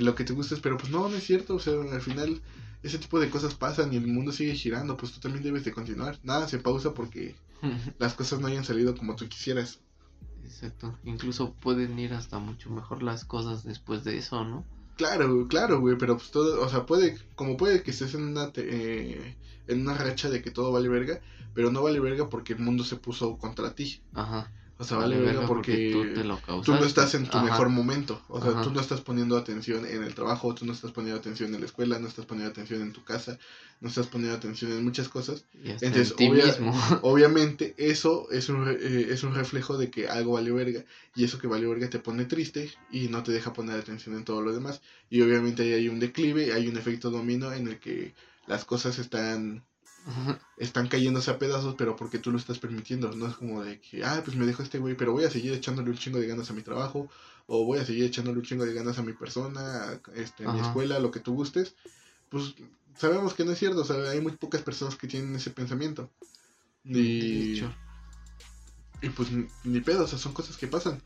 y 0.00 0.02
lo 0.04 0.14
que 0.14 0.24
te 0.24 0.32
guste. 0.32 0.56
Pero 0.58 0.76
pues 0.76 0.90
no, 0.90 1.08
no 1.08 1.16
es 1.16 1.24
cierto. 1.24 1.56
O 1.56 1.58
sea, 1.60 1.74
al 1.74 2.00
final 2.02 2.40
ese 2.82 2.98
tipo 2.98 3.18
de 3.18 3.30
cosas 3.30 3.54
pasan 3.54 3.92
y 3.92 3.96
el 3.96 4.06
mundo 4.06 4.30
sigue 4.30 4.54
girando. 4.54 4.96
Pues 4.96 5.12
tú 5.12 5.20
también 5.20 5.42
debes 5.42 5.64
de 5.64 5.72
continuar. 5.72 6.18
Nada 6.22 6.46
se 6.48 6.58
pausa 6.58 6.92
porque 6.94 7.34
las 7.98 8.14
cosas 8.14 8.40
no 8.40 8.46
hayan 8.46 8.64
salido 8.64 8.96
como 8.96 9.16
tú 9.16 9.28
quisieras. 9.28 9.80
Exacto. 10.44 10.98
Incluso 11.04 11.54
pueden 11.54 11.98
ir 11.98 12.12
hasta 12.12 12.38
mucho 12.38 12.70
mejor 12.70 13.02
las 13.02 13.24
cosas 13.24 13.64
después 13.64 14.04
de 14.04 14.18
eso, 14.18 14.44
¿no? 14.44 14.64
Claro, 14.96 15.48
claro, 15.48 15.80
güey, 15.80 15.96
pero 15.98 16.16
pues 16.16 16.30
todo, 16.30 16.62
o 16.64 16.68
sea, 16.68 16.86
puede, 16.86 17.18
como 17.34 17.56
puede 17.56 17.82
que 17.82 17.90
estés 17.90 18.14
en 18.14 18.22
una, 18.22 18.52
eh, 18.56 19.36
en 19.66 19.80
una 19.80 19.94
racha 19.98 20.30
de 20.30 20.40
que 20.40 20.52
todo 20.52 20.70
vale 20.70 20.88
verga, 20.88 21.20
pero 21.52 21.72
no 21.72 21.82
vale 21.82 21.98
verga 21.98 22.28
porque 22.28 22.52
el 22.52 22.60
mundo 22.60 22.84
se 22.84 22.96
puso 22.96 23.36
contra 23.38 23.74
ti. 23.74 24.00
Ajá. 24.12 24.52
O 24.84 24.86
sea, 24.86 24.98
vale, 24.98 25.18
verga 25.18 25.46
porque, 25.46 25.90
tú, 26.62 26.72
no 26.74 26.84
estás 26.84 27.14
en 27.14 27.26
tu 27.26 27.38
mejor 27.38 27.70
momento. 27.70 28.20
O 28.28 28.40
sea, 28.40 28.60
tú 28.60 28.70
no 28.70 28.80
estás 28.80 29.00
poniendo 29.00 29.38
atención 29.38 29.86
en 29.86 30.02
el 30.02 30.14
trabajo, 30.14 30.54
tú 30.54 30.66
no 30.66 30.74
estás 30.74 30.92
poniendo 30.92 31.18
atención 31.18 31.54
en 31.54 31.60
la 31.60 31.66
escuela, 31.66 31.98
no 31.98 32.06
estás 32.06 32.26
poniendo 32.26 32.50
atención 32.50 32.82
en 32.82 32.92
tu 32.92 33.02
casa, 33.02 33.38
no 33.80 33.88
estás 33.88 34.08
poniendo 34.08 34.36
atención 34.36 34.72
en 34.72 34.84
muchas 34.84 35.08
cosas. 35.08 35.46
Entonces, 35.64 36.14
obviamente, 37.02 37.74
eso 37.78 38.30
es 38.30 38.50
un, 38.50 38.68
eh, 38.68 39.06
es 39.08 39.22
un 39.22 39.34
reflejo 39.34 39.78
de 39.78 39.90
que 39.90 40.06
algo 40.08 40.32
vale 40.32 40.52
verga. 40.52 40.84
Y 41.14 41.24
eso 41.24 41.38
que 41.38 41.46
vale 41.46 41.66
verga 41.66 41.88
te 41.88 41.98
pone 41.98 42.26
triste 42.26 42.70
y 42.90 43.08
no 43.08 43.22
te 43.22 43.32
deja 43.32 43.54
poner 43.54 43.78
atención 43.78 44.16
en 44.16 44.24
todo 44.24 44.42
lo 44.42 44.52
demás. 44.52 44.82
Y 45.08 45.22
obviamente 45.22 45.62
ahí 45.62 45.72
hay 45.72 45.88
un 45.88 45.98
declive, 45.98 46.52
hay 46.52 46.68
un 46.68 46.76
efecto 46.76 47.10
domino 47.10 47.54
en 47.54 47.68
el 47.68 47.78
que 47.78 48.14
las 48.46 48.66
cosas 48.66 48.98
están 48.98 49.64
están 50.56 50.88
cayéndose 50.88 51.30
a 51.30 51.38
pedazos, 51.38 51.74
pero 51.76 51.96
porque 51.96 52.18
tú 52.18 52.30
lo 52.30 52.38
estás 52.38 52.58
permitiendo. 52.58 53.12
No 53.12 53.26
es 53.26 53.36
como 53.36 53.62
de 53.62 53.80
que, 53.80 54.04
ah, 54.04 54.20
pues 54.24 54.36
me 54.36 54.46
dejo 54.46 54.62
este 54.62 54.78
güey, 54.78 54.96
pero 54.96 55.12
voy 55.12 55.24
a 55.24 55.30
seguir 55.30 55.52
echándole 55.52 55.90
un 55.90 55.96
chingo 55.96 56.18
de 56.18 56.26
ganas 56.26 56.50
a 56.50 56.54
mi 56.54 56.62
trabajo, 56.62 57.08
o 57.46 57.64
voy 57.64 57.78
a 57.78 57.84
seguir 57.84 58.04
echándole 58.04 58.38
un 58.38 58.44
chingo 58.44 58.64
de 58.64 58.74
ganas 58.74 58.98
a 58.98 59.02
mi 59.02 59.12
persona, 59.12 60.00
este, 60.14 60.46
a 60.46 60.52
mi 60.52 60.60
escuela, 60.60 60.98
lo 60.98 61.10
que 61.10 61.20
tú 61.20 61.34
gustes. 61.34 61.74
Pues 62.28 62.54
sabemos 62.96 63.34
que 63.34 63.44
no 63.44 63.52
es 63.52 63.58
cierto, 63.58 63.80
o 63.80 63.84
sea, 63.84 63.96
hay 64.10 64.20
muy 64.20 64.32
pocas 64.32 64.62
personas 64.62 64.96
que 64.96 65.08
tienen 65.08 65.34
ese 65.34 65.50
pensamiento. 65.50 66.10
Y, 66.84 67.62
y 69.00 69.08
pues 69.10 69.28
ni 69.64 69.80
pedo, 69.80 70.04
o 70.04 70.06
sea, 70.06 70.18
son 70.18 70.32
cosas 70.32 70.56
que 70.56 70.66
pasan. 70.66 71.00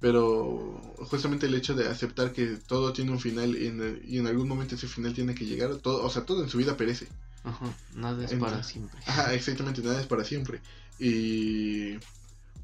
Pero 0.00 0.80
justamente 0.98 1.46
el 1.46 1.54
hecho 1.54 1.74
de 1.74 1.88
aceptar 1.88 2.32
que 2.32 2.56
todo 2.56 2.92
tiene 2.92 3.10
un 3.10 3.18
final 3.18 3.56
y 3.56 3.66
en, 3.66 4.00
y 4.06 4.18
en 4.18 4.28
algún 4.28 4.48
momento 4.48 4.76
ese 4.76 4.86
final 4.86 5.12
tiene 5.12 5.34
que 5.34 5.44
llegar, 5.44 5.76
todo, 5.78 6.04
o 6.04 6.10
sea, 6.10 6.24
todo 6.24 6.42
en 6.42 6.48
su 6.48 6.58
vida 6.58 6.76
perece. 6.76 7.08
Ajá, 7.48 7.74
nada 7.94 8.24
es 8.24 8.34
para 8.34 8.62
siempre. 8.62 9.00
Ajá, 9.06 9.34
exactamente, 9.34 9.82
nada 9.82 10.00
es 10.00 10.06
para 10.06 10.24
siempre. 10.24 10.60
Y 10.98 11.96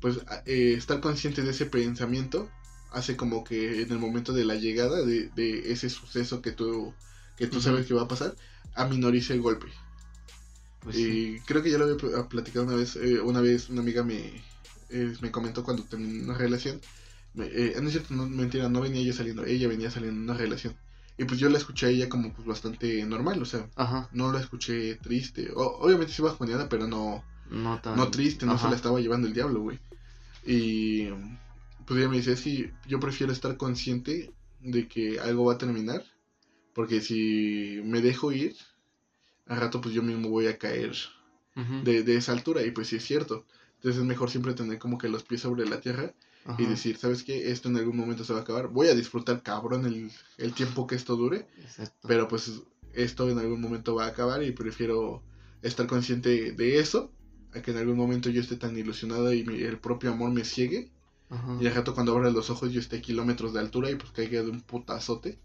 pues 0.01 0.19
eh, 0.45 0.75
estar 0.77 1.01
consciente 1.01 1.43
de 1.43 1.51
ese 1.51 1.67
pensamiento 1.67 2.51
hace 2.93 3.17
como 3.17 3.45
que 3.45 3.83
en 3.83 3.91
el 3.91 3.99
momento 3.99 4.33
de 4.33 4.45
la 4.45 4.55
llegada 4.55 5.03
de, 5.03 5.73
ese 5.73 5.89
suceso 5.89 6.43
que 6.43 6.53
tú, 6.53 6.95
que 7.37 7.47
tú 7.47 7.61
sabes 7.61 7.87
que 7.87 7.95
va 7.95 8.03
a 8.03 8.09
pasar, 8.09 8.37
aminorice 8.75 9.33
el 9.33 9.41
golpe. 9.41 9.67
Pues 10.81 10.97
y 10.99 11.41
creo 11.47 11.63
que 11.63 11.71
ya 11.71 11.79
lo 11.79 11.87
había 11.87 12.29
platicado 12.29 12.67
una 12.67 12.77
vez, 12.77 12.97
eh, 12.97 13.21
una 13.21 13.41
vez 13.41 13.71
una 13.71 13.81
amiga 13.81 14.05
me, 14.05 14.43
eh, 14.91 15.15
me 15.23 15.31
comentó 15.31 15.65
cuando 15.65 15.85
terminó 15.85 16.25
una 16.25 16.39
relación, 16.39 16.81
no 17.33 17.43
es 17.45 17.91
cierto, 17.91 18.15
no, 18.15 18.27
mentira, 18.27 18.69
no 18.69 18.83
venía 18.83 19.01
ella 19.01 19.15
saliendo, 19.15 19.45
ella 19.45 19.67
venía 19.67 19.91
saliendo 19.91 20.21
en 20.21 20.25
una 20.25 20.39
relación. 20.39 20.77
Y 21.17 21.25
pues 21.25 21.39
yo 21.39 21.49
la 21.49 21.59
escuché 21.59 21.87
a 21.87 21.89
ella 21.91 22.09
como 22.09 22.33
pues 22.33 22.47
bastante 22.47 23.05
normal, 23.05 23.41
o 23.41 23.45
sea, 23.45 23.69
no 24.13 24.33
la 24.33 24.41
escuché 24.41 24.97
triste. 24.97 25.51
obviamente 25.55 26.13
sí 26.13 26.23
bajoneada, 26.23 26.69
pero 26.69 26.89
no, 26.89 27.25
no, 27.51 27.81
no 27.97 28.11
triste, 28.11 28.47
no 28.47 28.59
se 28.59 28.69
la 28.69 28.75
estaba 28.77 29.01
llevando 29.01 29.29
el 29.29 29.35
diablo, 29.35 29.61
güey. 29.61 29.79
Y 30.45 31.09
pues 31.87 32.01
ella 32.01 32.09
me 32.09 32.17
dice, 32.17 32.37
sí, 32.37 32.71
yo 32.89 32.99
prefiero 32.99 33.33
estar 33.33 33.57
consciente 33.57 34.33
de 34.61 34.89
que 34.89 35.21
algo 35.21 35.45
va 35.45 35.55
a 35.55 35.59
terminar, 35.59 36.05
porque 36.75 37.01
si 37.01 37.81
me 37.85 38.01
dejo 38.01 38.33
ir, 38.33 38.57
al 39.47 39.61
rato 39.61 39.81
pues 39.81 39.95
yo 39.95 40.03
mismo 40.03 40.31
voy 40.31 40.49
a 40.49 40.59
caer 40.59 40.95
de, 41.85 42.03
de 42.03 42.17
esa 42.17 42.33
altura, 42.33 42.63
y 42.63 42.73
pues 42.73 42.89
sí 42.89 42.97
es 42.97 43.05
cierto. 43.05 43.45
Entonces 43.77 44.01
es 44.01 44.07
mejor 44.07 44.31
siempre 44.31 44.55
tener 44.55 44.79
como 44.81 44.99
que 44.99 45.09
los 45.09 45.23
pies 45.23 45.43
sobre 45.43 45.69
la 45.69 45.81
tierra 45.81 46.13
y 46.59 46.67
decir, 46.67 46.99
¿sabes 46.99 47.23
qué? 47.23 47.51
Esto 47.51 47.69
en 47.69 47.77
algún 47.77 47.97
momento 47.97 48.25
se 48.25 48.33
va 48.33 48.41
a 48.41 48.43
acabar. 48.43 48.69
Voy 48.69 48.89
a 48.89 48.95
disfrutar 48.95 49.43
cabrón 49.43 49.87
el, 49.87 50.11
el 50.37 50.53
tiempo 50.53 50.87
que 50.87 50.95
esto 50.95 51.17
dure. 51.17 51.47
Pero 52.07 52.29
pues 52.29 52.63
esto 52.93 53.29
en 53.31 53.39
algún 53.39 53.61
momento 53.61 53.95
va 53.95 54.05
a 54.05 54.09
acabar 54.09 54.43
y 54.43 54.53
prefiero 54.53 55.23
estar 55.63 55.87
consciente 55.87 56.53
de 56.53 56.79
eso 56.79 57.11
a 57.55 57.63
que 57.63 57.71
en 57.71 57.79
algún 57.79 57.97
momento 57.97 58.29
yo 58.29 58.41
esté 58.41 58.57
tan 58.57 58.77
ilusionado 58.77 59.33
y 59.33 59.41
el 59.41 59.79
propio 59.79 60.13
amor 60.13 60.33
me 60.33 60.45
ciegue. 60.45 60.91
Y 61.61 61.67
al 61.67 61.75
rato 61.75 61.95
cuando 61.95 62.13
abra 62.13 62.31
los 62.31 62.49
ojos 62.51 62.71
yo 62.71 62.79
esté 62.79 62.99
a 62.99 63.03
kilómetros 63.03 63.55
de 63.55 63.61
altura 63.61 63.91
y 63.91 63.97
pues 63.97 64.13
caiga 64.13 64.43
de 64.43 64.51
un 64.51 64.61
putazote. 64.61 65.41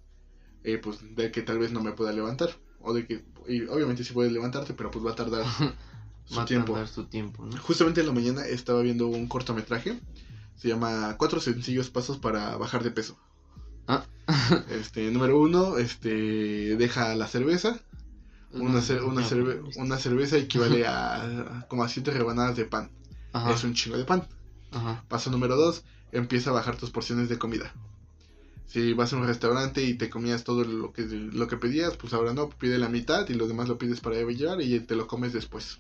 Eh, 0.64 0.78
pues 0.78 1.00
de 1.16 1.32
que 1.32 1.41
tal 1.41 1.58
vez 1.58 1.72
no 1.72 1.82
me 1.82 1.93
pueda 1.93 2.12
levantar. 2.12 2.50
O 2.82 2.93
de 2.93 3.08
que, 3.08 3.24
y 3.47 3.62
obviamente 3.64 4.04
sí 4.04 4.14
puedes 4.14 4.32
levantarte, 4.32 4.74
pero 4.74 4.91
pues 4.91 5.04
va 5.06 5.12
a 5.12 5.16
tardar 5.16 5.45
su 6.26 6.45
tiempo. 6.45 6.86
su 6.86 7.06
tiempo 7.06 7.47
Justamente 7.62 8.02
en 8.02 8.08
la 8.08 8.14
mañana 8.14 8.45
estaba 8.45 8.82
viendo 8.82 9.08
un 9.08 9.28
cortometraje 9.28 10.00
se 10.60 10.68
llama 10.68 11.16
Cuatro 11.18 11.39
sencillos 11.39 11.89
pasos 11.89 12.18
para 12.18 12.57
bajar 12.57 12.84
de 12.84 12.91
peso. 12.91 13.18
Ah. 13.88 14.05
este, 14.70 15.10
número 15.10 15.39
uno, 15.39 15.78
este, 15.78 16.76
deja 16.76 17.16
la 17.16 17.28
cerveza. 17.28 17.80
Una, 18.51 18.82
una, 19.78 19.97
cerveza 19.97 20.38
equivale 20.38 20.86
a, 20.88 21.66
como 21.70 21.84
a 21.84 21.89
siete 21.89 22.12
rebanadas 22.12 22.57
de 22.57 22.66
pan. 22.66 22.91
Es 23.53 23.64
un 23.64 23.74
chingo 23.74 23.97
de 23.97 24.05
pan. 24.05 24.28
Paso 25.07 25.32
número 25.32 25.55
dos, 25.55 25.84
empieza 26.12 26.49
a 26.49 26.53
bajar 26.53 26.76
tus 26.76 26.91
porciones 26.91 27.30
de 27.30 27.38
comida. 27.38 27.74
Si 28.68 28.93
vas 28.93 29.14
a 29.14 29.18
un 29.18 29.26
restaurante 29.26 29.84
y 29.84 29.95
te 29.95 30.10
comías 30.10 30.43
todo 30.43 30.64
lo 30.64 30.93
que, 30.93 31.03
lo 31.03 31.47
que 31.47 31.57
pedías, 31.57 31.95
pues 31.97 32.14
ahora 32.14 32.34
no, 32.34 32.49
pide 32.49 32.78
la 32.78 32.89
mitad 32.89 33.28
y 33.30 33.34
lo 33.34 33.47
demás 33.47 33.68
lo 33.68 33.78
pides 33.78 33.99
para 33.99 34.16
llevar 34.16 34.62
y 34.62 34.80
te 34.82 34.95
lo 34.95 35.07
comes 35.07 35.34
después. 35.34 35.80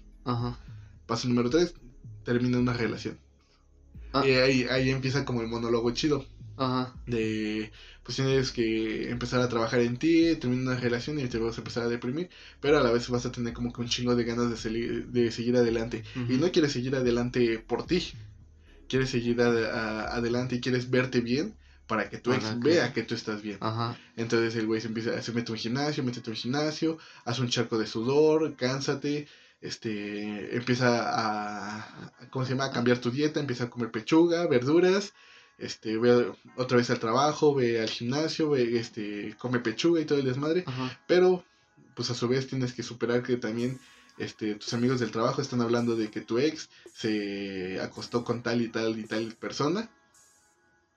Paso 1.05 1.27
número 1.27 1.49
tres, 1.49 1.75
termina 2.23 2.57
una 2.57 2.73
relación. 2.73 3.19
Ah. 4.13 4.25
Y 4.25 4.31
ahí, 4.31 4.67
ahí 4.69 4.89
empieza 4.89 5.25
como 5.25 5.41
el 5.41 5.47
monólogo 5.47 5.91
chido. 5.91 6.25
Ajá. 6.57 6.93
De, 7.05 7.71
pues 8.03 8.17
tienes 8.17 8.51
que 8.51 9.09
empezar 9.11 9.39
a 9.39 9.49
trabajar 9.49 9.79
en 9.81 9.97
ti, 9.97 10.35
terminar 10.35 10.73
una 10.73 10.81
relación 10.81 11.19
y 11.19 11.27
te 11.27 11.37
vas 11.37 11.57
a 11.57 11.61
empezar 11.61 11.83
a 11.83 11.87
deprimir, 11.87 12.29
pero 12.59 12.77
a 12.77 12.83
la 12.83 12.91
vez 12.91 13.07
vas 13.09 13.25
a 13.25 13.31
tener 13.31 13.53
como 13.53 13.71
que 13.71 13.81
un 13.81 13.87
chingo 13.87 14.15
de 14.15 14.23
ganas 14.25 14.63
de, 14.63 15.03
de 15.07 15.31
seguir 15.31 15.55
adelante. 15.55 16.03
Y 16.27 16.37
no 16.37 16.51
quieres 16.51 16.73
seguir 16.73 16.95
adelante 16.95 17.59
por 17.59 17.85
ti, 17.85 18.11
quieres 18.89 19.11
seguir 19.11 19.39
adelante 19.41 20.55
y 20.55 20.59
quieres 20.59 20.89
verte 20.89 21.21
bien 21.21 21.55
para 21.87 22.09
que 22.09 22.17
tu 22.17 22.33
ex 22.33 22.59
vea 22.59 22.93
que 22.93 23.03
tú 23.03 23.15
estás 23.15 23.41
bien. 23.41 23.57
Ajá. 23.61 23.97
Entonces 24.15 24.55
el 24.55 24.67
güey 24.67 24.81
se 24.81 24.87
empieza, 24.87 25.21
se 25.21 25.31
mete 25.31 25.51
a 25.51 25.53
un 25.53 25.59
gimnasio, 25.59 26.03
mete 26.03 26.19
a 26.19 26.29
un 26.29 26.35
gimnasio, 26.35 26.97
hace 27.25 27.41
un 27.41 27.49
charco 27.49 27.77
de 27.77 27.87
sudor, 27.87 28.55
cánsate, 28.55 29.27
este, 29.61 30.55
empieza 30.55 31.01
a, 31.03 32.11
¿cómo 32.29 32.45
se 32.45 32.51
llama? 32.51 32.65
A 32.65 32.71
cambiar 32.71 32.99
tu 32.99 33.11
dieta, 33.11 33.39
empieza 33.39 33.65
a 33.65 33.69
comer 33.69 33.91
pechuga, 33.91 34.47
verduras, 34.47 35.13
este, 35.57 35.97
ve 35.97 36.31
otra 36.55 36.77
vez 36.77 36.89
al 36.89 36.99
trabajo, 36.99 37.53
ve 37.53 37.81
al 37.81 37.89
gimnasio, 37.89 38.51
ve, 38.51 38.79
este, 38.79 39.35
come 39.37 39.59
pechuga 39.59 39.99
y 39.99 40.05
todo 40.05 40.19
el 40.19 40.25
desmadre, 40.25 40.63
pero, 41.07 41.43
pues 41.95 42.09
a 42.09 42.15
su 42.15 42.27
vez 42.27 42.47
tienes 42.47 42.73
que 42.73 42.83
superar 42.83 43.23
que 43.23 43.35
también, 43.37 43.79
este, 44.17 44.55
tus 44.55 44.73
amigos 44.73 44.99
del 44.99 45.11
trabajo 45.11 45.41
están 45.41 45.61
hablando 45.61 45.95
de 45.95 46.09
que 46.09 46.21
tu 46.21 46.39
ex 46.39 46.69
se 46.93 47.79
acostó 47.81 48.23
con 48.23 48.43
tal 48.43 48.61
y 48.61 48.69
tal 48.69 48.97
y 48.99 49.03
tal 49.03 49.33
persona, 49.35 49.89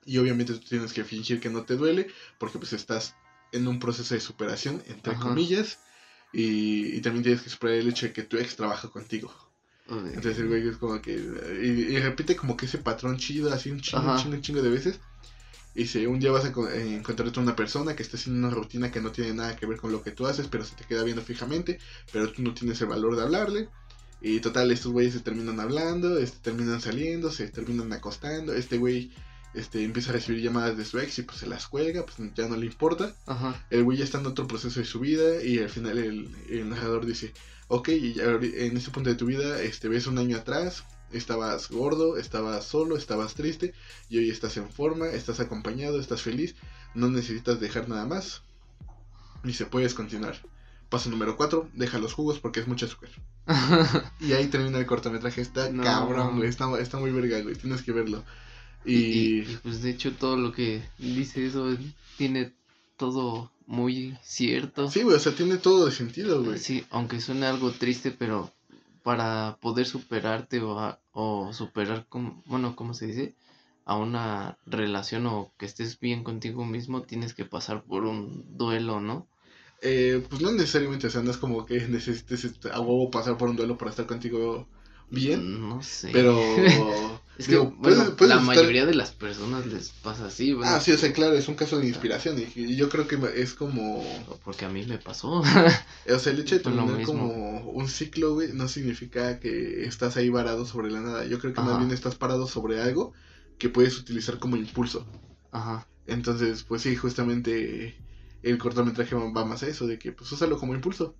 y 0.05 0.17
obviamente 0.17 0.53
tú 0.53 0.59
tienes 0.59 0.93
que 0.93 1.03
fingir 1.03 1.39
que 1.39 1.49
no 1.49 1.63
te 1.63 1.75
duele, 1.75 2.07
porque 2.37 2.57
pues 2.57 2.73
estás 2.73 3.15
en 3.51 3.67
un 3.67 3.79
proceso 3.79 4.13
de 4.13 4.19
superación, 4.19 4.81
entre 4.87 5.15
comillas, 5.15 5.79
y, 6.33 6.99
también 7.01 7.23
tienes 7.23 7.43
que 7.43 7.49
superar 7.49 7.77
el 7.77 7.89
hecho 7.89 8.07
de 8.07 8.13
que 8.13 8.23
tu 8.23 8.37
ex 8.37 8.55
trabaja 8.55 8.89
contigo. 8.89 9.31
Entonces 9.87 10.39
el 10.39 10.47
güey 10.47 10.67
es 10.67 10.77
como 10.77 10.99
que. 11.01 11.11
Y, 11.13 11.97
repite 11.99 12.35
como 12.35 12.57
que 12.57 12.65
ese 12.65 12.79
patrón 12.79 13.17
chido, 13.17 13.53
así 13.53 13.69
un 13.69 13.79
chingo, 13.79 14.17
chingo, 14.17 14.41
chingo 14.41 14.61
de 14.61 14.69
veces. 14.69 14.99
Y 15.75 15.85
si 15.87 16.05
un 16.05 16.19
día 16.19 16.31
vas 16.31 16.45
a 16.45 16.49
eh, 16.49 16.95
encontrarte 16.95 17.39
una 17.39 17.55
persona 17.55 17.95
que 17.95 18.03
está 18.03 18.17
haciendo 18.17 18.47
una 18.47 18.55
rutina 18.55 18.91
que 18.91 19.01
no 19.01 19.11
tiene 19.11 19.33
nada 19.33 19.55
que 19.55 19.65
ver 19.65 19.77
con 19.77 19.91
lo 19.91 20.03
que 20.03 20.11
tú 20.11 20.27
haces, 20.27 20.47
pero 20.47 20.63
se 20.63 20.75
te 20.75 20.83
queda 20.83 21.03
viendo 21.03 21.23
fijamente, 21.23 21.79
pero 22.11 22.31
tú 22.31 22.43
no 22.43 22.53
tienes 22.53 22.79
el 22.81 22.87
valor 22.87 23.15
de 23.15 23.23
hablarle. 23.23 23.69
Y 24.21 24.39
total, 24.39 24.71
estos 24.71 24.91
güeyes 24.91 25.13
se 25.13 25.19
terminan 25.19 25.59
hablando, 25.59 26.17
este, 26.17 26.37
terminan 26.39 26.79
saliendo, 26.79 27.31
se 27.31 27.49
terminan 27.49 27.91
acostando. 27.91 28.53
Este 28.53 28.77
güey 28.77 29.11
este, 29.53 29.83
empieza 29.83 30.09
a 30.09 30.13
recibir 30.13 30.41
llamadas 30.41 30.77
de 30.77 30.85
su 30.85 30.99
ex 30.99 31.19
y 31.19 31.23
pues 31.23 31.39
se 31.39 31.47
las 31.47 31.67
cuelga, 31.67 32.05
pues 32.05 32.17
ya 32.35 32.47
no 32.47 32.55
le 32.55 32.65
importa. 32.65 33.13
El 33.69 33.83
güey 33.83 33.97
ya 33.97 34.03
está 34.03 34.19
en 34.19 34.25
otro 34.25 34.47
proceso 34.47 34.79
de 34.79 34.85
su 34.85 34.99
vida 34.99 35.43
y 35.43 35.59
al 35.59 35.69
final 35.69 35.97
el, 35.97 36.69
narrador 36.69 37.05
dice, 37.05 37.33
ok, 37.67 37.89
en 37.89 38.77
este 38.77 38.91
punto 38.91 39.09
de 39.09 39.15
tu 39.15 39.25
vida, 39.25 39.61
este, 39.61 39.89
ves 39.89 40.07
un 40.07 40.17
año 40.17 40.37
atrás, 40.37 40.83
estabas 41.11 41.69
gordo, 41.69 42.17
estabas 42.17 42.65
solo, 42.65 42.97
estabas 42.97 43.35
triste 43.35 43.73
y 44.09 44.17
hoy 44.17 44.29
estás 44.29 44.57
en 44.57 44.69
forma, 44.69 45.07
estás 45.07 45.39
acompañado, 45.39 45.99
estás 45.99 46.21
feliz, 46.21 46.55
no 46.95 47.09
necesitas 47.09 47.59
dejar 47.59 47.89
nada 47.89 48.05
más 48.05 48.41
y 49.43 49.53
se 49.53 49.65
puedes 49.65 49.93
continuar. 49.93 50.35
Paso 50.89 51.09
número 51.09 51.35
4, 51.37 51.69
deja 51.73 51.97
los 51.97 52.13
jugos 52.13 52.39
porque 52.39 52.59
es 52.59 52.67
mucho 52.67 52.85
azúcar. 52.85 53.09
y 54.19 54.33
ahí 54.33 54.47
termina 54.47 54.77
el 54.77 54.85
cortometraje, 54.85 55.41
está 55.41 55.71
cabrón, 55.75 56.37
güey, 56.37 56.49
está, 56.49 56.65
está 56.79 56.97
muy 56.97 57.11
verga, 57.11 57.41
güey, 57.41 57.55
tienes 57.55 57.81
que 57.81 57.91
verlo. 57.91 58.23
Y... 58.85 59.41
pues 59.57 59.81
de 59.81 59.91
hecho 59.91 60.13
todo 60.13 60.37
lo 60.37 60.51
que 60.51 60.81
dice 60.97 61.45
eso 61.45 61.77
tiene 62.17 62.53
todo 62.97 63.51
muy 63.65 64.17
cierto. 64.21 64.89
Sí, 64.89 65.03
güey, 65.03 65.15
o 65.15 65.19
sea, 65.19 65.33
tiene 65.33 65.57
todo 65.57 65.85
de 65.85 65.91
sentido, 65.91 66.43
güey. 66.43 66.59
Sí, 66.59 66.85
aunque 66.89 67.21
suene 67.21 67.45
algo 67.45 67.71
triste, 67.71 68.11
pero 68.11 68.51
para 69.03 69.57
poder 69.61 69.85
superarte 69.85 70.61
o, 70.61 70.97
o 71.11 71.53
superar, 71.53 72.05
como, 72.09 72.43
bueno, 72.45 72.75
¿cómo 72.75 72.93
se 72.93 73.07
dice? 73.07 73.35
a 73.85 73.97
una 73.97 74.57
relación 74.65 75.25
o 75.27 75.51
que 75.57 75.65
estés 75.65 75.99
bien 75.99 76.23
contigo 76.23 76.65
mismo, 76.65 77.03
tienes 77.03 77.33
que 77.33 77.45
pasar 77.45 77.83
por 77.83 78.05
un 78.05 78.57
duelo, 78.57 79.01
¿no? 79.01 79.27
Eh, 79.81 80.25
pues 80.29 80.41
no 80.41 80.51
necesariamente, 80.51 81.07
o 81.07 81.09
sea, 81.09 81.21
no 81.21 81.31
es 81.31 81.37
como 81.37 81.65
que 81.65 81.79
necesites 81.89 82.45
este, 82.45 82.71
a 82.71 82.79
huevo 82.79 83.11
pasar 83.11 83.37
por 83.37 83.49
un 83.49 83.55
duelo 83.55 83.77
para 83.77 83.91
estar 83.91 84.05
contigo 84.05 84.67
bien. 85.09 85.67
No 85.69 85.81
sé. 85.83 86.09
Pero. 86.11 86.39
es 87.37 87.45
que, 87.47 87.53
digo, 87.53 87.71
bueno, 87.77 87.81
puedes- 87.81 88.09
puedes 88.11 88.29
la 88.35 88.41
estar- 88.41 88.45
mayoría 88.45 88.85
de 88.85 88.93
las 88.93 89.11
personas 89.11 89.65
les 89.65 89.89
pasa 89.89 90.27
así, 90.27 90.53
bueno, 90.53 90.71
Ah, 90.71 90.79
sí, 90.79 90.91
o 90.91 90.97
sea, 90.97 91.11
claro, 91.13 91.33
es 91.35 91.47
un 91.47 91.55
caso 91.55 91.79
de 91.79 91.87
inspiración. 91.87 92.37
Y, 92.39 92.59
y 92.59 92.75
yo 92.75 92.89
creo 92.89 93.07
que 93.07 93.17
es 93.35 93.53
como. 93.53 94.03
porque 94.43 94.65
a 94.65 94.69
mí 94.69 94.85
me 94.85 94.97
pasó. 94.97 95.41
O 96.13 96.19
sea, 96.19 96.33
el 96.33 96.39
hecho 96.39 96.59
de 96.59 96.71
mismo. 96.71 97.05
como 97.05 97.59
un 97.71 97.87
ciclo, 97.87 98.33
güey, 98.33 98.53
no 98.53 98.67
significa 98.67 99.39
que 99.39 99.85
estás 99.85 100.17
ahí 100.17 100.29
varado 100.29 100.65
sobre 100.65 100.91
la 100.91 100.99
nada. 101.01 101.25
Yo 101.25 101.39
creo 101.39 101.53
que 101.53 101.61
más 101.61 101.77
bien 101.79 101.91
estás 101.91 102.15
parado 102.15 102.47
sobre 102.47 102.81
algo 102.81 103.13
que 103.57 103.69
puedes 103.69 103.97
utilizar 103.97 104.37
como 104.39 104.55
impulso. 104.57 105.05
Ajá. 105.51 105.87
Entonces, 106.05 106.63
pues 106.63 106.81
sí, 106.81 106.95
justamente 106.95 107.95
el 108.41 108.57
cortometraje 108.57 109.15
va 109.15 109.45
más 109.45 109.63
a 109.63 109.67
eso, 109.67 109.87
de 109.87 109.97
que 109.97 110.11
pues 110.11 110.29
úsalo 110.33 110.57
como 110.57 110.75
impulso. 110.75 111.15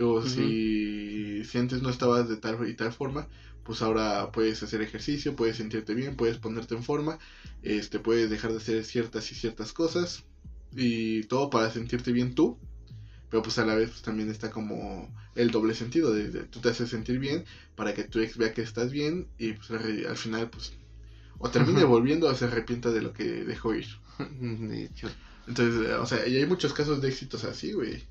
O 0.00 0.22
si, 0.22 1.44
si 1.44 1.58
antes 1.58 1.82
no 1.82 1.90
estabas 1.90 2.28
de 2.28 2.36
tal 2.36 2.68
y 2.68 2.74
tal 2.74 2.92
forma, 2.92 3.28
pues 3.64 3.82
ahora 3.82 4.30
puedes 4.32 4.62
hacer 4.62 4.80
ejercicio, 4.82 5.36
puedes 5.36 5.56
sentirte 5.56 5.94
bien, 5.94 6.16
puedes 6.16 6.38
ponerte 6.38 6.74
en 6.74 6.82
forma, 6.82 7.18
este, 7.62 7.98
puedes 7.98 8.30
dejar 8.30 8.52
de 8.52 8.58
hacer 8.58 8.84
ciertas 8.84 9.30
y 9.30 9.34
ciertas 9.34 9.72
cosas 9.72 10.24
y 10.74 11.24
todo 11.24 11.50
para 11.50 11.70
sentirte 11.70 12.12
bien 12.12 12.34
tú. 12.34 12.58
Pero 13.28 13.42
pues 13.42 13.58
a 13.58 13.64
la 13.64 13.76
vez 13.76 13.90
pues, 13.90 14.02
también 14.02 14.28
está 14.28 14.50
como 14.50 15.14
el 15.36 15.50
doble 15.52 15.74
sentido, 15.74 16.12
de, 16.12 16.30
de 16.30 16.40
tú 16.44 16.60
te 16.60 16.70
haces 16.70 16.90
sentir 16.90 17.18
bien 17.20 17.44
para 17.76 17.94
que 17.94 18.04
tu 18.04 18.18
ex 18.20 18.36
vea 18.36 18.52
que 18.52 18.62
estás 18.62 18.90
bien 18.90 19.28
y 19.38 19.52
pues 19.52 19.70
al, 19.70 20.06
al 20.06 20.16
final 20.16 20.50
pues 20.50 20.72
o 21.38 21.50
termine 21.50 21.84
volviendo 21.84 22.28
o 22.28 22.34
se 22.34 22.44
arrepienta 22.44 22.90
de 22.90 23.02
lo 23.02 23.12
que 23.12 23.24
dejó 23.24 23.74
ir. 23.74 23.86
De 24.18 24.84
hecho. 24.84 25.08
Entonces, 25.48 25.90
o 25.92 26.06
sea, 26.06 26.26
y 26.28 26.36
hay 26.36 26.46
muchos 26.46 26.72
casos 26.74 27.00
de 27.00 27.08
éxitos 27.08 27.44
así, 27.44 27.72
güey. 27.72 28.04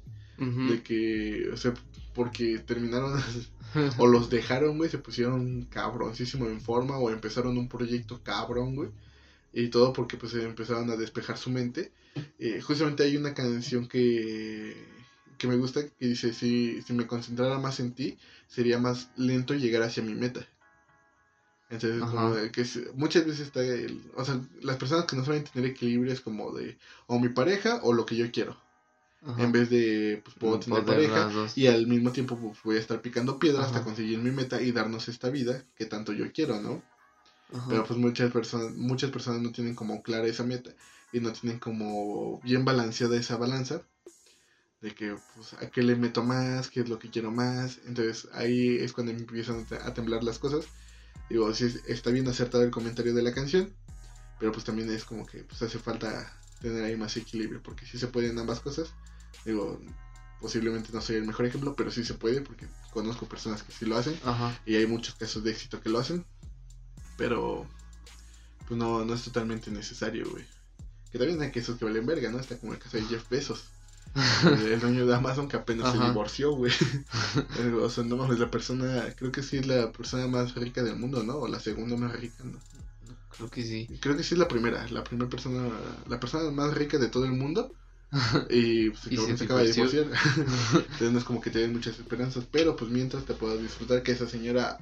De 0.67 0.81
que, 0.83 1.49
o 1.53 1.57
sea, 1.57 1.73
porque 2.13 2.59
terminaron 2.59 3.13
o 3.97 4.07
los 4.07 4.29
dejaron, 4.29 4.77
güey, 4.77 4.89
se 4.89 4.97
pusieron 4.97 5.63
cabroncísimo 5.65 6.47
en 6.47 6.61
forma 6.61 6.97
o 6.97 7.09
empezaron 7.09 7.57
un 7.57 7.67
proyecto 7.67 8.21
cabrón, 8.23 8.75
güey. 8.75 8.89
Y 9.51 9.69
todo 9.69 9.93
porque 9.93 10.15
pues 10.17 10.33
empezaron 10.35 10.89
a 10.91 10.95
despejar 10.95 11.37
su 11.37 11.49
mente. 11.49 11.91
Eh, 12.37 12.61
justamente 12.61 13.03
hay 13.03 13.17
una 13.17 13.33
canción 13.33 13.87
que, 13.87 14.75
que 15.37 15.47
me 15.47 15.55
gusta 15.57 15.87
que 15.87 16.07
dice, 16.07 16.33
si, 16.33 16.81
si 16.83 16.93
me 16.93 17.07
concentrara 17.07 17.57
más 17.59 17.79
en 17.79 17.93
ti, 17.93 18.17
sería 18.47 18.77
más 18.79 19.09
lento 19.17 19.53
llegar 19.53 19.81
hacia 19.83 20.03
mi 20.03 20.13
meta. 20.13 20.45
Entonces, 21.69 22.01
Ajá. 22.01 22.11
como 22.11 22.33
de 22.35 22.51
que 22.51 22.65
muchas 22.95 23.25
veces 23.25 23.41
está, 23.47 23.61
el- 23.63 24.01
o 24.15 24.25
sea, 24.25 24.41
las 24.61 24.77
personas 24.77 25.05
que 25.05 25.15
no 25.15 25.23
saben 25.23 25.43
tener 25.43 25.69
equilibrio 25.69 26.11
es 26.11 26.21
como 26.21 26.51
de 26.51 26.77
o 27.07 27.19
mi 27.19 27.29
pareja 27.29 27.79
o 27.83 27.93
lo 27.93 28.05
que 28.05 28.15
yo 28.15 28.31
quiero. 28.31 28.57
Ajá. 29.21 29.43
En 29.43 29.51
vez 29.51 29.69
de, 29.69 30.21
pues 30.23 30.35
puedo 30.37 30.59
tener 30.59 30.85
pareja 30.85 31.29
y 31.55 31.67
al 31.67 31.87
mismo 31.87 32.11
tiempo 32.11 32.37
pues, 32.37 32.57
voy 32.63 32.77
a 32.77 32.79
estar 32.79 33.01
picando 33.01 33.37
piedra 33.37 33.63
hasta 33.65 33.83
conseguir 33.83 34.19
mi 34.19 34.31
meta 34.31 34.61
y 34.61 34.71
darnos 34.71 35.09
esta 35.09 35.29
vida 35.29 35.63
que 35.75 35.85
tanto 35.85 36.13
yo 36.13 36.31
quiero, 36.31 36.59
¿no? 36.61 36.81
Ajá. 37.53 37.65
Pero 37.69 37.85
pues 37.85 37.99
muchas 37.99 38.31
personas, 38.31 38.75
muchas 38.75 39.11
personas 39.11 39.41
no 39.41 39.51
tienen 39.51 39.75
como 39.75 40.01
clara 40.03 40.27
esa 40.27 40.43
meta 40.43 40.71
y 41.11 41.19
no 41.19 41.31
tienen 41.33 41.59
como 41.59 42.39
bien 42.41 42.63
balanceada 42.63 43.17
esa 43.17 43.35
balanza 43.37 43.81
de 44.81 44.95
que 44.95 45.15
pues 45.35 45.53
a 45.53 45.69
qué 45.69 45.81
le 45.83 45.95
meto 45.97 46.23
más, 46.23 46.69
qué 46.69 46.79
es 46.81 46.89
lo 46.89 46.99
que 46.99 47.09
quiero 47.09 47.31
más. 47.31 47.79
Entonces 47.85 48.29
ahí 48.33 48.77
es 48.77 48.93
cuando 48.93 49.11
empiezan 49.11 49.59
a 49.59 49.65
te- 49.65 49.75
a 49.75 49.93
temblar 49.93 50.23
las 50.23 50.39
cosas. 50.39 50.65
Digo, 51.29 51.53
sí 51.53 51.65
es- 51.65 51.83
está 51.87 52.11
bien 52.11 52.27
acertado 52.27 52.63
el 52.63 52.71
comentario 52.71 53.13
de 53.13 53.21
la 53.21 53.33
canción, 53.33 53.73
pero 54.39 54.51
pues 54.53 54.63
también 54.63 54.89
es 54.89 55.03
como 55.03 55.25
que 55.25 55.43
pues 55.43 55.61
hace 55.61 55.79
falta 55.79 56.31
tener 56.59 56.83
ahí 56.83 56.95
más 56.95 57.15
equilibrio, 57.17 57.61
porque 57.63 57.85
sí 57.85 57.97
se 57.97 58.07
pueden 58.07 58.37
ambas 58.37 58.59
cosas. 58.59 58.93
Digo, 59.45 59.79
posiblemente 60.41 60.89
no 60.93 61.01
soy 61.01 61.17
el 61.17 61.25
mejor 61.25 61.45
ejemplo, 61.45 61.75
pero 61.75 61.91
sí 61.91 62.03
se 62.03 62.13
puede, 62.13 62.41
porque 62.41 62.67
conozco 62.91 63.27
personas 63.27 63.63
que 63.63 63.71
sí 63.71 63.85
lo 63.85 63.97
hacen 63.97 64.17
Ajá. 64.23 64.57
y 64.65 64.75
hay 64.75 64.87
muchos 64.87 65.15
casos 65.15 65.43
de 65.43 65.51
éxito 65.51 65.81
que 65.81 65.89
lo 65.89 65.99
hacen, 65.99 66.25
pero 67.17 67.67
pues 68.67 68.77
no, 68.77 69.03
no 69.03 69.13
es 69.13 69.23
totalmente 69.23 69.71
necesario, 69.71 70.29
güey. 70.29 70.45
Que 71.11 71.17
también 71.17 71.41
hay 71.41 71.51
casos 71.51 71.77
que 71.77 71.85
valen 71.85 72.05
verga, 72.05 72.29
¿no? 72.29 72.39
Está 72.39 72.57
como 72.57 72.73
el 72.73 72.79
caso 72.79 72.97
de 72.97 73.03
Jeff 73.03 73.27
Bezos, 73.29 73.63
el 74.45 74.79
dueño 74.79 75.05
de 75.05 75.15
Amazon 75.15 75.47
que 75.47 75.57
apenas 75.57 75.91
se 75.91 75.99
divorció, 75.99 76.51
güey. 76.51 76.71
o 77.81 77.89
sea, 77.89 78.03
no 78.03 78.17
mames, 78.17 78.39
la 78.39 78.51
persona, 78.51 79.05
creo 79.15 79.31
que 79.31 79.43
sí 79.43 79.57
es 79.57 79.67
la 79.67 79.91
persona 79.91 80.27
más 80.27 80.55
rica 80.55 80.83
del 80.83 80.97
mundo, 80.97 81.23
¿no? 81.23 81.37
O 81.37 81.47
la 81.47 81.59
segunda 81.59 81.95
más 81.97 82.13
rica, 82.19 82.43
¿no? 82.43 82.59
Creo 83.35 83.49
que 83.49 83.63
sí. 83.63 83.87
Creo 84.01 84.17
que 84.17 84.23
sí 84.23 84.33
es 84.35 84.39
la 84.39 84.47
primera, 84.47 84.87
la 84.89 85.03
primera 85.03 85.29
persona, 85.29 85.69
la 86.07 86.19
persona 86.19 86.49
más 86.51 86.73
rica 86.73 86.97
de 86.97 87.07
todo 87.09 87.25
el 87.25 87.31
mundo. 87.33 87.73
Y 88.49 88.89
pues 88.89 89.07
Y 89.11 89.17
se 89.17 89.37
se 89.37 89.43
acaba 89.43 89.61
de 89.63 89.71
divorciar. 89.71 90.05
Entonces 90.73 91.11
no 91.11 91.19
es 91.19 91.23
como 91.25 91.41
que 91.41 91.49
te 91.51 91.59
den 91.59 91.73
muchas 91.73 91.99
esperanzas, 91.99 92.45
pero 92.51 92.75
pues 92.75 92.89
mientras 92.91 93.25
te 93.25 93.33
puedas 93.35 93.61
disfrutar 93.61 94.01
que 94.03 94.11
esa 94.13 94.27
señora 94.27 94.77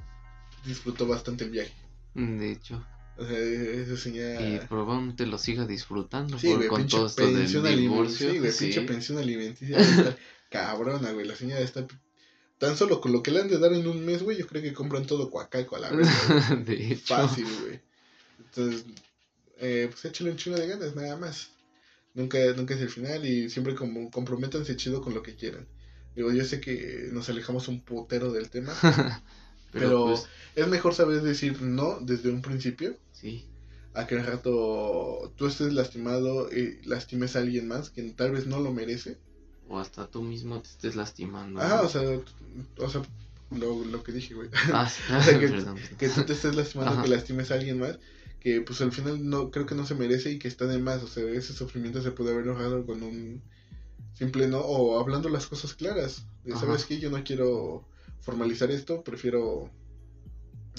disfrutó 0.64 1.06
bastante 1.06 1.44
el 1.44 1.50
viaje. 1.50 1.74
De 2.14 2.50
hecho. 2.52 2.84
O 3.18 3.26
sea, 3.26 3.36
esa 3.38 3.92
Y 3.94 3.96
señora... 3.96 4.66
probablemente 4.68 5.26
lo 5.26 5.38
siga 5.38 5.66
disfrutando 5.66 6.38
Sí, 6.38 6.46
por- 6.48 6.56
güey, 6.58 6.68
con 6.68 6.86
todo 6.86 7.06
esto 7.06 7.30
del 7.62 7.78
divorcio. 7.78 8.30
Sí, 8.32 8.38
güey, 8.38 8.52
sí. 8.52 8.64
pinche 8.66 8.82
pensión 8.82 9.18
alimenticia. 9.18 9.76
cabrona, 10.50 11.12
güey. 11.12 11.26
La 11.26 11.36
señora 11.36 11.60
está... 11.60 11.86
Tan 12.58 12.76
solo 12.76 13.00
con 13.00 13.12
lo 13.12 13.22
que 13.22 13.30
le 13.30 13.40
han 13.40 13.48
de 13.48 13.58
dar 13.58 13.72
en 13.72 13.86
un 13.86 14.04
mes, 14.04 14.22
güey, 14.24 14.36
yo 14.36 14.46
creo 14.48 14.60
que 14.62 14.72
compran 14.72 15.06
todo 15.06 15.30
Coacalco 15.30 15.76
a 15.76 15.78
la 15.80 15.90
vez. 15.90 16.08
güey. 16.48 16.64
de 16.64 16.92
hecho. 16.92 17.14
Fácil, 17.14 17.46
güey. 17.60 17.80
Entonces, 18.54 18.84
eh, 19.58 19.88
pues 19.90 20.04
échale 20.04 20.30
un 20.30 20.36
chingo 20.36 20.56
de 20.58 20.66
ganas, 20.68 20.94
nada 20.94 21.16
más. 21.16 21.50
Nunca, 22.14 22.38
nunca 22.56 22.74
es 22.74 22.80
el 22.80 22.88
final 22.90 23.24
y 23.24 23.48
siempre 23.50 23.74
como 23.74 24.10
comprométanse 24.10 24.76
chido 24.76 25.00
con 25.02 25.14
lo 25.14 25.22
que 25.22 25.36
quieran. 25.36 25.66
Digo, 26.16 26.32
yo 26.32 26.44
sé 26.44 26.60
que 26.60 27.08
nos 27.12 27.28
alejamos 27.28 27.68
un 27.68 27.80
putero 27.82 28.32
del 28.32 28.48
tema. 28.50 28.72
Pero, 29.72 29.88
Pero- 29.88 30.04
pues, 30.06 30.26
es 30.56 30.66
mejor 30.68 30.94
saber 30.94 31.20
decir 31.22 31.60
no 31.62 31.98
desde 32.00 32.30
un 32.30 32.42
principio 32.42 32.96
sí. 33.12 33.46
a 33.94 34.06
que 34.06 34.16
al 34.16 34.26
rato 34.26 35.32
tú 35.36 35.46
estés 35.46 35.72
lastimado 35.74 36.50
y 36.50 36.80
lastimes 36.84 37.36
a 37.36 37.40
alguien 37.40 37.68
más 37.68 37.90
que 37.90 38.02
tal 38.12 38.32
vez 38.32 38.46
no 38.46 38.58
lo 38.60 38.72
merece. 38.72 39.18
O 39.68 39.78
hasta 39.78 40.06
tú 40.10 40.22
mismo 40.22 40.60
te 40.62 40.68
estés 40.70 40.96
lastimando. 40.96 41.60
Ah, 41.60 41.80
¿no? 41.82 41.86
o 41.86 41.88
sea, 41.90 42.00
o 42.78 42.88
sea 42.90 43.02
lo, 43.50 43.84
lo 43.84 44.02
que 44.02 44.12
dije, 44.12 44.32
güey. 44.34 44.48
Ah, 44.72 44.88
sí. 44.90 45.02
o 45.12 45.22
sea, 45.22 45.38
que- 45.38 45.96
que 45.98 46.08
tú 46.08 46.22
te 46.24 46.32
estés 46.32 46.56
lastimando, 46.56 46.94
Ajá. 46.94 47.02
que 47.02 47.08
lastimes 47.10 47.50
a 47.50 47.54
alguien 47.54 47.78
más, 47.78 47.98
que 48.40 48.60
pues 48.60 48.80
al 48.80 48.92
final 48.92 49.28
no 49.28 49.50
creo 49.50 49.66
que 49.66 49.74
no 49.74 49.86
se 49.86 49.94
merece 49.94 50.32
y 50.32 50.38
que 50.38 50.48
está 50.48 50.66
de 50.66 50.78
más, 50.78 51.02
o 51.02 51.08
sea, 51.08 51.28
ese 51.30 51.52
sufrimiento 51.52 52.02
se 52.02 52.12
puede 52.12 52.32
haber 52.32 52.48
ahorrado 52.48 52.86
con 52.86 53.02
un 53.02 53.42
simple 54.14 54.48
no, 54.48 54.60
o 54.60 54.98
hablando 54.98 55.28
las 55.28 55.46
cosas 55.46 55.74
claras, 55.74 56.24
de, 56.44 56.52
sabes 56.54 56.84
que 56.84 56.98
yo 56.98 57.10
no 57.10 57.22
quiero 57.24 57.84
formalizar 58.20 58.70
esto, 58.70 59.02
prefiero 59.02 59.70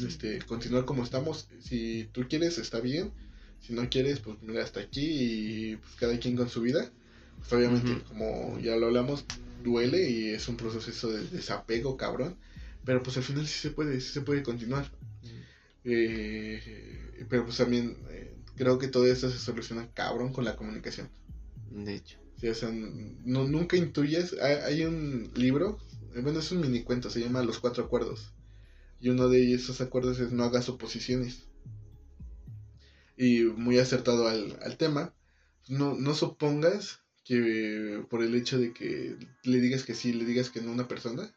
este 0.05 0.39
continuar 0.39 0.85
como 0.85 1.03
estamos, 1.03 1.47
si 1.59 2.09
tú 2.11 2.25
quieres 2.29 2.57
está 2.57 2.79
bien, 2.79 3.11
si 3.59 3.73
no 3.73 3.89
quieres 3.89 4.19
pues 4.19 4.37
mira 4.41 4.63
hasta 4.63 4.79
aquí 4.79 5.05
y 5.71 5.75
pues 5.77 5.95
cada 5.95 6.17
quien 6.19 6.35
con 6.35 6.49
su 6.49 6.61
vida, 6.61 6.91
pues 7.39 7.51
obviamente 7.53 8.01
como 8.07 8.57
ya 8.59 8.75
lo 8.77 8.87
hablamos, 8.87 9.25
duele 9.63 10.09
y 10.09 10.29
es 10.29 10.47
un 10.47 10.57
proceso 10.57 11.11
de 11.11 11.27
desapego 11.27 11.97
cabrón, 11.97 12.37
pero 12.85 13.03
pues 13.03 13.17
al 13.17 13.23
final 13.23 13.45
sí 13.47 13.59
se 13.59 13.71
puede, 13.71 13.99
sí 13.99 14.13
se 14.13 14.21
puede 14.21 14.43
continuar. 14.43 14.89
Eh, 15.91 17.25
pero 17.29 17.45
pues 17.45 17.57
también 17.57 17.97
eh, 18.09 18.37
creo 18.55 18.77
que 18.77 18.87
todo 18.87 19.05
esto 19.07 19.29
se 19.29 19.37
soluciona 19.37 19.91
cabrón 19.93 20.31
con 20.33 20.45
la 20.45 20.55
comunicación. 20.55 21.09
De 21.71 21.95
hecho. 21.95 22.19
Sí, 22.39 22.47
o 22.47 22.55
sea, 22.55 22.69
no, 22.71 23.47
nunca 23.47 23.75
intuyes. 23.75 24.33
Hay, 24.41 24.53
hay 24.55 24.85
un 24.85 25.31
libro, 25.35 25.79
eh, 26.15 26.21
bueno, 26.21 26.39
es 26.39 26.51
un 26.51 26.61
mini 26.61 26.83
cuento, 26.83 27.09
se 27.09 27.21
llama 27.21 27.43
Los 27.43 27.59
Cuatro 27.59 27.83
Acuerdos. 27.83 28.33
Y 29.01 29.09
uno 29.09 29.29
de 29.29 29.53
esos 29.53 29.81
acuerdos 29.81 30.19
es 30.19 30.31
no 30.31 30.43
hagas 30.43 30.69
oposiciones. 30.69 31.47
Y 33.17 33.43
muy 33.43 33.79
acertado 33.79 34.27
al, 34.27 34.57
al 34.61 34.77
tema, 34.77 35.13
no, 35.67 35.95
no 35.95 36.13
supongas 36.13 37.01
que 37.25 38.03
por 38.09 38.23
el 38.23 38.33
hecho 38.35 38.57
de 38.57 38.73
que 38.73 39.17
le 39.43 39.59
digas 39.59 39.83
que 39.83 39.93
sí, 39.93 40.13
le 40.13 40.25
digas 40.25 40.49
que 40.49 40.61
no 40.61 40.71
a 40.71 40.73
una 40.73 40.87
persona, 40.87 41.35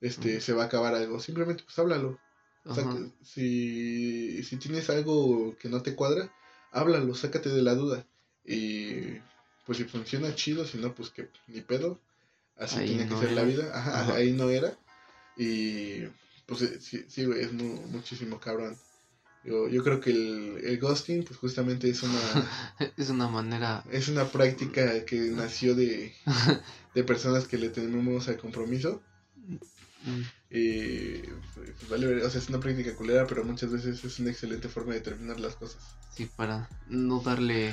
este, 0.00 0.40
se 0.40 0.52
va 0.52 0.64
a 0.64 0.66
acabar 0.66 0.94
algo. 0.94 1.20
Simplemente 1.20 1.64
pues 1.64 1.78
háblalo. 1.78 2.18
O 2.64 2.74
sea, 2.74 2.84
que 2.84 3.10
si, 3.24 4.42
si 4.42 4.56
tienes 4.56 4.90
algo 4.90 5.56
que 5.58 5.68
no 5.68 5.82
te 5.82 5.94
cuadra, 5.94 6.30
háblalo, 6.72 7.14
sácate 7.14 7.48
de 7.48 7.62
la 7.62 7.74
duda. 7.74 8.04
Y 8.44 9.18
pues 9.66 9.78
si 9.78 9.84
funciona 9.84 10.34
chido, 10.34 10.66
si 10.66 10.78
no, 10.78 10.94
pues 10.94 11.10
que 11.10 11.28
ni 11.48 11.60
pedo. 11.62 11.98
Así 12.56 12.78
Ahí 12.80 12.88
tenía 12.88 13.08
que 13.08 13.16
ser 13.16 13.32
la 13.32 13.42
vida. 13.44 13.70
Ajá, 13.78 14.00
Ajá. 14.02 14.14
ahí 14.16 14.32
no 14.32 14.50
era. 14.50 14.76
Y 15.36 16.02
pues 16.46 16.68
sí, 16.80 17.04
sí, 17.08 17.24
güey, 17.24 17.40
es 17.40 17.52
mu- 17.52 17.86
muchísimo 17.88 18.38
cabrón. 18.38 18.76
Yo, 19.42 19.68
yo 19.70 19.82
creo 19.82 20.00
que 20.00 20.10
el, 20.10 20.60
el 20.62 20.78
ghosting, 20.78 21.24
pues 21.24 21.38
justamente 21.38 21.88
es 21.88 22.02
una, 22.02 22.20
es 22.98 23.08
una 23.08 23.26
manera. 23.28 23.82
es 23.90 24.08
una 24.08 24.26
práctica 24.26 25.06
que 25.06 25.16
nació 25.30 25.74
de, 25.74 26.12
de 26.94 27.04
personas 27.04 27.48
que 27.48 27.56
le 27.56 27.70
tenemos 27.70 28.28
al 28.28 28.36
compromiso. 28.36 29.00
Y 30.50 31.22
pues, 31.54 31.88
vale, 31.88 32.24
o 32.24 32.28
sea, 32.30 32.40
es 32.40 32.48
una 32.48 32.58
práctica 32.58 32.94
culera, 32.96 33.26
pero 33.26 33.44
muchas 33.44 33.70
veces 33.70 34.02
es 34.04 34.18
una 34.18 34.30
excelente 34.30 34.68
forma 34.68 34.94
de 34.94 35.00
terminar 35.00 35.38
las 35.38 35.54
cosas. 35.54 35.80
Sí, 36.14 36.28
para 36.34 36.68
no 36.88 37.20
darle 37.20 37.72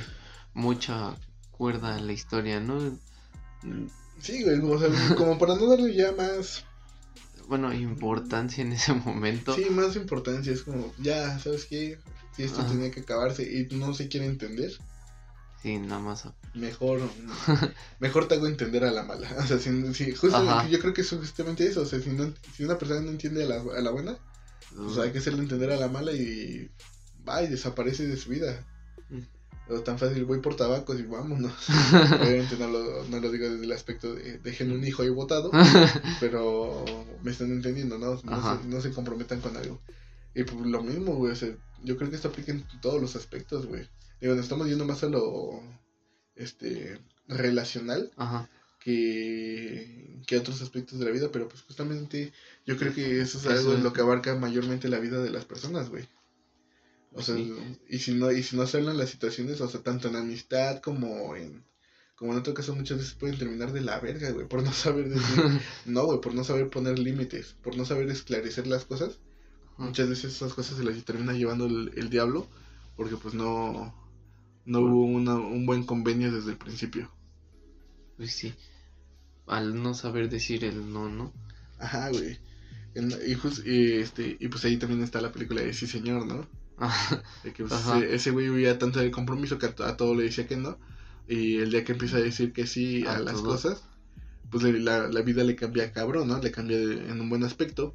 mucha 0.53 1.15
cuerda 1.51 1.95
a 1.95 1.99
la 1.99 2.13
historia, 2.13 2.59
¿no? 2.59 2.79
Sí, 4.19 4.43
güey, 4.43 4.59
o 4.59 4.79
sea, 4.79 4.89
como 5.17 5.39
para 5.39 5.55
no 5.55 5.67
darle 5.67 5.95
ya 5.95 6.11
más... 6.11 6.65
Bueno, 7.47 7.73
importancia 7.73 8.61
en 8.61 8.73
ese 8.73 8.93
momento. 8.93 9.55
Sí, 9.55 9.65
más 9.71 9.95
importancia, 9.95 10.53
es 10.53 10.61
como, 10.61 10.93
ya, 10.99 11.39
¿sabes 11.39 11.65
qué? 11.65 11.97
Si 12.35 12.43
esto 12.43 12.61
Ajá. 12.61 12.69
tenía 12.69 12.91
que 12.91 12.99
acabarse 12.99 13.43
y 13.43 13.73
no 13.75 13.93
se 13.93 14.07
quiere 14.07 14.27
entender, 14.27 14.71
Sí, 15.67 15.79
nada 15.79 15.99
más. 15.99 16.23
mejor 16.53 17.01
mejor 17.99 18.29
te 18.29 18.35
hago 18.35 18.47
entender 18.47 18.85
a 18.85 18.91
la 18.91 19.03
mala. 19.03 19.29
O 19.37 19.45
sea, 19.45 19.59
si, 19.59 19.93
si- 19.93 20.13
yo 20.13 20.79
creo 20.79 20.93
que 20.93 21.01
es 21.01 21.09
justamente 21.09 21.67
eso, 21.67 21.81
o 21.81 21.85
sea, 21.85 21.99
si, 21.99 22.09
no, 22.11 22.33
si 22.55 22.63
una 22.63 22.77
persona 22.77 23.01
no 23.01 23.09
entiende 23.11 23.43
a 23.43 23.47
la, 23.47 23.55
a 23.77 23.81
la 23.81 23.91
buena, 23.91 24.17
pues 24.77 24.97
hay 24.97 25.11
que 25.11 25.17
hacerle 25.17 25.41
entender 25.41 25.71
a 25.71 25.75
la 25.75 25.89
mala 25.89 26.13
y 26.13 26.69
va 27.27 27.43
y 27.43 27.47
desaparece 27.47 28.07
de 28.07 28.15
su 28.15 28.29
vida. 28.29 28.65
Mm. 29.09 29.73
O 29.73 29.81
tan 29.81 29.99
fácil, 29.99 30.23
voy 30.23 30.39
por 30.39 30.55
tabacos 30.55 30.97
y 30.97 31.03
vámonos. 31.03 31.51
Obviamente 32.21 32.55
no 32.57 32.69
lo, 32.69 33.03
no 33.09 33.19
lo 33.19 33.29
digo 33.29 33.49
desde 33.49 33.65
el 33.65 33.71
aspecto 33.73 34.15
de 34.15 34.37
dejen 34.37 34.71
un 34.71 34.85
hijo 34.85 35.01
ahí 35.03 35.09
botado, 35.09 35.51
pero 36.21 36.85
me 37.23 37.31
están 37.31 37.51
entendiendo, 37.51 37.97
¿no? 37.97 38.21
No 38.23 38.57
se, 38.61 38.67
no 38.69 38.79
se 38.79 38.91
comprometan 38.91 39.41
con 39.41 39.57
algo. 39.57 39.81
Y 40.33 40.43
pues 40.45 40.65
lo 40.65 40.81
mismo, 40.81 41.15
güey, 41.15 41.33
o 41.33 41.35
sea, 41.35 41.49
yo 41.83 41.97
creo 41.97 42.09
que 42.09 42.15
esto 42.15 42.29
aplica 42.29 42.53
en 42.53 42.65
todos 42.79 43.01
los 43.01 43.17
aspectos, 43.17 43.65
güey. 43.65 43.85
Digo, 44.21 44.35
nos 44.35 44.43
estamos 44.45 44.67
yendo 44.67 44.85
más 44.85 45.03
a 45.03 45.07
lo 45.09 45.61
este 46.35 46.99
relacional 47.27 48.11
Ajá. 48.17 48.49
que, 48.79 50.21
que 50.27 50.37
otros 50.37 50.61
aspectos 50.61 50.99
de 50.99 51.05
la 51.05 51.11
vida, 51.11 51.29
pero 51.31 51.47
pues 51.47 51.61
justamente 51.63 52.31
yo 52.65 52.77
creo 52.77 52.93
que 52.93 53.21
eso 53.21 53.37
es 53.39 53.45
Eso 53.45 53.49
algo 53.49 53.71
en 53.73 53.77
es. 53.79 53.83
lo 53.83 53.93
que 53.93 54.01
abarca 54.01 54.35
mayormente 54.35 54.89
la 54.89 54.99
vida 54.99 55.21
de 55.21 55.29
las 55.31 55.45
personas, 55.45 55.89
güey. 55.89 56.07
O 57.13 57.21
sea, 57.21 57.35
Sí. 57.35 57.53
y 57.89 57.99
si 57.99 58.13
no, 58.13 58.31
y 58.31 58.43
si 58.43 58.55
no 58.55 58.65
se 58.67 58.77
hablan 58.77 58.97
las 58.97 59.09
situaciones, 59.09 59.59
o 59.61 59.67
sea, 59.67 59.81
tanto 59.81 60.07
en 60.07 60.15
amistad 60.15 60.79
como 60.81 61.35
en 61.35 61.65
como 62.15 62.33
en 62.33 62.39
otro 62.39 62.53
caso 62.55 62.75
muchas 62.75 62.97
veces 62.97 63.13
pueden 63.13 63.37
terminar 63.37 63.71
de 63.73 63.81
la 63.81 63.99
verga, 63.99 64.31
güey, 64.31 64.47
por 64.47 64.63
no 64.63 64.73
saber 64.73 65.09
decir, 65.09 65.43
no, 65.85 66.05
güey, 66.05 66.19
por 66.21 66.33
no 66.33 66.43
saber 66.43 66.69
poner 66.69 66.97
límites, 66.99 67.55
por 67.63 67.77
no 67.77 67.85
saber 67.85 68.09
esclarecer 68.09 68.67
las 68.67 68.85
cosas. 68.85 69.19
Muchas 69.77 70.09
veces 70.09 70.33
esas 70.35 70.53
cosas 70.53 70.77
se 70.77 70.83
las 70.83 71.03
termina 71.05 71.33
llevando 71.33 71.65
el, 71.67 71.91
el 71.95 72.09
diablo, 72.09 72.47
porque 72.95 73.17
pues 73.17 73.33
no, 73.35 73.93
no 74.67 74.81
hubo 74.81 75.05
una, 75.05 75.33
un 75.35 75.65
buen 75.65 75.83
convenio 75.83 76.31
desde 76.31 76.51
el 76.51 76.57
principio. 76.57 77.09
Pues 78.17 78.33
sí. 78.33 78.53
Al 79.47 79.81
no 79.81 79.93
saber 79.93 80.29
decir 80.29 80.63
el 80.65 80.91
no, 80.93 81.09
¿no? 81.09 81.33
Ajá, 81.79 82.09
güey. 82.09 82.37
Y, 82.95 83.35
jus- 83.35 83.63
y, 83.65 83.93
este, 84.01 84.37
y 84.39 84.47
pues 84.47 84.65
ahí 84.65 84.77
también 84.77 85.03
está 85.03 85.21
la 85.21 85.31
película 85.31 85.61
de 85.61 85.73
Sí 85.73 85.87
Señor, 85.87 86.25
¿no? 86.25 86.47
Ajá. 86.77 87.23
De 87.43 87.53
que 87.53 87.63
pues, 87.63 87.73
Ajá. 87.73 87.97
ese, 87.99 88.15
ese 88.15 88.31
güey 88.31 88.49
vivía 88.49 88.77
tanto 88.77 88.99
del 88.99 89.11
compromiso 89.11 89.57
que 89.57 89.67
a, 89.67 89.75
to- 89.75 89.85
a 89.85 89.97
todo 89.97 90.15
le 90.15 90.23
decía 90.23 90.47
que 90.47 90.57
no. 90.57 90.77
Y 91.27 91.57
el 91.57 91.71
día 91.71 91.83
que 91.83 91.91
empieza 91.93 92.17
a 92.17 92.21
decir 92.21 92.53
que 92.53 92.65
sí 92.67 93.05
a, 93.05 93.13
A 93.15 93.19
las 93.19 93.35
todo. 93.35 93.45
cosas, 93.45 93.83
pues 94.49 94.63
la, 94.63 95.07
la 95.07 95.21
vida 95.21 95.43
le 95.43 95.55
cambia 95.55 95.91
cabrón, 95.91 96.27
¿no? 96.27 96.39
Le 96.39 96.51
cambia 96.51 96.77
de- 96.77 97.09
en 97.09 97.21
un 97.21 97.29
buen 97.29 97.43
aspecto. 97.43 97.93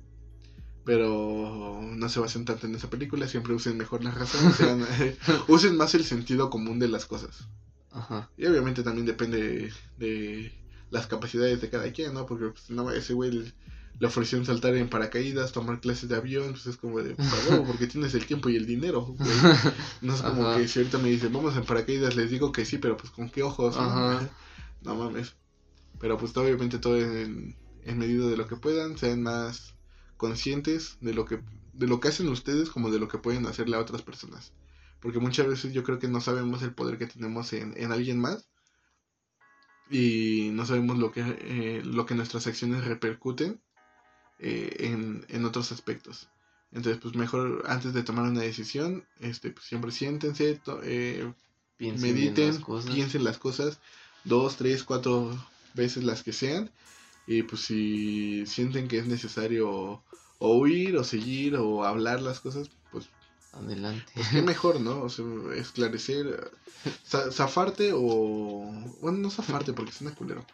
Pero 0.85 1.81
no 1.83 2.09
se 2.09 2.19
basen 2.21 2.45
tanto 2.45 2.67
en 2.67 2.75
esa 2.75 2.91
película, 2.91 3.29
siempre 3.29 3.55
usen 3.55 3.77
mejor 3.77 4.03
las 4.03 4.15
razones, 4.15 4.57
sean- 4.57 4.85
usen 5.49 5.77
más 5.77 5.95
el 5.95 6.05
sentido 6.05 6.51
común 6.51 6.79
de 6.79 6.89
las 6.89 7.07
cosas. 7.07 7.49
Ajá. 7.93 8.31
Y 8.37 8.47
obviamente 8.47 8.83
también 8.83 9.07
depende 9.07 9.73
de, 9.99 10.53
las 10.91 11.07
capacidades 11.07 11.61
de 11.61 11.71
cada 11.71 11.91
quien, 11.93 12.15
¿no? 12.15 12.27
Porque 12.27 12.47
pues, 12.49 12.69
no, 12.71 12.91
ese 12.91 13.15
güey 13.15 13.31
le, 13.31 13.53
le 14.01 14.07
ofrecieron 14.07 14.45
saltar 14.45 14.75
en 14.75 14.89
paracaídas, 14.89 15.53
tomar 15.53 15.81
clases 15.81 16.09
de 16.09 16.17
avión, 16.17 16.51
pues 16.51 16.67
es 16.67 16.77
como 16.77 17.01
de, 17.01 17.15
"Pa' 17.15 17.25
huevo, 17.49 17.65
porque 17.67 17.87
tienes 17.87 18.15
el 18.15 18.27
tiempo 18.27 18.49
y 18.49 18.57
el 18.57 18.67
dinero, 18.67 19.03
güey. 19.03 19.19
No 20.03 20.15
es 20.15 20.23
como 20.23 20.49
Ajá. 20.49 20.59
que 20.59 20.67
si 20.67 20.81
ahorita 20.81 20.99
me 20.99 21.11
dicen, 21.11 21.33
vamos 21.33 21.57
en 21.57 21.65
paracaídas, 21.65 22.17
les 22.17 22.31
digo 22.31 22.51
que 22.51 22.65
sí, 22.65 22.79
pero 22.79 22.97
pues 22.97 23.13
con 23.13 23.31
qué 23.31 23.43
ojos, 23.43 23.77
¿no? 23.77 24.21
No 24.83 24.95
mames. 24.97 25.35
Pero 26.01 26.19
pues 26.19 26.37
obviamente 26.37 26.79
todo 26.79 26.99
en, 26.99 27.55
en 27.85 27.99
medida 27.99 28.27
de 28.27 28.37
lo 28.37 28.49
que 28.49 28.57
puedan, 28.57 28.99
sean 28.99 29.23
más 29.23 29.72
conscientes 30.25 30.97
de 31.01 31.13
lo 31.15 31.25
que 31.29 31.37
de 31.83 31.87
lo 31.91 31.99
que 32.01 32.09
hacen 32.09 32.29
ustedes 32.29 32.69
como 32.75 32.91
de 32.91 32.99
lo 33.03 33.09
que 33.09 33.19
pueden 33.25 33.45
hacerle 33.47 33.77
a 33.77 33.81
otras 33.81 34.03
personas. 34.03 34.53
Porque 35.01 35.19
muchas 35.27 35.47
veces 35.53 35.73
yo 35.77 35.83
creo 35.83 35.99
que 35.99 36.07
no 36.15 36.21
sabemos 36.21 36.63
el 36.63 36.75
poder 36.75 36.97
que 36.99 37.07
tenemos 37.15 37.53
en, 37.55 37.75
en 37.83 37.91
alguien 37.93 38.19
más 38.27 38.39
y 39.91 40.51
no 40.53 40.65
sabemos 40.65 40.99
lo 40.99 41.11
que, 41.11 41.23
eh, 41.53 41.83
lo 41.85 42.05
que 42.07 42.15
nuestras 42.15 42.47
acciones 42.47 42.85
repercuten 42.85 43.61
eh, 44.39 44.77
en, 44.81 45.25
en 45.29 45.45
otros 45.45 45.73
aspectos. 45.73 46.29
Entonces, 46.73 47.01
pues 47.03 47.15
mejor 47.15 47.65
antes 47.67 47.93
de 47.93 48.03
tomar 48.03 48.25
una 48.31 48.41
decisión, 48.43 49.05
este, 49.21 49.51
pues, 49.51 49.67
siempre 49.67 49.91
siéntense, 49.93 50.57
to- 50.57 50.81
eh, 50.83 51.33
Piensen 51.77 52.15
mediten, 52.15 52.55
las 52.55 52.59
piensen 52.95 53.25
las 53.25 53.39
cosas 53.39 53.81
dos, 54.25 54.57
tres, 54.57 54.85
cuatro 54.85 55.37
veces 55.75 56.05
las 56.05 56.23
que 56.23 56.33
sean. 56.33 56.71
Y 57.27 57.43
pues 57.45 57.63
si 57.63 58.45
sienten 58.47 58.89
que 58.89 58.99
es 58.99 59.07
necesario 59.07 60.03
o 60.39 60.57
huir 60.59 60.97
o 60.97 61.05
seguir 61.05 61.55
o 61.57 61.85
hablar 61.85 62.21
las 62.21 62.41
cosas, 62.41 62.69
pues, 62.91 63.07
Adelante. 63.53 64.11
pues 64.15 64.29
qué 64.29 64.43
mejor, 64.43 64.81
¿no? 64.81 65.03
O 65.03 65.09
sea, 65.09 65.25
esclarecer, 65.57 66.51
za- 67.07 67.31
zafarte 67.31 67.93
o... 67.95 68.71
Bueno, 69.01 69.19
no 69.19 69.31
zafarte 69.31 69.73
porque 69.73 69.93
suena 69.93 70.15
culero. 70.15 70.45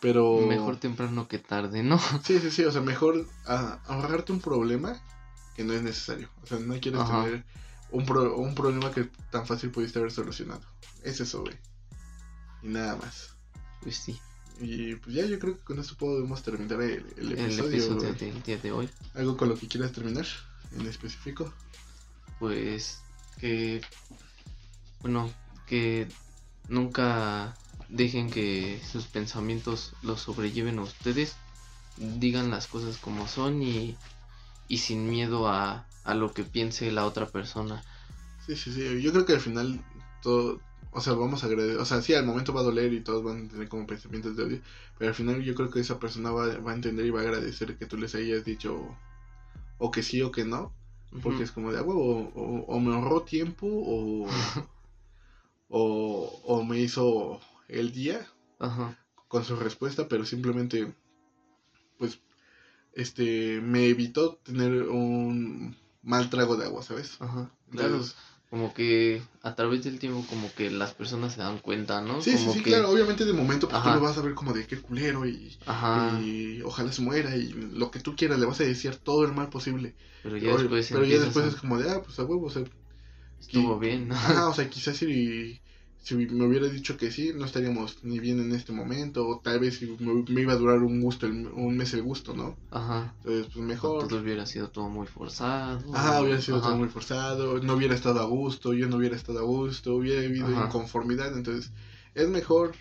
Pero... 0.00 0.40
Mejor 0.48 0.76
temprano 0.78 1.28
que 1.28 1.38
tarde, 1.38 1.82
¿no? 1.82 1.98
Sí, 2.24 2.40
sí, 2.40 2.50
sí, 2.50 2.64
o 2.64 2.72
sea, 2.72 2.80
mejor 2.80 3.26
ah, 3.46 3.78
ahorrarte 3.86 4.32
un 4.32 4.40
problema 4.40 5.00
que 5.54 5.62
no 5.64 5.72
es 5.74 5.82
necesario. 5.82 6.28
O 6.42 6.46
sea, 6.46 6.58
no 6.58 6.78
quieres 6.80 7.00
Ajá. 7.00 7.24
tener 7.24 7.44
un, 7.92 8.04
pro- 8.04 8.36
un 8.36 8.54
problema 8.56 8.90
que 8.90 9.04
tan 9.30 9.46
fácil 9.46 9.70
pudiste 9.70 9.98
haber 10.00 10.10
solucionado. 10.10 10.62
Es 11.04 11.20
eso, 11.20 11.42
güey. 11.42 11.54
Y 12.62 12.68
nada 12.68 12.96
más. 12.96 13.36
Pues 13.82 13.96
sí. 13.96 14.18
Y 14.60 14.94
pues 14.96 15.16
ya 15.16 15.24
yo 15.24 15.38
creo 15.38 15.56
que 15.56 15.64
con 15.64 15.78
esto 15.78 15.96
podemos 15.96 16.42
terminar 16.42 16.82
el, 16.82 17.06
el 17.16 17.32
El 17.38 17.58
episodio. 17.58 18.12
del 18.12 18.42
día 18.42 18.58
de 18.58 18.72
hoy. 18.72 18.90
¿Algo 19.14 19.36
con 19.36 19.48
lo 19.48 19.56
que 19.56 19.68
quieras 19.68 19.92
terminar 19.92 20.26
en 20.78 20.86
específico? 20.86 21.52
Pues 22.38 23.00
que. 23.38 23.80
Bueno, 25.00 25.32
que 25.66 26.08
nunca 26.68 27.56
dejen 27.88 28.30
que 28.30 28.80
sus 28.90 29.06
pensamientos 29.06 29.94
los 30.02 30.20
sobrelleven 30.20 30.78
a 30.78 30.82
ustedes. 30.82 31.36
Digan 31.96 32.50
las 32.50 32.66
cosas 32.66 32.98
como 32.98 33.26
son 33.28 33.62
y, 33.62 33.96
y 34.68 34.78
sin 34.78 35.08
miedo 35.08 35.48
a, 35.48 35.86
a 36.04 36.14
lo 36.14 36.34
que 36.34 36.44
piense 36.44 36.92
la 36.92 37.06
otra 37.06 37.26
persona. 37.28 37.82
Sí, 38.46 38.56
sí, 38.56 38.72
sí. 38.72 39.00
Yo 39.00 39.12
creo 39.12 39.24
que 39.24 39.32
al 39.34 39.40
final 39.40 39.82
todo... 40.22 40.60
O 40.92 41.00
sea, 41.00 41.12
vamos 41.12 41.42
a 41.42 41.46
agradecer... 41.46 41.78
O 41.78 41.84
sea, 41.84 42.02
sí, 42.02 42.14
al 42.14 42.26
momento 42.26 42.52
va 42.52 42.60
a 42.60 42.64
doler 42.64 42.92
y 42.92 43.00
todos 43.00 43.22
van 43.22 43.46
a 43.46 43.48
tener 43.48 43.68
como 43.68 43.86
pensamientos 43.86 44.36
de 44.36 44.42
odio. 44.42 44.60
Pero 44.98 45.10
al 45.10 45.14
final 45.14 45.42
yo 45.42 45.54
creo 45.54 45.70
que 45.70 45.80
esa 45.80 45.98
persona 46.00 46.30
va, 46.32 46.58
va 46.58 46.72
a 46.72 46.74
entender 46.74 47.06
y 47.06 47.10
va 47.10 47.20
a 47.20 47.22
agradecer 47.22 47.76
que 47.76 47.86
tú 47.86 47.96
les 47.96 48.14
hayas 48.14 48.44
dicho 48.44 48.96
o 49.78 49.90
que 49.90 50.02
sí 50.02 50.22
o 50.22 50.32
que 50.32 50.44
no. 50.44 50.72
Porque 51.22 51.42
es 51.42 51.50
como 51.50 51.72
de 51.72 51.78
a 51.78 51.82
huevo, 51.82 52.30
o, 52.34 52.64
o 52.66 52.80
me 52.80 52.94
ahorró 52.94 53.22
tiempo 53.22 53.66
o, 53.66 54.28
o, 55.68 56.40
o 56.44 56.64
me 56.64 56.78
hizo 56.78 57.40
el 57.66 57.90
día 57.92 58.24
Ajá. 58.60 58.96
con 59.26 59.44
su 59.44 59.56
respuesta, 59.56 60.06
pero 60.06 60.24
simplemente, 60.24 60.92
pues, 61.98 62.20
este, 62.92 63.60
me 63.60 63.86
evitó 63.86 64.36
tener 64.36 64.82
un 64.82 65.76
mal 66.02 66.30
trago 66.30 66.56
de 66.56 66.66
agua, 66.66 66.82
¿sabes? 66.82 67.16
Ajá. 67.20 67.50
Claro. 67.70 67.88
Entonces, 67.88 68.16
Como 68.50 68.74
que 68.74 69.22
a 69.42 69.54
través 69.54 69.84
del 69.84 69.98
tiempo 69.98 70.26
como 70.28 70.52
que 70.54 70.70
las 70.70 70.92
personas 70.94 71.32
se 71.34 71.40
dan 71.40 71.58
cuenta, 71.58 72.00
¿no? 72.02 72.18
sí, 72.22 72.32
sí, 72.32 72.38
como 72.38 72.52
sí, 72.52 72.62
que... 72.62 72.70
claro, 72.70 72.90
obviamente 72.90 73.24
de 73.24 73.32
momento 73.32 73.68
pues, 73.68 73.82
tú 73.82 73.90
lo 73.90 74.00
vas 74.00 74.18
a 74.18 74.22
ver 74.22 74.34
como 74.34 74.52
de 74.52 74.66
qué 74.66 74.80
culero 74.80 75.26
y, 75.26 75.56
Ajá. 75.66 76.20
y 76.20 76.60
ojalá 76.62 76.92
se 76.92 77.02
muera 77.02 77.36
y 77.36 77.52
lo 77.52 77.90
que 77.90 78.00
tú 78.00 78.16
quieras, 78.16 78.38
le 78.38 78.46
vas 78.46 78.60
a 78.60 78.64
decir 78.64 78.96
todo 78.96 79.24
el 79.24 79.32
mal 79.32 79.48
posible. 79.50 79.96
Pero 80.22 80.36
ya 80.38 80.52
después 80.52 80.90
pero 80.90 81.04
ya 81.04 81.18
después 81.18 81.44
a- 81.44 81.48
es 81.48 81.56
como 81.56 81.78
de, 81.78 81.90
ah, 81.90 82.02
pues 82.04 82.18
a 82.18 82.24
huevo, 82.24 82.46
o 82.46 82.50
sea, 82.50 82.64
Estuvo 83.40 83.78
bien, 83.78 84.08
¿no? 84.08 84.14
Ajá, 84.16 84.48
o 84.48 84.54
sea, 84.54 84.68
quizás 84.70 84.96
si, 84.98 85.62
si 86.02 86.14
me 86.16 86.46
hubiera 86.46 86.66
dicho 86.68 86.96
que 86.96 87.10
sí, 87.10 87.32
no 87.34 87.44
estaríamos 87.44 87.98
ni 88.02 88.18
bien 88.18 88.40
en 88.40 88.52
este 88.52 88.72
momento, 88.72 89.26
o 89.28 89.40
tal 89.40 89.60
vez 89.60 89.80
me, 89.82 90.24
me 90.28 90.40
iba 90.40 90.54
a 90.54 90.56
durar 90.56 90.78
un 90.82 91.00
gusto, 91.00 91.26
el- 91.26 91.46
un 91.48 91.76
mes 91.76 91.92
el 91.94 92.02
gusto, 92.02 92.34
¿no? 92.34 92.58
Ajá. 92.70 93.14
Entonces, 93.18 93.52
pues 93.52 93.64
mejor. 93.64 94.08
Todo 94.08 94.20
hubiera 94.20 94.46
sido 94.46 94.70
todo 94.70 94.88
muy 94.88 95.06
forzado. 95.06 95.94
Ajá, 95.94 96.20
hubiera 96.22 96.40
sido 96.40 96.56
Ajá. 96.58 96.68
todo 96.68 96.76
muy 96.78 96.88
forzado, 96.88 97.60
no 97.62 97.74
hubiera 97.74 97.94
estado 97.94 98.20
a 98.20 98.24
gusto, 98.24 98.72
yo 98.72 98.88
no 98.88 98.96
hubiera 98.96 99.16
estado 99.16 99.40
a 99.40 99.42
gusto, 99.42 99.94
hubiera 99.96 100.22
habido 100.26 100.48
Ajá. 100.52 100.66
inconformidad, 100.66 101.36
entonces 101.36 101.70
es 102.14 102.28
mejor 102.28 102.72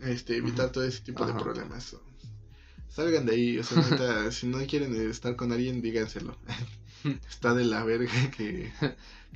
este 0.00 0.36
evitar 0.36 0.70
todo 0.72 0.84
ese 0.84 1.00
tipo 1.02 1.24
de 1.26 1.32
problemas. 1.34 1.96
Salgan 2.88 3.24
de 3.26 3.32
ahí, 3.32 3.58
o 3.58 3.64
sea, 3.64 3.78
neta, 3.82 4.30
si 4.32 4.46
no 4.46 4.58
quieren 4.66 4.94
estar 5.10 5.34
con 5.34 5.50
alguien, 5.52 5.80
díganselo. 5.80 6.36
Está 7.28 7.54
de 7.54 7.64
la 7.64 7.84
verga 7.84 8.30
que, 8.36 8.72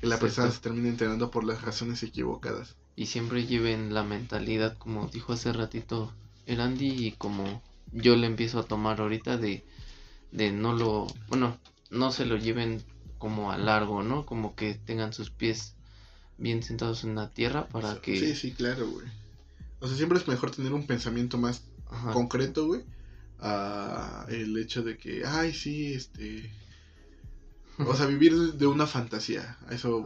que 0.00 0.06
la 0.06 0.18
persona 0.18 0.50
se 0.50 0.60
termine 0.60 0.88
enterando 0.88 1.30
por 1.30 1.44
las 1.44 1.62
razones 1.62 2.02
equivocadas. 2.02 2.76
Y 2.96 3.06
siempre 3.06 3.46
lleven 3.46 3.92
la 3.92 4.02
mentalidad, 4.02 4.76
como 4.78 5.08
dijo 5.08 5.32
hace 5.32 5.52
ratito 5.52 6.12
el 6.46 6.60
Andy, 6.60 7.06
y 7.06 7.12
como 7.12 7.62
yo 7.92 8.16
le 8.16 8.26
empiezo 8.26 8.58
a 8.58 8.64
tomar 8.64 9.00
ahorita, 9.00 9.36
de, 9.36 9.64
de 10.32 10.52
no 10.52 10.72
lo, 10.72 11.06
bueno, 11.28 11.58
no 11.90 12.12
se 12.12 12.24
lo 12.24 12.36
lleven 12.36 12.82
como 13.18 13.52
a 13.52 13.58
largo, 13.58 14.02
¿no? 14.02 14.26
Como 14.26 14.54
que 14.54 14.74
tengan 14.74 15.12
sus 15.12 15.30
pies 15.30 15.74
bien 16.38 16.62
sentados 16.62 17.04
en 17.04 17.14
la 17.14 17.30
tierra 17.30 17.68
para 17.68 18.00
que... 18.00 18.18
Sí, 18.18 18.34
sí, 18.34 18.52
claro, 18.52 18.88
güey. 18.88 19.06
O 19.80 19.86
sea, 19.86 19.96
siempre 19.96 20.18
es 20.18 20.28
mejor 20.28 20.50
tener 20.50 20.72
un 20.72 20.86
pensamiento 20.86 21.38
más 21.38 21.62
concreto, 22.12 22.66
güey, 22.66 22.82
a 23.38 24.26
el 24.28 24.56
hecho 24.58 24.82
de 24.82 24.96
que, 24.96 25.24
ay, 25.24 25.52
sí, 25.52 25.92
este... 25.92 26.50
O 27.78 27.94
sea, 27.94 28.06
vivir 28.06 28.34
de 28.54 28.66
una 28.66 28.86
fantasía, 28.86 29.56
eso. 29.70 29.98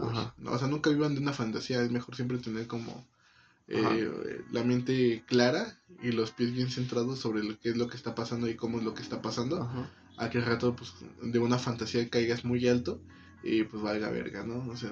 O 0.45 0.59
sea, 0.59 0.69
nunca 0.69 0.91
vivan 0.91 1.15
de 1.15 1.21
una 1.21 1.33
fantasía, 1.33 1.83
es 1.83 1.91
mejor 1.91 2.17
siempre 2.17 2.39
tener 2.39 2.67
como 2.67 3.07
eh, 3.69 4.43
la 4.51 4.65
mente 4.65 5.23
clara 5.27 5.79
y 6.03 6.11
los 6.11 6.33
pies 6.33 6.53
bien 6.53 6.71
centrados 6.71 7.21
sobre 7.21 7.45
lo 7.45 7.59
que 7.59 7.71
es 7.71 7.77
lo 7.77 7.87
que 7.87 7.97
está 7.97 8.15
pasando 8.15 8.49
y 8.49 8.57
cómo 8.57 8.79
es 8.79 8.85
lo 8.85 8.95
que 8.95 9.03
está 9.03 9.23
pasando. 9.23 9.69
A 10.17 10.29
que 10.29 10.41
rato, 10.41 10.75
pues, 10.75 10.93
de 11.23 11.39
una 11.39 11.59
fantasía 11.59 12.09
caigas 12.11 12.45
muy 12.45 12.67
alto 12.69 13.01
y 13.43 13.63
pues 13.63 13.83
valga 13.83 14.11
verga, 14.11 14.45
¿no? 14.45 14.69
O 14.71 14.77
sea, 14.77 14.91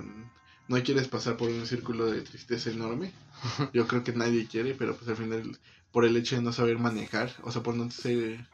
no 0.69 0.83
quieres 0.83 1.09
pasar 1.09 1.37
por 1.37 1.51
un 1.51 1.67
círculo 1.67 2.07
de 2.07 2.21
tristeza 2.21 2.71
enorme. 2.71 3.13
Yo 3.73 3.87
creo 3.87 4.05
que 4.05 4.13
nadie 4.13 4.47
quiere, 4.47 4.75
pero 4.75 4.97
pues 4.97 5.09
al 5.09 5.17
final, 5.17 5.59
por 5.91 6.05
el 6.05 6.17
hecho 6.17 6.37
de 6.37 6.43
no 6.43 6.53
saber 6.53 6.79
manejar, 6.79 7.35
o 7.43 7.51
sea, 7.51 7.63
por 7.63 7.75
no 7.75 7.91
ser, 7.91 8.47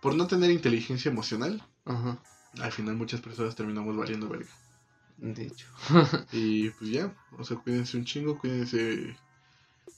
por 0.00 0.14
no 0.14 0.26
tener 0.26 0.50
inteligencia 0.50 1.10
emocional, 1.10 1.62
al 2.60 2.72
final 2.72 2.96
muchas 2.96 3.20
personas 3.20 3.54
terminamos 3.54 3.96
valiendo 3.96 4.28
verga. 4.28 4.50
De 5.18 5.46
hecho. 5.46 5.66
y 6.32 6.70
pues 6.70 6.90
ya, 6.90 7.14
o 7.38 7.44
sea, 7.44 7.56
cuídense 7.56 7.96
un 7.96 8.04
chingo, 8.04 8.38
cuídense 8.38 9.16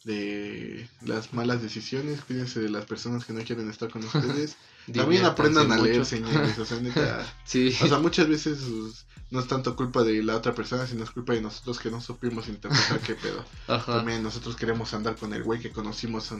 de 0.04 0.88
las 1.02 1.34
malas 1.34 1.60
decisiones, 1.60 2.22
cuídense 2.22 2.60
de 2.60 2.70
las 2.70 2.86
personas 2.86 3.24
que 3.24 3.32
no 3.32 3.42
quieren 3.42 3.68
estar 3.68 3.90
con 3.90 4.04
ustedes. 4.04 4.56
También 4.92 5.24
aprendan 5.24 5.70
a 5.72 5.78
leer 5.78 6.04
señales, 6.06 6.58
o 6.58 6.64
sea, 6.64 6.80
neta, 6.80 7.26
sí. 7.44 7.74
o 7.82 7.88
sea, 7.88 7.98
muchas 7.98 8.28
veces 8.28 8.58
pues, 8.60 9.06
no 9.30 9.40
es 9.40 9.48
tanto 9.48 9.76
culpa 9.76 10.02
de 10.02 10.22
la 10.22 10.36
otra 10.36 10.54
persona, 10.54 10.86
sino 10.86 11.04
es 11.04 11.10
culpa 11.10 11.34
de 11.34 11.42
nosotros 11.42 11.78
que 11.78 11.90
no 11.90 12.00
supimos 12.00 12.48
interpretar 12.48 13.00
qué 13.00 13.14
pedo. 13.14 13.44
También 13.84 14.22
nosotros 14.22 14.56
queremos 14.56 14.94
andar 14.94 15.16
con 15.16 15.34
el 15.34 15.42
güey 15.42 15.60
que 15.60 15.70
conocimos 15.70 16.32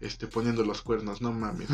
este 0.00 0.26
poniendo 0.26 0.64
los 0.64 0.80
cuernos, 0.80 1.20
no 1.20 1.32
mames. 1.32 1.68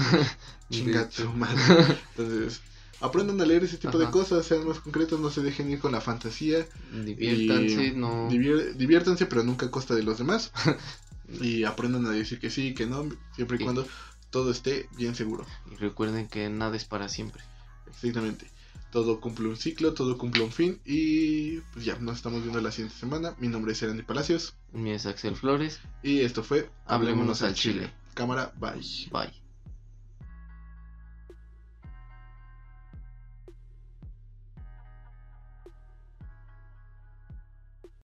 Chinga 0.70 1.08
madre. 1.36 1.98
Entonces, 2.16 2.60
aprendan 3.00 3.40
a 3.40 3.46
leer 3.46 3.64
ese 3.64 3.78
tipo 3.78 3.98
de 3.98 4.10
cosas, 4.10 4.46
sean 4.46 4.66
más 4.66 4.80
concretos, 4.80 5.20
no 5.20 5.30
se 5.30 5.42
dejen 5.42 5.70
ir 5.70 5.78
con 5.78 5.92
la 5.92 6.00
fantasía. 6.00 6.66
Diviértanse, 7.04 7.92
no. 7.92 8.28
diviértanse, 8.28 9.26
pero 9.26 9.42
nunca 9.42 9.66
a 9.66 9.70
costa 9.70 9.94
de 9.94 10.02
los 10.02 10.18
demás. 10.18 10.52
y 11.40 11.64
aprendan 11.64 12.06
a 12.06 12.10
decir 12.10 12.38
que 12.38 12.50
sí, 12.50 12.74
que 12.74 12.86
no, 12.86 13.08
siempre 13.34 13.56
y 13.60 13.64
cuando 13.64 13.86
todo 14.30 14.50
esté 14.50 14.88
bien 14.96 15.14
seguro. 15.14 15.46
Y 15.70 15.76
recuerden 15.76 16.28
que 16.28 16.48
nada 16.48 16.76
es 16.76 16.84
para 16.84 17.08
siempre. 17.08 17.42
Exactamente. 17.86 18.46
Todo 18.92 19.20
cumple 19.20 19.48
un 19.48 19.56
ciclo, 19.56 19.94
todo 19.94 20.18
cumple 20.18 20.42
un 20.42 20.50
fin 20.50 20.80
y 20.84 21.58
pues 21.72 21.84
ya, 21.84 21.96
nos 22.00 22.16
estamos 22.16 22.42
viendo 22.42 22.60
la 22.60 22.72
siguiente 22.72 22.98
semana. 22.98 23.34
Mi 23.38 23.46
nombre 23.46 23.72
es 23.72 23.82
Erandi 23.82 24.02
Palacios. 24.02 24.54
Mi 24.72 24.90
es 24.90 25.06
Axel 25.06 25.36
Flores. 25.36 25.80
Y 26.02 26.20
esto 26.20 26.42
fue 26.42 26.68
Hablémonos, 26.86 27.42
al 27.42 27.54
Chile. 27.54 27.92
Cámara, 28.14 28.52
bye. 28.58 28.80
Bye. 29.12 29.39